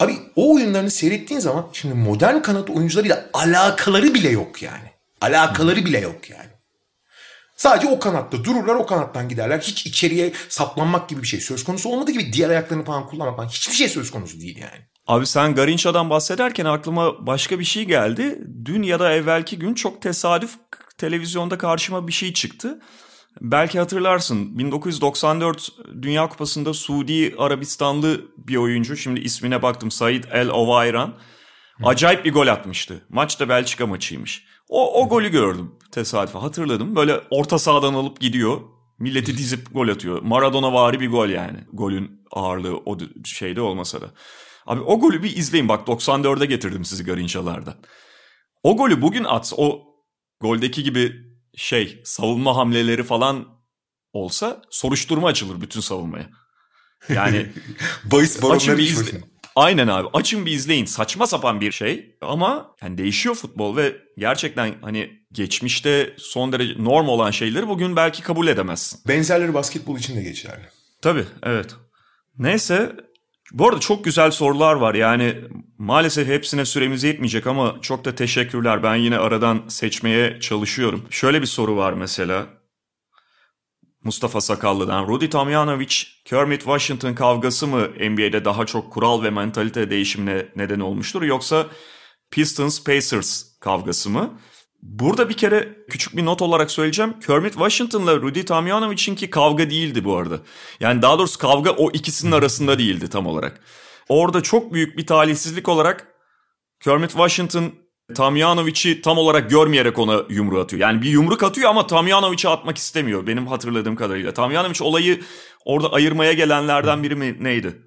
Abi 0.00 0.16
o 0.36 0.54
oyunlarını 0.54 0.90
seyrettiğin 0.90 1.40
zaman 1.40 1.66
şimdi 1.72 1.94
modern 1.94 2.40
kanat 2.40 2.70
oyuncularıyla 2.70 3.30
alakaları 3.32 4.14
bile 4.14 4.28
yok 4.28 4.62
yani. 4.62 4.90
Alakaları 5.20 5.84
bile 5.84 5.98
yok 6.00 6.30
yani. 6.30 6.50
Sadece 7.56 7.88
o 7.88 7.98
kanatta 7.98 8.44
dururlar 8.44 8.74
o 8.74 8.86
kanattan 8.86 9.28
giderler. 9.28 9.58
Hiç 9.58 9.86
içeriye 9.86 10.32
saplanmak 10.48 11.08
gibi 11.08 11.22
bir 11.22 11.26
şey 11.26 11.40
söz 11.40 11.64
konusu 11.64 11.88
olmadığı 11.88 12.10
gibi 12.10 12.32
diğer 12.32 12.50
ayaklarını 12.50 12.84
falan 12.84 13.06
kullanmak 13.06 13.36
falan 13.36 13.48
hiçbir 13.48 13.74
şey 13.74 13.88
söz 13.88 14.10
konusu 14.10 14.40
değil 14.40 14.58
yani. 14.58 14.84
Abi 15.06 15.26
sen 15.26 15.54
Garinça'dan 15.54 16.10
bahsederken 16.10 16.64
aklıma 16.64 17.26
başka 17.26 17.58
bir 17.58 17.64
şey 17.64 17.84
geldi. 17.84 18.38
Dün 18.64 18.82
ya 18.82 19.00
da 19.00 19.12
evvelki 19.12 19.58
gün 19.58 19.74
çok 19.74 20.02
tesadüf 20.02 20.54
televizyonda 20.98 21.58
karşıma 21.58 22.08
bir 22.08 22.12
şey 22.12 22.32
çıktı. 22.32 22.80
Belki 23.40 23.78
hatırlarsın 23.78 24.58
1994 24.58 25.72
Dünya 26.02 26.28
Kupası'nda 26.28 26.74
Suudi 26.74 27.34
Arabistanlı 27.38 28.20
bir 28.38 28.56
oyuncu 28.56 28.96
şimdi 28.96 29.20
ismine 29.20 29.62
baktım 29.62 29.90
Said 29.90 30.24
El 30.32 30.48
Ovayran 30.48 31.14
acayip 31.82 32.24
bir 32.24 32.32
gol 32.32 32.46
atmıştı. 32.46 33.04
Maç 33.08 33.40
da 33.40 33.48
Belçika 33.48 33.86
maçıymış. 33.86 34.44
O, 34.68 35.02
o 35.02 35.08
golü 35.08 35.28
gördüm 35.28 35.74
tesadüfen 35.90 36.40
hatırladım. 36.40 36.96
Böyle 36.96 37.20
orta 37.30 37.58
sahadan 37.58 37.94
alıp 37.94 38.20
gidiyor. 38.20 38.60
Milleti 38.98 39.38
dizip 39.38 39.74
gol 39.74 39.88
atıyor. 39.88 40.22
Maradona 40.22 40.72
vari 40.72 41.00
bir 41.00 41.10
gol 41.10 41.28
yani. 41.28 41.58
Golün 41.72 42.22
ağırlığı 42.30 42.76
o 42.76 42.98
şeyde 43.24 43.60
olmasa 43.60 44.00
da. 44.00 44.06
Abi 44.66 44.80
o 44.80 45.00
golü 45.00 45.22
bir 45.22 45.36
izleyin 45.36 45.68
bak 45.68 45.88
94'e 45.88 46.46
getirdim 46.46 46.84
sizi 46.84 47.04
Garinçalar'dan. 47.04 47.74
O 48.62 48.76
golü 48.76 49.02
bugün 49.02 49.24
at 49.24 49.52
o 49.56 49.82
goldeki 50.40 50.82
gibi 50.82 51.25
şey 51.56 52.00
savunma 52.04 52.56
hamleleri 52.56 53.02
falan 53.02 53.48
olsa 54.12 54.62
soruşturma 54.70 55.28
açılır 55.28 55.60
bütün 55.60 55.80
savunmaya. 55.80 56.30
Yani 57.08 57.52
Bahis 58.04 58.42
baronları 58.42 58.82
izle-. 58.82 59.20
Aynen 59.56 59.88
abi 59.88 60.08
açın 60.12 60.46
bir 60.46 60.52
izleyin 60.52 60.84
saçma 60.84 61.26
sapan 61.26 61.60
bir 61.60 61.72
şey 61.72 62.16
ama 62.20 62.74
yani 62.82 62.98
değişiyor 62.98 63.34
futbol 63.34 63.76
ve 63.76 63.96
gerçekten 64.18 64.74
hani 64.82 65.10
geçmişte 65.32 66.14
son 66.18 66.52
derece 66.52 66.84
norm 66.84 67.08
olan 67.08 67.30
şeyleri 67.30 67.68
bugün 67.68 67.96
belki 67.96 68.22
kabul 68.22 68.46
edemezsin. 68.48 69.00
Benzerleri 69.08 69.54
basketbol 69.54 69.98
için 69.98 70.16
de 70.16 70.22
geçerli. 70.22 70.64
Tabii 71.02 71.24
evet. 71.42 71.74
Neyse 72.38 72.96
bu 73.52 73.68
arada 73.68 73.80
çok 73.80 74.04
güzel 74.04 74.30
sorular 74.30 74.74
var 74.74 74.94
yani 74.94 75.34
maalesef 75.78 76.28
hepsine 76.28 76.64
süremiz 76.64 77.04
yetmeyecek 77.04 77.46
ama 77.46 77.76
çok 77.82 78.04
da 78.04 78.14
teşekkürler. 78.14 78.82
Ben 78.82 78.94
yine 78.96 79.18
aradan 79.18 79.62
seçmeye 79.68 80.40
çalışıyorum. 80.40 81.06
Şöyle 81.10 81.40
bir 81.40 81.46
soru 81.46 81.76
var 81.76 81.92
mesela. 81.92 82.46
Mustafa 84.04 84.40
Sakallı'dan. 84.40 85.08
Rudy 85.08 85.28
Tomjanovic, 85.28 85.94
Kermit 86.24 86.60
Washington 86.60 87.14
kavgası 87.14 87.66
mı 87.66 87.88
NBA'de 88.00 88.44
daha 88.44 88.66
çok 88.66 88.92
kural 88.92 89.22
ve 89.22 89.30
mentalite 89.30 89.90
değişimine 89.90 90.46
neden 90.56 90.80
olmuştur 90.80 91.22
yoksa 91.22 91.66
Pistons 92.30 92.84
Pacers 92.84 93.58
kavgası 93.60 94.10
mı? 94.10 94.38
Burada 94.82 95.28
bir 95.28 95.34
kere 95.34 95.76
küçük 95.90 96.16
bir 96.16 96.24
not 96.24 96.42
olarak 96.42 96.70
söyleyeceğim. 96.70 97.20
Kermit 97.26 97.52
Washington'la 97.52 98.16
Rudy 98.16 98.42
Tomjanovic'inki 98.42 99.30
kavga 99.30 99.70
değildi 99.70 100.04
bu 100.04 100.16
arada. 100.16 100.40
Yani 100.80 101.02
daha 101.02 101.18
doğrusu 101.18 101.38
kavga 101.38 101.70
o 101.70 101.90
ikisinin 101.90 102.32
arasında 102.32 102.78
değildi 102.78 103.10
tam 103.10 103.26
olarak. 103.26 103.60
Orada 104.08 104.42
çok 104.42 104.72
büyük 104.72 104.98
bir 104.98 105.06
talihsizlik 105.06 105.68
olarak 105.68 106.08
Kermit 106.80 107.10
Washington 107.10 107.72
Tomjanovic'i 108.14 109.02
tam 109.02 109.18
olarak 109.18 109.50
görmeyerek 109.50 109.98
ona 109.98 110.22
yumruğu 110.28 110.60
atıyor. 110.60 110.82
Yani 110.82 111.02
bir 111.02 111.10
yumruk 111.10 111.42
atıyor 111.42 111.70
ama 111.70 111.86
Tomjanovic'i 111.86 112.48
atmak 112.48 112.78
istemiyor 112.78 113.26
benim 113.26 113.46
hatırladığım 113.46 113.96
kadarıyla. 113.96 114.34
Tomjanovic 114.34 114.84
olayı 114.84 115.20
orada 115.64 115.92
ayırmaya 115.92 116.32
gelenlerden 116.32 117.02
biri 117.02 117.14
mi 117.14 117.36
neydi? 117.40 117.85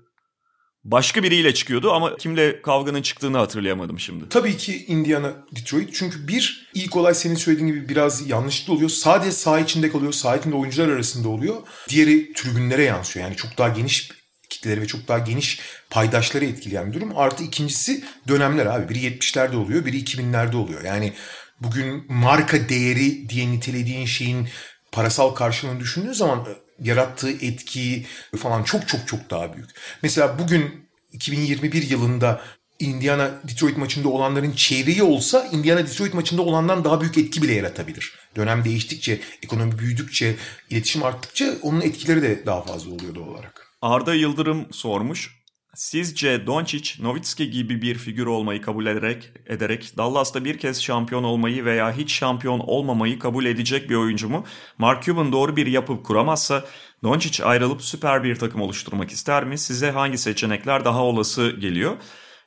Başka 0.84 1.24
biriyle 1.24 1.54
çıkıyordu 1.54 1.92
ama 1.92 2.18
kimle 2.18 2.62
kavganın 2.62 3.02
çıktığını 3.02 3.38
hatırlayamadım 3.38 4.00
şimdi. 4.00 4.30
Tabii 4.30 4.58
ki 4.58 4.86
Indiana, 4.86 5.34
Detroit. 5.56 5.94
Çünkü 5.94 6.28
bir, 6.28 6.70
ilk 6.74 6.96
olay 6.96 7.16
senin 7.16 7.36
söylediğin 7.36 7.68
gibi 7.68 7.90
biraz 7.90 8.30
yanlışlıkla 8.30 8.74
oluyor. 8.74 8.90
Sadece 8.90 9.32
saha 9.32 9.60
içinde 9.60 9.92
kalıyor, 9.92 10.14
saha 10.14 10.38
içinde 10.38 10.56
oyuncular 10.56 10.90
arasında 10.90 11.30
oluyor. 11.30 11.56
Diğeri 11.90 12.34
tribünlere 12.34 12.84
yansıyor. 12.84 13.26
Yani 13.26 13.36
çok 13.36 13.58
daha 13.58 13.70
geniş 13.70 14.12
kitleleri 14.50 14.82
ve 14.82 14.88
çok 14.88 15.08
daha 15.08 15.20
geniş 15.20 15.60
paydaşları 15.90 16.46
etkileyen 16.46 16.92
bir 16.92 16.94
durum. 16.94 17.18
Artı 17.18 17.44
ikincisi 17.44 18.04
dönemler 18.28 18.66
abi. 18.66 18.90
Biri 18.90 19.00
70'lerde 19.00 19.56
oluyor, 19.56 19.86
biri 19.86 20.04
2000'lerde 20.04 20.56
oluyor. 20.56 20.84
Yani 20.84 21.14
bugün 21.62 22.06
marka 22.10 22.70
değeri 22.70 23.30
diye 23.30 23.52
nitelediğin 23.52 24.06
şeyin 24.06 24.48
parasal 24.92 25.30
karşılığını 25.30 25.80
düşündüğün 25.80 26.14
zaman 26.14 26.48
yarattığı 26.84 27.32
etki 27.32 28.06
falan 28.38 28.64
çok 28.64 28.88
çok 28.88 29.08
çok 29.08 29.30
daha 29.30 29.54
büyük. 29.54 29.70
Mesela 30.04 30.40
bugün 30.40 30.90
2021 31.14 31.90
yılında 31.90 32.42
Indiana 32.80 33.32
Detroit 33.44 33.78
maçında 33.78 34.10
olanların 34.10 34.52
çeyreği 34.52 35.04
olsa 35.04 35.48
Indiana 35.52 35.80
Detroit 35.80 36.14
maçında 36.14 36.42
olandan 36.42 36.84
daha 36.84 37.02
büyük 37.02 37.18
etki 37.18 37.42
bile 37.42 37.54
yaratabilir. 37.54 38.14
Dönem 38.36 38.66
değiştikçe, 38.66 39.20
ekonomi 39.44 39.80
büyüdükçe, 39.80 40.36
iletişim 40.70 41.04
arttıkça 41.04 41.54
onun 41.62 41.82
etkileri 41.82 42.22
de 42.22 42.46
daha 42.46 42.62
fazla 42.62 42.92
oluyor 42.92 43.16
doğal 43.16 43.28
olarak. 43.28 43.68
Arda 43.82 44.14
Yıldırım 44.14 44.68
sormuş. 44.72 45.39
Sizce 45.76 46.48
Doncic, 46.48 47.04
Nowitzki 47.04 47.52
gibi 47.52 47.82
bir 47.82 47.96
figür 47.96 48.26
olmayı 48.26 48.62
kabul 48.62 48.86
ederek, 48.86 49.32
ederek 49.46 49.98
Dallas'ta 49.98 50.46
bir 50.46 50.58
kez 50.58 50.84
şampiyon 50.84 51.24
olmayı 51.24 51.66
veya 51.66 51.92
hiç 51.92 52.12
şampiyon 52.14 52.60
olmamayı 52.60 53.20
kabul 53.20 53.46
edecek 53.46 53.90
bir 53.90 53.96
oyuncu 53.96 54.30
mu? 54.30 54.46
Mark 54.78 55.04
Cuban 55.04 55.32
doğru 55.32 55.56
bir 55.56 55.68
yapı 55.68 56.04
kuramazsa 56.04 56.66
Doncic 57.04 57.44
ayrılıp 57.44 57.82
süper 57.82 58.24
bir 58.24 58.36
takım 58.36 58.62
oluşturmak 58.62 59.12
ister 59.12 59.46
mi? 59.46 59.58
Size 59.58 59.92
hangi 59.92 60.18
seçenekler 60.18 60.86
daha 60.86 61.04
olası 61.04 61.50
geliyor? 61.52 61.98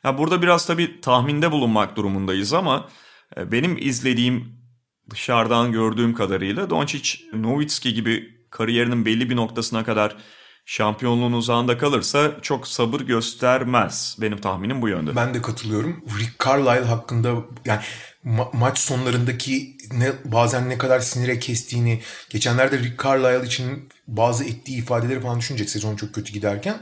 Ya 0.04 0.18
burada 0.18 0.42
biraz 0.42 0.66
tabii 0.66 1.00
tahminde 1.00 1.52
bulunmak 1.52 1.96
durumundayız 1.96 2.52
ama 2.52 2.88
e, 3.36 3.52
benim 3.52 3.76
izlediğim 3.80 4.62
dışarıdan 5.10 5.72
gördüğüm 5.72 6.14
kadarıyla 6.14 6.70
Doncic, 6.70 7.18
Nowitzki 7.32 7.94
gibi 7.94 8.46
kariyerinin 8.50 9.06
belli 9.06 9.30
bir 9.30 9.36
noktasına 9.36 9.84
kadar 9.84 10.16
şampiyonluğun 10.64 11.32
uzağında 11.32 11.78
kalırsa 11.78 12.30
çok 12.42 12.68
sabır 12.68 13.00
göstermez. 13.00 14.16
Benim 14.20 14.40
tahminim 14.40 14.82
bu 14.82 14.88
yönde. 14.88 15.16
Ben 15.16 15.34
de 15.34 15.42
katılıyorum. 15.42 16.04
Rick 16.18 16.44
Carlisle 16.46 16.88
hakkında 16.88 17.34
yani 17.64 17.80
ma- 18.24 18.56
maç 18.56 18.78
sonlarındaki 18.78 19.76
ne 19.92 20.12
bazen 20.24 20.68
ne 20.68 20.78
kadar 20.78 21.00
sinire 21.00 21.38
kestiğini 21.38 22.00
geçenlerde 22.30 22.78
Rick 22.78 23.04
Carlisle 23.04 23.46
için 23.46 23.88
bazı 24.08 24.44
ettiği 24.44 24.78
ifadeleri 24.78 25.20
falan 25.20 25.38
düşünecek 25.38 25.70
sezon 25.70 25.96
çok 25.96 26.14
kötü 26.14 26.32
giderken. 26.32 26.76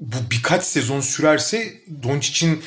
Bu 0.00 0.16
birkaç 0.30 0.64
sezon 0.64 1.00
sürerse 1.00 1.74
Doncic'in 2.02 2.62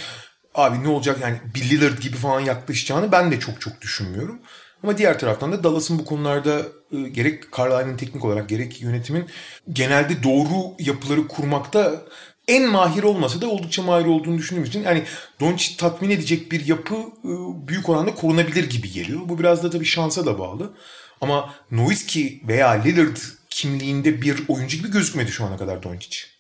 abi 0.56 0.84
ne 0.84 0.88
olacak 0.88 1.18
yani 1.22 1.42
Bill 1.56 1.70
Lillard 1.70 1.98
gibi 1.98 2.18
falan 2.18 2.40
yaklaşacağını 2.40 3.12
ben 3.12 3.32
de 3.32 3.40
çok 3.40 3.62
çok 3.62 3.82
düşünmüyorum. 3.82 4.40
Ama 4.84 4.98
diğer 4.98 5.20
taraftan 5.20 5.52
da 5.52 5.64
Dallas'ın 5.64 6.00
bu 6.00 6.06
konularda 6.06 6.62
e, 6.92 7.10
gerek 7.10 7.44
Carlisle'ın 7.58 7.98
teknik 7.98 8.26
olarak 8.26 8.50
gerek 8.50 8.82
yönetimin 8.82 9.26
genelde 9.74 10.24
doğru 10.24 10.76
yapıları 10.80 11.28
kurmakta 11.28 12.02
en 12.48 12.70
mahir 12.70 13.04
olmasa 13.04 13.42
da 13.42 13.48
oldukça 13.48 13.82
mahir 13.82 14.06
olduğunu 14.06 14.38
düşündüğüm 14.38 14.64
için 14.64 14.84
yani 14.84 15.04
Doncic 15.40 15.78
tatmin 15.78 16.10
edecek 16.10 16.52
bir 16.52 16.68
yapı 16.68 16.96
e, 16.96 17.32
büyük 17.68 17.90
oranda 17.90 18.16
korunabilir 18.16 18.70
gibi 18.70 18.92
geliyor. 18.92 19.20
Bu 19.26 19.40
biraz 19.40 19.64
da 19.64 19.70
tabii 19.70 19.86
şansa 19.86 20.26
da 20.26 20.40
bağlı. 20.40 20.74
Ama 21.22 21.56
Nowitzki 21.72 22.42
veya 22.48 22.70
Lillard 22.70 23.18
kimliğinde 23.50 24.22
bir 24.22 24.44
oyuncu 24.48 24.78
gibi 24.78 24.92
gözükmedi 24.92 25.32
şu 25.32 25.46
ana 25.46 25.58
kadar 25.58 25.84
Doncic. 25.84 26.39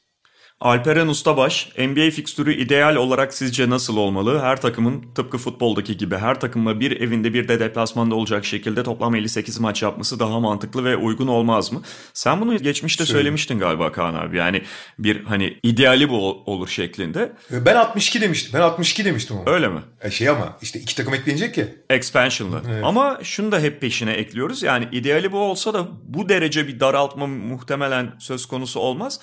Alperen 0.61 1.07
Ustabaş, 1.07 1.69
NBA 1.77 2.11
fikstürü 2.11 2.53
ideal 2.53 2.95
olarak 2.95 3.33
sizce 3.33 3.69
nasıl 3.69 3.97
olmalı? 3.97 4.39
Her 4.41 4.61
takımın 4.61 5.03
tıpkı 5.15 5.37
futboldaki 5.37 5.97
gibi 5.97 6.17
her 6.17 6.39
takımla 6.39 6.79
bir 6.79 7.01
evinde 7.01 7.33
bir 7.33 7.47
de 7.47 7.59
deplasmanda 7.59 8.15
olacak 8.15 8.45
şekilde 8.45 8.83
toplam 8.83 9.15
58 9.15 9.59
maç 9.59 9.83
yapması 9.83 10.19
daha 10.19 10.39
mantıklı 10.39 10.83
ve 10.83 10.97
uygun 10.97 11.27
olmaz 11.27 11.71
mı? 11.71 11.81
Sen 12.13 12.41
bunu 12.41 12.57
geçmişte 12.57 13.05
Söyle. 13.05 13.17
söylemiştin 13.19 13.59
galiba 13.59 13.91
Kaan 13.91 14.13
abi. 14.13 14.37
Yani 14.37 14.61
bir 14.99 15.23
hani 15.23 15.57
ideali 15.63 16.09
bu 16.09 16.27
ol- 16.29 16.37
olur 16.45 16.67
şeklinde. 16.67 17.31
E, 17.51 17.65
Ben 17.65 17.75
62 17.75 18.21
demiştim. 18.21 18.53
Ben 18.53 18.61
62 18.61 19.05
demiştim 19.05 19.37
ama. 19.37 19.51
Öyle 19.51 19.67
mi? 19.67 19.79
E 20.01 20.11
şey 20.11 20.29
ama 20.29 20.57
işte 20.61 20.79
iki 20.79 20.95
takım 20.95 21.13
eklenecek 21.13 21.57
ya. 21.57 21.65
Expansion'lı. 21.89 22.61
Ama 22.83 23.19
şunu 23.23 23.51
da 23.51 23.59
hep 23.59 23.81
peşine 23.81 24.11
ekliyoruz. 24.11 24.63
Yani 24.63 24.87
ideali 24.91 25.31
bu 25.31 25.37
olsa 25.39 25.73
da 25.73 25.87
bu 26.03 26.29
derece 26.29 26.67
bir 26.67 26.79
daraltma 26.79 27.27
muhtemelen 27.27 28.11
söz 28.19 28.45
konusu 28.45 28.79
olmaz. 28.79 29.19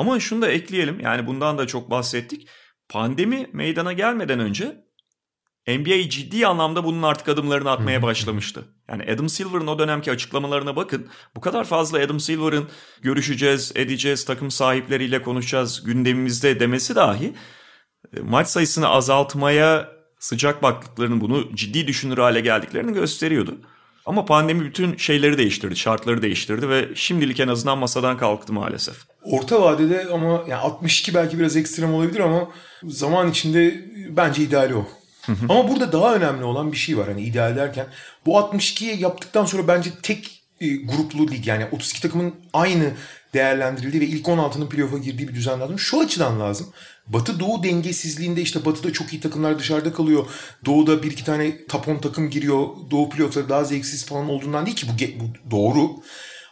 Ama 0.00 0.20
şunu 0.20 0.42
da 0.42 0.48
ekleyelim. 0.48 1.00
Yani 1.00 1.26
bundan 1.26 1.58
da 1.58 1.66
çok 1.66 1.90
bahsettik. 1.90 2.48
Pandemi 2.88 3.46
meydana 3.52 3.92
gelmeden 3.92 4.40
önce 4.40 4.84
NBA 5.68 6.08
ciddi 6.08 6.46
anlamda 6.46 6.84
bunun 6.84 7.02
artık 7.02 7.28
adımlarını 7.28 7.70
atmaya 7.70 8.02
başlamıştı. 8.02 8.64
Yani 8.88 9.02
Adam 9.12 9.28
Silver'ın 9.28 9.66
o 9.66 9.78
dönemki 9.78 10.12
açıklamalarına 10.12 10.76
bakın. 10.76 11.08
Bu 11.36 11.40
kadar 11.40 11.64
fazla 11.64 11.98
Adam 11.98 12.20
Silver'ın 12.20 12.68
görüşeceğiz, 13.02 13.72
edeceğiz, 13.74 14.24
takım 14.24 14.50
sahipleriyle 14.50 15.22
konuşacağız 15.22 15.84
gündemimizde 15.84 16.60
demesi 16.60 16.94
dahi 16.94 17.34
e, 18.16 18.20
maç 18.20 18.48
sayısını 18.48 18.88
azaltmaya 18.88 19.92
sıcak 20.18 20.62
baktıklarını 20.62 21.20
bunu 21.20 21.56
ciddi 21.56 21.86
düşünür 21.86 22.18
hale 22.18 22.40
geldiklerini 22.40 22.92
gösteriyordu. 22.92 23.58
Ama 24.06 24.24
pandemi 24.24 24.64
bütün 24.64 24.96
şeyleri 24.96 25.38
değiştirdi, 25.38 25.76
şartları 25.76 26.22
değiştirdi 26.22 26.68
ve 26.68 26.88
şimdilik 26.94 27.40
en 27.40 27.48
azından 27.48 27.78
masadan 27.78 28.16
kalktı 28.16 28.52
maalesef. 28.52 29.09
Orta 29.24 29.62
vadede 29.62 30.06
ama 30.12 30.44
yani 30.48 30.54
62 30.54 31.14
belki 31.14 31.38
biraz 31.38 31.56
ekstrem 31.56 31.94
olabilir 31.94 32.20
ama 32.20 32.48
zaman 32.84 33.30
içinde 33.30 33.84
bence 34.16 34.42
ideali 34.42 34.74
o. 34.74 34.88
ama 35.48 35.68
burada 35.68 35.92
daha 35.92 36.14
önemli 36.14 36.44
olan 36.44 36.72
bir 36.72 36.76
şey 36.76 36.98
var 36.98 37.08
hani 37.08 37.22
ideal 37.22 37.56
derken. 37.56 37.86
Bu 38.26 38.32
62'yi 38.32 39.02
yaptıktan 39.02 39.44
sonra 39.44 39.68
bence 39.68 39.90
tek 40.02 40.42
e, 40.60 40.76
gruplu 40.76 41.30
lig 41.30 41.46
yani 41.46 41.66
32 41.72 42.02
takımın 42.02 42.34
aynı 42.52 42.92
değerlendirildiği 43.34 44.02
ve 44.02 44.06
ilk 44.06 44.26
16'nın 44.26 44.68
playoff'a 44.68 44.98
girdiği 44.98 45.28
bir 45.28 45.34
düzen 45.34 45.60
lazım. 45.60 45.78
Şu 45.78 46.00
açıdan 46.00 46.40
lazım. 46.40 46.72
Batı 47.06 47.40
Doğu 47.40 47.62
dengesizliğinde 47.62 48.42
işte 48.42 48.64
Batı'da 48.64 48.92
çok 48.92 49.12
iyi 49.12 49.20
takımlar 49.20 49.58
dışarıda 49.58 49.92
kalıyor. 49.92 50.26
Doğu'da 50.64 51.02
bir 51.02 51.10
iki 51.10 51.24
tane 51.24 51.56
10 51.88 51.98
takım 51.98 52.30
giriyor. 52.30 52.68
Doğu 52.90 53.10
playoff'ları 53.10 53.48
daha 53.48 53.64
zevksiz 53.64 54.06
falan 54.06 54.28
olduğundan 54.28 54.66
değil 54.66 54.76
ki 54.76 54.86
bu, 54.88 55.24
bu 55.24 55.50
doğru. 55.50 55.90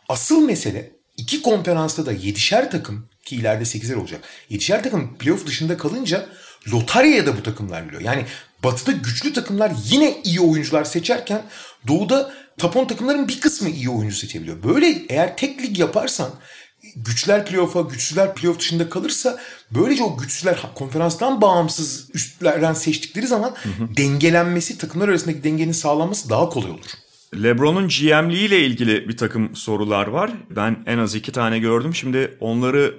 Asıl 0.08 0.44
mesele 0.44 0.97
iki 1.18 1.42
konferansta 1.42 2.06
da 2.06 2.12
7'şer 2.12 2.70
takım 2.70 3.08
ki 3.24 3.36
ileride 3.36 3.64
8'er 3.64 3.94
olacak. 3.94 4.20
7'şer 4.50 4.82
takım 4.82 5.18
playoff 5.18 5.46
dışında 5.46 5.76
kalınca 5.76 6.26
lotaryaya 6.72 7.26
da 7.26 7.36
bu 7.36 7.42
takımlar 7.42 7.82
giriyor. 7.82 8.02
Yani 8.02 8.24
Batı'da 8.64 8.92
güçlü 8.92 9.32
takımlar 9.32 9.72
yine 9.84 10.22
iyi 10.24 10.40
oyuncular 10.40 10.84
seçerken 10.84 11.42
Doğu'da 11.88 12.32
10 12.76 12.84
takımların 12.84 13.28
bir 13.28 13.40
kısmı 13.40 13.68
iyi 13.68 13.90
oyuncu 13.90 14.16
seçebiliyor. 14.16 14.62
Böyle 14.62 15.02
eğer 15.08 15.36
tek 15.36 15.62
lig 15.62 15.78
yaparsan 15.78 16.30
güçler 16.96 17.46
playoff'a, 17.46 17.80
güçsüzler 17.80 18.34
playoff 18.34 18.58
dışında 18.58 18.88
kalırsa 18.88 19.38
böylece 19.70 20.02
o 20.02 20.16
güçsüzler 20.16 20.62
konferanstan 20.74 21.40
bağımsız 21.40 22.08
üstlerden 22.14 22.74
seçtikleri 22.74 23.26
zaman 23.26 23.56
dengelenmesi, 23.96 24.78
takımlar 24.78 25.08
arasındaki 25.08 25.44
dengenin 25.44 25.72
sağlanması 25.72 26.30
daha 26.30 26.48
kolay 26.48 26.70
olur. 26.70 26.90
LeBron'un 27.34 27.88
GM'liği 27.88 28.46
ile 28.46 28.60
ilgili 28.60 29.08
bir 29.08 29.16
takım 29.16 29.56
sorular 29.56 30.06
var. 30.06 30.30
Ben 30.50 30.82
en 30.86 30.98
az 30.98 31.14
iki 31.14 31.32
tane 31.32 31.58
gördüm. 31.58 31.94
Şimdi 31.94 32.36
onları 32.40 32.94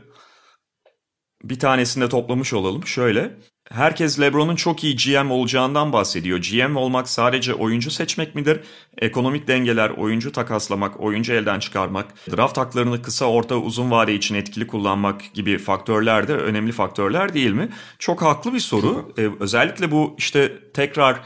bir 1.43 1.59
tanesinde 1.59 2.09
toplamış 2.09 2.53
olalım. 2.53 2.87
Şöyle, 2.87 3.37
herkes 3.71 4.19
LeBron'un 4.19 4.55
çok 4.55 4.83
iyi 4.83 4.95
GM 4.95 5.31
olacağından 5.31 5.93
bahsediyor. 5.93 6.39
GM 6.39 6.75
olmak 6.75 7.09
sadece 7.09 7.53
oyuncu 7.53 7.91
seçmek 7.91 8.35
midir? 8.35 8.59
Ekonomik 8.97 9.47
dengeler, 9.47 9.89
oyuncu 9.89 10.31
takaslamak, 10.31 10.99
oyuncu 10.99 11.33
elden 11.33 11.59
çıkarmak, 11.59 12.27
draft 12.31 12.57
haklarını 12.57 13.01
kısa, 13.01 13.25
orta, 13.25 13.55
uzun 13.55 13.91
vade 13.91 14.13
için 14.13 14.35
etkili 14.35 14.67
kullanmak 14.67 15.33
gibi 15.33 15.57
faktörler 15.57 16.27
de 16.27 16.33
önemli 16.33 16.71
faktörler 16.71 17.33
değil 17.33 17.51
mi? 17.51 17.69
Çok 17.99 18.21
haklı 18.21 18.53
bir 18.53 18.59
soru. 18.59 19.13
Ee, 19.17 19.29
özellikle 19.39 19.91
bu 19.91 20.15
işte 20.17 20.71
tekrar 20.73 21.19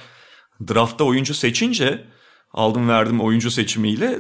draftta 0.68 1.04
oyuncu 1.04 1.34
seçince 1.34 2.13
aldım 2.54 2.90
verdim 2.90 3.22
oyuncu 3.22 3.52
seçimiyle 3.52 4.20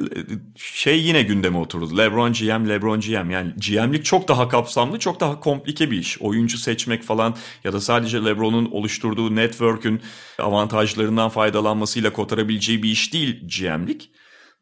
şey 0.55 1.03
yine 1.03 1.23
gündeme 1.23 1.57
oturdu. 1.57 1.97
LeBron 1.97 2.33
GM, 2.33 2.69
LeBron 2.69 2.99
GM. 2.99 3.31
Yani 3.31 3.53
GM'lik 3.67 4.05
çok 4.05 4.27
daha 4.27 4.49
kapsamlı, 4.49 4.99
çok 4.99 5.19
daha 5.19 5.39
komplike 5.39 5.91
bir 5.91 5.99
iş. 5.99 6.21
Oyuncu 6.21 6.57
seçmek 6.57 7.03
falan 7.03 7.35
ya 7.63 7.73
da 7.73 7.81
sadece 7.81 8.25
LeBron'un 8.25 8.71
oluşturduğu 8.71 9.35
network'ün 9.35 10.01
avantajlarından 10.39 11.29
faydalanmasıyla 11.29 12.13
kotarabileceği 12.13 12.83
bir 12.83 12.89
iş 12.89 13.13
değil 13.13 13.47
GM'lik. 13.59 14.11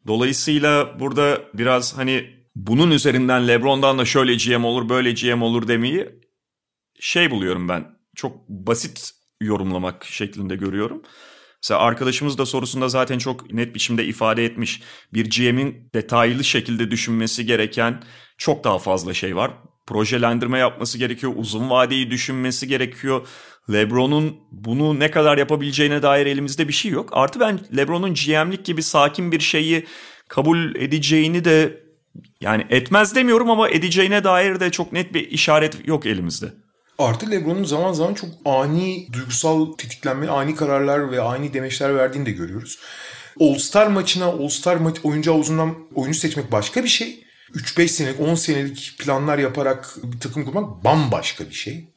Dolayısıyla 0.06 1.00
burada 1.00 1.42
biraz 1.54 1.98
hani 1.98 2.26
bunun 2.56 2.90
üzerinden 2.90 3.48
LeBron'dan 3.48 3.98
da 3.98 4.04
şöyle 4.04 4.34
GM 4.34 4.64
olur, 4.64 4.88
böyle 4.88 5.12
GM 5.12 5.42
olur 5.42 5.68
demeyi 5.68 6.08
şey 7.00 7.30
buluyorum 7.30 7.68
ben. 7.68 7.86
Çok 8.16 8.48
basit 8.48 9.10
yorumlamak 9.40 10.04
şeklinde 10.04 10.56
görüyorum. 10.56 11.02
Mesela 11.62 11.80
arkadaşımız 11.80 12.38
da 12.38 12.46
sorusunda 12.46 12.88
zaten 12.88 13.18
çok 13.18 13.52
net 13.52 13.74
biçimde 13.74 14.04
ifade 14.04 14.44
etmiş. 14.44 14.82
Bir 15.14 15.30
GM'in 15.30 15.90
detaylı 15.94 16.44
şekilde 16.44 16.90
düşünmesi 16.90 17.46
gereken 17.46 18.02
çok 18.38 18.64
daha 18.64 18.78
fazla 18.78 19.14
şey 19.14 19.36
var. 19.36 19.50
Projelendirme 19.86 20.58
yapması 20.58 20.98
gerekiyor, 20.98 21.32
uzun 21.36 21.70
vadeyi 21.70 22.10
düşünmesi 22.10 22.68
gerekiyor. 22.68 23.26
LeBron'un 23.72 24.36
bunu 24.52 25.00
ne 25.00 25.10
kadar 25.10 25.38
yapabileceğine 25.38 26.02
dair 26.02 26.26
elimizde 26.26 26.68
bir 26.68 26.72
şey 26.72 26.90
yok. 26.90 27.10
Artı 27.12 27.40
ben 27.40 27.60
LeBron'un 27.76 28.14
GM'lik 28.14 28.64
gibi 28.64 28.82
sakin 28.82 29.32
bir 29.32 29.40
şeyi 29.40 29.86
kabul 30.28 30.74
edeceğini 30.74 31.44
de 31.44 31.82
yani 32.40 32.66
etmez 32.70 33.14
demiyorum 33.14 33.50
ama 33.50 33.68
edeceğine 33.68 34.24
dair 34.24 34.60
de 34.60 34.70
çok 34.70 34.92
net 34.92 35.14
bir 35.14 35.30
işaret 35.30 35.88
yok 35.88 36.06
elimizde. 36.06 36.52
Artı 37.02 37.30
Lebron'un 37.30 37.64
zaman 37.64 37.92
zaman 37.92 38.14
çok 38.14 38.30
ani 38.44 39.08
duygusal 39.12 39.72
tetiklenme, 39.72 40.28
ani 40.28 40.54
kararlar 40.56 41.12
ve 41.12 41.20
ani 41.20 41.54
demeçler 41.54 41.94
verdiğini 41.96 42.26
de 42.26 42.30
görüyoruz. 42.30 42.78
All-Star 43.40 43.86
maçına, 43.86 44.24
All-Star 44.24 44.76
maç, 44.76 44.96
oyuncu 45.02 45.32
havuzundan 45.32 45.74
oyuncu 45.94 46.18
seçmek 46.18 46.52
başka 46.52 46.84
bir 46.84 46.88
şey. 46.88 47.24
3-5 47.54 47.88
senelik, 47.88 48.20
10 48.20 48.34
senelik 48.34 48.94
planlar 48.98 49.38
yaparak 49.38 49.96
bir 50.02 50.20
takım 50.20 50.44
kurmak 50.44 50.84
bambaşka 50.84 51.44
bir 51.44 51.54
şey. 51.54 51.88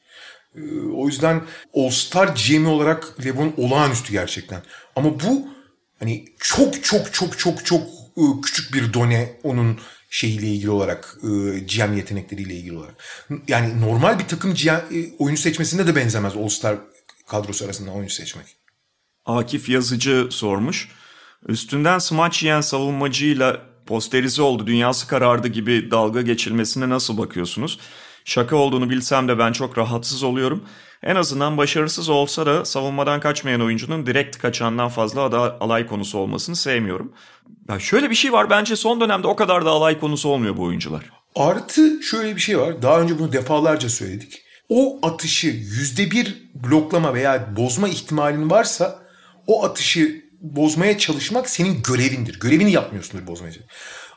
Ee, 0.55 0.61
o 0.95 1.07
yüzden 1.07 1.41
All-Star 1.73 2.27
GM 2.27 2.67
olarak 2.67 3.25
LeBron 3.25 3.53
olağanüstü 3.57 4.11
gerçekten. 4.11 4.61
Ama 4.95 5.19
bu 5.19 5.47
hani 5.99 6.25
çok 6.39 6.83
çok 6.83 7.13
çok 7.13 7.39
çok 7.39 7.65
çok 7.65 7.83
küçük 8.41 8.73
bir 8.73 8.93
done 8.93 9.39
onun 9.43 9.79
şeyiyle 10.09 10.47
ilgili 10.47 10.69
olarak, 10.69 11.17
e, 11.23 11.59
GM 11.59 11.93
yetenekleriyle 11.97 12.53
ilgili 12.53 12.77
olarak. 12.77 12.95
Yani 13.47 13.81
normal 13.81 14.19
bir 14.19 14.27
takım 14.27 14.53
GM, 14.53 14.69
e, 14.69 15.15
oyuncu 15.19 15.41
seçmesinde 15.41 15.87
de 15.87 15.95
benzemez 15.95 16.37
All-Star 16.37 16.77
kadrosu 17.27 17.65
arasında 17.65 17.91
oyuncu 17.91 18.13
seçmek. 18.13 18.45
Akif 19.25 19.69
Yazıcı 19.69 20.27
sormuş. 20.31 20.89
Üstünden 21.47 21.99
smaç 21.99 22.43
yiyen 22.43 22.61
savunmacıyla 22.61 23.61
posterize 23.85 24.41
oldu, 24.41 24.67
dünyası 24.67 25.07
karardı 25.07 25.47
gibi 25.47 25.91
dalga 25.91 26.21
geçilmesine 26.21 26.89
nasıl 26.89 27.17
bakıyorsunuz? 27.17 27.79
Şaka 28.25 28.55
olduğunu 28.55 28.89
bilsem 28.89 29.27
de 29.27 29.39
ben 29.39 29.51
çok 29.51 29.77
rahatsız 29.77 30.23
oluyorum. 30.23 30.63
En 31.03 31.15
azından 31.15 31.57
başarısız 31.57 32.09
olsa 32.09 32.45
da 32.45 32.65
savunmadan 32.65 33.19
kaçmayan 33.19 33.61
oyuncunun 33.61 34.05
direkt 34.05 34.37
kaçandan 34.37 34.89
fazla 34.89 35.31
da 35.31 35.57
alay 35.59 35.87
konusu 35.87 36.17
olmasını 36.17 36.55
sevmiyorum. 36.55 37.13
Ya 37.69 37.79
şöyle 37.79 38.09
bir 38.09 38.15
şey 38.15 38.33
var 38.33 38.49
bence 38.49 38.75
son 38.75 39.01
dönemde 39.01 39.27
o 39.27 39.35
kadar 39.35 39.65
da 39.65 39.69
alay 39.69 39.99
konusu 39.99 40.29
olmuyor 40.29 40.57
bu 40.57 40.63
oyuncular. 40.63 41.03
Artı 41.35 42.03
şöyle 42.03 42.35
bir 42.35 42.41
şey 42.41 42.59
var. 42.59 42.81
Daha 42.81 43.01
önce 43.01 43.19
bunu 43.19 43.33
defalarca 43.33 43.89
söyledik. 43.89 44.41
O 44.69 44.99
atışı 45.03 45.47
yüzde 45.47 46.11
bir 46.11 46.49
bloklama 46.55 47.13
veya 47.13 47.55
bozma 47.57 47.87
ihtimalin 47.87 48.49
varsa 48.49 48.99
o 49.47 49.65
atışı 49.65 50.25
bozmaya 50.41 50.97
çalışmak 50.97 51.49
senin 51.49 51.81
görevindir. 51.81 52.39
Görevini 52.39 52.71
yapmıyorsundur 52.71 53.27
bozmaya 53.27 53.51
çalışmak. 53.51 53.75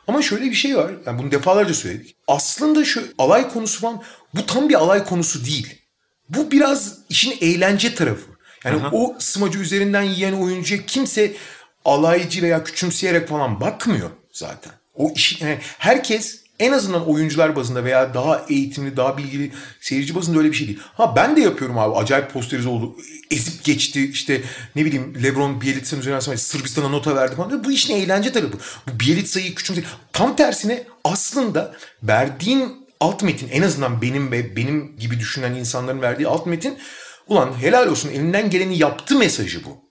Ama 0.09 0.21
şöyle 0.21 0.45
bir 0.45 0.55
şey 0.55 0.77
var. 0.77 0.91
Yani 1.05 1.19
bunu 1.19 1.31
defalarca 1.31 1.73
söyledik. 1.73 2.15
Aslında 2.27 2.85
şu 2.85 3.03
alay 3.17 3.49
konusu 3.49 3.81
falan 3.81 4.03
bu 4.35 4.45
tam 4.45 4.69
bir 4.69 4.75
alay 4.75 5.03
konusu 5.03 5.45
değil. 5.45 5.81
Bu 6.29 6.51
biraz 6.51 6.97
işin 7.09 7.37
eğlence 7.41 7.95
tarafı. 7.95 8.31
Yani 8.63 8.81
Aha. 8.81 8.89
o 8.91 9.15
smacı 9.19 9.59
üzerinden 9.59 10.01
yiyen 10.01 10.33
oyuncuya 10.33 10.85
kimse 10.85 11.33
alaycı 11.85 12.41
veya 12.41 12.63
küçümseyerek 12.63 13.27
falan 13.27 13.61
bakmıyor 13.61 14.09
zaten. 14.31 14.73
O 14.95 15.13
işin 15.15 15.45
yani 15.45 15.59
herkes 15.77 16.38
en 16.59 16.71
azından 16.71 17.07
oyuncular 17.07 17.55
bazında 17.55 17.83
veya 17.83 18.13
daha 18.13 18.45
eğitimli, 18.49 18.97
daha 18.97 19.17
bilgili 19.17 19.51
seyirci 19.81 20.15
bazında 20.15 20.37
öyle 20.37 20.51
bir 20.51 20.55
şey 20.55 20.67
değil. 20.67 20.79
Ha 20.93 21.15
ben 21.15 21.35
de 21.35 21.41
yapıyorum 21.41 21.77
abi. 21.77 21.95
Acayip 21.95 22.33
posterize 22.33 22.69
oldu. 22.69 22.95
Ezip 23.31 23.63
geçti. 23.63 24.09
işte 24.09 24.41
ne 24.75 24.85
bileyim 24.85 25.23
Lebron 25.23 25.61
Bielitsa'nın 25.61 26.01
üzerine 26.01 26.37
Sırbistan'a 26.37 26.87
nota 26.87 27.15
verdi 27.15 27.35
falan. 27.35 27.63
Bu 27.63 27.71
işin 27.71 27.95
eğlence 27.95 28.31
tarafı. 28.31 28.57
Bu 28.87 28.99
Bielitsa'yı 28.99 29.55
küçümse. 29.55 29.83
Tam 30.13 30.35
tersine 30.35 30.83
aslında 31.03 31.75
verdiğin 32.03 32.87
alt 32.99 33.23
metin 33.23 33.49
en 33.49 33.61
azından 33.61 34.01
benim 34.01 34.31
ve 34.31 34.55
benim 34.55 34.97
gibi 34.97 35.19
düşünen 35.19 35.53
insanların 35.53 36.01
verdiği 36.01 36.27
alt 36.27 36.45
metin 36.45 36.77
ulan 37.27 37.53
helal 37.61 37.87
olsun 37.87 38.09
elinden 38.09 38.49
geleni 38.49 38.77
yaptı 38.77 39.17
mesajı 39.17 39.65
bu. 39.65 39.88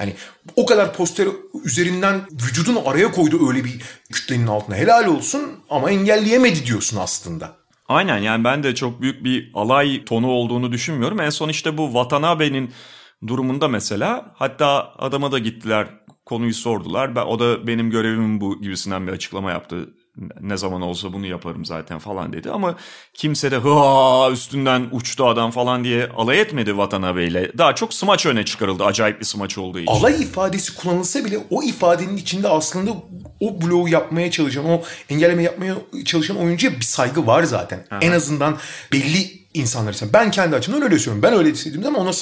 Yani 0.00 0.14
o 0.56 0.66
kadar 0.66 0.92
poster 0.92 1.28
üzerinden 1.64 2.20
vücudunu 2.32 2.88
araya 2.88 3.12
koydu 3.12 3.48
öyle 3.48 3.64
bir 3.64 3.82
kütlenin 4.12 4.46
altına. 4.46 4.76
Helal 4.76 5.06
olsun 5.06 5.42
ama 5.70 5.90
engelleyemedi 5.90 6.66
diyorsun 6.66 6.96
aslında. 6.96 7.56
Aynen 7.88 8.18
yani 8.18 8.44
ben 8.44 8.62
de 8.62 8.74
çok 8.74 9.00
büyük 9.00 9.24
bir 9.24 9.50
alay 9.54 10.04
tonu 10.04 10.30
olduğunu 10.30 10.72
düşünmüyorum. 10.72 11.20
En 11.20 11.30
son 11.30 11.48
işte 11.48 11.78
bu 11.78 11.86
Watanabe'nin 11.86 12.70
durumunda 13.26 13.68
mesela 13.68 14.34
hatta 14.34 14.92
adama 14.98 15.32
da 15.32 15.38
gittiler 15.38 15.88
konuyu 16.26 16.54
sordular. 16.54 17.16
Ben, 17.16 17.22
o 17.22 17.38
da 17.38 17.66
benim 17.66 17.90
görevim 17.90 18.40
bu 18.40 18.62
gibisinden 18.62 19.06
bir 19.06 19.12
açıklama 19.12 19.50
yaptı 19.50 19.88
ne 20.40 20.56
zaman 20.56 20.82
olsa 20.82 21.12
bunu 21.12 21.26
yaparım 21.26 21.64
zaten 21.64 21.98
falan 21.98 22.32
dedi 22.32 22.50
ama 22.50 22.76
kimse 23.14 23.50
de 23.50 23.56
ha 23.56 24.28
üstünden 24.32 24.88
uçtu 24.92 25.26
adam 25.26 25.50
falan 25.50 25.84
diye 25.84 26.08
alay 26.16 26.40
etmedi 26.40 26.70
Watanabe 26.70 27.26
ile. 27.26 27.58
Daha 27.58 27.74
çok 27.74 27.94
smaç 27.94 28.26
öne 28.26 28.44
çıkarıldı 28.44 28.84
acayip 28.84 29.20
bir 29.20 29.24
smaç 29.24 29.58
olduğu 29.58 29.78
için. 29.78 29.92
Alay 29.92 30.22
ifadesi 30.22 30.76
kullanılsa 30.76 31.24
bile 31.24 31.38
o 31.50 31.62
ifadenin 31.62 32.16
içinde 32.16 32.48
aslında 32.48 32.90
o 33.40 33.60
bloğu 33.62 33.88
yapmaya 33.88 34.30
çalışan, 34.30 34.64
o 34.64 34.82
engelleme 35.10 35.42
yapmaya 35.42 35.74
çalışan 36.04 36.36
oyuncuya 36.36 36.72
bir 36.72 36.84
saygı 36.84 37.26
var 37.26 37.42
zaten. 37.42 37.86
Aha. 37.90 37.98
En 38.02 38.12
azından 38.12 38.58
belli 38.92 39.44
insanlar 39.54 39.92
için. 39.94 40.10
Ben 40.12 40.30
kendi 40.30 40.56
açımdan 40.56 40.82
öyle 40.82 40.98
söylüyorum. 40.98 41.22
Ben 41.22 41.38
öyle 41.38 41.50
hissediyorum 41.50 41.96
ama 41.96 41.98
ona 41.98 42.12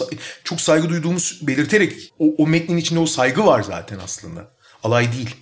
çok 0.45 0.61
saygı 0.61 0.89
duyduğumuz 0.89 1.39
belirterek 1.43 2.13
o, 2.19 2.25
o 2.39 2.47
metnin 2.47 2.77
içinde 2.77 3.01
o 3.01 3.07
saygı 3.07 3.47
var 3.47 3.63
zaten 3.63 3.99
aslında. 4.05 4.51
Alay 4.85 5.13
değil. 5.13 5.37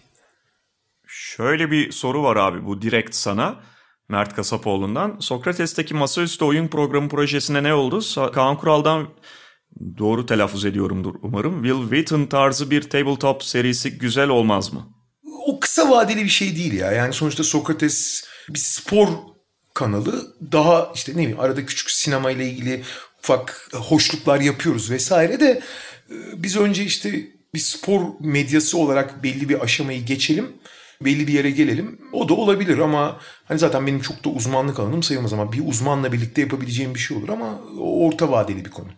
Şöyle 1.40 1.70
bir 1.70 1.92
soru 1.92 2.22
var 2.22 2.36
abi 2.36 2.66
bu 2.66 2.82
direkt 2.82 3.14
sana. 3.14 3.60
Mert 4.08 4.36
Kasapoğlu'ndan. 4.36 5.16
Sokrates'teki 5.20 5.94
masaüstü 5.94 6.44
oyun 6.44 6.68
programı 6.68 7.08
projesine 7.08 7.62
ne 7.62 7.74
oldu? 7.74 8.00
Kaan 8.32 8.56
Kural'dan 8.56 9.08
doğru 9.98 10.26
telaffuz 10.26 10.64
ediyorumdur 10.64 11.14
umarım. 11.22 11.62
Will 11.62 11.80
Wheaton 11.80 12.26
tarzı 12.26 12.70
bir 12.70 12.82
tabletop 12.82 13.42
serisi 13.42 13.98
güzel 13.98 14.28
olmaz 14.28 14.72
mı? 14.72 14.88
O 15.46 15.60
kısa 15.60 15.90
vadeli 15.90 16.24
bir 16.24 16.28
şey 16.28 16.56
değil 16.56 16.72
ya. 16.72 16.92
Yani 16.92 17.12
sonuçta 17.12 17.44
Sokrates 17.44 18.24
bir 18.48 18.58
spor 18.58 19.08
kanalı. 19.74 20.36
Daha 20.52 20.92
işte 20.94 21.12
ne 21.12 21.16
bileyim 21.16 21.40
arada 21.40 21.66
küçük 21.66 21.90
sinema 21.90 22.30
ile 22.30 22.46
ilgili 22.50 22.82
ufak 23.18 23.68
hoşluklar 23.74 24.40
yapıyoruz 24.40 24.90
vesaire 24.90 25.40
de 25.40 25.62
e, 26.10 26.14
biz 26.36 26.56
önce 26.56 26.84
işte 26.84 27.28
bir 27.54 27.60
spor 27.60 28.00
medyası 28.20 28.78
olarak 28.78 29.22
belli 29.22 29.48
bir 29.48 29.60
aşamayı 29.60 30.04
geçelim 30.04 30.52
belli 31.04 31.26
bir 31.26 31.32
yere 31.32 31.50
gelelim. 31.50 31.98
O 32.12 32.28
da 32.28 32.34
olabilir 32.34 32.78
ama 32.78 33.16
hani 33.44 33.58
zaten 33.58 33.86
benim 33.86 34.00
çok 34.00 34.24
da 34.24 34.28
uzmanlık 34.28 34.80
alanım 34.80 35.02
sayılmaz 35.02 35.32
ama 35.32 35.52
bir 35.52 35.68
uzmanla 35.68 36.12
birlikte 36.12 36.40
yapabileceğim 36.40 36.94
bir 36.94 36.98
şey 36.98 37.16
olur 37.16 37.28
ama 37.28 37.60
orta 37.80 38.30
vadeli 38.32 38.64
bir 38.64 38.70
konu. 38.70 38.88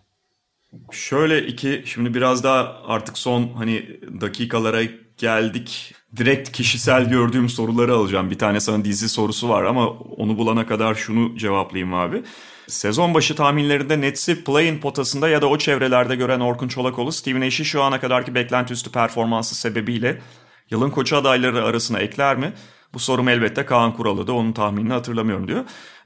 Şöyle 0.91 1.47
iki 1.47 1.83
şimdi 1.87 2.15
biraz 2.15 2.45
daha 2.45 2.77
artık 2.87 3.19
son 3.19 3.49
hani 3.57 4.01
dakikalara 4.21 4.83
geldik. 5.17 5.95
Direkt 6.17 6.53
kişisel 6.53 7.09
gördüğüm 7.09 7.49
soruları 7.49 7.95
alacağım. 7.95 8.31
Bir 8.31 8.39
tane 8.39 8.61
sana 8.61 8.85
dizi 8.85 9.09
sorusu 9.09 9.49
var 9.49 9.65
ama 9.65 9.89
onu 9.91 10.39
bulana 10.39 10.67
kadar 10.67 10.95
şunu 10.95 11.39
cevaplayayım 11.39 11.95
abi. 11.95 12.23
Sezon 12.67 13.15
başı 13.15 13.35
tahminlerinde 13.37 14.01
Nets'i 14.01 14.45
play-in 14.45 14.79
potasında 14.79 15.29
ya 15.29 15.43
da 15.43 15.47
o 15.47 15.59
çevrelerde 15.59 16.17
gören 16.17 16.41
Orkun 16.41 16.69
Çolakoğlu, 16.69 17.13
Steven 17.13 17.41
Ash'i 17.41 17.65
şu 17.65 17.83
ana 17.83 18.01
kadarki 18.01 18.35
beklenti 18.35 18.73
üstü 18.73 18.93
performansı 18.93 19.55
sebebiyle 19.55 20.21
yılın 20.73 20.91
koçu 20.91 21.17
adayları 21.17 21.65
arasına 21.65 21.99
ekler 21.99 22.37
mi? 22.37 22.53
Bu 22.95 22.99
sorum 22.99 23.29
elbette 23.29 23.67
Kaan 23.67 23.97
Kural'ı 23.97 24.27
da 24.27 24.33
onun 24.33 24.53
tahminini 24.53 24.93
hatırlamıyorum 24.93 25.49
diyor. 25.49 25.65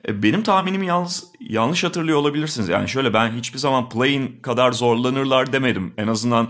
E, 0.09 0.23
benim 0.23 0.43
tahminim 0.43 0.83
yalnız 0.83 1.25
yanlış 1.41 1.85
hatırlıyor 1.85 2.19
olabilirsiniz. 2.19 2.69
Yani 2.69 2.89
şöyle 2.89 3.15
ben 3.15 3.33
hiçbir 3.33 3.59
zaman 3.59 3.89
play'in 3.89 4.41
kadar 4.43 4.73
zorlanırlar 4.73 5.53
demedim. 5.53 5.95
En 5.99 6.07
azından 6.07 6.49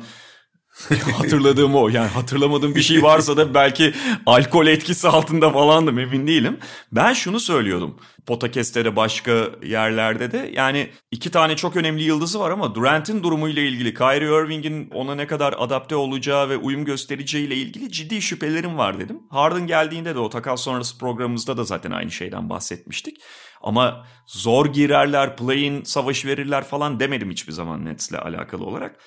hatırladığım 1.12 1.74
o. 1.74 1.89
Yani 1.89 2.09
hatırlamadığım 2.09 2.74
bir 2.74 2.82
şey 2.82 3.03
varsa 3.03 3.36
da 3.36 3.55
belki 3.55 3.94
alkol 4.27 4.66
etkisi 4.66 5.09
altında 5.09 5.51
falandım 5.51 5.98
emin 5.98 6.27
değilim. 6.27 6.59
Ben 6.93 7.12
şunu 7.12 7.40
söylüyordum. 7.40 7.97
Potakes'te 8.27 8.97
başka 8.97 9.51
yerlerde 9.62 10.32
de 10.32 10.51
yani 10.55 10.90
iki 11.11 11.31
tane 11.31 11.57
çok 11.57 11.77
önemli 11.77 12.03
yıldızı 12.03 12.40
var 12.40 12.51
ama 12.51 12.74
Durant'in 12.74 13.23
durumuyla 13.23 13.62
ilgili 13.62 13.94
Kyrie 13.94 14.44
Irving'in 14.44 14.90
ona 14.90 15.15
ne 15.15 15.27
kadar 15.27 15.55
adapte 15.59 15.97
olacağı 15.97 16.48
ve 16.48 16.57
uyum 16.57 16.85
göstereceğiyle 16.85 17.57
ilgili 17.57 17.93
ciddi 17.93 18.23
şüphelerim 18.23 18.78
var 18.78 18.98
dedim. 18.98 19.19
Harden 19.31 19.66
geldiğinde 19.66 20.15
de 20.15 20.19
o 20.19 20.31
takas 20.31 20.61
sonrası 20.61 20.98
programımızda 20.98 21.57
da 21.57 21.65
zaten 21.65 21.90
aynı 21.90 22.11
şeyden 22.11 22.51
bahsetmiştik. 22.51 23.16
Ama 23.62 24.07
zor 24.27 24.66
girerler, 24.66 25.36
play-in 25.36 25.82
savaş 25.82 26.24
verirler 26.24 26.65
falan 26.65 27.01
demedim 27.01 27.31
hiçbir 27.31 27.53
zaman 27.53 27.85
Nets'le 27.85 28.15
alakalı 28.15 28.65
olarak. 28.65 29.01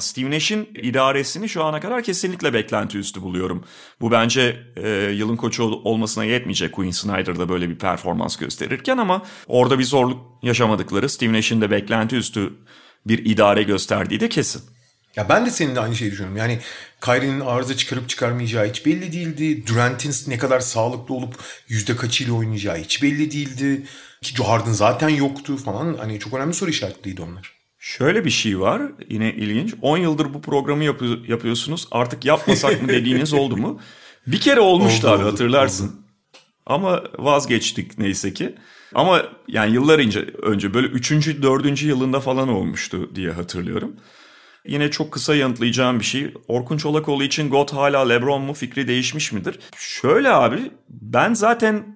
Steve 0.00 0.30
Nash'in 0.30 0.68
idaresini 0.74 1.48
şu 1.48 1.64
ana 1.64 1.80
kadar 1.80 2.02
kesinlikle 2.02 2.52
beklenti 2.52 2.98
üstü 2.98 3.22
buluyorum. 3.22 3.64
Bu 4.00 4.10
bence 4.10 4.56
e, 4.76 4.88
yılın 4.90 5.36
koçu 5.36 5.64
olmasına 5.64 6.24
yetmeyecek 6.24 6.72
Quinn 6.72 6.90
Snyder'da 6.90 7.48
böyle 7.48 7.68
bir 7.68 7.78
performans 7.78 8.36
gösterirken 8.36 8.98
ama 8.98 9.22
orada 9.46 9.78
bir 9.78 9.84
zorluk 9.84 10.20
yaşamadıkları 10.42 11.08
Steve 11.08 11.32
Nash'in 11.32 11.60
de 11.60 11.70
beklenti 11.70 12.16
üstü 12.16 12.52
bir 13.06 13.24
idare 13.24 13.62
gösterdiği 13.62 14.20
de 14.20 14.28
kesin. 14.28 14.62
Ya 15.16 15.28
ben 15.28 15.46
de 15.46 15.50
senin 15.50 15.74
de 15.74 15.80
aynı 15.80 15.96
şeyi 15.96 16.10
düşünüyorum. 16.10 16.36
Yani 16.36 16.60
Kyrie'nin 17.00 17.40
arıza 17.40 17.76
çıkarıp 17.76 18.08
çıkarmayacağı 18.08 18.68
hiç 18.68 18.86
belli 18.86 19.12
değildi. 19.12 19.66
Durant'in 19.66 20.14
ne 20.26 20.38
kadar 20.38 20.60
sağlıklı 20.60 21.14
olup 21.14 21.34
yüzde 21.68 21.96
kaçıyla 21.96 22.34
oynayacağı 22.34 22.76
hiç 22.76 23.02
belli 23.02 23.30
değildi. 23.30 23.86
Ki 24.22 24.42
Harden 24.42 24.72
zaten 24.72 25.08
yoktu 25.08 25.56
falan. 25.56 25.94
Hani 25.94 26.18
çok 26.18 26.34
önemli 26.34 26.54
soru 26.54 26.70
işaretliydi 26.70 27.22
onlar. 27.22 27.55
Şöyle 27.86 28.24
bir 28.24 28.30
şey 28.30 28.60
var 28.60 28.82
yine 29.10 29.32
ilginç. 29.34 29.74
10 29.82 29.96
yıldır 29.98 30.34
bu 30.34 30.42
programı 30.42 30.84
yapı- 30.84 31.18
yapıyorsunuz 31.28 31.88
artık 31.90 32.24
yapmasak 32.24 32.82
mı 32.82 32.88
dediğiniz 32.88 33.32
oldu 33.32 33.56
mu? 33.56 33.80
Bir 34.26 34.40
kere 34.40 34.60
olmuştu 34.60 35.08
Oldu, 35.08 35.16
abi 35.16 35.22
hatırlarsın. 35.22 35.86
oldu. 35.88 35.96
Ama 36.66 37.02
vazgeçtik 37.18 37.98
neyse 37.98 38.32
ki. 38.34 38.54
Ama 38.94 39.22
yani 39.48 39.74
yıllar 39.74 39.98
önce, 39.98 40.20
önce 40.42 40.74
böyle 40.74 40.86
3. 40.86 41.10
4. 41.42 41.82
yılında 41.82 42.20
falan 42.20 42.48
olmuştu 42.48 43.10
diye 43.14 43.30
hatırlıyorum. 43.30 43.96
Yine 44.66 44.90
çok 44.90 45.12
kısa 45.12 45.34
yanıtlayacağım 45.34 46.00
bir 46.00 46.04
şey. 46.04 46.34
Orkun 46.48 46.76
Çolakoğlu 46.76 47.24
için 47.24 47.50
GOAT 47.50 47.72
hala 47.72 48.08
LeBron 48.08 48.42
mu 48.42 48.54
fikri 48.54 48.88
değişmiş 48.88 49.32
midir? 49.32 49.58
Şöyle 49.76 50.30
abi 50.30 50.58
ben 50.90 51.34
zaten 51.34 51.95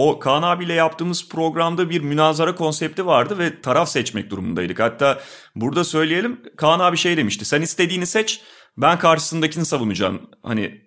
o 0.00 0.18
Kaan 0.18 0.42
abiyle 0.42 0.72
yaptığımız 0.72 1.28
programda 1.28 1.90
bir 1.90 2.00
münazara 2.00 2.54
konsepti 2.54 3.06
vardı 3.06 3.38
ve 3.38 3.60
taraf 3.60 3.88
seçmek 3.88 4.30
durumundaydık. 4.30 4.80
Hatta 4.80 5.20
burada 5.54 5.84
söyleyelim 5.84 6.40
Kaan 6.56 6.80
abi 6.80 6.96
şey 6.96 7.16
demişti. 7.16 7.44
Sen 7.44 7.62
istediğini 7.62 8.06
seç 8.06 8.40
ben 8.76 8.98
karşısındakini 8.98 9.64
savunacağım. 9.64 10.30
Hani 10.42 10.80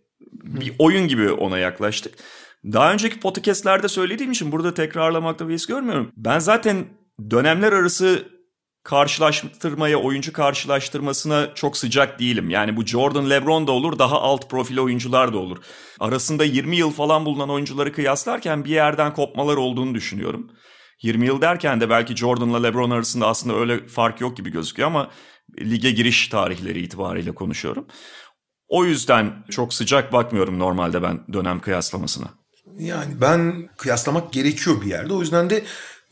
bir 0.44 0.74
oyun 0.80 1.08
gibi 1.08 1.32
ona 1.32 1.58
yaklaştık. 1.58 2.14
Daha 2.66 2.94
önceki 2.94 3.20
podcastlerde 3.20 3.88
söylediğim 3.88 4.32
için 4.32 4.52
burada 4.52 4.74
tekrarlamakta 4.74 5.50
bir 5.50 5.54
his 5.54 5.66
görmüyorum. 5.66 6.12
Ben 6.18 6.40
zaten 6.40 6.86
dönemler 7.32 7.74
arası 7.74 8.28
karşılaştırmaya, 8.84 9.98
oyuncu 9.98 10.34
karşılaştırmasına 10.34 11.54
çok 11.54 11.78
sıcak 11.78 12.20
değilim. 12.20 12.50
Yani 12.50 12.78
bu 12.78 12.86
Jordan, 12.86 13.30
LeBron 13.30 13.68
da 13.68 13.72
olur, 13.72 14.00
daha 14.00 14.22
alt 14.22 14.50
profil 14.50 14.80
oyuncular 14.80 15.34
da 15.34 15.38
olur. 15.38 15.58
Arasında 16.00 16.44
20 16.44 16.76
yıl 16.76 16.92
falan 16.92 17.26
bulunan 17.26 17.50
oyuncuları 17.50 17.94
kıyaslarken 17.94 18.66
bir 18.66 18.70
yerden 18.70 19.14
kopmalar 19.14 19.58
olduğunu 19.58 19.96
düşünüyorum. 19.96 20.52
20 21.02 21.26
yıl 21.26 21.42
derken 21.42 21.82
de 21.82 21.90
belki 21.90 22.16
Jordan'la 22.16 22.62
LeBron 22.62 22.90
arasında 22.90 23.28
aslında 23.28 23.56
öyle 23.56 23.88
fark 23.88 24.22
yok 24.22 24.38
gibi 24.38 24.52
gözüküyor 24.52 24.88
ama 24.88 25.10
lige 25.60 25.92
giriş 25.92 26.28
tarihleri 26.28 26.82
itibariyle 26.82 27.32
konuşuyorum. 27.32 27.88
O 28.68 28.86
yüzden 28.86 29.46
çok 29.50 29.74
sıcak 29.74 30.14
bakmıyorum 30.14 30.60
normalde 30.60 31.04
ben 31.04 31.20
dönem 31.34 31.60
kıyaslamasına. 31.60 32.28
Yani 32.80 33.22
ben 33.22 33.70
kıyaslamak 33.78 34.34
gerekiyor 34.34 34.82
bir 34.82 34.86
yerde. 34.86 35.14
O 35.14 35.20
yüzden 35.20 35.50
de 35.50 35.64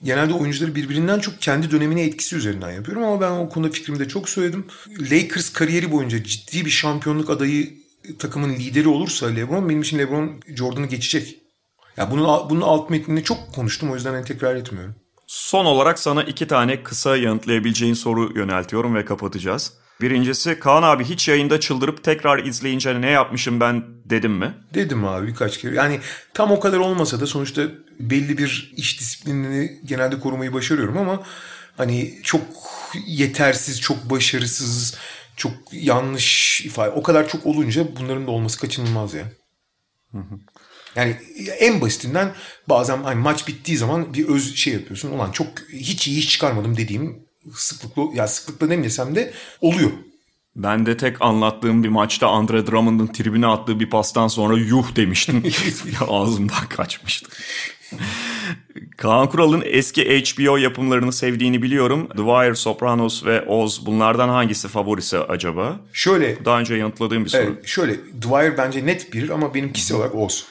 genelde 0.04 0.34
oyuncuları 0.34 0.76
birbirinden 0.76 1.20
çok 1.20 1.42
kendi 1.42 1.72
dönemine 1.72 2.04
etkisi 2.04 2.36
üzerinden 2.36 2.72
yapıyorum. 2.72 3.04
Ama 3.04 3.22
ben 3.22 3.32
o 3.32 3.50
konuda 3.50 3.72
fikrimi 3.72 4.00
de 4.00 4.08
çok 4.08 4.30
söyledim. 4.30 4.66
Lakers 5.12 5.54
kariyeri 5.54 5.92
boyunca 5.92 6.24
ciddi 6.24 6.66
bir 6.66 6.70
şampiyonluk 6.70 7.30
adayı 7.30 7.74
takımın 8.20 8.54
lideri 8.54 8.88
olursa 8.88 9.28
LeBron 9.28 9.70
benim 9.70 9.82
için 9.82 10.00
LeBron 10.00 10.42
Jordan'ı 10.56 10.86
geçecek. 10.86 11.38
Ya 11.98 12.12
bunun 12.12 12.50
bunun 12.50 12.62
alt 12.62 12.90
metnini 12.90 13.24
çok 13.24 13.54
konuştum 13.54 13.92
o 13.92 13.96
yüzden 13.96 14.14
hani 14.14 14.26
tekrar 14.26 14.56
etmiyorum. 14.56 14.96
Son 15.28 15.66
olarak 15.66 16.00
sana 16.00 16.24
iki 16.24 16.48
tane 16.48 16.84
kısa 16.84 17.18
yanıtlayabileceğin 17.18 17.94
soru 17.94 18.34
yöneltiyorum 18.36 18.96
ve 18.96 19.06
kapatacağız. 19.06 19.74
Birincisi 20.02 20.60
Kaan 20.60 20.84
abi 20.84 21.04
hiç 21.04 21.28
yayında 21.28 21.60
çıldırıp 21.60 22.04
tekrar 22.04 22.46
izleyince 22.46 23.02
ne 23.02 23.10
yapmışım 23.10 23.60
ben 23.60 23.84
dedim 24.06 24.32
mi? 24.32 24.54
Dedim 24.74 25.06
abi 25.06 25.28
birkaç 25.28 25.58
kere. 25.58 25.76
Yani 25.76 26.00
tam 26.34 26.52
o 26.52 26.60
kadar 26.60 26.78
olmasa 26.78 27.20
da 27.20 27.28
sonuçta 27.28 27.62
belli 28.10 28.38
bir 28.38 28.74
iş 28.78 29.00
disiplinini 29.00 29.80
genelde 29.86 30.20
korumayı 30.20 30.54
başarıyorum 30.54 30.98
ama 30.98 31.24
hani 31.78 32.20
çok 32.24 32.42
yetersiz, 33.08 33.82
çok 33.82 34.10
başarısız, 34.10 34.96
çok 35.36 35.54
yanlış 35.72 36.62
ifade 36.62 36.90
o 36.90 37.04
kadar 37.04 37.28
çok 37.28 37.46
olunca 37.46 37.88
bunların 38.00 38.28
da 38.28 38.32
olması 38.32 38.60
kaçınılmaz 38.60 39.14
ya. 39.14 39.26
Yani 40.96 41.18
en 41.60 41.82
basitinden 41.82 42.34
bazen 42.70 43.04
hani 43.04 43.16
maç 43.16 43.48
bittiği 43.48 43.78
zaman 43.78 44.14
bir 44.14 44.28
öz 44.28 44.56
şey 44.56 44.74
yapıyorsun. 44.74 45.12
Ulan 45.12 45.32
çok 45.32 45.48
hiç 45.74 46.08
iyi 46.08 46.20
iş 46.20 46.30
çıkarmadım 46.30 46.78
dediğim 46.78 47.26
sıklıkla 47.54 48.04
ya 48.14 48.28
sıklıkla 48.28 48.70
demesem 48.70 49.16
de 49.16 49.34
oluyor. 49.62 49.92
Ben 50.56 50.86
de 50.86 50.98
tek 50.98 51.22
anlattığım 51.22 51.84
bir 51.84 51.90
maçta 51.90 52.28
Andre 52.28 52.68
Drummond'un 52.68 53.08
tribüne 53.08 53.48
attığı 53.48 53.80
bir 53.80 53.90
pastan 53.90 54.28
sonra 54.28 54.58
yuh 54.58 54.96
demiştim. 54.96 55.44
Ağzımdan 56.08 56.68
kaçmıştı. 56.70 57.30
Kaan 58.98 59.30
Kural'ın 59.30 59.64
eski 59.66 60.24
HBO 60.24 60.58
yapımlarını 60.58 61.14
sevdiğini 61.14 61.62
biliyorum. 61.62 62.08
The 62.08 62.18
Wire, 62.18 62.56
Sopranos 62.56 63.26
ve 63.26 63.42
Oz 63.42 63.86
bunlardan 63.86 64.30
hangisi 64.30 64.68
favorisi 64.68 65.18
acaba? 65.18 65.80
Şöyle 65.94 66.46
Daha 66.46 66.60
önce 66.60 66.76
yanıtladığım 66.76 67.26
bir 67.26 67.30
soru. 67.30 67.42
Evet, 67.42 67.68
şöyle 67.68 67.94
Dwyer 68.22 68.58
bence 68.58 68.86
net 68.86 69.14
bir 69.14 69.30
ama 69.30 69.54
benim 69.54 69.74
kişisel 69.74 69.98
olarak 69.98 70.16
Oz. 70.16 70.46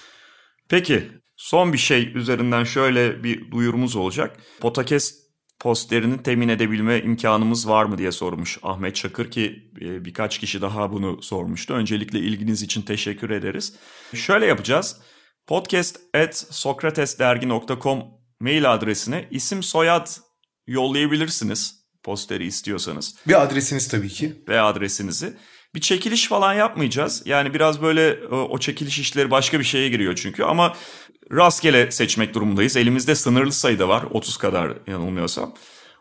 Peki 0.69 1.09
son 1.37 1.73
bir 1.73 1.79
şey 1.79 2.13
üzerinden 2.15 2.65
şöyle 2.65 3.25
bir 3.25 3.51
duyurumuz 3.51 3.97
olacak. 3.97 4.37
Podcast 4.61 5.15
postlerini 5.61 6.23
temin 6.23 6.49
edebilme 6.49 7.01
imkanımız 7.01 7.69
var 7.69 7.85
mı 7.85 7.99
diye 7.99 8.13
sormuş 8.13 8.59
Ahmet 8.63 8.97
Çakır 8.97 9.31
ki 9.31 9.71
e, 9.81 10.05
birkaç 10.05 10.39
kişi 10.39 10.63
daha 10.63 10.93
bunu 10.93 11.23
sormuştu. 11.23 11.75
Öncelikle 11.75 12.19
ilginiz 12.19 12.63
için 12.63 12.83
teşekkür 12.83 13.31
ederiz. 13.31 13.75
Şöyle 14.15 14.47
yapacağız. 14.47 15.01
Podcast 15.47 15.97
at 16.15 16.37
sokratesdergi.com 16.51 18.03
mail 18.41 18.73
adresine 18.75 19.29
isim 19.31 19.63
soyad 19.63 20.07
yollayabilirsiniz 20.67 21.81
posteri 22.03 22.47
istiyorsanız 22.47 23.15
Ve 23.29 23.37
adresiniz 23.37 23.89
tabii 23.89 24.09
ki. 24.09 24.45
ve 24.49 24.61
adresinizi. 24.61 25.37
Bir 25.75 25.81
çekiliş 25.81 26.29
falan 26.29 26.55
yapmayacağız. 26.55 27.23
Yani 27.25 27.55
biraz 27.55 27.83
böyle 27.83 28.27
o, 28.31 28.37
o 28.37 28.59
çekiliş 28.59 28.99
işleri 28.99 29.31
başka 29.31 29.59
bir 29.59 29.65
şeye 29.65 29.89
giriyor 29.89 30.15
çünkü 30.23 30.43
ama 30.45 30.77
rastgele 31.33 31.91
seçmek 31.91 32.35
durumundayız. 32.35 32.77
Elimizde 32.77 33.15
sınırlı 33.15 33.53
sayıda 33.53 33.89
var 33.89 34.03
30 34.11 34.37
kadar 34.37 34.73
yanılmıyorsam. 34.87 35.55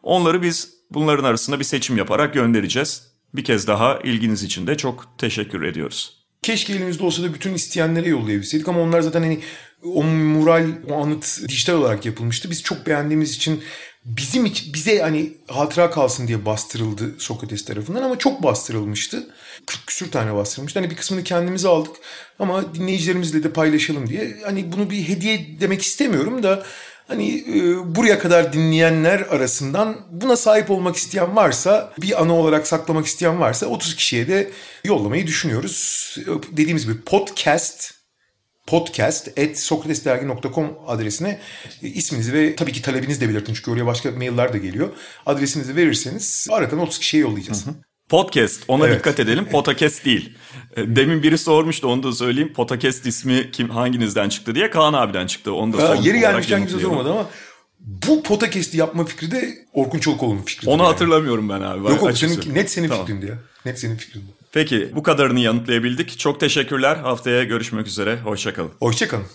Onları 0.03 0.41
biz 0.41 0.74
bunların 0.91 1.24
arasında 1.24 1.60
bir 1.60 1.64
seçim 1.64 1.98
yaparak 1.98 2.34
göndereceğiz. 2.34 3.10
Bir 3.34 3.44
kez 3.44 3.68
daha 3.68 3.99
ilginiz 3.99 4.44
için 4.44 4.68
de 4.68 4.78
çok 4.78 5.07
teşekkür 5.18 5.64
ediyoruz. 5.64 6.18
Keşke 6.41 6.74
elimizde 6.74 7.03
olsa 7.03 7.24
da 7.24 7.34
bütün 7.34 7.53
isteyenlere 7.53 8.10
yollayabilseydik 8.10 8.68
ama 8.68 8.82
onlar 8.82 9.02
zaten 9.02 9.22
hani 9.22 9.40
o 9.84 10.03
mural, 10.03 10.68
o 10.90 11.03
anıt 11.03 11.40
dijital 11.48 11.74
olarak 11.74 12.06
yapılmıştı. 12.06 12.49
Biz 12.49 12.64
çok 12.64 12.88
beğendiğimiz 12.88 13.36
için 13.36 13.64
bizim 14.06 14.45
için 14.45 14.74
bize 14.74 14.99
hani 14.99 15.34
hatıra 15.48 15.90
kalsın 15.90 16.28
diye 16.28 16.45
bastırıldı 16.45 17.16
Sokrates 17.20 17.66
tarafından 17.66 18.03
ama 18.03 18.18
çok 18.18 18.44
bastırılmıştı. 18.44 19.28
40 19.66 19.88
küsür 19.88 20.11
tane 20.11 20.36
bastırılmıştı. 20.36 20.80
Hani 20.80 20.91
bir 20.91 20.95
kısmını 20.95 21.24
kendimize 21.24 21.68
aldık 21.68 21.95
ama 22.40 22.76
dinleyicilerimizle 22.76 23.44
de 23.44 23.53
paylaşalım 23.53 24.10
diye. 24.10 24.38
Hani 24.45 24.72
bunu 24.72 24.90
bir 24.90 25.07
hediye 25.07 25.60
demek 25.60 25.82
istemiyorum 25.82 26.44
da 26.44 26.66
Hani 27.10 27.44
e, 27.48 27.95
buraya 27.95 28.19
kadar 28.19 28.53
dinleyenler 28.53 29.19
arasından 29.19 29.98
buna 30.11 30.36
sahip 30.36 30.72
olmak 30.72 30.95
isteyen 30.95 31.36
varsa, 31.36 31.94
bir 32.02 32.22
ana 32.22 32.34
olarak 32.34 32.68
saklamak 32.68 33.06
isteyen 33.06 33.40
varsa 33.40 33.65
30 33.65 33.95
kişiye 33.95 34.27
de 34.27 34.52
yollamayı 34.84 35.27
düşünüyoruz. 35.27 36.15
E, 36.19 36.57
Dediğimiz 36.57 36.86
gibi 36.86 37.02
podcast 37.02 37.91
podcast 38.68 39.40
at 39.40 39.57
sokratesdergi.com 39.57 40.77
adresine 40.88 41.40
e, 41.84 41.88
isminizi 41.88 42.34
ve 42.34 42.56
tabii 42.56 42.72
ki 42.72 42.81
talebinizi 42.81 43.22
de 43.22 43.30
belirtin 43.30 43.53
çünkü 43.53 43.72
oraya 43.72 43.86
başka 43.86 44.11
mailler 44.11 44.53
de 44.53 44.57
geliyor. 44.60 44.90
Adresinizi 45.26 45.76
verirseniz 45.76 46.48
aradan 46.52 46.80
30 46.80 46.99
kişiye 46.99 47.23
yollayacağız. 47.23 47.65
Podcast. 48.10 48.64
Ona 48.68 48.88
Evet. 48.88 48.99
dikkat 48.99 49.19
edelim. 49.19 49.45
Podcast 49.45 50.06
değil. 50.06 50.34
E, 50.77 50.95
Demin 50.95 51.23
biri 51.23 51.38
sormuştu 51.38 51.88
onu 51.88 52.03
da 52.03 52.11
söyleyeyim. 52.11 52.53
Podcast 52.53 53.06
ismi 53.06 53.52
kim 53.52 53.69
hanginizden 53.69 54.30
çıktı 54.30 54.56
diye. 54.56 54.69
Kaan 54.69 54.94
abiden 54.94 55.27
çıktı. 55.27 55.53
Onu 55.53 55.73
da 55.77 55.90
Ha, 55.90 55.95
yeri 55.95 56.19
gelmişken 56.19 56.57
yanıtlayalım. 56.57 56.90
sormadı 56.90 57.11
ama 57.11 57.26
bu 57.80 58.23
podcast'i 58.23 58.77
yapma 58.77 59.06
fikri 59.06 59.31
de 59.31 59.49
Orkun 59.73 59.99
Çolakoğlu'nun 59.99 60.41
fikri. 60.41 60.69
Onu 60.69 60.88
hatırlamıyorum 60.88 61.49
ben 61.49 61.61
abi. 61.61 61.80
Yok 61.80 62.02
yok 62.02 62.18
senin, 62.18 62.56
net 62.56 62.72
senin 62.72 62.88
Tamam. 62.88 63.06
fikrindi 63.06 63.26
ya. 63.26 63.38
Net 63.65 63.80
senin 63.80 63.95
fikrindi. 63.95 64.26
Peki 64.52 64.90
bu 64.95 65.03
kadarını 65.03 65.40
yanıtlayabildik. 65.40 66.19
Çok 66.19 66.40
teşekkürler. 66.40 66.95
Haftaya 66.95 67.44
görüşmek 67.44 67.88
üzere. 67.88 68.19
Hoşçakalın. 68.23 68.72
Hoşçakalın. 68.80 69.26